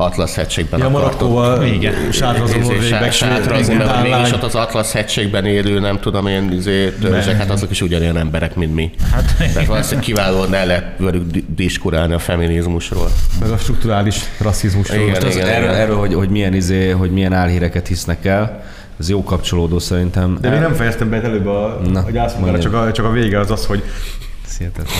Atlasz 0.00 0.34
hegységben 0.34 0.80
Ja, 0.80 0.86
akartott 0.86 1.64
Igen. 1.66 1.94
sátrazó 2.12 2.52
végbe, 2.68 2.82
sá- 2.82 3.12
sátrazni, 3.12 3.62
svéd- 3.62 3.80
meg 3.80 3.92
svéd 4.02 4.12
mégis 4.12 4.32
ott 4.32 4.42
az 4.42 4.54
Atlasz 4.54 4.92
hegységben 4.92 5.44
élő, 5.44 5.78
nem 5.78 5.98
tudom 6.00 6.26
én, 6.26 6.52
izé, 6.52 6.90
törzsek, 7.00 7.36
hát 7.36 7.50
azok 7.50 7.70
is 7.70 7.82
ugyanolyan 7.82 8.16
emberek, 8.16 8.54
mint 8.54 8.74
mi. 8.74 8.90
Hát, 9.12 9.34
Tehát 9.38 9.66
valószínűleg 9.66 10.04
kiválóan 10.04 10.54
el 10.54 10.66
lehet 10.66 10.84
velük 10.96 11.30
di- 11.30 11.44
diskurálni 11.54 12.14
a 12.14 12.18
feminizmusról. 12.18 13.08
Meg 13.40 13.50
a 13.50 13.56
strukturális 13.56 14.20
rasszizmusról. 14.38 14.98
Igen. 14.98 15.08
Most 15.10 15.22
az, 15.22 15.34
igen, 15.36 15.48
erről, 15.48 15.68
igen. 15.68 15.80
erről 15.80 15.96
hogy, 15.96 16.14
hogy, 16.14 16.28
milyen 16.28 16.54
izé, 16.54 16.90
hogy 16.90 17.10
milyen 17.10 17.32
álhíreket 17.32 17.86
hisznek 17.86 18.24
el, 18.24 18.62
ez 19.00 19.08
jó 19.08 19.24
kapcsolódó 19.24 19.78
szerintem. 19.78 20.38
De 20.40 20.50
még 20.50 20.58
nem 20.60 20.72
fejeztem 20.74 21.10
be 21.10 21.22
előbb 21.22 21.46
a, 21.46 21.80
Na, 21.92 22.02
a 22.06 22.10
gyászmunkára, 22.10 22.58
csak 22.58 22.74
a, 22.74 22.92
csak 22.92 23.04
a 23.04 23.10
vége 23.10 23.38
az 23.38 23.50
az, 23.50 23.66
hogy 23.66 23.82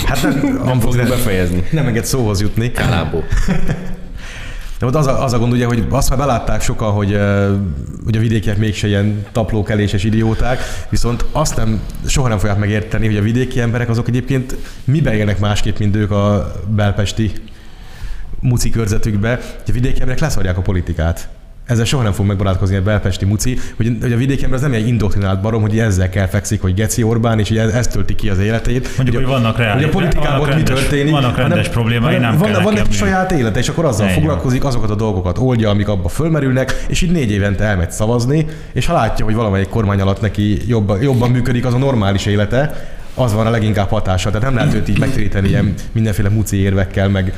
hát 0.07 0.23
nem, 0.23 0.61
Nem 0.65 0.81
fogjuk 0.81 1.09
befejezni. 1.09 1.65
nem 1.71 1.87
enged 1.87 2.05
szóhoz 2.05 2.41
jutni. 2.41 2.71
Kálábó. 2.73 3.25
De 4.81 4.87
ott 4.87 4.95
az 4.95 5.07
a, 5.07 5.25
az 5.25 5.33
a 5.33 5.39
gond 5.39 5.53
ugye, 5.53 5.67
hogy 5.67 5.87
azt 5.91 6.09
már 6.09 6.19
belátták 6.19 6.63
sokan, 6.63 6.93
hogy, 6.93 7.19
hogy 8.05 8.17
a 8.17 8.21
vidékiek 8.21 8.59
mégse 8.59 8.87
ilyen 8.87 9.27
taplókeléses 9.33 10.05
idióták, 10.05 10.61
viszont 10.89 11.25
azt 11.33 11.57
nem, 11.57 11.81
soha 12.07 12.29
nem 12.29 12.39
fogják 12.39 12.59
megérteni, 12.59 13.07
hogy 13.07 13.17
a 13.17 13.23
vidéki 13.23 13.61
emberek 13.61 13.89
azok 13.89 14.09
egyébként 14.09 14.57
miben 14.85 15.15
élnek 15.15 15.39
másképp, 15.39 15.79
mint 15.79 15.97
ők 15.97 16.11
a 16.11 16.53
belpesti 16.69 17.33
muci 18.41 18.71
körzetükbe, 18.71 19.35
hogy 19.35 19.69
a 19.69 19.73
vidéki 19.73 20.01
emberek 20.01 20.21
leszarják 20.21 20.59
a 20.59 20.63
politikát. 20.63 21.29
Ezzel 21.71 21.85
soha 21.85 22.03
nem 22.03 22.13
fog 22.13 22.27
megbarátkozni 22.27 22.77
a 22.77 22.83
belpesti 22.83 23.25
muci, 23.25 23.59
hogy, 23.77 23.97
hogy 24.01 24.13
a 24.13 24.17
vidéki 24.17 24.45
ember 24.45 24.59
az 24.59 24.65
nem 24.65 24.73
egy 24.73 24.89
indoktrinált 24.89 25.41
barom, 25.41 25.61
hogy 25.61 25.79
ezzel 25.79 26.09
kell 26.09 26.27
fekszik, 26.27 26.61
hogy 26.61 26.75
Geci 26.75 27.03
Orbán, 27.03 27.39
és 27.39 27.49
hogy 27.49 27.57
ez, 27.59 27.73
ez 27.73 27.87
tölti 27.87 28.15
ki 28.15 28.29
az 28.29 28.39
életét. 28.39 28.89
Mondjuk, 28.97 29.17
hogy 29.17 29.27
vannak 29.27 29.59
reális- 29.59 29.85
hogy 29.85 29.85
a 29.85 29.99
politikában 29.99 30.49
ott 30.49 30.55
mi 30.55 30.63
történik. 30.63 31.13
vannak 31.13 31.37
rendes 31.37 31.69
problémái, 31.69 32.19
nem 32.19 32.39
van, 32.39 32.51
kell 32.51 32.63
van 32.63 32.77
egy 32.77 32.93
saját 32.93 33.33
élete, 33.33 33.59
és 33.59 33.69
akkor 33.69 33.85
azzal 33.85 34.07
van. 34.07 34.15
foglalkozik, 34.15 34.65
azokat 34.65 34.91
a 34.91 34.95
dolgokat 34.95 35.39
oldja, 35.39 35.71
amik 35.71 35.89
abba 35.89 36.09
fölmerülnek, 36.09 36.85
és 36.89 37.03
így 37.03 37.11
négy 37.11 37.31
évente 37.31 37.65
elmegy 37.65 37.91
szavazni, 37.91 38.47
és 38.73 38.87
ha 38.87 38.93
látja, 38.93 39.25
hogy 39.25 39.35
valamelyik 39.35 39.69
kormány 39.69 40.01
alatt 40.01 40.21
neki 40.21 40.59
jobban, 40.69 41.03
jobban 41.03 41.31
működik 41.31 41.67
az 41.67 41.75
a 41.75 41.79
normális 41.79 42.27
élete, 42.27 42.89
az 43.15 43.35
van 43.35 43.47
a 43.47 43.51
leginkább 43.51 43.89
hatása. 43.89 44.31
Tehát 44.31 44.47
nem 44.47 44.55
lehet 44.55 44.75
őt 44.75 44.89
így 44.89 44.99
megtéríteni 44.99 45.49
ilyen 45.49 45.75
mindenféle 45.93 46.29
muci 46.29 46.57
érvekkel, 46.57 47.09
meg, 47.09 47.35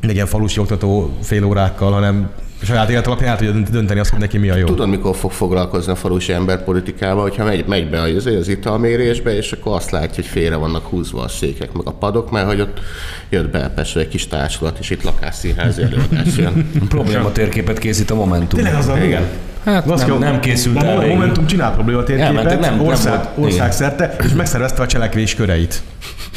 meg 0.00 0.14
ilyen 0.14 0.26
falusi 0.26 0.60
oktató 0.60 1.16
félórákkal, 1.22 1.92
hanem 1.92 2.30
saját 2.62 2.90
élet 2.90 3.06
alapján 3.06 3.30
el 3.30 3.36
tudja 3.36 3.52
dönt- 3.52 3.70
dönteni 3.70 4.00
azt, 4.00 4.10
hogy 4.10 4.18
neki 4.20 4.38
mi 4.38 4.48
a 4.50 4.56
jó. 4.56 4.66
Tudod, 4.66 4.88
mikor 4.88 5.16
fog 5.16 5.30
foglalkozni 5.30 5.92
a 5.92 5.94
falusi 5.94 6.32
ember 6.32 6.64
politikával, 6.64 7.22
hogyha 7.22 7.44
megy, 7.44 7.66
megy 7.66 7.90
be 7.90 8.00
az, 8.00 8.26
az 8.26 8.48
italmérésbe, 8.48 9.36
és 9.36 9.52
akkor 9.52 9.74
azt 9.76 9.90
látja, 9.90 10.14
hogy 10.14 10.26
félre 10.26 10.56
vannak 10.56 10.86
húzva 10.86 11.22
a 11.22 11.28
székek, 11.28 11.72
meg 11.72 11.86
a 11.86 11.90
padok, 11.92 12.30
mert 12.30 12.46
hogy 12.46 12.60
ott 12.60 12.80
jött 13.28 13.50
be 13.50 13.68
Pestre 13.74 14.00
egy 14.00 14.08
kis 14.08 14.26
társulat, 14.26 14.78
és 14.78 14.90
itt 14.90 15.02
lakásszínházi 15.02 15.82
előadás 15.82 16.36
jön. 16.36 16.70
Probléma 16.88 17.32
térképet 17.32 17.78
készít 17.78 18.10
a 18.10 18.14
Momentum. 18.14 18.58
Tényleg 18.62 18.74
az 18.78 18.88
a 18.88 18.96
Igen. 19.04 19.22
Hát 19.64 19.86
nem, 19.86 19.96
Gaszkó, 19.96 20.16
nem 20.18 20.40
készült 20.40 20.76
a 20.82 20.84
el. 20.84 20.98
Végül. 20.98 21.14
Momentum 21.14 21.46
csinál 21.46 21.72
probléma 21.74 22.02
térképet 22.02 22.44
nem- 22.44 22.58
nem 22.60 22.80
ország, 22.86 23.12
volt. 23.14 23.28
Igen. 23.36 23.44
országszerte, 23.44 24.16
és 24.24 24.32
megszervezte 24.32 24.82
a 24.82 24.86
cselekvés 24.86 25.34
köreit. 25.34 25.82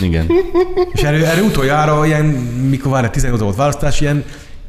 Igen. 0.01 0.25
És 0.91 1.01
erről, 1.01 1.25
erről 1.25 1.43
utoljára 1.45 2.05
ilyen, 2.05 2.25
mikor 2.69 2.91
várj, 2.91 3.07
18 3.07 3.41
volt 3.41 3.55
választás, 3.55 4.01
ilyen 4.01 4.23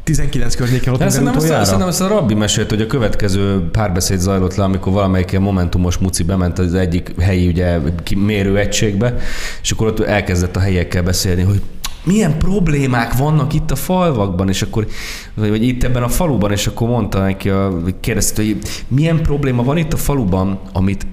19 0.05 0.55
környéken 0.55 0.93
ott 0.93 0.99
szerintem, 0.99 1.27
ezt, 1.27 1.37
utoljára. 1.37 1.65
szerintem 1.65 1.89
ezt 1.89 2.01
a 2.01 2.07
Rabbi 2.07 2.35
mesélt, 2.35 2.71
hogy 2.71 2.81
a 2.81 2.87
következő 2.87 3.69
párbeszéd 3.71 4.19
zajlott 4.19 4.55
le, 4.55 4.65
amikor 4.65 4.93
valamelyik 4.93 5.31
ilyen 5.31 5.43
momentumos 5.43 5.99
muci 5.99 6.23
bement 6.23 6.59
az 6.59 6.75
egyik 6.75 7.21
helyi 7.21 7.49
ugye, 7.49 7.79
ki- 8.03 8.15
mérőegységbe, 8.15 9.17
és 9.63 9.71
akkor 9.71 9.87
ott 9.87 10.01
elkezdett 10.01 10.57
a 10.57 10.61
helyiekkel 10.61 11.03
beszélni, 11.03 11.43
hogy 11.43 11.61
milyen 12.05 12.39
problémák 12.39 13.17
vannak 13.17 13.53
itt 13.53 13.71
a 13.71 13.77
falvakban, 13.77 14.49
és 14.49 14.63
akkor, 14.63 14.87
vagy, 15.35 15.49
vagy 15.49 15.63
itt 15.63 15.85
ebben 15.85 16.03
a 16.03 16.09
faluban, 16.09 16.53
és 16.53 16.67
akkor 16.67 16.89
mondta 16.89 17.19
neki, 17.19 17.49
a, 17.49 17.83
kérdezte, 18.01 18.43
hogy 18.43 18.59
milyen 18.89 19.23
probléma 19.23 19.63
van 19.63 19.77
itt 19.77 19.93
a 19.93 19.97
faluban, 19.97 20.61
amit, 20.73 21.07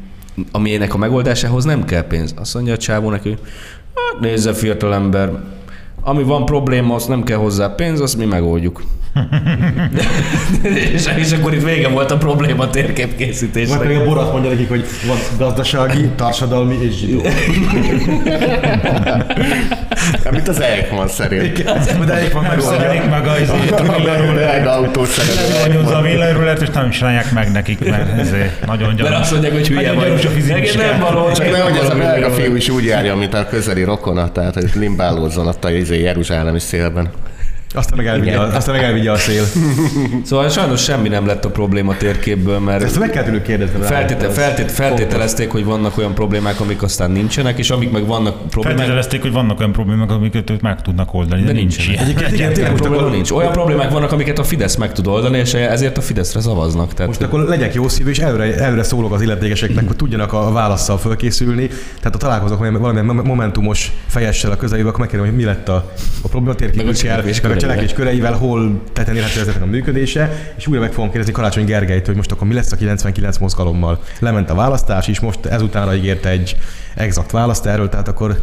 aminek 0.52 0.94
a 0.94 0.98
megoldásához 0.98 1.64
nem 1.64 1.86
kell 1.86 2.08
pénz. 2.08 2.34
Azt 2.38 2.54
mondja 2.54 2.74
a 2.74 2.78
csávó 2.78 3.10
neki, 3.10 3.30
hát 3.96 4.22
nézze 4.22 4.54
fiatalember, 4.54 5.32
ami 6.02 6.24
van 6.24 6.46
probléma, 6.46 6.96
az 6.96 7.06
nem 7.06 7.24
kell 7.24 7.38
hozzá 7.38 7.68
pénz, 7.68 8.00
azt 8.00 8.18
mi 8.18 8.26
megoldjuk. 8.26 8.82
és, 10.94 11.10
és 11.18 11.32
akkor 11.32 11.54
itt 11.54 11.64
vége 11.64 11.88
volt 11.88 12.12
a 12.12 12.18
probléma 12.18 12.58
Vagy 12.58 12.70
térképkészítésnek. 12.70 13.80
pedig 13.80 13.98
a 13.98 14.04
Borat 14.04 14.32
mondja 14.32 14.50
nekik, 14.50 14.70
hogy 14.70 14.86
van 15.08 15.18
gazdasági, 15.38 16.10
társadalmi 16.16 16.76
és 16.82 16.98
zsidó. 16.98 17.22
Mint 20.32 20.48
az 20.48 20.62
Eichmann 20.62 21.08
szerint. 21.08 21.64
De 22.06 22.18
egyik 22.18 22.34
van 22.34 22.44
meg 22.44 23.28
a 23.28 23.40
izét, 23.40 23.72
a 25.92 26.02
villanyrulet, 26.02 26.62
és 26.62 26.70
nem 26.74 26.88
is 26.90 26.98
csinálják 26.98 27.32
meg 27.32 27.52
nekik, 27.52 27.90
mert 27.90 28.20
ez 28.20 28.30
nagyon 28.66 28.88
Mert 28.88 28.98
gyanús. 29.02 29.20
azt 29.20 29.32
mondják, 29.32 29.54
hogy 29.54 29.68
hülye 29.68 29.94
vagy. 29.94 30.30
nem 30.78 31.00
való. 31.00 31.32
Csak 31.32 31.38
neked 31.46 31.52
nehogy 31.52 31.78
ez 31.84 31.90
a 31.90 31.96
belga 31.96 32.30
fiú 32.30 32.56
is 32.56 32.70
úgy 32.70 32.86
járja, 32.86 33.16
mint 33.16 33.34
a 33.34 33.48
közeli 33.48 33.84
rokona, 33.84 34.32
tehát 34.32 34.54
hogy 34.54 34.70
limbálódzon 34.76 35.48
ott 35.48 35.66
a 35.66 35.70
izé 35.92 36.04
Jeruzsálemi 36.04 36.60
szélben. 36.60 37.10
Aztán 37.74 37.98
meg 37.98 38.08
elvigye, 38.08 38.38
a, 38.38 38.56
aztán 38.56 38.76
meg 38.76 38.84
elvigye 38.84 39.12
a 39.12 39.16
szél. 39.18 39.44
Szóval 40.24 40.50
sajnos 40.50 40.84
semmi 40.84 41.10
nem 41.10 41.26
lett 41.26 41.46
a 41.46 41.50
probléma 41.50 41.98
térképből, 41.98 42.60
mert 42.60 42.84
Ezt 42.84 43.00
meg 43.00 43.10
kell 43.10 43.24
tőlük 43.24 43.44
kérdezni. 43.44 43.82
feltétel, 43.82 44.30
feltét, 44.30 44.72
feltételezték, 44.72 45.52
hogy 45.52 45.66
vannak 45.66 45.98
olyan 45.98 46.14
problémák, 46.14 46.60
amik 46.60 46.82
aztán 46.82 47.12
nincsenek, 47.12 47.58
és 47.58 47.70
amik 47.70 47.92
meg 47.92 48.06
vannak 48.06 48.50
problémák, 48.50 48.78
Feltételezték, 48.78 49.22
hogy 49.22 49.32
vannak 49.32 49.60
olyan 49.60 49.72
problémák, 49.72 50.12
amiket 50.12 50.50
ők 50.50 50.62
meg 50.62 50.82
tudnak 50.82 51.14
oldani, 51.14 51.42
de, 51.42 51.48
de 51.48 51.54
nincs. 51.54 51.90
Egyébként 51.90 52.32
igen, 52.32 52.54
tényleg 52.54 52.72
most 52.72 52.86
akkor, 52.86 53.12
nincs. 53.12 53.32
Olyan 53.32 53.52
problémák 53.52 53.92
vannak, 53.92 54.12
amiket 54.12 54.40
a 54.40 54.44
Fidesz 54.44 54.76
meg 54.76 54.92
tud 54.92 55.08
oldani, 55.08 55.38
és 55.38 55.54
ezért 55.54 55.98
a 55.98 56.02
Fideszre 56.02 56.42
szavaznak. 56.42 56.94
Tehát, 56.94 57.08
most 57.08 57.22
akkor 57.22 57.40
legyek 57.40 57.74
jó 57.74 57.88
szívű, 57.88 58.10
és 58.10 58.20
előre, 58.20 58.56
előre 58.56 58.84
szólok 58.84 59.14
az 59.14 59.22
illetékeseknek, 59.22 59.88
hogy 59.88 59.96
tudjanak 59.96 60.34
a 60.34 60.52
válaszsal 60.52 60.98
fölkészülni. 60.98 61.68
Tehát 61.68 62.12
ha 62.12 62.18
találkozok 62.18 62.58
valamilyen- 62.58 63.26
momentumos 63.26 63.92
fejessel 64.08 64.52
a 64.52 64.56
közelébe, 64.56 64.88
akkor 64.88 65.00
megkérdem, 65.00 65.28
hogy 65.28 65.38
mi 65.38 65.44
lett 65.44 65.70
a, 65.70 65.92
a 66.22 66.28
probléma 66.28 66.46
Meg 66.46 66.56
a 66.56 66.72
térképükkel, 66.72 67.22
cselekvés 67.62 67.94
köreivel, 67.94 68.34
hol 68.34 68.82
tetten 68.94 69.16
érhető 69.16 69.40
ezeknek 69.40 69.64
a 69.64 69.66
működése, 69.66 70.54
és 70.58 70.68
újra 70.68 70.80
meg 70.80 70.92
fogom 70.92 71.10
kérdezni 71.10 71.34
Karácsony 71.34 71.66
Gergelyt, 71.66 72.06
hogy 72.06 72.16
most 72.16 72.32
akkor 72.32 72.48
mi 72.48 72.54
lesz 72.54 72.72
a 72.72 72.76
99 72.76 73.38
mozgalommal. 73.38 74.04
Lement 74.20 74.50
a 74.50 74.56
választás, 74.56 75.08
és 75.08 75.20
most 75.20 75.46
ezutánra 75.46 75.96
ígérte 75.96 76.30
egy 76.30 76.58
exakt 76.96 77.32
választ 77.32 77.66
erről, 77.66 77.90
tehát 77.90 78.08
akkor 78.08 78.42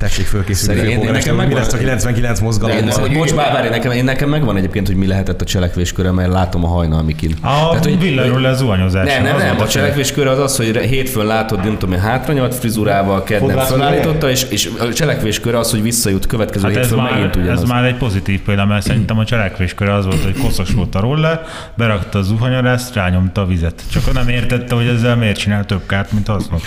tessék 0.00 0.26
fölkészülni. 0.26 0.80
Én- 0.80 0.94
polgármester, 0.96 1.32
nekem 1.32 1.36
hogy 1.36 1.46
mi 1.48 1.54
lesz 1.54 1.72
a 1.72 1.76
megvan- 1.76 2.00
99 2.00 2.40
mozgalommal. 2.40 2.84
Én, 2.84 2.92
hogy- 2.92 3.12
bocs, 3.12 3.34
bár, 3.34 3.52
várj, 3.52 3.68
nekem, 3.68 3.90
én 3.92 4.04
nekem 4.04 4.28
megvan 4.28 4.56
egyébként, 4.56 4.86
hogy 4.86 4.96
mi 4.96 5.06
lehetett 5.06 5.40
a 5.40 5.44
cselekvésköre, 5.44 6.10
mert 6.10 6.28
látom 6.32 6.64
a 6.64 6.68
hajnalmikin. 6.68 7.34
A 7.42 7.78
villanyrulet 8.00 8.56
zuhanyozás. 8.56 9.06
Nem, 9.06 9.22
nem, 9.22 9.36
nem. 9.36 9.60
A 9.60 9.68
cselekvésköre 9.68 10.30
az 10.30 10.38
az, 10.38 10.56
hogy 10.56 10.76
hétfőn 10.76 11.26
látod, 11.26 11.64
nem 11.64 11.78
tudom, 11.78 11.94
én 11.94 12.00
hátranyalt 12.00 12.54
frizurával, 12.54 13.22
kedden 13.22 13.48
Fodrász 13.48 13.70
felállította, 13.70 14.30
és, 14.30 14.42
és 14.50 14.70
a 14.80 14.92
cselekvésköre 14.92 15.58
az, 15.58 15.70
hogy 15.70 15.82
visszajut 15.82 16.26
következő 16.26 16.66
Hát 16.66 16.76
ez 16.76 16.82
hétfőn 16.82 16.98
már, 16.98 17.12
megint 17.12 17.36
ez 17.36 17.42
ugyanaz. 17.42 17.64
már 17.68 17.84
egy 17.84 17.96
pozitív 17.96 18.40
példa, 18.40 18.66
mert 18.66 18.86
szerintem 18.86 19.18
a 19.18 19.24
cselekvésköre 19.24 19.94
az 19.94 20.04
volt, 20.04 20.22
hogy 20.22 20.36
koszos 20.36 20.70
volt 20.72 20.94
a 20.94 21.00
roller, 21.00 21.40
berakta 21.74 22.18
a 22.18 22.22
zuhanyarást, 22.22 22.94
rányomta 22.94 23.40
a 23.40 23.46
vizet. 23.46 23.82
Csak 23.92 24.12
nem 24.12 24.28
értette, 24.28 24.74
hogy 24.74 24.86
ezzel 24.86 25.16
miért 25.16 25.36
csinál 25.38 25.64
több 25.64 25.86
kárt, 25.86 26.12
mint 26.12 26.26
hasznot. 26.26 26.62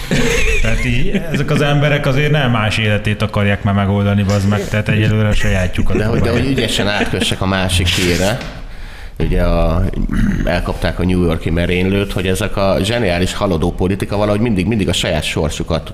Tehát 0.62 0.86
így, 0.86 1.22
ezek 1.32 1.52
az 1.52 1.62
emberek 1.62 2.06
azért 2.06 2.32
nem 2.32 2.52
más 2.52 2.78
életét 2.78 3.22
akarják 3.24 3.64
már 3.64 3.74
megoldani, 3.74 4.26
az 4.28 4.46
meg, 4.46 4.68
tehát 4.68 4.90
egyelőre 4.90 5.28
a 5.28 5.34
sajátjukat. 5.34 5.98
De 5.98 6.06
hogy, 6.06 6.22
de 6.22 6.32
hogy 6.32 6.46
ügyesen 6.46 6.88
átkössek 6.88 7.42
a 7.42 7.46
másik 7.46 7.88
hírre, 7.88 8.38
ugye 9.20 9.44
a, 9.44 9.84
elkapták 10.46 11.00
a 11.00 11.04
New 11.04 11.24
Yorki 11.24 11.50
merénylőt, 11.50 12.14
hogy 12.14 12.28
ezek 12.28 12.58
a 12.58 12.78
zseniális 12.82 13.34
haladó 13.34 13.72
politika 13.72 14.18
valahogy 14.18 14.40
mindig, 14.40 14.68
mindig 14.68 14.90
a 14.90 14.94
saját 14.94 15.24
sorsukat 15.24 15.94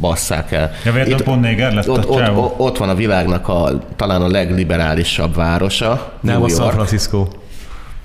basszák 0.00 0.52
el. 0.52 0.70
Ja, 0.84 0.92
véletlenül 0.92 1.24
pont 1.24 1.40
néger 1.40 1.72
lett 1.72 1.88
ott, 1.88 2.04
a 2.04 2.08
ott, 2.08 2.36
ott, 2.36 2.58
ott 2.58 2.78
van 2.78 2.88
a 2.88 2.94
világnak 2.94 3.48
a, 3.48 3.84
talán 3.96 4.22
a 4.22 4.28
legliberálisabb 4.28 5.34
városa, 5.34 6.12
Nem 6.20 6.34
New 6.34 6.44
a 6.44 6.48
San. 6.48 6.70
Francisco. 6.70 7.26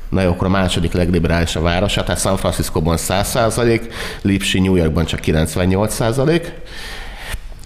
Na 0.09 0.21
jó, 0.21 0.29
akkor 0.29 0.47
a 0.47 0.49
második 0.49 0.93
legliberálisabb 0.93 1.63
városa, 1.63 2.03
tehát 2.03 2.21
San 2.21 2.37
Franciscóban 2.37 2.97
100%, 2.99 3.81
Lipsi 4.21 4.59
New 4.59 4.75
Yorkban 4.75 5.05
csak 5.05 5.19
98%. 5.25 6.41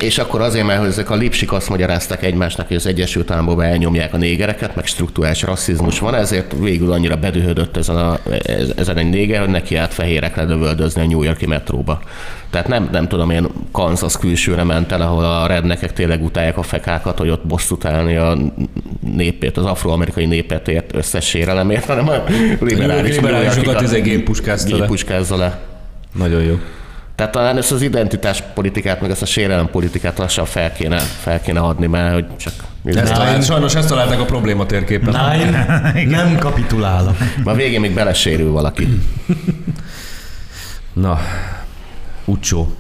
És 0.04 0.18
akkor 0.18 0.42
azért, 0.42 0.66
mert 0.66 0.84
ezek 0.86 1.10
a 1.10 1.16
lipsik 1.16 1.52
azt 1.52 1.70
magyarázták 1.70 2.24
egymásnak, 2.24 2.68
hogy 2.68 2.76
az 2.76 2.86
Egyesült 2.86 3.32
Államokban 3.32 3.66
elnyomják 3.66 4.14
a 4.14 4.18
négereket, 4.18 4.76
meg 4.76 4.86
struktúrális 4.86 5.42
rasszizmus 5.42 6.00
van, 6.00 6.16
ezért 6.16 6.54
végül 6.60 6.92
annyira 6.92 7.16
bedühödött 7.16 7.78
ezen, 7.78 7.96
a, 7.96 8.20
ez- 8.44 8.74
ezen 8.76 8.98
egy 8.98 9.10
néger, 9.10 9.40
hogy 9.40 9.50
neki 9.50 9.76
állt 9.76 9.94
fehérekre 9.94 10.44
lövöldözni 10.44 11.02
a 11.02 11.06
New 11.06 11.24
Yorki 11.24 11.46
metróba. 11.46 12.02
Tehát 12.50 12.68
nem, 12.68 12.90
nem 12.92 13.08
tudom, 13.08 13.30
én 13.30 13.48
Kansas 13.72 14.18
külsőre 14.18 14.64
ment 14.64 14.92
el, 14.92 15.02
ahol 15.02 15.24
a 15.24 15.48
rednekek 15.48 15.94
tényleg 15.94 16.24
utálják 16.24 16.58
a 16.58 16.64
fekákat, 16.64 17.18
hogy 17.18 17.30
ott 17.30 17.48
bosszút 17.48 17.86
állni 17.86 18.16
a 18.16 18.38
népét, 19.16 19.58
az 19.58 19.66
afroamerikai 19.66 20.26
népet 20.26 20.68
ért 20.68 20.96
összes 20.96 21.26
sérelemért, 21.28 21.86
hanem 21.86 22.08
a 22.08 22.24
liberális 22.60 23.16
liberálisokat 23.16 24.02
géppuskázta 24.02 24.76
le. 24.76 24.82
gépuskázza 24.82 25.38
le. 25.38 25.60
Nagyon 26.18 26.44
jó. 26.44 26.60
Tehát 27.20 27.34
talán 27.34 27.58
ezt 27.58 27.72
az 27.72 27.82
identitás 27.82 28.44
politikát, 28.54 29.02
meg 29.02 29.10
ezt 29.10 29.22
a 29.22 29.26
sérelem 29.26 29.70
politikát 29.70 30.18
lassan 30.18 30.46
fel 30.46 30.72
kéne, 30.72 30.98
fel 30.98 31.42
kéne 31.42 31.60
adni, 31.60 31.88
mert 31.88 32.14
hogy 32.14 32.26
csak... 32.38 32.54
Ezt 32.84 33.14
talált, 33.14 33.46
sajnos 33.46 33.76
ezt 33.76 33.88
találták 33.88 34.20
a 34.20 34.26
probléma 34.26 34.66
térképen. 34.66 35.12
Nein, 35.14 35.56
nem 36.18 36.38
kapitulálok. 36.38 37.18
Ma 37.44 37.54
végén 37.54 37.80
még 37.80 37.94
belesérül 37.94 38.52
valaki. 38.52 38.88
Na, 40.94 41.20
Ucsó. 42.26 42.76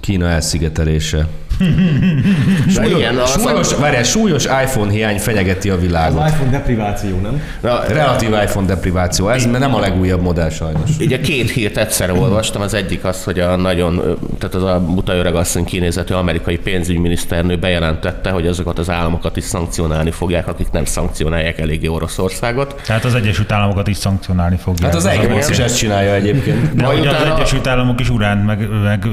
Kína 0.00 0.28
elszigetelése. 0.28 1.26
De 2.74 2.86
igen, 2.86 3.16
az 3.16 3.30
Súlyos, 3.30 3.74
várjál, 3.74 4.02
súlyos 4.02 4.44
iPhone 4.44 4.90
hiány 4.92 5.18
fenyegeti 5.18 5.70
a 5.70 5.78
világot. 5.78 6.28
iPhone 6.28 6.50
depriváció, 6.50 7.20
nem? 7.20 7.42
Na, 7.60 7.80
Relatív 7.88 8.28
iPhone 8.28 8.66
depriváció. 8.66 9.28
Ez 9.28 9.44
nem 9.44 9.74
a 9.74 9.80
legújabb 9.80 10.20
modell 10.20 10.50
sajnos. 10.50 10.90
Ugye 11.00 11.20
két 11.20 11.50
hírt 11.50 11.76
egyszerre 11.76 12.12
olvastam, 12.12 12.62
az 12.62 12.74
egyik 12.74 13.04
az, 13.04 13.24
hogy 13.24 13.40
a 13.40 13.56
nagyon, 13.56 14.18
tehát 14.38 14.54
az 14.54 14.62
a 14.62 14.80
buta 14.80 15.14
öreg 15.14 15.34
asszony 15.34 15.64
kinézetű 15.64 16.14
amerikai 16.14 16.58
pénzügyminiszternő 16.58 17.56
bejelentette, 17.58 18.30
hogy 18.30 18.46
azokat 18.46 18.78
az 18.78 18.90
államokat 18.90 19.36
is 19.36 19.44
szankcionálni 19.44 20.10
fogják, 20.10 20.48
akik 20.48 20.70
nem 20.70 20.84
szankcionálják 20.84 21.58
eléggé 21.58 21.86
Oroszországot. 21.86 22.80
Tehát 22.86 23.04
az 23.04 23.14
Egyesült 23.14 23.52
Államokat 23.52 23.88
is 23.88 23.96
szankcionálni 23.96 24.56
fogják. 24.56 24.90
Hát 24.90 24.94
az 24.94 25.04
a 25.04 25.10
Egemosz 25.10 25.44
baj. 25.44 25.50
is 25.50 25.58
ezt 25.58 25.78
csinálja 25.78 26.14
egyébként. 26.14 26.74
De 26.74 26.84
Majd 26.84 27.06
az 27.06 27.22
Egyesült 27.34 27.66
Államok 27.66 28.00
is 28.00 28.10
uránt, 28.10 28.46
meg, 28.46 28.68
meg 28.82 29.06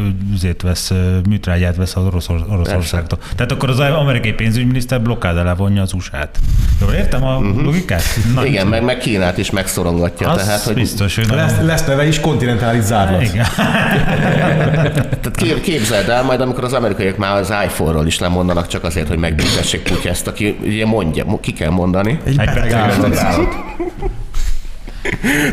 vesz, 0.64 0.92
műtrágyát 1.30 1.76
vesz 1.76 1.96
az 1.96 2.06
Orosz, 2.06 2.30
Oroszországtól. 2.50 3.20
Tehát 3.36 3.52
akkor 3.52 3.70
az 3.70 3.80
amerikai 3.80 4.34
pénzügyminiszter 4.34 5.02
blokkád 5.02 5.38
alá 5.38 5.54
vonja 5.54 5.82
az 5.82 5.94
USA-t. 5.94 6.40
Jól 6.82 6.92
értem 6.92 7.24
a 7.24 7.40
logikát? 7.40 8.04
Na, 8.34 8.46
Igen, 8.46 8.68
meg, 8.68 8.84
meg 8.84 8.98
Kínát 8.98 9.38
is 9.38 9.52
megszorongatja. 9.52 10.30
az 10.30 10.44
tehát, 10.44 10.62
hogy 10.62 10.74
biztos, 10.74 11.16
hogy 11.16 11.28
Lesz, 11.30 11.54
lesz 11.62 11.86
neve 11.86 12.08
is 12.08 12.20
kontinentális 12.20 12.84
zárlat. 12.84 13.22
Igen. 13.22 13.46
Tehát 15.22 15.36
kép, 15.36 15.62
képzeld 15.62 16.10
el, 16.10 16.24
majd 16.24 16.42
amikor 16.42 16.64
az 16.64 16.74
amerikaiak 16.74 17.18
már 17.18 17.38
az 17.38 17.54
iPhone-ról 17.66 18.08
is 18.08 18.20
lemondanak, 18.20 18.68
csak 18.68 18.84
azért, 18.84 19.08
hogy 19.08 19.18
megbüntessék 19.18 19.82
Putyeszt, 19.82 20.28
aki 20.28 20.58
ugye 20.62 20.86
mondja, 20.86 21.40
ki 21.42 21.54
kell 21.54 21.70
mondani. 21.70 22.20
Egy 22.26 22.40
Egy. 22.40 23.48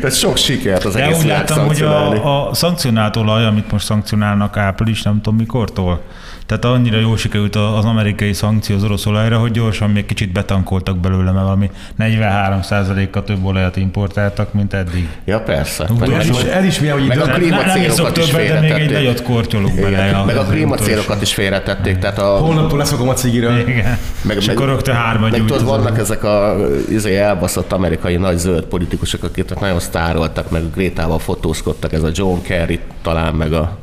Tehát 0.00 0.16
sok 0.16 0.36
sikert 0.36 0.84
az 0.84 0.94
De 0.94 1.02
egész 1.02 1.18
úgy 1.18 1.26
láttam, 1.26 1.66
hogy 1.66 1.82
a, 1.82 2.48
a 2.48 2.54
szankcionált 2.54 3.16
olaj, 3.16 3.46
amit 3.46 3.70
most 3.70 3.84
szankcionálnak 3.84 4.56
április, 4.56 5.02
nem 5.02 5.20
tudom 5.20 5.36
mikortól, 5.36 6.00
tehát 6.47 6.64
annyira 6.64 6.99
jól 6.99 7.16
sikerült 7.16 7.57
az 7.57 7.84
amerikai 7.84 8.32
szankció 8.32 8.76
az 8.76 8.84
orosz 8.84 9.07
olajra, 9.07 9.38
hogy 9.38 9.51
gyorsan 9.51 9.90
még 9.90 10.07
kicsit 10.07 10.32
betankoltak 10.32 10.99
belőle, 10.99 11.30
mert 11.30 11.45
valami 11.45 11.70
43%-kal 11.99 13.24
több 13.24 13.45
olajat 13.45 13.76
importáltak, 13.76 14.53
mint 14.53 14.74
eddig. 14.74 15.09
Ja, 15.24 15.40
persze. 15.40 15.86
Úgy 15.90 15.99
Meg, 15.99 16.11
El 16.11 16.20
is, 16.20 16.43
el 16.43 16.64
is 16.64 16.78
hogy 16.78 17.07
Meg 17.07 17.18
a 17.20 17.24
idő, 17.24 17.32
klíma- 17.32 17.64
nem, 17.64 17.66
nem 17.66 17.82
iszok 17.82 17.95
célokat 17.95 18.16
is 18.16 18.30
többet, 18.30 18.49
de 18.49 18.61
még 18.61 18.70
egy 18.72 18.90
nagyot 18.93 19.22
kortyolunk 19.22 19.80
bele. 19.80 20.22
meg 20.26 20.36
a 20.36 20.45
klímacélokat 20.45 21.22
is 21.22 21.34
félretették. 21.34 21.99
Tehát 21.99 22.18
a, 22.18 22.36
holnaptól 22.36 22.78
leszokom 22.78 23.09
a 23.09 23.14
cigiről. 23.14 23.59
Igen. 23.59 23.99
meg, 24.22 24.36
És 24.36 24.49
akkor 24.49 24.66
rögtön 24.66 24.95
hárman 24.95 25.30
meg 25.30 25.40
tudod, 25.40 25.64
vannak 25.64 25.99
ezek 25.99 26.24
a 26.24 26.57
izé, 26.90 27.16
elbaszott 27.16 27.72
amerikai 27.72 28.16
nagy 28.16 28.38
zöld 28.38 28.64
politikusok, 28.64 29.22
akik 29.24 29.61
nagyon 29.61 29.80
sztároltak, 29.80 30.51
meg 30.51 30.70
Grétával 30.74 31.18
fotózkodtak, 31.18 31.93
ez 31.93 32.03
a 32.03 32.11
John 32.12 32.43
Kerry 32.43 32.80
talán, 33.03 33.34
meg 33.34 33.53
a 33.53 33.78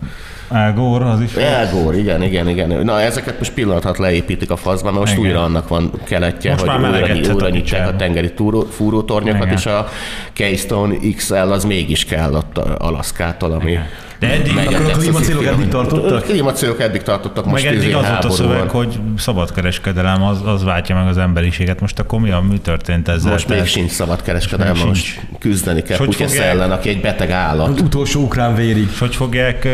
Gore, 0.75 1.05
az 1.05 1.21
is. 1.21 1.31
Gore, 1.71 1.97
igen, 1.97 2.23
igen, 2.23 2.49
igen. 2.49 2.69
Na, 2.83 3.01
ezeket 3.01 3.37
most 3.37 3.53
pillanat 3.53 3.97
leépítik 3.97 4.51
a 4.51 4.55
faszban, 4.55 4.93
mert 4.93 5.05
most 5.05 5.17
Igen. 5.17 5.29
újra 5.29 5.43
annak 5.43 5.67
van 5.67 5.91
keletje, 6.05 6.51
Most 6.51 6.65
hogy 6.65 6.83
újra, 6.83 7.33
újra 7.33 7.45
a 7.45 7.49
nyitják 7.49 7.87
a 7.87 7.95
tengeri 7.95 8.33
túró, 8.33 8.61
fúrótornyokat, 8.71 9.41
Igen. 9.41 9.53
és 9.53 9.65
a 9.65 9.87
Keystone 10.33 10.95
XL 11.15 11.33
az 11.33 11.65
mégis 11.65 12.05
kell 12.05 12.33
ott 12.33 12.57
Alaszkától, 12.57 13.51
ami 13.51 13.79
De 14.19 14.31
eddig, 14.31 14.57
Akkor 14.57 14.91
a 14.91 14.97
klímacélok 14.97 15.45
eddig 15.45 15.67
tartottak? 15.67 16.17
A 16.17 16.21
klímacélok 16.21 16.81
eddig 16.81 17.01
tartottak, 17.01 17.45
most 17.45 17.63
meg 17.63 17.75
eddig 17.75 17.95
az 17.95 18.07
volt 18.07 18.25
a 18.25 18.29
szöveg, 18.29 18.69
hogy 18.69 18.99
szabadkereskedelem 19.17 20.23
az, 20.23 20.41
az 20.45 20.63
váltja 20.63 20.95
meg 20.95 21.07
az 21.07 21.17
emberiséget. 21.17 21.79
Most 21.79 21.99
akkor 21.99 22.19
mi, 22.19 22.31
a, 22.31 22.43
mi 22.49 22.57
történt 22.57 23.07
ezzel? 23.07 23.31
Most 23.31 23.47
még 23.47 23.65
sincs 23.65 23.91
szabad 23.91 24.21
kereskedelme, 24.21 24.73
Még 24.73 24.85
most 24.85 25.03
sincs. 25.03 25.19
küzdeni 25.39 25.81
kell 25.81 25.97
fogják? 25.97 26.35
ellen, 26.35 26.71
aki 26.71 26.89
egy 26.89 27.01
beteg 27.01 27.31
állat. 27.31 27.67
Az 27.67 27.81
utolsó 27.81 28.21
ukrán 28.21 28.55
vérig. 28.55 28.87
És 28.91 28.99
hogy 28.99 29.15
fogják 29.15 29.67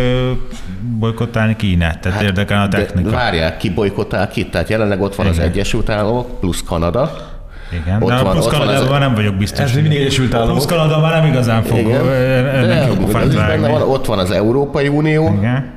ö, 0.94 0.98
bolykottálni 1.00 1.56
Kínát? 1.56 2.00
Tehát 2.00 2.18
hát, 2.18 2.28
érdekel 2.28 2.62
a 2.62 2.68
de 2.68 2.78
technika. 2.78 3.10
Várják, 3.10 3.58
ki 3.58 3.70
bolykotál 3.70 4.28
ki? 4.28 4.46
Tehát 4.50 4.70
jelenleg 4.70 5.02
ott 5.02 5.16
van 5.16 5.28
az 5.28 5.36
Igen. 5.36 5.48
Egyesült 5.48 5.90
Államok, 5.90 6.40
plusz 6.40 6.64
Kanada. 6.64 7.12
Igen, 7.72 8.02
Ott 8.02 8.10
de 8.10 8.16
van- 8.16 8.26
a 8.26 8.30
plusz 8.30 8.46
van 8.46 8.54
az- 8.54 8.60
Kanadában 8.60 9.00
nem 9.00 9.14
vagyok 9.16 9.36
biztos. 9.36 9.60
Ez 9.60 9.76
mindig 9.76 10.00
Egyesült 10.00 10.34
A 10.34 10.38
plusz 10.44 10.50
Államok. 10.50 10.68
Kanada 10.68 11.00
már 11.00 11.22
nem 11.22 11.32
igazán 11.32 11.64
fog 11.64 11.78
Igen. 11.78 12.04
De 12.04 13.36
vágni. 13.36 13.70
van, 13.72 13.82
ott 13.82 14.06
van 14.06 14.20
az 14.20 14.32
Európai 14.32 14.88
Unió, 14.88 15.34
Igen. 15.38 15.74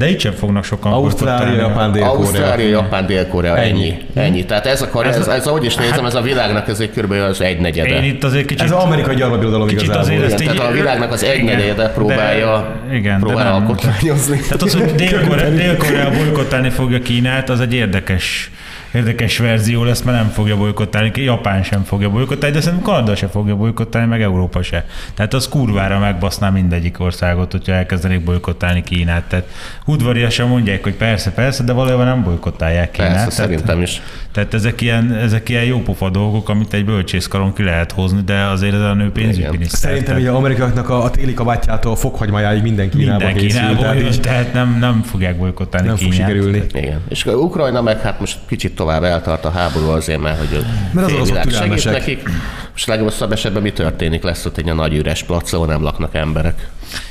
De 0.00 0.08
itt 0.08 0.20
sem 0.20 0.32
fognak 0.32 0.64
sokan 0.64 0.92
Ausztrália. 0.92 1.60
Japán, 1.60 1.92
Dél-Korea. 1.92 2.16
Ausztrália, 2.16 2.68
Japán, 2.68 3.06
Dél-Korea, 3.06 3.56
ennyi. 3.58 3.96
Ennyi. 4.14 4.44
Tehát 4.44 4.66
ez, 4.66 4.82
a, 4.82 5.04
ez, 5.04 5.16
ez, 5.16 5.26
ez 5.26 5.46
ahogy 5.46 5.64
is 5.64 5.74
nézem, 5.74 6.04
ez 6.04 6.14
a 6.14 6.20
világnak 6.20 6.68
ez 6.68 6.80
egy 6.80 6.90
kb. 6.90 7.12
az 7.12 7.40
egy 7.40 7.58
negyede. 7.60 7.96
Én 7.96 8.04
itt 8.04 8.24
azért 8.24 8.46
kicsit... 8.46 8.64
Ez 8.64 8.70
az 8.70 8.82
amerikai 8.84 9.14
gyarmatbirodalom 9.14 9.68
igazából. 9.68 9.96
azért 10.00 10.16
Igen, 10.18 10.30
ezt 10.32 10.42
így- 10.42 10.48
tehát 10.54 10.70
a 10.70 10.72
világnak 10.72 11.12
az 11.12 11.24
egy 11.24 11.38
Igen, 11.38 11.56
negyede 11.56 11.82
de- 11.82 11.88
próbálja, 11.88 12.76
igen, 12.92 13.20
de 13.20 13.26
próbálja 13.26 13.50
nem. 13.52 13.60
alkotmányozni. 13.60 14.38
Tehát 14.40 14.62
az, 14.62 14.74
hogy 14.74 14.94
Dél-Korea, 15.04 15.50
Dél-Korea 15.50 16.10
bolykottálni 16.10 16.70
fogja 16.70 16.98
Kínát, 16.98 17.48
az 17.50 17.60
egy 17.60 17.74
érdekes 17.74 18.50
érdekes 18.92 19.38
verzió 19.38 19.84
lesz, 19.84 20.02
mert 20.02 20.18
nem 20.18 20.28
fogja 20.28 20.56
bolykottálni, 20.56 21.12
Japán 21.14 21.62
sem 21.62 21.82
fogja 21.82 22.10
bolykottálni, 22.10 22.54
de 22.54 22.62
szerintem 22.62 22.92
Kanada 22.92 23.14
se 23.14 23.28
fogja 23.28 23.56
bolykottálni, 23.56 24.08
meg 24.08 24.22
Európa 24.22 24.62
se. 24.62 24.86
Tehát 25.14 25.34
az 25.34 25.48
kurvára 25.48 25.98
megbaszná 25.98 26.50
mindegyik 26.50 27.00
országot, 27.00 27.52
hogyha 27.52 27.72
elkezdenék 27.72 28.24
bolykottálni 28.24 28.82
Kínát. 28.82 29.24
Tehát 29.28 29.46
udvariasan 29.84 30.48
mondják, 30.48 30.82
hogy 30.82 30.94
persze, 30.94 31.30
persze, 31.30 31.62
de 31.62 31.72
valójában 31.72 32.06
nem 32.06 32.22
bolykottálják 32.22 32.90
Kínát. 32.90 33.12
Persze, 33.12 33.36
tehát, 33.36 33.50
szerintem 33.50 33.82
is. 33.82 34.02
Tehát 34.32 34.54
ezek 34.54 34.80
ilyen, 34.80 35.14
ezek 35.14 35.48
ilyen 35.48 35.64
jópofa 35.64 36.10
dolgok, 36.10 36.48
amit 36.48 36.72
egy 36.72 36.84
bölcsészkaron 36.84 37.52
ki 37.52 37.62
lehet 37.62 37.92
hozni, 37.92 38.20
de 38.24 38.44
azért 38.44 38.74
ez 38.74 38.80
a 38.80 38.94
nő 38.94 39.10
pénzügyminiszter. 39.10 39.90
Szerintem 39.90 40.18
így 40.18 40.26
a 40.26 40.36
amerikaiaknak 40.36 40.88
a, 40.88 41.04
a 41.04 41.10
téli 41.10 41.34
kabátjától 41.34 41.92
a 41.92 41.96
fokhagymájáig 41.96 42.62
minden 42.62 42.90
Kínába 42.90 43.24
minden 43.24 43.34
készül. 43.34 43.60
Kínából 43.60 43.82
tehát 43.82 44.02
így 44.02 44.20
tehát 44.20 44.52
nem, 44.52 44.76
nem 44.80 45.02
fogják 45.02 45.38
bolykottálni 45.38 45.86
nem 45.86 45.96
fog 45.96 46.10
Kínát. 46.10 46.28
sikerülni. 46.28 46.62
Igen. 46.72 47.00
És 47.08 47.24
a 47.24 47.32
Ukrajna 47.32 47.82
meg 47.82 48.00
hát 48.00 48.20
most 48.20 48.38
kicsit 48.46 48.74
tovább 48.80 49.02
eltart 49.02 49.44
a 49.44 49.50
háború 49.50 49.88
azért, 49.88 50.20
mert 50.20 50.38
hogy 50.38 50.64
Mert 50.92 51.06
az 51.06 51.12
oroszok 51.12 51.50
segít 51.50 51.84
nekik. 51.84 52.28
Most 52.70 52.86
legrosszabb 52.86 53.32
esetben 53.32 53.62
mi 53.62 53.72
történik? 53.72 54.22
Lesz 54.22 54.44
ott 54.44 54.56
egy 54.56 54.74
nagy 54.74 54.94
üres 54.94 55.22
plac, 55.22 55.52
ahol 55.52 55.66
nem 55.66 55.82
laknak 55.82 56.14
emberek. 56.14 56.68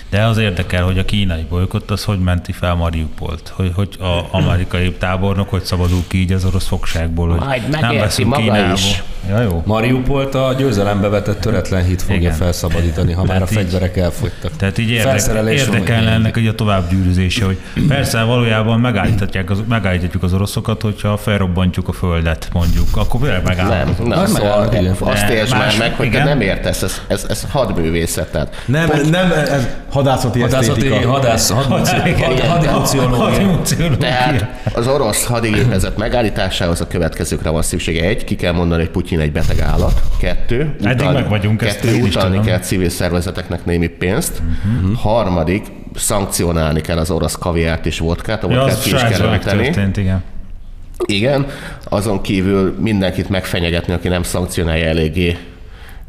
De 0.10 0.24
az 0.24 0.38
érdekel, 0.38 0.84
hogy 0.84 0.97
a 0.99 1.05
kínai 1.05 1.45
bolykott 1.49 1.91
az 1.91 2.03
hogy 2.03 2.19
menti 2.19 2.52
fel 2.52 2.73
Mariupolt, 2.76 3.52
hogy, 3.56 3.72
hogy 3.76 3.90
a 3.99 4.27
amerikai 4.38 4.91
tábornok 4.94 5.49
hogy 5.49 5.64
szabadul 5.64 6.03
ki 6.07 6.18
így 6.19 6.31
az 6.31 6.45
orosz 6.45 6.68
fogságból, 6.68 7.30
hogy 7.30 7.40
Majd 7.40 7.69
nem 7.69 7.95
veszünk 7.98 8.30
maga 8.30 8.41
Kínából. 8.41 8.73
is. 8.73 9.03
Ja, 9.30 9.41
jó. 9.41 9.64
Mariupolt 9.65 10.36
a 10.36 10.53
győzelembe 10.57 11.07
vetett 11.07 11.40
töretlen 11.40 11.84
hit 11.84 12.02
fogja 12.02 12.15
Igen. 12.18 12.34
felszabadítani, 12.34 13.14
ha 13.14 13.23
már 13.23 13.41
a 13.41 13.45
Tehát 13.45 13.52
így- 13.52 13.57
fegyverek 13.57 13.98
elfogytak. 13.98 14.52
Tehát 14.57 14.77
így 14.77 14.90
érdek, 14.90 15.07
Felszerelés 15.10 15.65
van, 15.65 15.73
érdekelne 15.76 16.06
hogy- 16.11 16.14
ennek 16.19 16.38
egy 16.38 16.48
a 16.48 16.56
továbbgyűrűzése, 16.56 17.45
hogy 17.45 17.57
persze 17.88 18.23
valójában 18.23 18.80
megállíthatják 18.80 19.49
az, 19.49 19.61
megállíthatjuk 19.68 20.23
az 20.23 20.34
oroszokat, 20.34 20.81
hogyha 20.81 21.18
felrobbantjuk 21.18 21.88
a 21.88 21.91
földet, 21.91 22.49
mondjuk, 22.53 22.88
akkor 22.94 23.19
megállunk. 23.45 23.98
Nem, 23.98 24.07
nem, 24.07 24.19
Az 24.19 24.31
szóval 24.31 24.68
igen. 24.73 24.95
azt 24.99 25.30
értsd 25.30 25.52
már 25.53 25.73
meg, 25.77 25.94
hogy 25.95 26.06
igen. 26.06 26.22
te 26.22 26.27
nem 26.27 26.41
értesz, 26.41 26.81
ez, 26.81 27.02
ez, 27.07 27.26
ez 27.30 27.45
hadművészet. 27.52 28.31
Tehát 28.31 28.64
Nem, 28.65 28.90
nem, 29.10 29.31
ez 29.31 29.68
hadászati 30.00 30.40
Hadászati, 30.40 30.86
esztétika. 30.88 31.12
hadász. 31.12 31.50
Hadimóciológia. 32.50 33.98
Tehát 33.98 34.46
az 34.74 34.88
orosz 34.88 35.26
hadigépezet 35.26 35.98
megállításához 36.06 36.82
a 36.82 36.88
következőkre 36.88 37.50
van 37.50 37.62
szüksége. 37.62 38.04
Egy, 38.04 38.24
ki 38.24 38.36
kell 38.36 38.52
mondani, 38.54 38.82
hogy 38.82 38.92
Putyin 38.92 39.20
egy 39.20 39.32
beteg 39.32 39.60
állat. 39.60 40.02
Kettő, 40.20 40.76
Eddig 40.84 41.08
meg 41.08 41.30
vagyunk, 41.30 41.62
ezt 41.62 41.80
kettő 41.80 41.96
is 41.96 42.02
utalni 42.04 42.40
kell 42.40 42.60
civil 42.60 42.90
szervezeteknek 42.90 43.66
némi 43.66 43.88
pénzt. 43.88 44.42
Uh-huh. 44.76 44.98
Harmadik, 44.98 45.66
szankcionálni 45.96 46.82
kell 46.82 46.98
az 46.98 47.12
orosz 47.12 47.36
kaviárt 47.36 47.86
és 47.86 48.00
vodkát, 48.00 48.44
a 48.44 48.52
Ja, 48.52 48.60
vodkát 48.60 48.82
ki 48.82 48.94
is 48.94 49.02
kell 49.02 49.22
említeni. 49.28 49.92
igen. 49.96 50.24
Igen, 51.06 51.46
azon 51.84 52.22
kívül 52.22 52.76
mindenkit 52.80 53.30
megfenyegetni, 53.30 53.94
aki 53.94 54.08
nem 54.08 54.24
szankcionálja 54.24 54.86
eléggé 54.86 55.38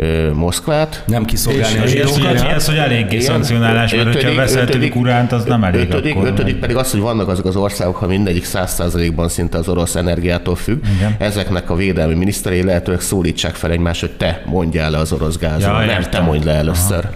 ö, 0.01 0.33
Moszkvát. 0.33 1.03
Nem 1.07 1.25
kiszolgálni 1.25 1.79
a 1.79 1.83
És 1.85 1.93
ez, 1.93 2.09
zsidókat. 2.09 2.39
hogy, 2.41 2.49
ez, 2.51 2.67
hogy 2.67 2.77
eléggé 2.77 3.15
Igen. 3.17 3.21
szankcionálás, 3.21 3.93
mert 3.93 4.05
hogyha 4.05 4.19
Ötödik- 4.21 4.37
veszeltedik 4.39 4.75
ötödik- 4.75 4.95
uránt, 4.95 5.33
az 5.33 5.45
nem 5.45 5.65
elég 5.65 5.81
ötödik, 5.81 6.15
akkor. 6.15 6.27
ötödik 6.29 6.57
pedig 6.57 6.77
az, 6.77 6.91
hogy 6.91 7.01
vannak 7.01 7.29
azok 7.29 7.45
az 7.47 7.57
országok, 7.57 7.97
ha 7.97 8.07
mindegyik 8.07 8.45
100%-ban 8.47 9.29
szinte 9.29 9.59
az 9.59 9.69
orosz 9.69 9.95
energiától 9.95 10.57
függ. 10.57 10.85
Igen. 10.97 11.15
Ezeknek 11.19 11.71
a 11.71 11.75
védelmi 11.75 12.15
miniszterei 12.15 12.63
lehetőleg 12.63 13.01
szólítsák 13.01 13.55
fel 13.55 13.71
egymást, 13.71 14.01
hogy 14.01 14.11
te 14.13 14.43
mondjál 14.47 14.91
le 14.91 14.99
az 14.99 15.13
orosz 15.13 15.37
gázról, 15.39 15.81
Ja, 15.81 15.87
nem 15.87 16.03
te 16.11 16.21
mondj 16.21 16.45
le 16.47 16.53
először. 16.53 17.09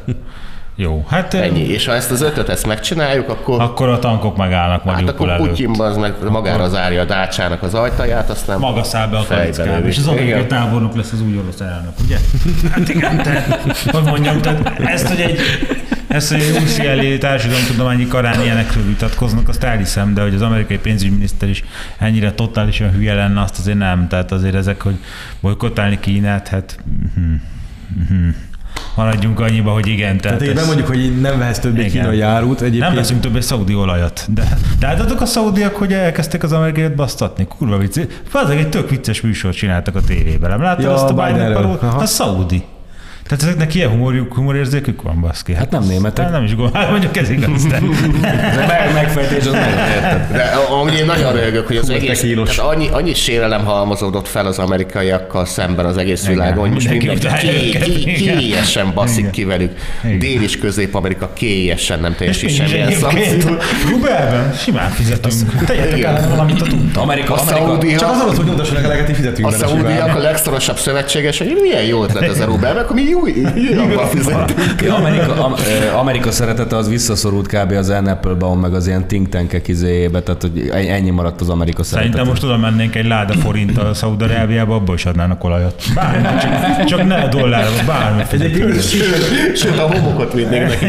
Jó, 0.77 1.05
hát 1.09 1.35
Ennyi. 1.35 1.69
És 1.69 1.87
ha 1.87 1.95
ezt 1.95 2.11
az 2.11 2.21
ötöt 2.21 2.49
ezt 2.49 2.67
megcsináljuk, 2.67 3.29
akkor 3.29 3.61
akkor 3.61 3.89
a 3.89 3.99
tankok 3.99 4.37
megállnak 4.37 4.83
Hát 4.83 4.85
Mariupol 4.85 5.31
akkor 5.31 5.49
előtt. 5.49 5.79
Az 5.79 5.97
meg 5.97 6.15
magára 6.31 6.69
zárja 6.69 7.01
a 7.01 7.05
dácsának 7.05 7.63
az 7.63 7.75
ajtaját, 7.75 8.31
aztán 8.31 8.59
Maga 8.59 8.83
száll 8.83 9.09
be 9.09 9.17
a 9.17 9.25
kalickába, 9.29 9.87
és 9.87 9.99
az 9.99 10.07
amerikai 10.07 10.47
tábornok 10.47 10.97
lesz 10.97 11.13
az 11.13 11.23
új 11.23 11.39
orosz 11.39 11.61
elnök, 11.61 11.93
ugye? 12.05 12.17
Hát 12.73 12.89
igen, 12.89 13.17
te, 13.17 13.59
hogy 13.93 14.03
mondjam, 14.03 14.41
tehát 14.41 14.81
ezt, 14.81 15.09
hogy 15.09 15.21
egy 15.21 15.41
ezt, 16.09 16.33
hogy 16.33 16.41
egy 16.41 16.63
UCLA 16.63 17.19
társadalomtudományi 17.19 18.07
karán 18.07 18.41
ilyenekről 18.41 18.85
vitatkoznak, 18.85 19.49
azt 19.49 19.65
elhiszem, 19.65 20.15
de 20.15 20.23
hogy 20.23 20.35
az 20.35 20.43
amerikai 20.43 20.79
pénzügyminiszter 20.79 21.49
is 21.49 21.65
ennyire 21.99 22.33
totálisan 22.33 22.91
hülye 22.91 23.15
lenne, 23.15 23.41
azt 23.41 23.59
azért 23.59 23.79
nem. 23.79 24.09
Tehát 24.09 24.33
azért 24.33 24.55
ezek, 24.55 24.83
hogy 24.83 24.99
bolykottálni 25.41 26.01
Kínát, 26.01 26.49
hát 26.49 26.79
mhm, 27.15 27.35
mhm. 28.09 28.29
Maradjunk 28.97 29.41
annyiba, 29.41 29.71
hogy 29.73 29.87
igen. 29.87 30.17
Tehát, 30.17 30.23
Tehát 30.23 30.43
így 30.43 30.49
ez- 30.49 30.55
bemondjuk, 30.55 30.87
hogy 30.87 31.21
nem 31.21 31.39
vehetsz 31.39 31.59
többé 31.59 31.87
kínai 31.87 32.21
árut. 32.21 32.61
Egyébként 32.61 32.83
nem 32.83 32.95
veszünk 32.95 33.21
többé 33.21 33.41
szaudi 33.41 33.75
olajat. 33.75 34.27
De, 34.29 34.59
de 34.79 34.87
láthatok 34.87 35.21
a 35.21 35.27
szaudiak, 35.27 35.75
hogy 35.77 35.93
elkezdték 35.93 36.43
az 36.43 36.53
amerikaiat 36.53 36.95
basztatni. 36.95 37.47
Kurva 37.59 37.79
vicc. 37.79 37.99
Fazeg 38.29 38.59
egy 38.59 38.69
tök 38.69 38.91
vicces 38.91 39.21
műsort 39.21 39.57
csináltak 39.57 39.95
a 39.97 40.01
tévében. 40.01 40.51
Nem 40.51 40.63
láttad 40.63 40.85
Ja, 40.85 40.93
azt 40.95 41.11
a. 41.11 41.15
Biden 41.15 41.53
parót? 41.53 41.83
Aha. 41.83 41.99
A 41.99 42.07
szaudi. 42.07 42.63
Tehát 43.29 43.45
ezeknek 43.45 43.75
ilyen 43.75 43.89
humorjuk, 43.91 44.35
humorérzékük 44.35 45.03
van, 45.03 45.21
baszki. 45.21 45.55
Hát 45.55 45.71
nem 45.71 45.83
németek. 45.83 46.25
Hát 46.25 46.33
nem 46.33 46.45
is 46.45 46.55
gondolom, 46.57 46.91
mondjuk 46.91 47.17
ez 47.17 47.31
igaz, 47.31 47.67
de... 47.67 47.79
De 48.21 48.65
meg, 48.67 48.91
megfejtés 48.95 49.47
az 49.47 49.53
meg. 49.53 49.75
De 50.33 50.43
amúgy 50.71 50.95
én 50.95 51.05
nagyon 51.05 51.33
rögök, 51.33 51.67
hogy 51.67 51.77
az 51.77 51.87
Hú, 51.87 51.93
egész, 51.95 52.21
tehát 52.21 52.59
annyi, 52.59 52.89
annyi 52.93 53.15
sérelem 53.15 53.65
halmozódott 53.65 54.29
fel 54.29 54.47
az 54.47 54.59
amerikaiakkal 54.59 55.45
szemben 55.47 55.85
az 55.85 55.97
egész 55.97 56.27
világon, 56.27 56.59
hogy 56.59 56.71
most 56.71 56.89
mindenki 56.91 58.15
kélyesen 58.15 58.93
baszik 58.95 59.31
ki 59.31 59.45
velük. 59.45 59.73
Dél- 60.19 60.43
és 60.43 60.59
Közép-Amerika 60.59 61.31
kélyesen 61.33 62.01
nem 62.01 62.15
teljesít 62.15 62.49
És 62.49 62.55
semmilyen 62.57 62.91
szankciót. 62.93 63.63
Rubelben 63.91 64.53
simán 64.55 64.91
fizetünk. 64.91 65.65
Tegyetek 65.67 65.97
Igen. 65.97 66.17
el 66.17 66.29
valamit 66.29 66.61
a 66.61 66.65
tudta. 66.65 67.01
Amerika, 67.01 67.35
A 67.35 67.41
Amerika, 67.61 67.99
Csak 67.99 68.11
az 68.11 68.21
alatt, 68.21 68.37
hogy 68.37 68.45
nyomtassanak 68.45 68.85
eleget, 68.85 69.09
és 69.09 69.17
fizetünk 69.17 69.47
a 69.47 69.69
simán. 69.69 70.11
a 70.11 70.19
legszorosabb 70.19 70.79
szövetséges, 70.79 71.39
hogy 71.39 71.59
milyen 71.63 71.83
jó 71.83 72.03
ötlet 72.05 72.23
ez 72.23 72.41
a 72.41 72.45
Rubel, 72.45 72.75
meg 72.75 72.85
mi 72.93 73.14
jó, 73.15 73.27
jobban 73.73 74.07
fizetünk. 74.07 74.82
Ja, 74.82 74.95
Amerika, 74.95 75.45
am, 75.45 75.55
Amerika 75.97 76.31
szeretete 76.31 76.77
az 76.77 76.89
visszaszorult 76.89 77.47
kb. 77.47 77.73
az 77.73 77.91
Ann 77.91 78.07
Applebaum 78.07 78.61
meg 78.61 78.74
az 78.74 78.86
ilyen 78.86 79.07
think 79.07 79.28
tankek 79.28 79.69
izéjébe, 79.69 80.23
tehát 80.23 80.43
hogy 80.43 80.69
ennyi 80.73 81.11
maradt 81.11 81.41
az 81.41 81.49
Amerika 81.49 81.82
szeretete. 81.82 82.12
Szerintem 82.12 82.32
most 82.32 82.45
oda 82.45 82.70
mennénk 82.70 82.95
egy 82.95 83.07
láda 83.07 83.32
forinttal 83.32 83.95
Szaudarábiába, 83.95 84.74
abból 84.74 84.95
is 84.95 85.07
adnának 85.07 85.45
olajat. 85.45 85.82
Bármi, 85.95 86.41
csak, 86.41 86.85
csak 86.85 87.07
ne 87.07 87.28
dollárba, 87.28 87.85
bármi. 87.86 88.23
Sőt, 89.55 89.78
a 89.78 89.97
homokot 89.97 90.32
vinnék 90.32 90.62
neki. 90.69 90.86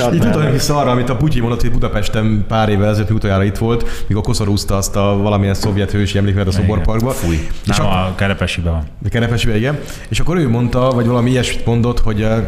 adnám. 0.00 0.28
utaljunk 0.28 0.52
vissza 0.52 0.76
arra, 0.76 0.90
amit 0.90 1.08
a 1.08 1.16
Putyin 1.16 1.40
mondott, 1.40 1.60
hogy 1.60 1.70
Budapesten 1.70 2.44
pár 2.48 2.68
évvel 2.68 2.88
ezelőtt 2.88 3.10
utoljára 3.10 3.44
itt 3.44 3.56
volt, 3.56 4.04
mikor 4.06 4.22
koszorúzta 4.22 4.76
azt 4.76 4.96
a 4.96 5.18
valamilyen 5.22 5.54
szovjet 5.54 5.90
hősi 5.90 6.18
emlékmet 6.18 6.46
a 6.46 6.50
szoborparkba. 6.50 7.10
Fúj. 7.10 7.48
Nem, 7.64 7.86
a, 7.86 7.90
a 7.90 8.14
Kerepesiben 8.16 8.72
van. 8.72 8.82
a 9.04 9.08
Kerepesibe, 9.08 9.56
igen. 9.56 9.78
És 10.08 10.20
akkor 10.20 10.36
ő 10.36 10.48
mondta, 10.48 10.90
vagy 10.90 11.06
valami 11.06 11.30
ilyesmit 11.38 11.66
mondott, 11.66 12.00
hogy 12.00 12.22
eh, 12.22 12.46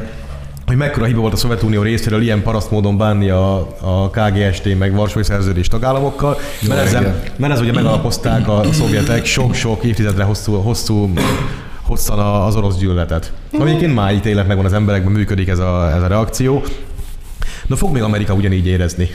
hogy 0.66 0.78
mekkora 0.78 1.06
hiba 1.06 1.20
volt 1.20 1.32
a 1.32 1.36
Szovjetunió 1.36 1.82
részéről 1.82 2.22
ilyen 2.22 2.42
paraszt 2.42 2.70
módon 2.70 2.96
bánni 2.96 3.30
a, 3.30 3.56
a 3.80 4.10
KGST 4.10 4.78
meg 4.78 4.94
Varsói 4.94 5.24
Szerződés 5.24 5.68
tagállamokkal, 5.68 6.38
mert, 6.68 6.80
ezzel, 6.80 7.22
mert 7.36 7.52
ez 7.52 7.60
ugye 7.60 7.72
megalapozták 7.72 8.48
a 8.48 8.62
szovjetek 8.72 9.24
sok-sok 9.24 9.84
évtizedre 9.84 10.22
hosszú, 10.22 10.52
hosszú 10.52 11.12
hosszan 11.82 12.18
az 12.18 12.56
orosz 12.56 12.76
gyűlöletet. 12.76 13.32
Ami 13.52 13.68
egyébként 13.68 13.94
máig 13.94 14.20
tényleg 14.20 14.46
megvan 14.46 14.64
az 14.64 14.72
emberekben, 14.72 15.12
működik 15.12 15.48
ez 15.48 15.58
a, 15.58 15.92
ez 15.96 16.02
a 16.02 16.06
reakció. 16.06 16.62
De 17.66 17.76
fog 17.76 17.92
még 17.92 18.02
Amerika 18.02 18.34
ugyanígy 18.34 18.66
érezni. 18.66 19.10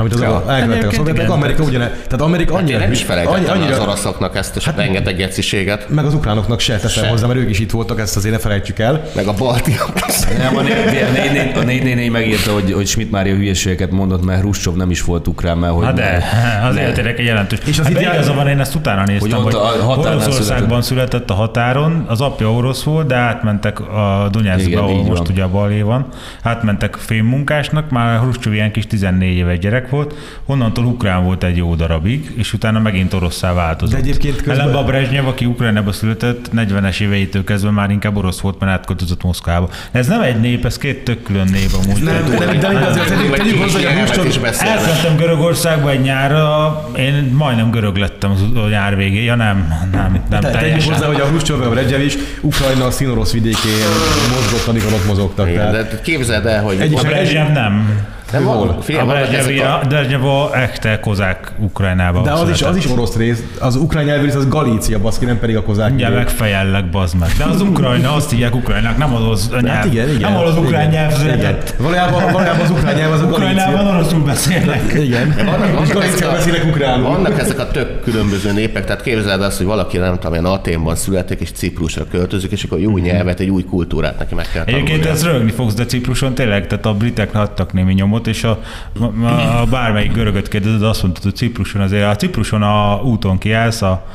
Amit 0.00 0.14
az 0.14 0.20
Ja. 0.20 0.44
elkövettek 0.48 0.90
a 0.90 0.92
szovjetek. 0.92 1.30
Amerika 1.30 1.62
ugyane, 1.62 1.88
tehát 1.88 2.20
Amerika 2.20 2.52
Én 2.52 2.58
annyira, 2.58 2.78
nem 2.78 2.92
is 2.92 3.02
felejtettem 3.02 3.40
annyi- 3.40 3.48
annyira... 3.62 3.76
az 3.76 3.82
oroszoknak 3.82 4.36
ezt 4.36 4.56
a 4.66 4.72
rengeteg 4.76 5.16
geciséget, 5.16 5.88
meg 5.88 6.04
az 6.04 6.14
ukránoknak 6.14 6.60
se 6.60 6.76
teszem 6.76 7.08
hozzá, 7.08 7.26
mert 7.26 7.38
ők 7.38 7.50
is 7.50 7.58
itt 7.58 7.70
voltak, 7.70 8.00
ezt 8.00 8.16
azért 8.16 8.34
ne 8.34 8.40
felejtsük 8.40 8.78
el. 8.78 9.02
meg 9.14 9.26
a 9.26 9.32
baltiak. 9.32 9.92
Nem, 10.38 10.56
a 10.56 10.62
4 10.62 11.56
a 11.56 11.62
4 11.62 12.10
megírta, 12.10 12.52
hogy, 12.52 12.72
hogy 12.72 12.86
Schmidt 12.86 13.10
Mária 13.10 13.34
hülyeségeket 13.34 13.90
mondott, 13.90 14.24
mert 14.24 14.40
Hruscsov 14.40 14.74
nem 14.76 14.90
is 14.90 15.02
volt 15.02 15.28
ukrán, 15.28 15.58
mert 15.58 15.72
hogy 15.72 15.84
Hát 15.84 15.94
de, 15.94 16.24
azért 16.68 16.94
tényleg 16.94 17.18
egy 17.18 17.24
jelentős. 17.24 17.58
És 17.66 17.78
az 17.78 17.86
hát 17.92 18.26
van, 18.26 18.48
én 18.48 18.60
ezt 18.60 18.74
utána 18.74 19.04
néztem, 19.04 19.42
Hogy 19.42 19.54
hogy, 19.54 20.06
Oroszországban 20.06 20.82
született. 20.82 21.30
a 21.30 21.34
határon, 21.34 22.04
az 22.08 22.20
apja 22.20 22.52
orosz 22.52 22.82
volt, 22.82 23.06
de 23.06 23.14
átmentek 23.14 23.80
a 23.80 24.30
Igen, 24.56 24.78
ahol 24.78 25.02
most 25.02 25.28
ugye 25.28 25.42
a 25.42 25.48
balé 25.48 25.80
van, 25.80 26.06
átmentek 26.42 26.94
fémmunkásnak, 26.94 27.90
már 27.90 28.20
Hruscsov 28.20 28.52
ilyen 28.52 28.72
kis 28.72 28.86
14 28.86 29.36
éves 29.36 29.58
gyerek 29.58 29.88
volt, 29.90 30.14
onnantól 30.46 30.84
ukrán 30.84 31.24
volt 31.24 31.44
egy 31.44 31.56
jó 31.56 31.74
darabig, 31.74 32.32
és 32.36 32.52
utána 32.52 32.78
megint 32.78 33.12
oroszá 33.14 33.52
változott. 33.52 33.94
De 33.94 34.00
egyébként 34.00 34.36
közben- 34.36 34.58
Ellenben 34.58 34.82
a 34.82 34.84
Brezsnyev, 34.84 35.26
aki 35.26 35.44
Ukrajnába 35.44 35.92
született, 35.92 36.50
40-es 36.56 37.00
éveitől 37.00 37.44
kezdve 37.44 37.70
már 37.70 37.90
inkább 37.90 38.16
orosz 38.16 38.40
volt, 38.40 38.58
mert 38.60 38.72
átköltözött 38.72 39.22
Moszkvába. 39.22 39.68
Ez 39.90 40.06
nem 40.06 40.20
egy 40.22 40.40
nép, 40.40 40.64
ez 40.64 40.78
két 40.78 41.04
tök 41.04 41.22
külön 41.22 41.48
nép 41.52 41.70
amúgy. 41.84 42.02
Nem, 42.02 42.14
de, 42.30 42.36
de, 42.36 42.44
de, 42.46 42.68
de 42.68 43.36
tegyük- 43.36 43.62
hozzá, 43.62 43.78
hogy. 43.78 44.48
Elmentem 44.60 45.16
Görögországba 45.16 45.90
egy 45.90 46.00
nyárra, 46.00 46.80
én 46.96 47.32
majdnem 47.36 47.70
görög 47.70 47.96
lettem 47.96 48.30
az 48.30 48.40
a 48.64 48.68
nyár 48.68 48.96
végén. 48.96 49.22
Ja 49.22 49.34
nem, 49.34 49.68
nem, 49.92 50.20
nem 50.30 50.40
Tegyük 50.40 50.58
teljesen. 50.58 50.92
hozzá, 50.92 51.06
hogy 51.06 51.20
a 51.20 51.24
Hruscsov 51.26 51.58
meg 51.58 51.68
a 51.68 51.74
Redzsev 51.74 52.00
is 52.00 52.14
Ukrajna 52.40 52.84
a 52.84 52.90
színorosz 52.90 53.32
vidékén 53.32 53.86
mozgott, 54.34 54.66
amikor 54.66 54.92
ott 54.92 55.06
mozogtak. 55.06 55.48
Igen, 55.48 55.70
Tehát, 55.70 55.90
de 55.90 56.00
képzeld 56.00 56.46
el, 56.46 56.62
hogy 56.62 56.80
Egy- 56.80 56.94
A 56.98 57.02
Brezsnyev 57.02 57.48
nem. 57.52 57.88
Nem 58.32 58.44
hol? 58.44 58.78
figyelj, 58.82 59.58
a. 59.58 59.80
Brezsnyev 59.88 60.24
a 60.24 60.50
echte 60.56 61.00
kozák 61.00 61.52
Ukrajnába 61.58 62.22
de 62.22 62.32
az 62.32 62.48
is, 62.48 62.62
az 62.62 62.76
is 62.76 62.86
orosz 62.86 63.16
rész, 63.16 63.42
az 63.58 63.76
ukrán 63.76 64.04
nyelvű 64.04 64.24
rész, 64.24 64.34
az 64.34 64.48
Galícia, 64.48 64.98
baszki, 65.00 65.24
nem 65.24 65.38
pedig 65.38 65.56
a 65.56 65.62
kozák. 65.62 65.92
Ugye 65.92 66.08
megfejellek, 66.08 66.90
bazd 66.90 67.18
meg. 67.18 67.30
De 67.38 67.44
az 67.44 67.60
Ukrajna, 67.60 68.14
azt 68.14 68.30
hívják 68.30 68.54
Ukrajnak, 68.54 68.96
nem 68.96 69.14
az 69.14 69.28
az 69.30 69.50
nyelv. 69.50 69.66
Hát 69.66 69.84
igen, 69.84 70.08
igen. 70.08 70.32
Nem 70.32 70.42
az 70.42 70.56
ukrán 70.56 70.88
nyelv 70.88 71.12
született. 71.12 71.74
Valójában, 71.78 72.32
valójában 72.32 72.60
az 72.60 72.70
ukrán 72.70 72.94
nyelv 72.94 73.12
az 73.12 73.20
a 73.20 73.24
Ukrajnában 73.24 73.72
Galícia. 73.74 73.94
oroszul 73.96 74.20
beszélnek. 74.24 74.92
Igen. 74.94 75.34
vannak, 75.44 75.92
Galícia 75.92 76.28
a, 76.28 76.32
beszélek 76.32 76.64
ukránul. 76.64 77.08
vannak 77.08 77.38
ezek 77.38 77.58
a 77.58 77.68
tök 77.70 78.00
különböző 78.02 78.52
népek, 78.52 78.84
tehát 78.84 79.02
képzeld 79.02 79.42
azt, 79.42 79.56
hogy 79.56 79.66
valaki 79.66 79.96
nem 79.96 80.14
tudom, 80.14 80.32
ilyen 80.32 80.44
Aténban 80.44 80.96
születik, 80.96 81.40
és 81.40 81.50
Ciprusra 81.50 82.04
költözik, 82.10 82.50
és 82.50 82.64
akkor 82.64 82.78
egy 82.78 82.84
új 82.84 83.00
nyelvet, 83.00 83.40
egy 83.40 83.48
új 83.48 83.64
kultúrát 83.64 84.18
neki 84.18 84.34
meg 84.34 84.46
kell 84.52 84.62
Egyébként 84.62 84.88
tanulnia. 84.88 85.10
ez 85.10 85.24
rögni 85.24 85.50
fogsz, 85.50 85.74
de 85.74 85.84
Cipruson 85.84 86.34
tényleg, 86.34 86.66
tehát 86.66 86.86
a 86.86 86.94
britek 86.94 87.34
adtak 87.34 87.72
némi 87.72 87.92
nyomot, 87.92 88.19
és 88.26 88.44
a, 88.44 88.60
a, 89.00 89.60
a 89.60 89.64
bármelyik 89.64 90.12
görögöt 90.12 90.48
kérdezed, 90.48 90.82
azt 90.82 91.02
mondtad, 91.02 91.22
hogy 91.22 91.36
Cipruson 91.36 91.80
azért, 91.80 92.04
a 92.04 92.16
Cipruson 92.16 92.62
a 92.62 93.00
úton 93.02 93.38
kiállsz, 93.38 93.82
a, 93.82 94.06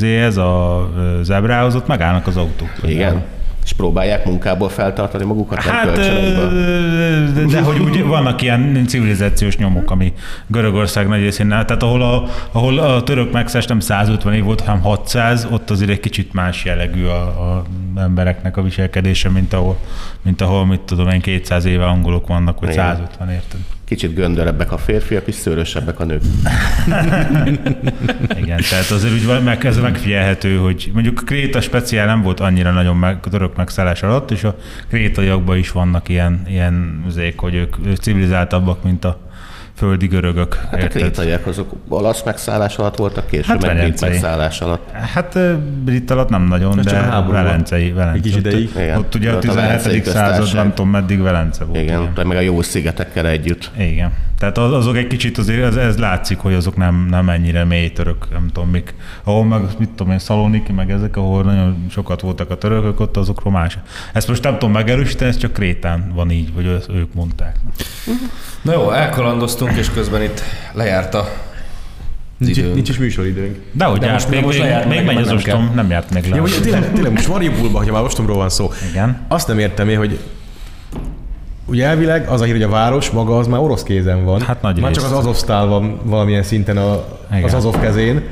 ez 0.00 0.36
a 0.36 0.90
zebrához, 1.22 1.74
ott 1.74 1.86
megállnak 1.86 2.26
az 2.26 2.36
autók. 2.36 2.70
Igen. 2.82 3.24
És 3.66 3.72
próbálják 3.72 4.24
munkából 4.24 4.68
feltartani 4.68 5.24
magukat, 5.24 5.62
Hát, 5.62 5.96
de, 7.34 7.44
de 7.44 7.60
hogy 7.60 7.78
úgy 7.78 8.04
vannak 8.04 8.42
ilyen 8.42 8.84
civilizációs 8.86 9.56
nyomok, 9.56 9.90
ami 9.90 10.12
Görögország 10.46 11.08
nagy 11.08 11.20
részén, 11.20 11.48
tehát 11.48 11.82
ahol 11.82 12.02
a, 12.02 12.24
ahol 12.52 12.78
a 12.78 13.02
török 13.02 13.32
megszállás 13.32 13.68
nem 13.68 13.80
150 13.80 14.34
év 14.34 14.44
volt, 14.44 14.60
hanem 14.60 14.80
600, 14.80 15.46
ott 15.50 15.70
azért 15.70 15.90
egy 15.90 16.00
kicsit 16.00 16.32
más 16.32 16.64
jellegű 16.64 17.04
a, 17.04 17.22
a 17.22 17.64
embereknek 17.96 18.56
a 18.56 18.62
viselkedése, 18.62 19.28
mint 19.28 19.52
ahol, 19.52 19.76
mint 20.22 20.40
ahol, 20.40 20.66
mit 20.66 20.80
tudom 20.80 21.08
én, 21.08 21.20
200 21.20 21.64
éve 21.64 21.86
angolok 21.86 22.26
vannak, 22.26 22.60
vagy 22.60 22.70
Igen. 22.70 22.84
150, 22.84 23.30
érted? 23.30 23.60
Kicsit 23.86 24.14
göndörebbek 24.14 24.72
a 24.72 24.78
férfiak, 24.78 25.26
és 25.26 25.34
szőrösebbek 25.34 26.00
a 26.00 26.04
nők. 26.04 26.22
Igen, 28.42 28.60
tehát 28.70 28.90
azért 28.90 29.12
úgy 29.12 29.26
van- 29.26 29.42
meg, 29.42 29.64
ez 29.66 29.78
megfigyelhető, 29.78 30.56
hogy 30.56 30.90
mondjuk 30.92 31.20
a 31.20 31.24
Kréta 31.24 31.60
speciál 31.60 32.06
nem 32.06 32.22
volt 32.22 32.40
annyira 32.40 32.72
nagyon 32.72 32.96
meg, 32.96 33.20
török 33.20 33.56
megszállás 33.56 34.02
alatt, 34.02 34.30
és 34.30 34.44
a 34.44 34.56
krétaiakban 34.88 35.56
is 35.56 35.70
vannak 35.70 36.08
ilyen, 36.08 36.42
ilyen 36.48 37.04
zék, 37.08 37.38
hogy 37.38 37.54
ők, 37.54 37.76
ők 37.86 37.96
civilizáltabbak, 37.96 38.82
mint 38.82 39.04
a 39.04 39.25
földi 39.76 40.06
görögök. 40.06 40.54
Hát 40.54 40.72
a 40.72 40.76
érted? 40.76 40.90
krétaiak 40.90 41.46
azok 41.46 41.72
olasz 41.88 42.22
megszállás 42.22 42.76
alatt 42.76 42.96
voltak, 42.96 43.26
később 43.26 43.44
Hát 43.46 43.64
hát 43.64 43.74
meg 43.74 43.84
brit 43.84 44.00
megszállás 44.00 44.60
alatt. 44.60 44.90
Hát 44.90 45.38
brit 45.84 46.10
alatt 46.10 46.28
nem 46.28 46.42
nagyon, 46.42 46.78
Ez 46.78 46.84
de 46.84 46.98
a 46.98 47.02
háború. 47.02 47.32
Velencei. 47.32 47.92
Velencei. 47.92 48.18
Egy 48.18 48.22
kis 48.22 48.36
ideig. 48.36 48.68
Ott, 48.68 48.82
Igen. 48.82 48.98
ott 48.98 49.14
ugye 49.14 49.30
a 49.30 49.36
Ott 49.36 49.44
a 49.44 49.54
Velencei 49.54 50.00
17. 50.00 50.06
század, 50.06 50.54
nem 50.54 50.74
tudom 50.74 50.90
meddig 50.90 51.20
Velence 51.20 51.64
volt. 51.64 51.82
Igen, 51.82 52.02
igen. 52.12 52.26
meg 52.26 52.36
a 52.36 52.40
jó 52.40 52.62
szigetekkel 52.62 53.26
együtt. 53.26 53.70
Igen. 53.78 54.12
Tehát 54.38 54.58
az, 54.58 54.72
azok 54.72 54.96
egy 54.96 55.06
kicsit 55.06 55.38
azért, 55.38 55.62
ez, 55.62 55.76
ez 55.76 55.98
látszik, 55.98 56.38
hogy 56.38 56.54
azok 56.54 56.76
nem, 56.76 57.06
nem 57.10 57.28
ennyire 57.28 57.64
mély 57.64 57.92
török, 57.92 58.26
nem 58.32 58.50
tudom 58.52 58.70
mik. 58.70 58.94
Ahol 59.24 59.44
meg, 59.44 59.60
mit 59.78 59.88
tudom 59.88 60.12
én, 60.12 60.18
Szaloniki, 60.18 60.72
meg 60.72 60.90
ezek, 60.90 61.16
ahol 61.16 61.42
nagyon 61.42 61.86
sokat 61.90 62.20
voltak 62.20 62.50
a 62.50 62.58
törökök, 62.58 63.00
ott 63.00 63.16
azokról 63.16 63.52
más. 63.52 63.78
Ezt 64.12 64.28
most 64.28 64.42
nem 64.42 64.52
tudom 64.52 64.72
megerősíteni, 64.72 65.30
ez 65.30 65.36
csak 65.36 65.52
Krétán 65.52 66.12
van 66.14 66.30
így, 66.30 66.54
vagy 66.54 66.66
ők 66.88 67.14
mondták. 67.14 67.56
Na 68.62 68.72
jó, 68.72 68.90
elkalandoztunk, 68.90 69.65
és 69.76 69.90
közben 69.90 70.22
itt 70.22 70.42
lejárt 70.72 71.14
a 71.14 71.28
Nincs, 72.38 72.56
időnk. 72.56 72.74
nincs 72.74 72.88
is 72.88 72.98
műsoridőnk. 72.98 73.56
De 73.72 73.84
hogy 73.84 73.98
De 73.98 74.12
most- 74.12 74.28
még, 74.28 74.42
most 74.42 74.58
még, 74.58 74.66
lejárt 74.66 74.88
még 74.88 74.96
meg, 74.96 75.06
megy 75.06 75.16
az 75.16 75.26
nem 75.26 75.36
ostom, 75.36 75.70
nem 75.74 75.90
járt 75.90 76.10
még 76.10 76.28
le. 76.30 76.36
Ja, 76.36 76.42
ugye 76.42 76.60
tényleg, 76.60 76.92
tényleg 76.92 77.12
most 77.12 77.28
Mariupolban, 77.28 77.72
hogyha 77.76 77.92
már 77.92 78.02
ostromról 78.02 78.36
van 78.36 78.48
szó. 78.48 78.70
Igen. 78.90 79.20
Azt 79.28 79.48
nem 79.48 79.58
értem 79.58 79.88
én, 79.88 79.98
hogy 79.98 80.18
ugye 81.64 81.86
elvileg 81.86 82.28
az 82.28 82.40
a 82.40 82.44
hír, 82.44 82.52
hogy 82.52 82.62
a 82.62 82.68
város 82.68 83.10
maga 83.10 83.38
az 83.38 83.46
már 83.46 83.60
orosz 83.60 83.82
kézen 83.82 84.24
van. 84.24 84.40
Hát 84.40 84.62
nagy 84.62 84.80
Már 84.80 84.90
rész. 84.92 85.02
csak 85.02 85.12
az 85.12 85.18
Azovstál 85.18 85.66
van 85.66 86.00
valamilyen 86.04 86.42
szinten 86.42 86.76
a, 86.76 87.04
Igen. 87.30 87.44
az 87.44 87.54
Azov 87.54 87.80
kezén. 87.80 88.22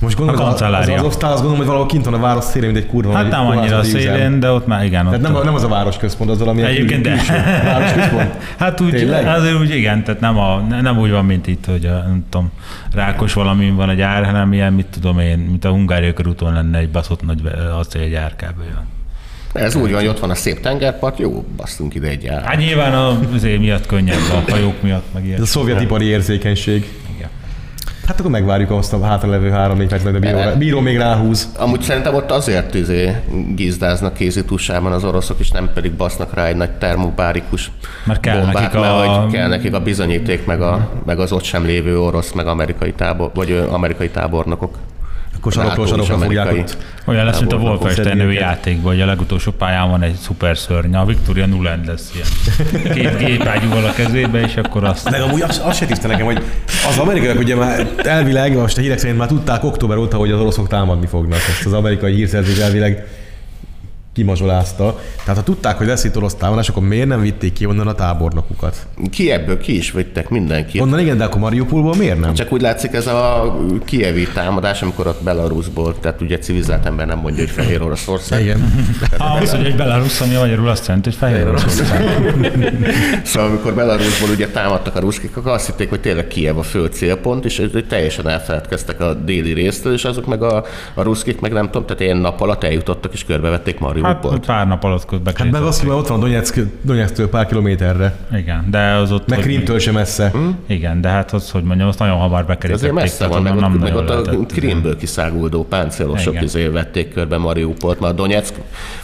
Most 0.00 0.16
gondolom, 0.16 0.40
A 0.40 0.44
hogy 0.44 0.54
az, 0.54 0.60
az 0.62 0.68
kancellária. 0.68 0.98
Azovstál, 0.98 1.28
azt 1.30 1.36
gondolom, 1.38 1.58
hogy 1.58 1.66
valahol 1.66 1.88
kint 1.88 2.04
van 2.04 2.14
a 2.14 2.18
város 2.18 2.44
szélén, 2.44 2.70
mint 2.70 2.84
egy 2.84 2.90
kurva 2.90 3.12
Hát 3.12 3.30
nem 3.30 3.46
annyira 3.46 3.76
a 3.76 3.80
üzem. 3.84 4.00
szélén, 4.00 4.40
de 4.40 4.50
ott 4.50 4.66
már 4.66 4.84
igen. 4.84 5.06
Ott 5.06 5.12
Tehát 5.12 5.32
nem, 5.32 5.42
nem 5.44 5.54
az 5.54 5.64
a 5.64 5.68
városközpont, 5.68 6.30
az 6.30 6.38
valami 6.38 6.62
Egyébként 6.62 7.02
de. 7.02 7.16
városközpont. 7.64 8.34
Hát 8.58 8.80
úgy, 8.80 8.90
Tényleg? 8.90 9.26
azért 9.26 9.58
úgy 9.58 9.74
igen, 9.74 10.04
tehát 10.04 10.20
nem, 10.20 10.38
a, 10.38 10.58
ne- 10.68 10.80
nem 10.80 10.98
úgy 10.98 11.10
van, 11.10 11.24
mint 11.24 11.46
itt, 11.46 11.64
hogy 11.66 11.84
a, 11.86 11.90
nem 11.92 12.26
tudom, 12.30 12.50
rákos 12.92 13.32
valami 13.32 13.70
van 13.70 13.88
a 13.88 13.94
gyár, 13.94 14.24
hanem 14.24 14.52
ilyen, 14.52 14.72
mit 14.72 14.86
tudom 14.86 15.18
én, 15.18 15.38
mint 15.38 15.64
a 15.64 15.68
Hungária 15.70 16.12
körúton 16.12 16.52
lenne 16.52 16.78
egy 16.78 16.88
baszott 16.90 17.22
nagy 17.26 17.40
acélgyár 17.78 18.36
kb. 18.36 18.60
Ez 19.52 19.74
úgy 19.74 19.90
van, 19.90 20.00
hogy 20.00 20.08
ott 20.08 20.18
van 20.20 20.30
a 20.30 20.34
szép 20.34 20.60
tengerpart, 20.60 21.18
jó, 21.18 21.44
basztunk 21.56 21.94
ide 21.94 22.08
egy 22.08 22.26
ár. 22.26 22.42
Hát 22.44 22.56
nyilván 22.58 22.94
a, 22.94 23.18
azért 23.34 23.58
miatt 23.60 23.86
könnyebb, 23.86 24.16
a 24.46 24.50
hajók 24.50 24.82
miatt, 24.82 25.04
meg 25.14 25.24
ilyen. 25.24 25.36
Ez 25.36 25.42
a 25.42 25.46
szovjet 25.46 25.80
ipari 25.80 26.04
érzékenység. 26.04 26.88
Hát 28.08 28.18
akkor 28.18 28.30
megvárjuk 28.30 28.70
azt 28.70 28.92
a 28.92 29.04
hátralevő 29.04 29.50
három-négy 29.50 29.88
percet, 29.88 30.18
de 30.18 30.28
a 30.30 30.42
bíró, 30.42 30.56
bíró 30.58 30.80
még 30.80 30.96
ráhúz. 30.96 31.48
Amúgy 31.56 31.80
szerintem 31.82 32.14
ott 32.14 32.30
azért 32.30 32.74
izé 32.74 33.16
gizdáznak 33.54 34.14
kézitusában 34.14 34.92
az 34.92 35.04
oroszok, 35.04 35.38
és 35.38 35.50
nem 35.50 35.70
pedig 35.74 35.92
basznak 35.92 36.34
rá 36.34 36.46
egy 36.46 36.56
nagy 36.56 36.70
termobárikus 36.70 37.70
Mert 38.04 38.20
kell 38.20 38.36
bombát, 38.36 38.54
nekik 38.54 38.80
mert 38.80 38.92
a- 38.92 38.96
hogy 39.20 39.32
kell 39.32 39.48
nekik 39.48 39.74
a 39.74 39.80
bizonyíték, 39.80 40.46
meg, 40.46 40.60
a, 40.60 40.90
meg 41.04 41.18
az 41.18 41.32
ott 41.32 41.42
sem 41.42 41.64
lévő 41.64 42.00
orosz, 42.00 42.32
meg 42.32 42.46
amerikai 42.46 42.92
tábor, 42.92 43.30
vagy 43.34 43.64
amerikai 43.70 44.08
tábornokok. 44.08 44.76
Akkor 45.38 45.52
sarokról 45.52 45.86
NATO 45.86 46.00
és 46.00 46.06
sarokra 46.06 46.24
fogják 46.24 46.52
ott. 46.52 46.76
Olyan 47.04 47.24
lesz, 47.24 47.38
mint 47.38 47.52
a 47.52 47.56
Wolfenstein 47.56 48.30
játékban, 48.30 48.92
hogy 48.92 49.00
a 49.00 49.06
legutolsó 49.06 49.50
pályán 49.50 49.90
van 49.90 50.02
egy 50.02 50.14
szuper 50.14 50.58
szörny, 50.58 50.94
a 50.94 51.04
Victoria 51.04 51.46
Nuland 51.46 51.86
lesz 51.86 52.12
ilyen. 52.14 52.92
Két 52.94 53.18
gépágyúval 53.18 53.84
a 53.84 53.92
kezébe, 53.92 54.40
és 54.40 54.56
akkor 54.56 54.84
azt 54.84 55.10
Meg 55.10 55.20
amúgy 55.20 55.42
azt, 55.42 55.60
azt 55.60 55.78
se 55.78 55.86
tiszta 55.86 56.08
nekem, 56.08 56.24
hogy 56.24 56.42
az 56.88 56.98
amerikaiak 56.98 57.38
ugye 57.38 57.54
már 57.54 57.86
elvileg, 57.96 58.56
most 58.56 58.78
a 58.78 58.80
hírek 58.80 58.98
szerint 58.98 59.18
már 59.18 59.28
tudták 59.28 59.64
október 59.64 59.96
óta, 59.96 60.16
hogy 60.16 60.30
az 60.30 60.40
oroszok 60.40 60.68
támadni 60.68 61.06
fognak. 61.06 61.38
Ezt 61.38 61.66
az 61.66 61.72
amerikai 61.72 62.14
hírszerzés 62.14 62.58
elvileg 62.58 63.06
kimazsolázta. 64.18 64.98
Tehát 65.24 65.36
ha 65.36 65.42
tudták, 65.42 65.76
hogy 65.76 65.86
lesz 65.86 66.04
itt 66.04 66.16
orosz 66.16 66.34
támadás, 66.34 66.68
akkor 66.68 66.82
miért 66.82 67.08
nem 67.08 67.20
vitték 67.20 67.52
ki 67.52 67.66
onnan 67.66 67.86
a 67.86 67.94
tábornokukat? 67.94 68.86
Ki 69.10 69.30
ebből 69.30 69.58
ki 69.58 69.76
is 69.76 69.92
vittek 69.92 70.28
mindenkit. 70.28 70.80
Onnan 70.80 70.98
igen, 70.98 71.18
de 71.18 71.24
akkor 71.24 71.40
Mariupolból 71.40 71.94
miért 71.96 72.20
nem? 72.20 72.34
Csak 72.34 72.52
úgy 72.52 72.60
látszik 72.60 72.92
ez 72.92 73.06
a 73.06 73.56
kievi 73.84 74.28
támadás, 74.34 74.82
amikor 74.82 75.06
ott 75.06 75.22
Belarusból, 75.22 76.00
tehát 76.00 76.20
ugye 76.20 76.38
civilizált 76.38 76.86
ember 76.86 77.06
nem 77.06 77.18
mondja, 77.18 77.44
hogy 77.44 77.52
Fehér 77.52 77.82
Oroszország. 77.82 78.40
Igen. 78.40 78.58
Ah, 79.18 79.42
az, 79.42 79.50
hogy 79.50 79.64
egy 79.64 79.76
Belarus, 79.76 80.20
ami 80.20 80.34
magyarul 80.34 80.68
azt 80.68 80.86
jelenti, 80.86 81.08
hogy 81.08 81.18
fehér 81.18 81.46
Oroszország. 81.46 82.02
Szóval 83.24 83.48
amikor 83.48 83.74
Belarusból 83.74 84.30
ugye 84.30 84.48
támadtak 84.48 84.96
a 84.96 85.00
ruszkik, 85.00 85.36
akkor 85.36 85.52
azt 85.52 85.66
hitték, 85.66 85.88
hogy 85.88 86.00
tényleg 86.00 86.26
Kiev 86.26 86.58
a 86.58 86.62
fő 86.62 86.86
célpont, 86.86 87.44
és 87.44 87.56
hogy 87.58 87.86
teljesen 87.88 88.28
elfeledkeztek 88.28 89.00
a 89.00 89.14
déli 89.14 89.52
résztől, 89.52 89.92
és 89.92 90.04
azok 90.04 90.26
meg 90.26 90.42
a, 90.42 90.64
a 90.94 91.02
ruszkik 91.02 91.40
meg 91.40 91.52
nem 91.52 91.64
tudom, 91.64 91.86
tehát 91.86 92.02
ilyen 92.02 92.16
nap 92.16 92.40
alatt 92.40 92.64
eljutottak 92.64 93.12
és 93.12 93.24
körbevették 93.24 93.78
Hát 94.08 94.22
Mariupolt. 94.22 94.46
pár 94.46 94.66
nap 94.66 94.84
alatt 94.84 95.10
Hát 95.10 95.22
bekerült. 95.22 95.52
meg 95.52 95.62
az, 95.62 95.80
hogy 95.80 95.88
ott 95.90 96.06
van 96.06 96.20
Donetsk, 96.20 96.60
Donetsktől 96.82 97.28
pár 97.28 97.46
kilométerre. 97.46 98.16
Igen, 98.32 98.66
de 98.70 98.92
az 98.92 99.12
ott... 99.12 99.28
Meg 99.28 99.38
Krímtől 99.38 99.78
sem 99.78 99.94
messze. 99.94 100.32
Igen, 100.66 101.00
de 101.00 101.08
hát 101.08 101.32
az, 101.32 101.50
hogy 101.50 101.62
mondjam, 101.62 101.88
azt 101.88 101.98
nagyon 101.98 102.16
hamar 102.16 102.44
bekerítették. 102.46 102.74
azért 102.74 102.92
messze 102.94 103.26
van, 103.26 103.42
meg 103.42 103.56
ott, 103.56 103.80
meg 103.80 103.94
ott 103.96 104.08
a. 104.10 104.46
Krímből 104.46 104.96
kiszáguldó 104.96 105.64
páncélosok 105.64 106.32
Igen. 106.32 106.44
izé 106.44 106.66
vették 106.66 107.12
körbe 107.12 107.38
Mariupolt, 107.38 108.00
mert 108.00 108.12
a 108.12 108.16
Donetsk 108.16 108.54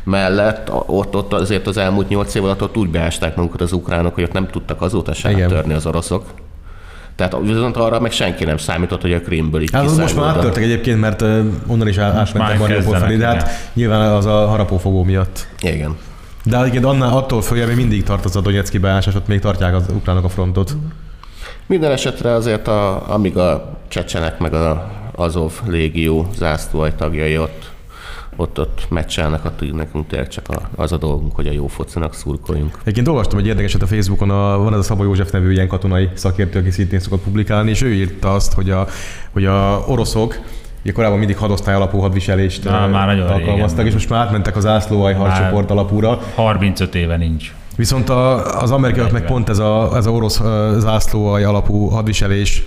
mellett 0.04 0.70
ott, 0.86 1.16
ott 1.16 1.32
azért 1.32 1.66
az 1.66 1.76
elmúlt 1.76 2.08
nyolc 2.08 2.34
év 2.34 2.44
alatt 2.44 2.62
ott 2.62 2.76
úgy 2.76 2.88
beásták 2.88 3.36
magukat 3.36 3.60
az 3.60 3.72
ukránok, 3.72 4.14
hogy 4.14 4.24
ott 4.24 4.32
nem 4.32 4.46
tudtak 4.48 4.82
azóta 4.82 5.14
se 5.14 5.30
Igen. 5.30 5.48
törni 5.48 5.72
az 5.74 5.86
oroszok. 5.86 6.24
Tehát 7.16 7.36
viszont 7.42 7.76
arra 7.76 8.00
meg 8.00 8.12
senki 8.12 8.44
nem 8.44 8.56
számított, 8.56 9.00
hogy 9.00 9.12
a 9.12 9.20
Krímből 9.20 9.62
így 9.62 9.70
Hát 9.72 9.96
most 9.96 10.16
már 10.16 10.36
áttörtek 10.36 10.62
egyébként, 10.62 11.00
mert 11.00 11.22
onnan 11.66 11.88
is 11.88 11.98
át- 11.98 12.14
átmentek 12.14 12.58
Mariupol 12.58 12.98
felé, 12.98 13.16
de 13.16 13.26
hát 13.26 13.50
nyilván 13.72 14.12
az 14.12 14.26
a 14.26 14.46
harapófogó 14.46 15.02
miatt. 15.02 15.46
Igen. 15.60 15.96
De 16.44 16.58
egyébként 16.60 16.84
annál 16.84 17.16
attól 17.16 17.42
följebb 17.42 17.66
még 17.66 17.76
mindig 17.76 18.02
tart 18.02 18.24
az 18.24 18.36
a 18.36 18.40
Donetszki 18.40 18.78
beásás, 18.78 19.14
ott 19.14 19.26
még 19.26 19.40
tartják 19.40 19.74
az 19.74 19.84
ukránok 19.94 20.24
a 20.24 20.28
frontot. 20.28 20.76
Minden 21.66 21.90
esetre 21.90 22.32
azért, 22.32 22.68
a, 22.68 23.12
amíg 23.12 23.36
a 23.36 23.78
csecsenek 23.88 24.38
meg 24.38 24.54
a 24.54 24.90
Azov 25.16 25.52
légió 25.66 26.26
zászlóaj 26.36 26.94
tagjai 26.96 27.38
ott, 27.38 27.70
ott, 28.36 28.60
ott 28.60 28.86
meccselnek, 28.90 29.44
addig 29.44 29.72
nekünk 29.72 30.06
tényleg 30.06 30.28
csak 30.28 30.48
a, 30.48 30.68
az 30.76 30.92
a 30.92 30.96
dolgunk, 30.96 31.34
hogy 31.34 31.46
a 31.46 31.52
jó 31.52 31.66
focinak 31.66 32.14
szurkoljunk. 32.14 32.78
Egyébként 32.80 33.08
olvastam 33.08 33.38
egy 33.38 33.46
érdekeset 33.46 33.82
a 33.82 33.86
Facebookon, 33.86 34.30
a, 34.30 34.58
van 34.58 34.72
ez 34.72 34.78
a 34.78 34.82
Szabó 34.82 35.02
József 35.02 35.30
nevű 35.30 35.52
ilyen 35.52 35.68
katonai 35.68 36.08
szakértő, 36.14 36.58
aki 36.58 36.70
szintén 36.70 37.00
szokott 37.00 37.22
publikálni, 37.22 37.70
és 37.70 37.82
ő 37.82 37.92
írta 37.92 38.32
azt, 38.32 38.52
hogy 38.52 38.70
a, 38.70 38.86
hogy 39.32 39.44
a 39.44 39.84
oroszok 39.86 40.38
Ugye 40.82 40.92
korábban 40.92 41.18
mindig 41.18 41.36
hadosztály 41.36 41.74
alapú 41.74 41.98
hadviselést 41.98 42.64
ö, 42.64 42.70
már 42.70 43.06
nagyon 43.06 43.26
alkalmaztak, 43.26 43.76
régen. 43.76 43.86
és 43.86 43.92
most 43.92 44.08
már 44.08 44.20
átmentek 44.20 44.56
az 44.56 44.66
ászlóaj 44.66 45.14
harcsoport 45.14 45.70
alapúra. 45.70 46.18
35 46.34 46.94
éve 46.94 47.16
nincs. 47.16 47.54
Viszont 47.76 48.08
a, 48.08 48.60
az 48.60 48.70
amerikaiak 48.70 49.12
meg 49.12 49.20
40. 49.20 49.36
pont 49.36 49.48
ez 49.48 49.58
a, 49.58 49.96
ez 49.96 50.06
a 50.06 50.10
orosz 50.10 50.40
ö, 50.40 50.76
zászlóaj 50.78 51.44
alapú 51.44 51.88
hadviselés, 51.88 52.62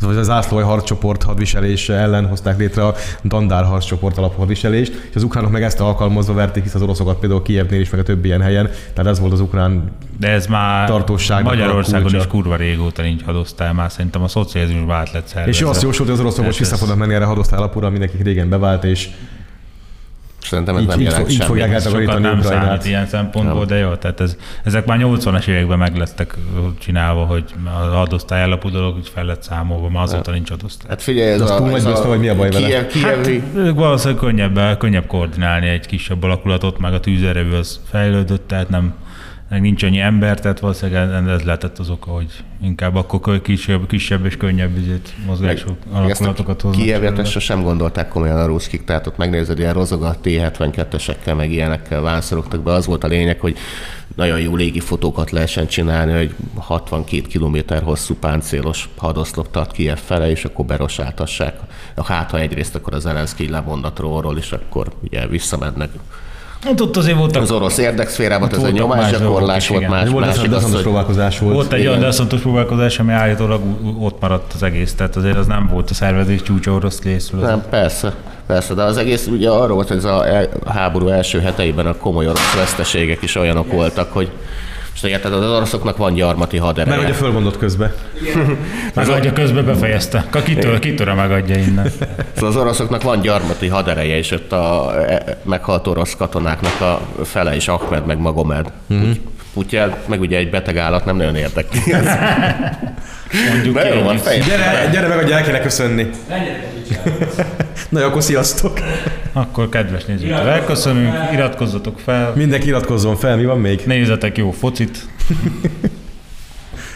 vagy 0.00 0.16
a 0.16 0.22
zászlóaj 0.22 0.64
harccsoport 0.64 1.22
hadviselés 1.22 1.88
ellen 1.88 2.26
hozták 2.26 2.58
létre 2.58 2.86
a 2.86 2.94
dandár 3.24 3.64
harccsoport 3.64 4.18
alapú 4.18 4.38
hadviselést, 4.38 4.92
és 5.10 5.14
az 5.14 5.22
ukránok 5.22 5.50
meg 5.50 5.62
ezt 5.62 5.80
alkalmazva 5.80 6.34
verték 6.34 6.62
vissza 6.62 6.76
az 6.76 6.82
oroszokat 6.82 7.18
például 7.18 7.42
Kievnél 7.42 7.80
is, 7.80 7.90
meg 7.90 8.00
a 8.00 8.02
többi 8.02 8.26
ilyen 8.26 8.40
helyen. 8.40 8.70
Tehát 8.92 9.10
ez 9.10 9.20
volt 9.20 9.32
az 9.32 9.40
ukrán 9.40 9.92
De 10.18 10.28
ez 10.28 10.46
már 10.46 10.88
Tartóságnak 10.88 11.52
a 11.52 11.56
Magyarországon 11.56 12.14
is 12.14 12.26
kurva 12.26 12.56
régóta 12.56 13.02
nincs 13.02 13.22
hadosztály, 13.22 13.72
már 13.72 13.90
szerintem 13.90 14.22
a 14.22 14.28
szocializmusban 14.28 14.96
át 14.96 15.12
lett 15.12 15.26
szervezve. 15.26 15.50
És 15.50 15.62
azt 15.62 15.82
jósolt, 15.82 16.08
hogy 16.08 16.18
az 16.18 16.24
oroszok 16.24 16.44
most 16.44 16.58
vissza 16.58 16.76
fognak 16.76 16.96
menni 16.96 17.14
erre 17.14 17.24
a 17.24 17.28
hadosztály 17.28 17.58
alapúra, 17.58 17.86
ami 17.86 17.98
nekik 17.98 18.22
régen 18.22 18.48
bevált, 18.48 18.84
és 18.84 19.08
Szerintem 20.48 20.76
ez 20.76 20.82
Így- 20.82 20.88
nem 20.88 20.98
így 21.00 21.04
jelent 21.04 21.30
így 21.30 21.36
semmit. 21.36 21.46
fogják 21.46 21.80
sokat 21.80 22.04
nem 22.06 22.38
Ukrajnát. 22.38 22.42
számít 22.44 22.84
ilyen 22.84 23.06
szempontból, 23.06 23.64
de 23.64 23.76
jó, 23.76 23.94
tehát 23.94 24.20
ez, 24.20 24.36
ezek 24.64 24.86
már 24.86 24.98
80-as 25.02 25.46
években 25.46 25.78
meg 25.78 25.96
lettek 25.96 26.34
csinálva, 26.78 27.24
hogy 27.24 27.44
az 27.86 27.92
adosztály 27.94 28.42
alapú 28.42 28.70
dolog 28.70 28.96
úgy 28.96 29.08
fel 29.14 29.24
lett 29.24 29.42
számolva, 29.42 29.88
már 29.88 30.02
azóta 30.02 30.30
nincs 30.30 30.50
adosztály. 30.50 30.88
Hát 30.88 31.02
figyelj, 31.02 31.30
ez 31.32 31.40
a, 31.40 31.56
túl 31.56 31.68
nagy 31.70 31.82
baszta, 31.82 32.08
vagy 32.08 32.18
mi 32.18 32.28
a 32.28 32.36
baj 32.36 32.50
vele? 32.50 32.66
Kiev, 32.66 32.86
kievi, 32.86 33.42
Hát, 33.56 33.70
valószínűleg 33.74 34.22
könnyebb, 34.22 34.78
könnyebb 34.78 35.06
koordinálni 35.06 35.68
egy 35.68 35.86
kisebb 35.86 36.22
alakulatot, 36.22 36.78
meg 36.78 36.92
a 36.92 37.00
tűzerevő 37.00 37.56
az 37.56 37.80
fejlődött, 37.90 38.48
tehát 38.48 38.68
nem, 38.68 38.94
meg 39.48 39.60
nincs 39.60 39.82
annyi 39.82 39.98
ember, 39.98 40.40
tehát 40.40 40.60
valószínűleg 40.60 41.28
ez 41.28 41.42
lehetett 41.42 41.78
az 41.78 41.90
oka, 41.90 42.10
hogy 42.10 42.44
inkább 42.62 42.94
akkor 42.94 43.42
kisebb, 43.42 43.86
kisebb 43.86 44.24
és 44.24 44.36
könnyebb 44.36 44.76
üzét, 44.76 45.14
mozgások, 45.26 45.76
alakulatokat 45.92 46.60
hoznak. 46.60 46.82
Kijevet 46.82 47.18
ezt 47.18 47.30
sosem 47.30 47.62
gondolták 47.62 48.08
komolyan 48.08 48.38
a 48.38 48.46
ruszkik, 48.46 48.84
tehát 48.84 49.06
ott 49.06 49.16
megnézed, 49.16 49.58
ilyen 49.58 49.72
rozogat 49.72 50.18
T-72-esekkel, 50.18 51.36
meg 51.36 51.52
ilyenekkel 51.52 52.00
vászorogtak 52.00 52.62
be. 52.62 52.72
Az 52.72 52.86
volt 52.86 53.04
a 53.04 53.06
lényeg, 53.06 53.40
hogy 53.40 53.56
nagyon 54.16 54.40
jó 54.40 54.56
légi 54.56 54.80
fotókat 54.80 55.30
lehessen 55.30 55.66
csinálni, 55.66 56.12
hogy 56.12 56.34
62 56.56 57.20
km 57.20 57.84
hosszú 57.84 58.14
páncélos 58.14 58.88
hadoszlop 58.96 59.50
tart 59.50 59.72
Kiev 59.72 59.98
fele, 59.98 60.30
és 60.30 60.44
akkor 60.44 60.64
berosáltassák. 60.64 61.58
Hát, 62.04 62.30
ha 62.30 62.38
egyrészt 62.38 62.74
akkor 62.74 62.94
az 62.94 63.02
Zelenszky 63.02 63.48
lemond 63.48 63.84
a 63.84 63.92
trónról, 63.92 64.38
és 64.38 64.52
akkor 64.52 64.92
ugye 65.02 65.26
visszamennek 65.26 65.90
Hát 66.64 66.80
ott 66.80 66.96
azért 66.96 67.16
voltak... 67.18 67.42
Az 67.42 67.50
orosz 67.50 67.78
érdekszférában 67.78 68.50
ez 68.52 68.62
egy 68.62 68.72
nyomásgyakorlás 68.72 69.68
volt, 69.68 69.88
más, 69.88 70.08
Volt 70.08 70.26
másik 70.26 70.52
az, 70.52 70.72
hogy 70.72 70.82
próbálkozás 70.82 71.38
volt. 71.38 71.54
Volt 71.54 71.72
egy 71.72 71.86
olyan 71.86 72.00
deszontos 72.00 72.40
próbálkozás, 72.40 72.98
ami 72.98 73.12
állítólag 73.12 73.60
ott 73.98 74.20
maradt 74.20 74.52
az 74.52 74.62
egész, 74.62 74.94
tehát 74.94 75.16
azért 75.16 75.36
az 75.36 75.46
nem 75.46 75.68
volt 75.72 75.90
a 75.90 75.94
szervezés 75.94 76.42
csúcsa 76.42 76.72
orosz 76.72 77.02
részről. 77.02 77.40
Nem, 77.40 77.62
persze, 77.70 78.14
persze, 78.46 78.74
de 78.74 78.82
az 78.82 78.96
egész 78.96 79.26
ugye 79.26 79.48
arról 79.48 79.74
volt, 79.74 79.88
hogy 79.88 79.96
ez 79.96 80.04
a 80.04 80.24
háború 80.66 81.08
első 81.08 81.40
heteiben 81.40 81.86
a 81.86 81.96
komoly 81.96 82.26
orosz 82.26 82.54
veszteségek 82.54 83.22
is 83.22 83.36
olyanok 83.36 83.72
voltak, 83.72 84.12
hogy 84.12 84.30
most 84.94 85.06
érted, 85.06 85.32
az 85.32 85.50
oroszoknak 85.50 85.96
van 85.96 86.14
gyarmati 86.14 86.58
Mert 86.58 86.66
hadereje. 86.66 87.08
a 87.08 87.12
fölmondott 87.12 87.58
közbe. 87.58 87.94
Megadja 88.94 89.32
közben 89.32 89.64
befejezte. 89.64 90.24
Kitől, 90.44 90.78
kitől 90.78 91.14
megadja 91.14 91.56
innen. 91.56 91.90
Szóval 92.34 92.48
az 92.50 92.56
oroszoknak 92.56 93.02
van 93.02 93.20
gyarmati 93.20 93.68
hadereje, 93.68 94.16
és 94.16 94.30
ott 94.30 94.52
a 94.52 94.94
e- 95.08 95.38
meghalt 95.42 95.86
orosz 95.86 96.16
katonáknak 96.16 96.80
a 96.80 97.00
fele 97.24 97.56
is 97.56 97.68
Ahmed 97.68 98.06
meg 98.06 98.18
Magomed. 98.18 98.72
Mm-hmm. 98.94 99.10
Putyel, 99.54 99.98
meg 100.06 100.20
ugye 100.20 100.36
egy 100.38 100.50
beteg 100.50 100.76
állat 100.76 101.04
nem 101.04 101.16
nagyon 101.16 101.36
érdekli. 101.36 101.80
Mondjuk 103.52 103.80
ki 103.80 103.88
jó 103.88 104.02
van, 104.02 104.20
egy-. 104.26 104.44
Gyere, 104.44 104.88
gyere 104.92 105.06
meg, 105.08 105.16
hogy 105.18 105.30
el 105.30 105.42
kéne 105.42 105.60
köszönni. 105.60 106.10
Na 107.88 108.00
jó, 108.00 108.06
akkor 108.06 108.22
sziasztok. 108.22 108.78
Akkor 109.32 109.68
kedves 109.68 110.04
nézőtől 110.04 110.36
elköszönünk, 110.36 111.14
iratkozzatok 111.32 111.98
fel, 111.98 112.32
Mindenki 112.34 112.66
iratkozzon 112.66 113.16
fel, 113.16 113.36
mi 113.36 113.44
van 113.44 113.58
még? 113.60 113.82
nézzetek 113.86 114.36
jó 114.36 114.50
focit, 114.50 114.98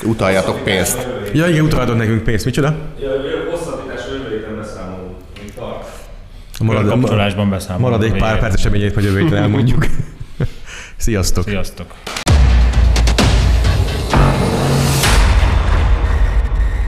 Utaljatok 0.04 0.64
pénzt. 0.64 1.06
Ja 1.32 1.46
igen, 1.48 1.64
utalhatok 1.64 1.96
nekünk 1.96 2.22
pénzt, 2.22 2.44
micsoda? 2.44 2.74
Hosszabbítás 3.50 4.00
jövő 4.12 4.36
héten 4.36 4.56
beszámolunk. 4.56 5.16
Még 5.40 5.54
tart. 5.54 5.88
Marad, 6.60 6.88
kapcsolásban 6.88 7.50
beszámolunk. 7.50 7.90
maradék 7.90 8.22
a 8.22 8.26
pár 8.26 8.38
perc 8.38 8.54
eseményét, 8.54 8.94
hogy 8.94 9.04
jövő 9.04 9.36
elmondjuk. 9.36 9.86
Sziasztok. 10.96 11.44
Sziasztok! 11.44 11.94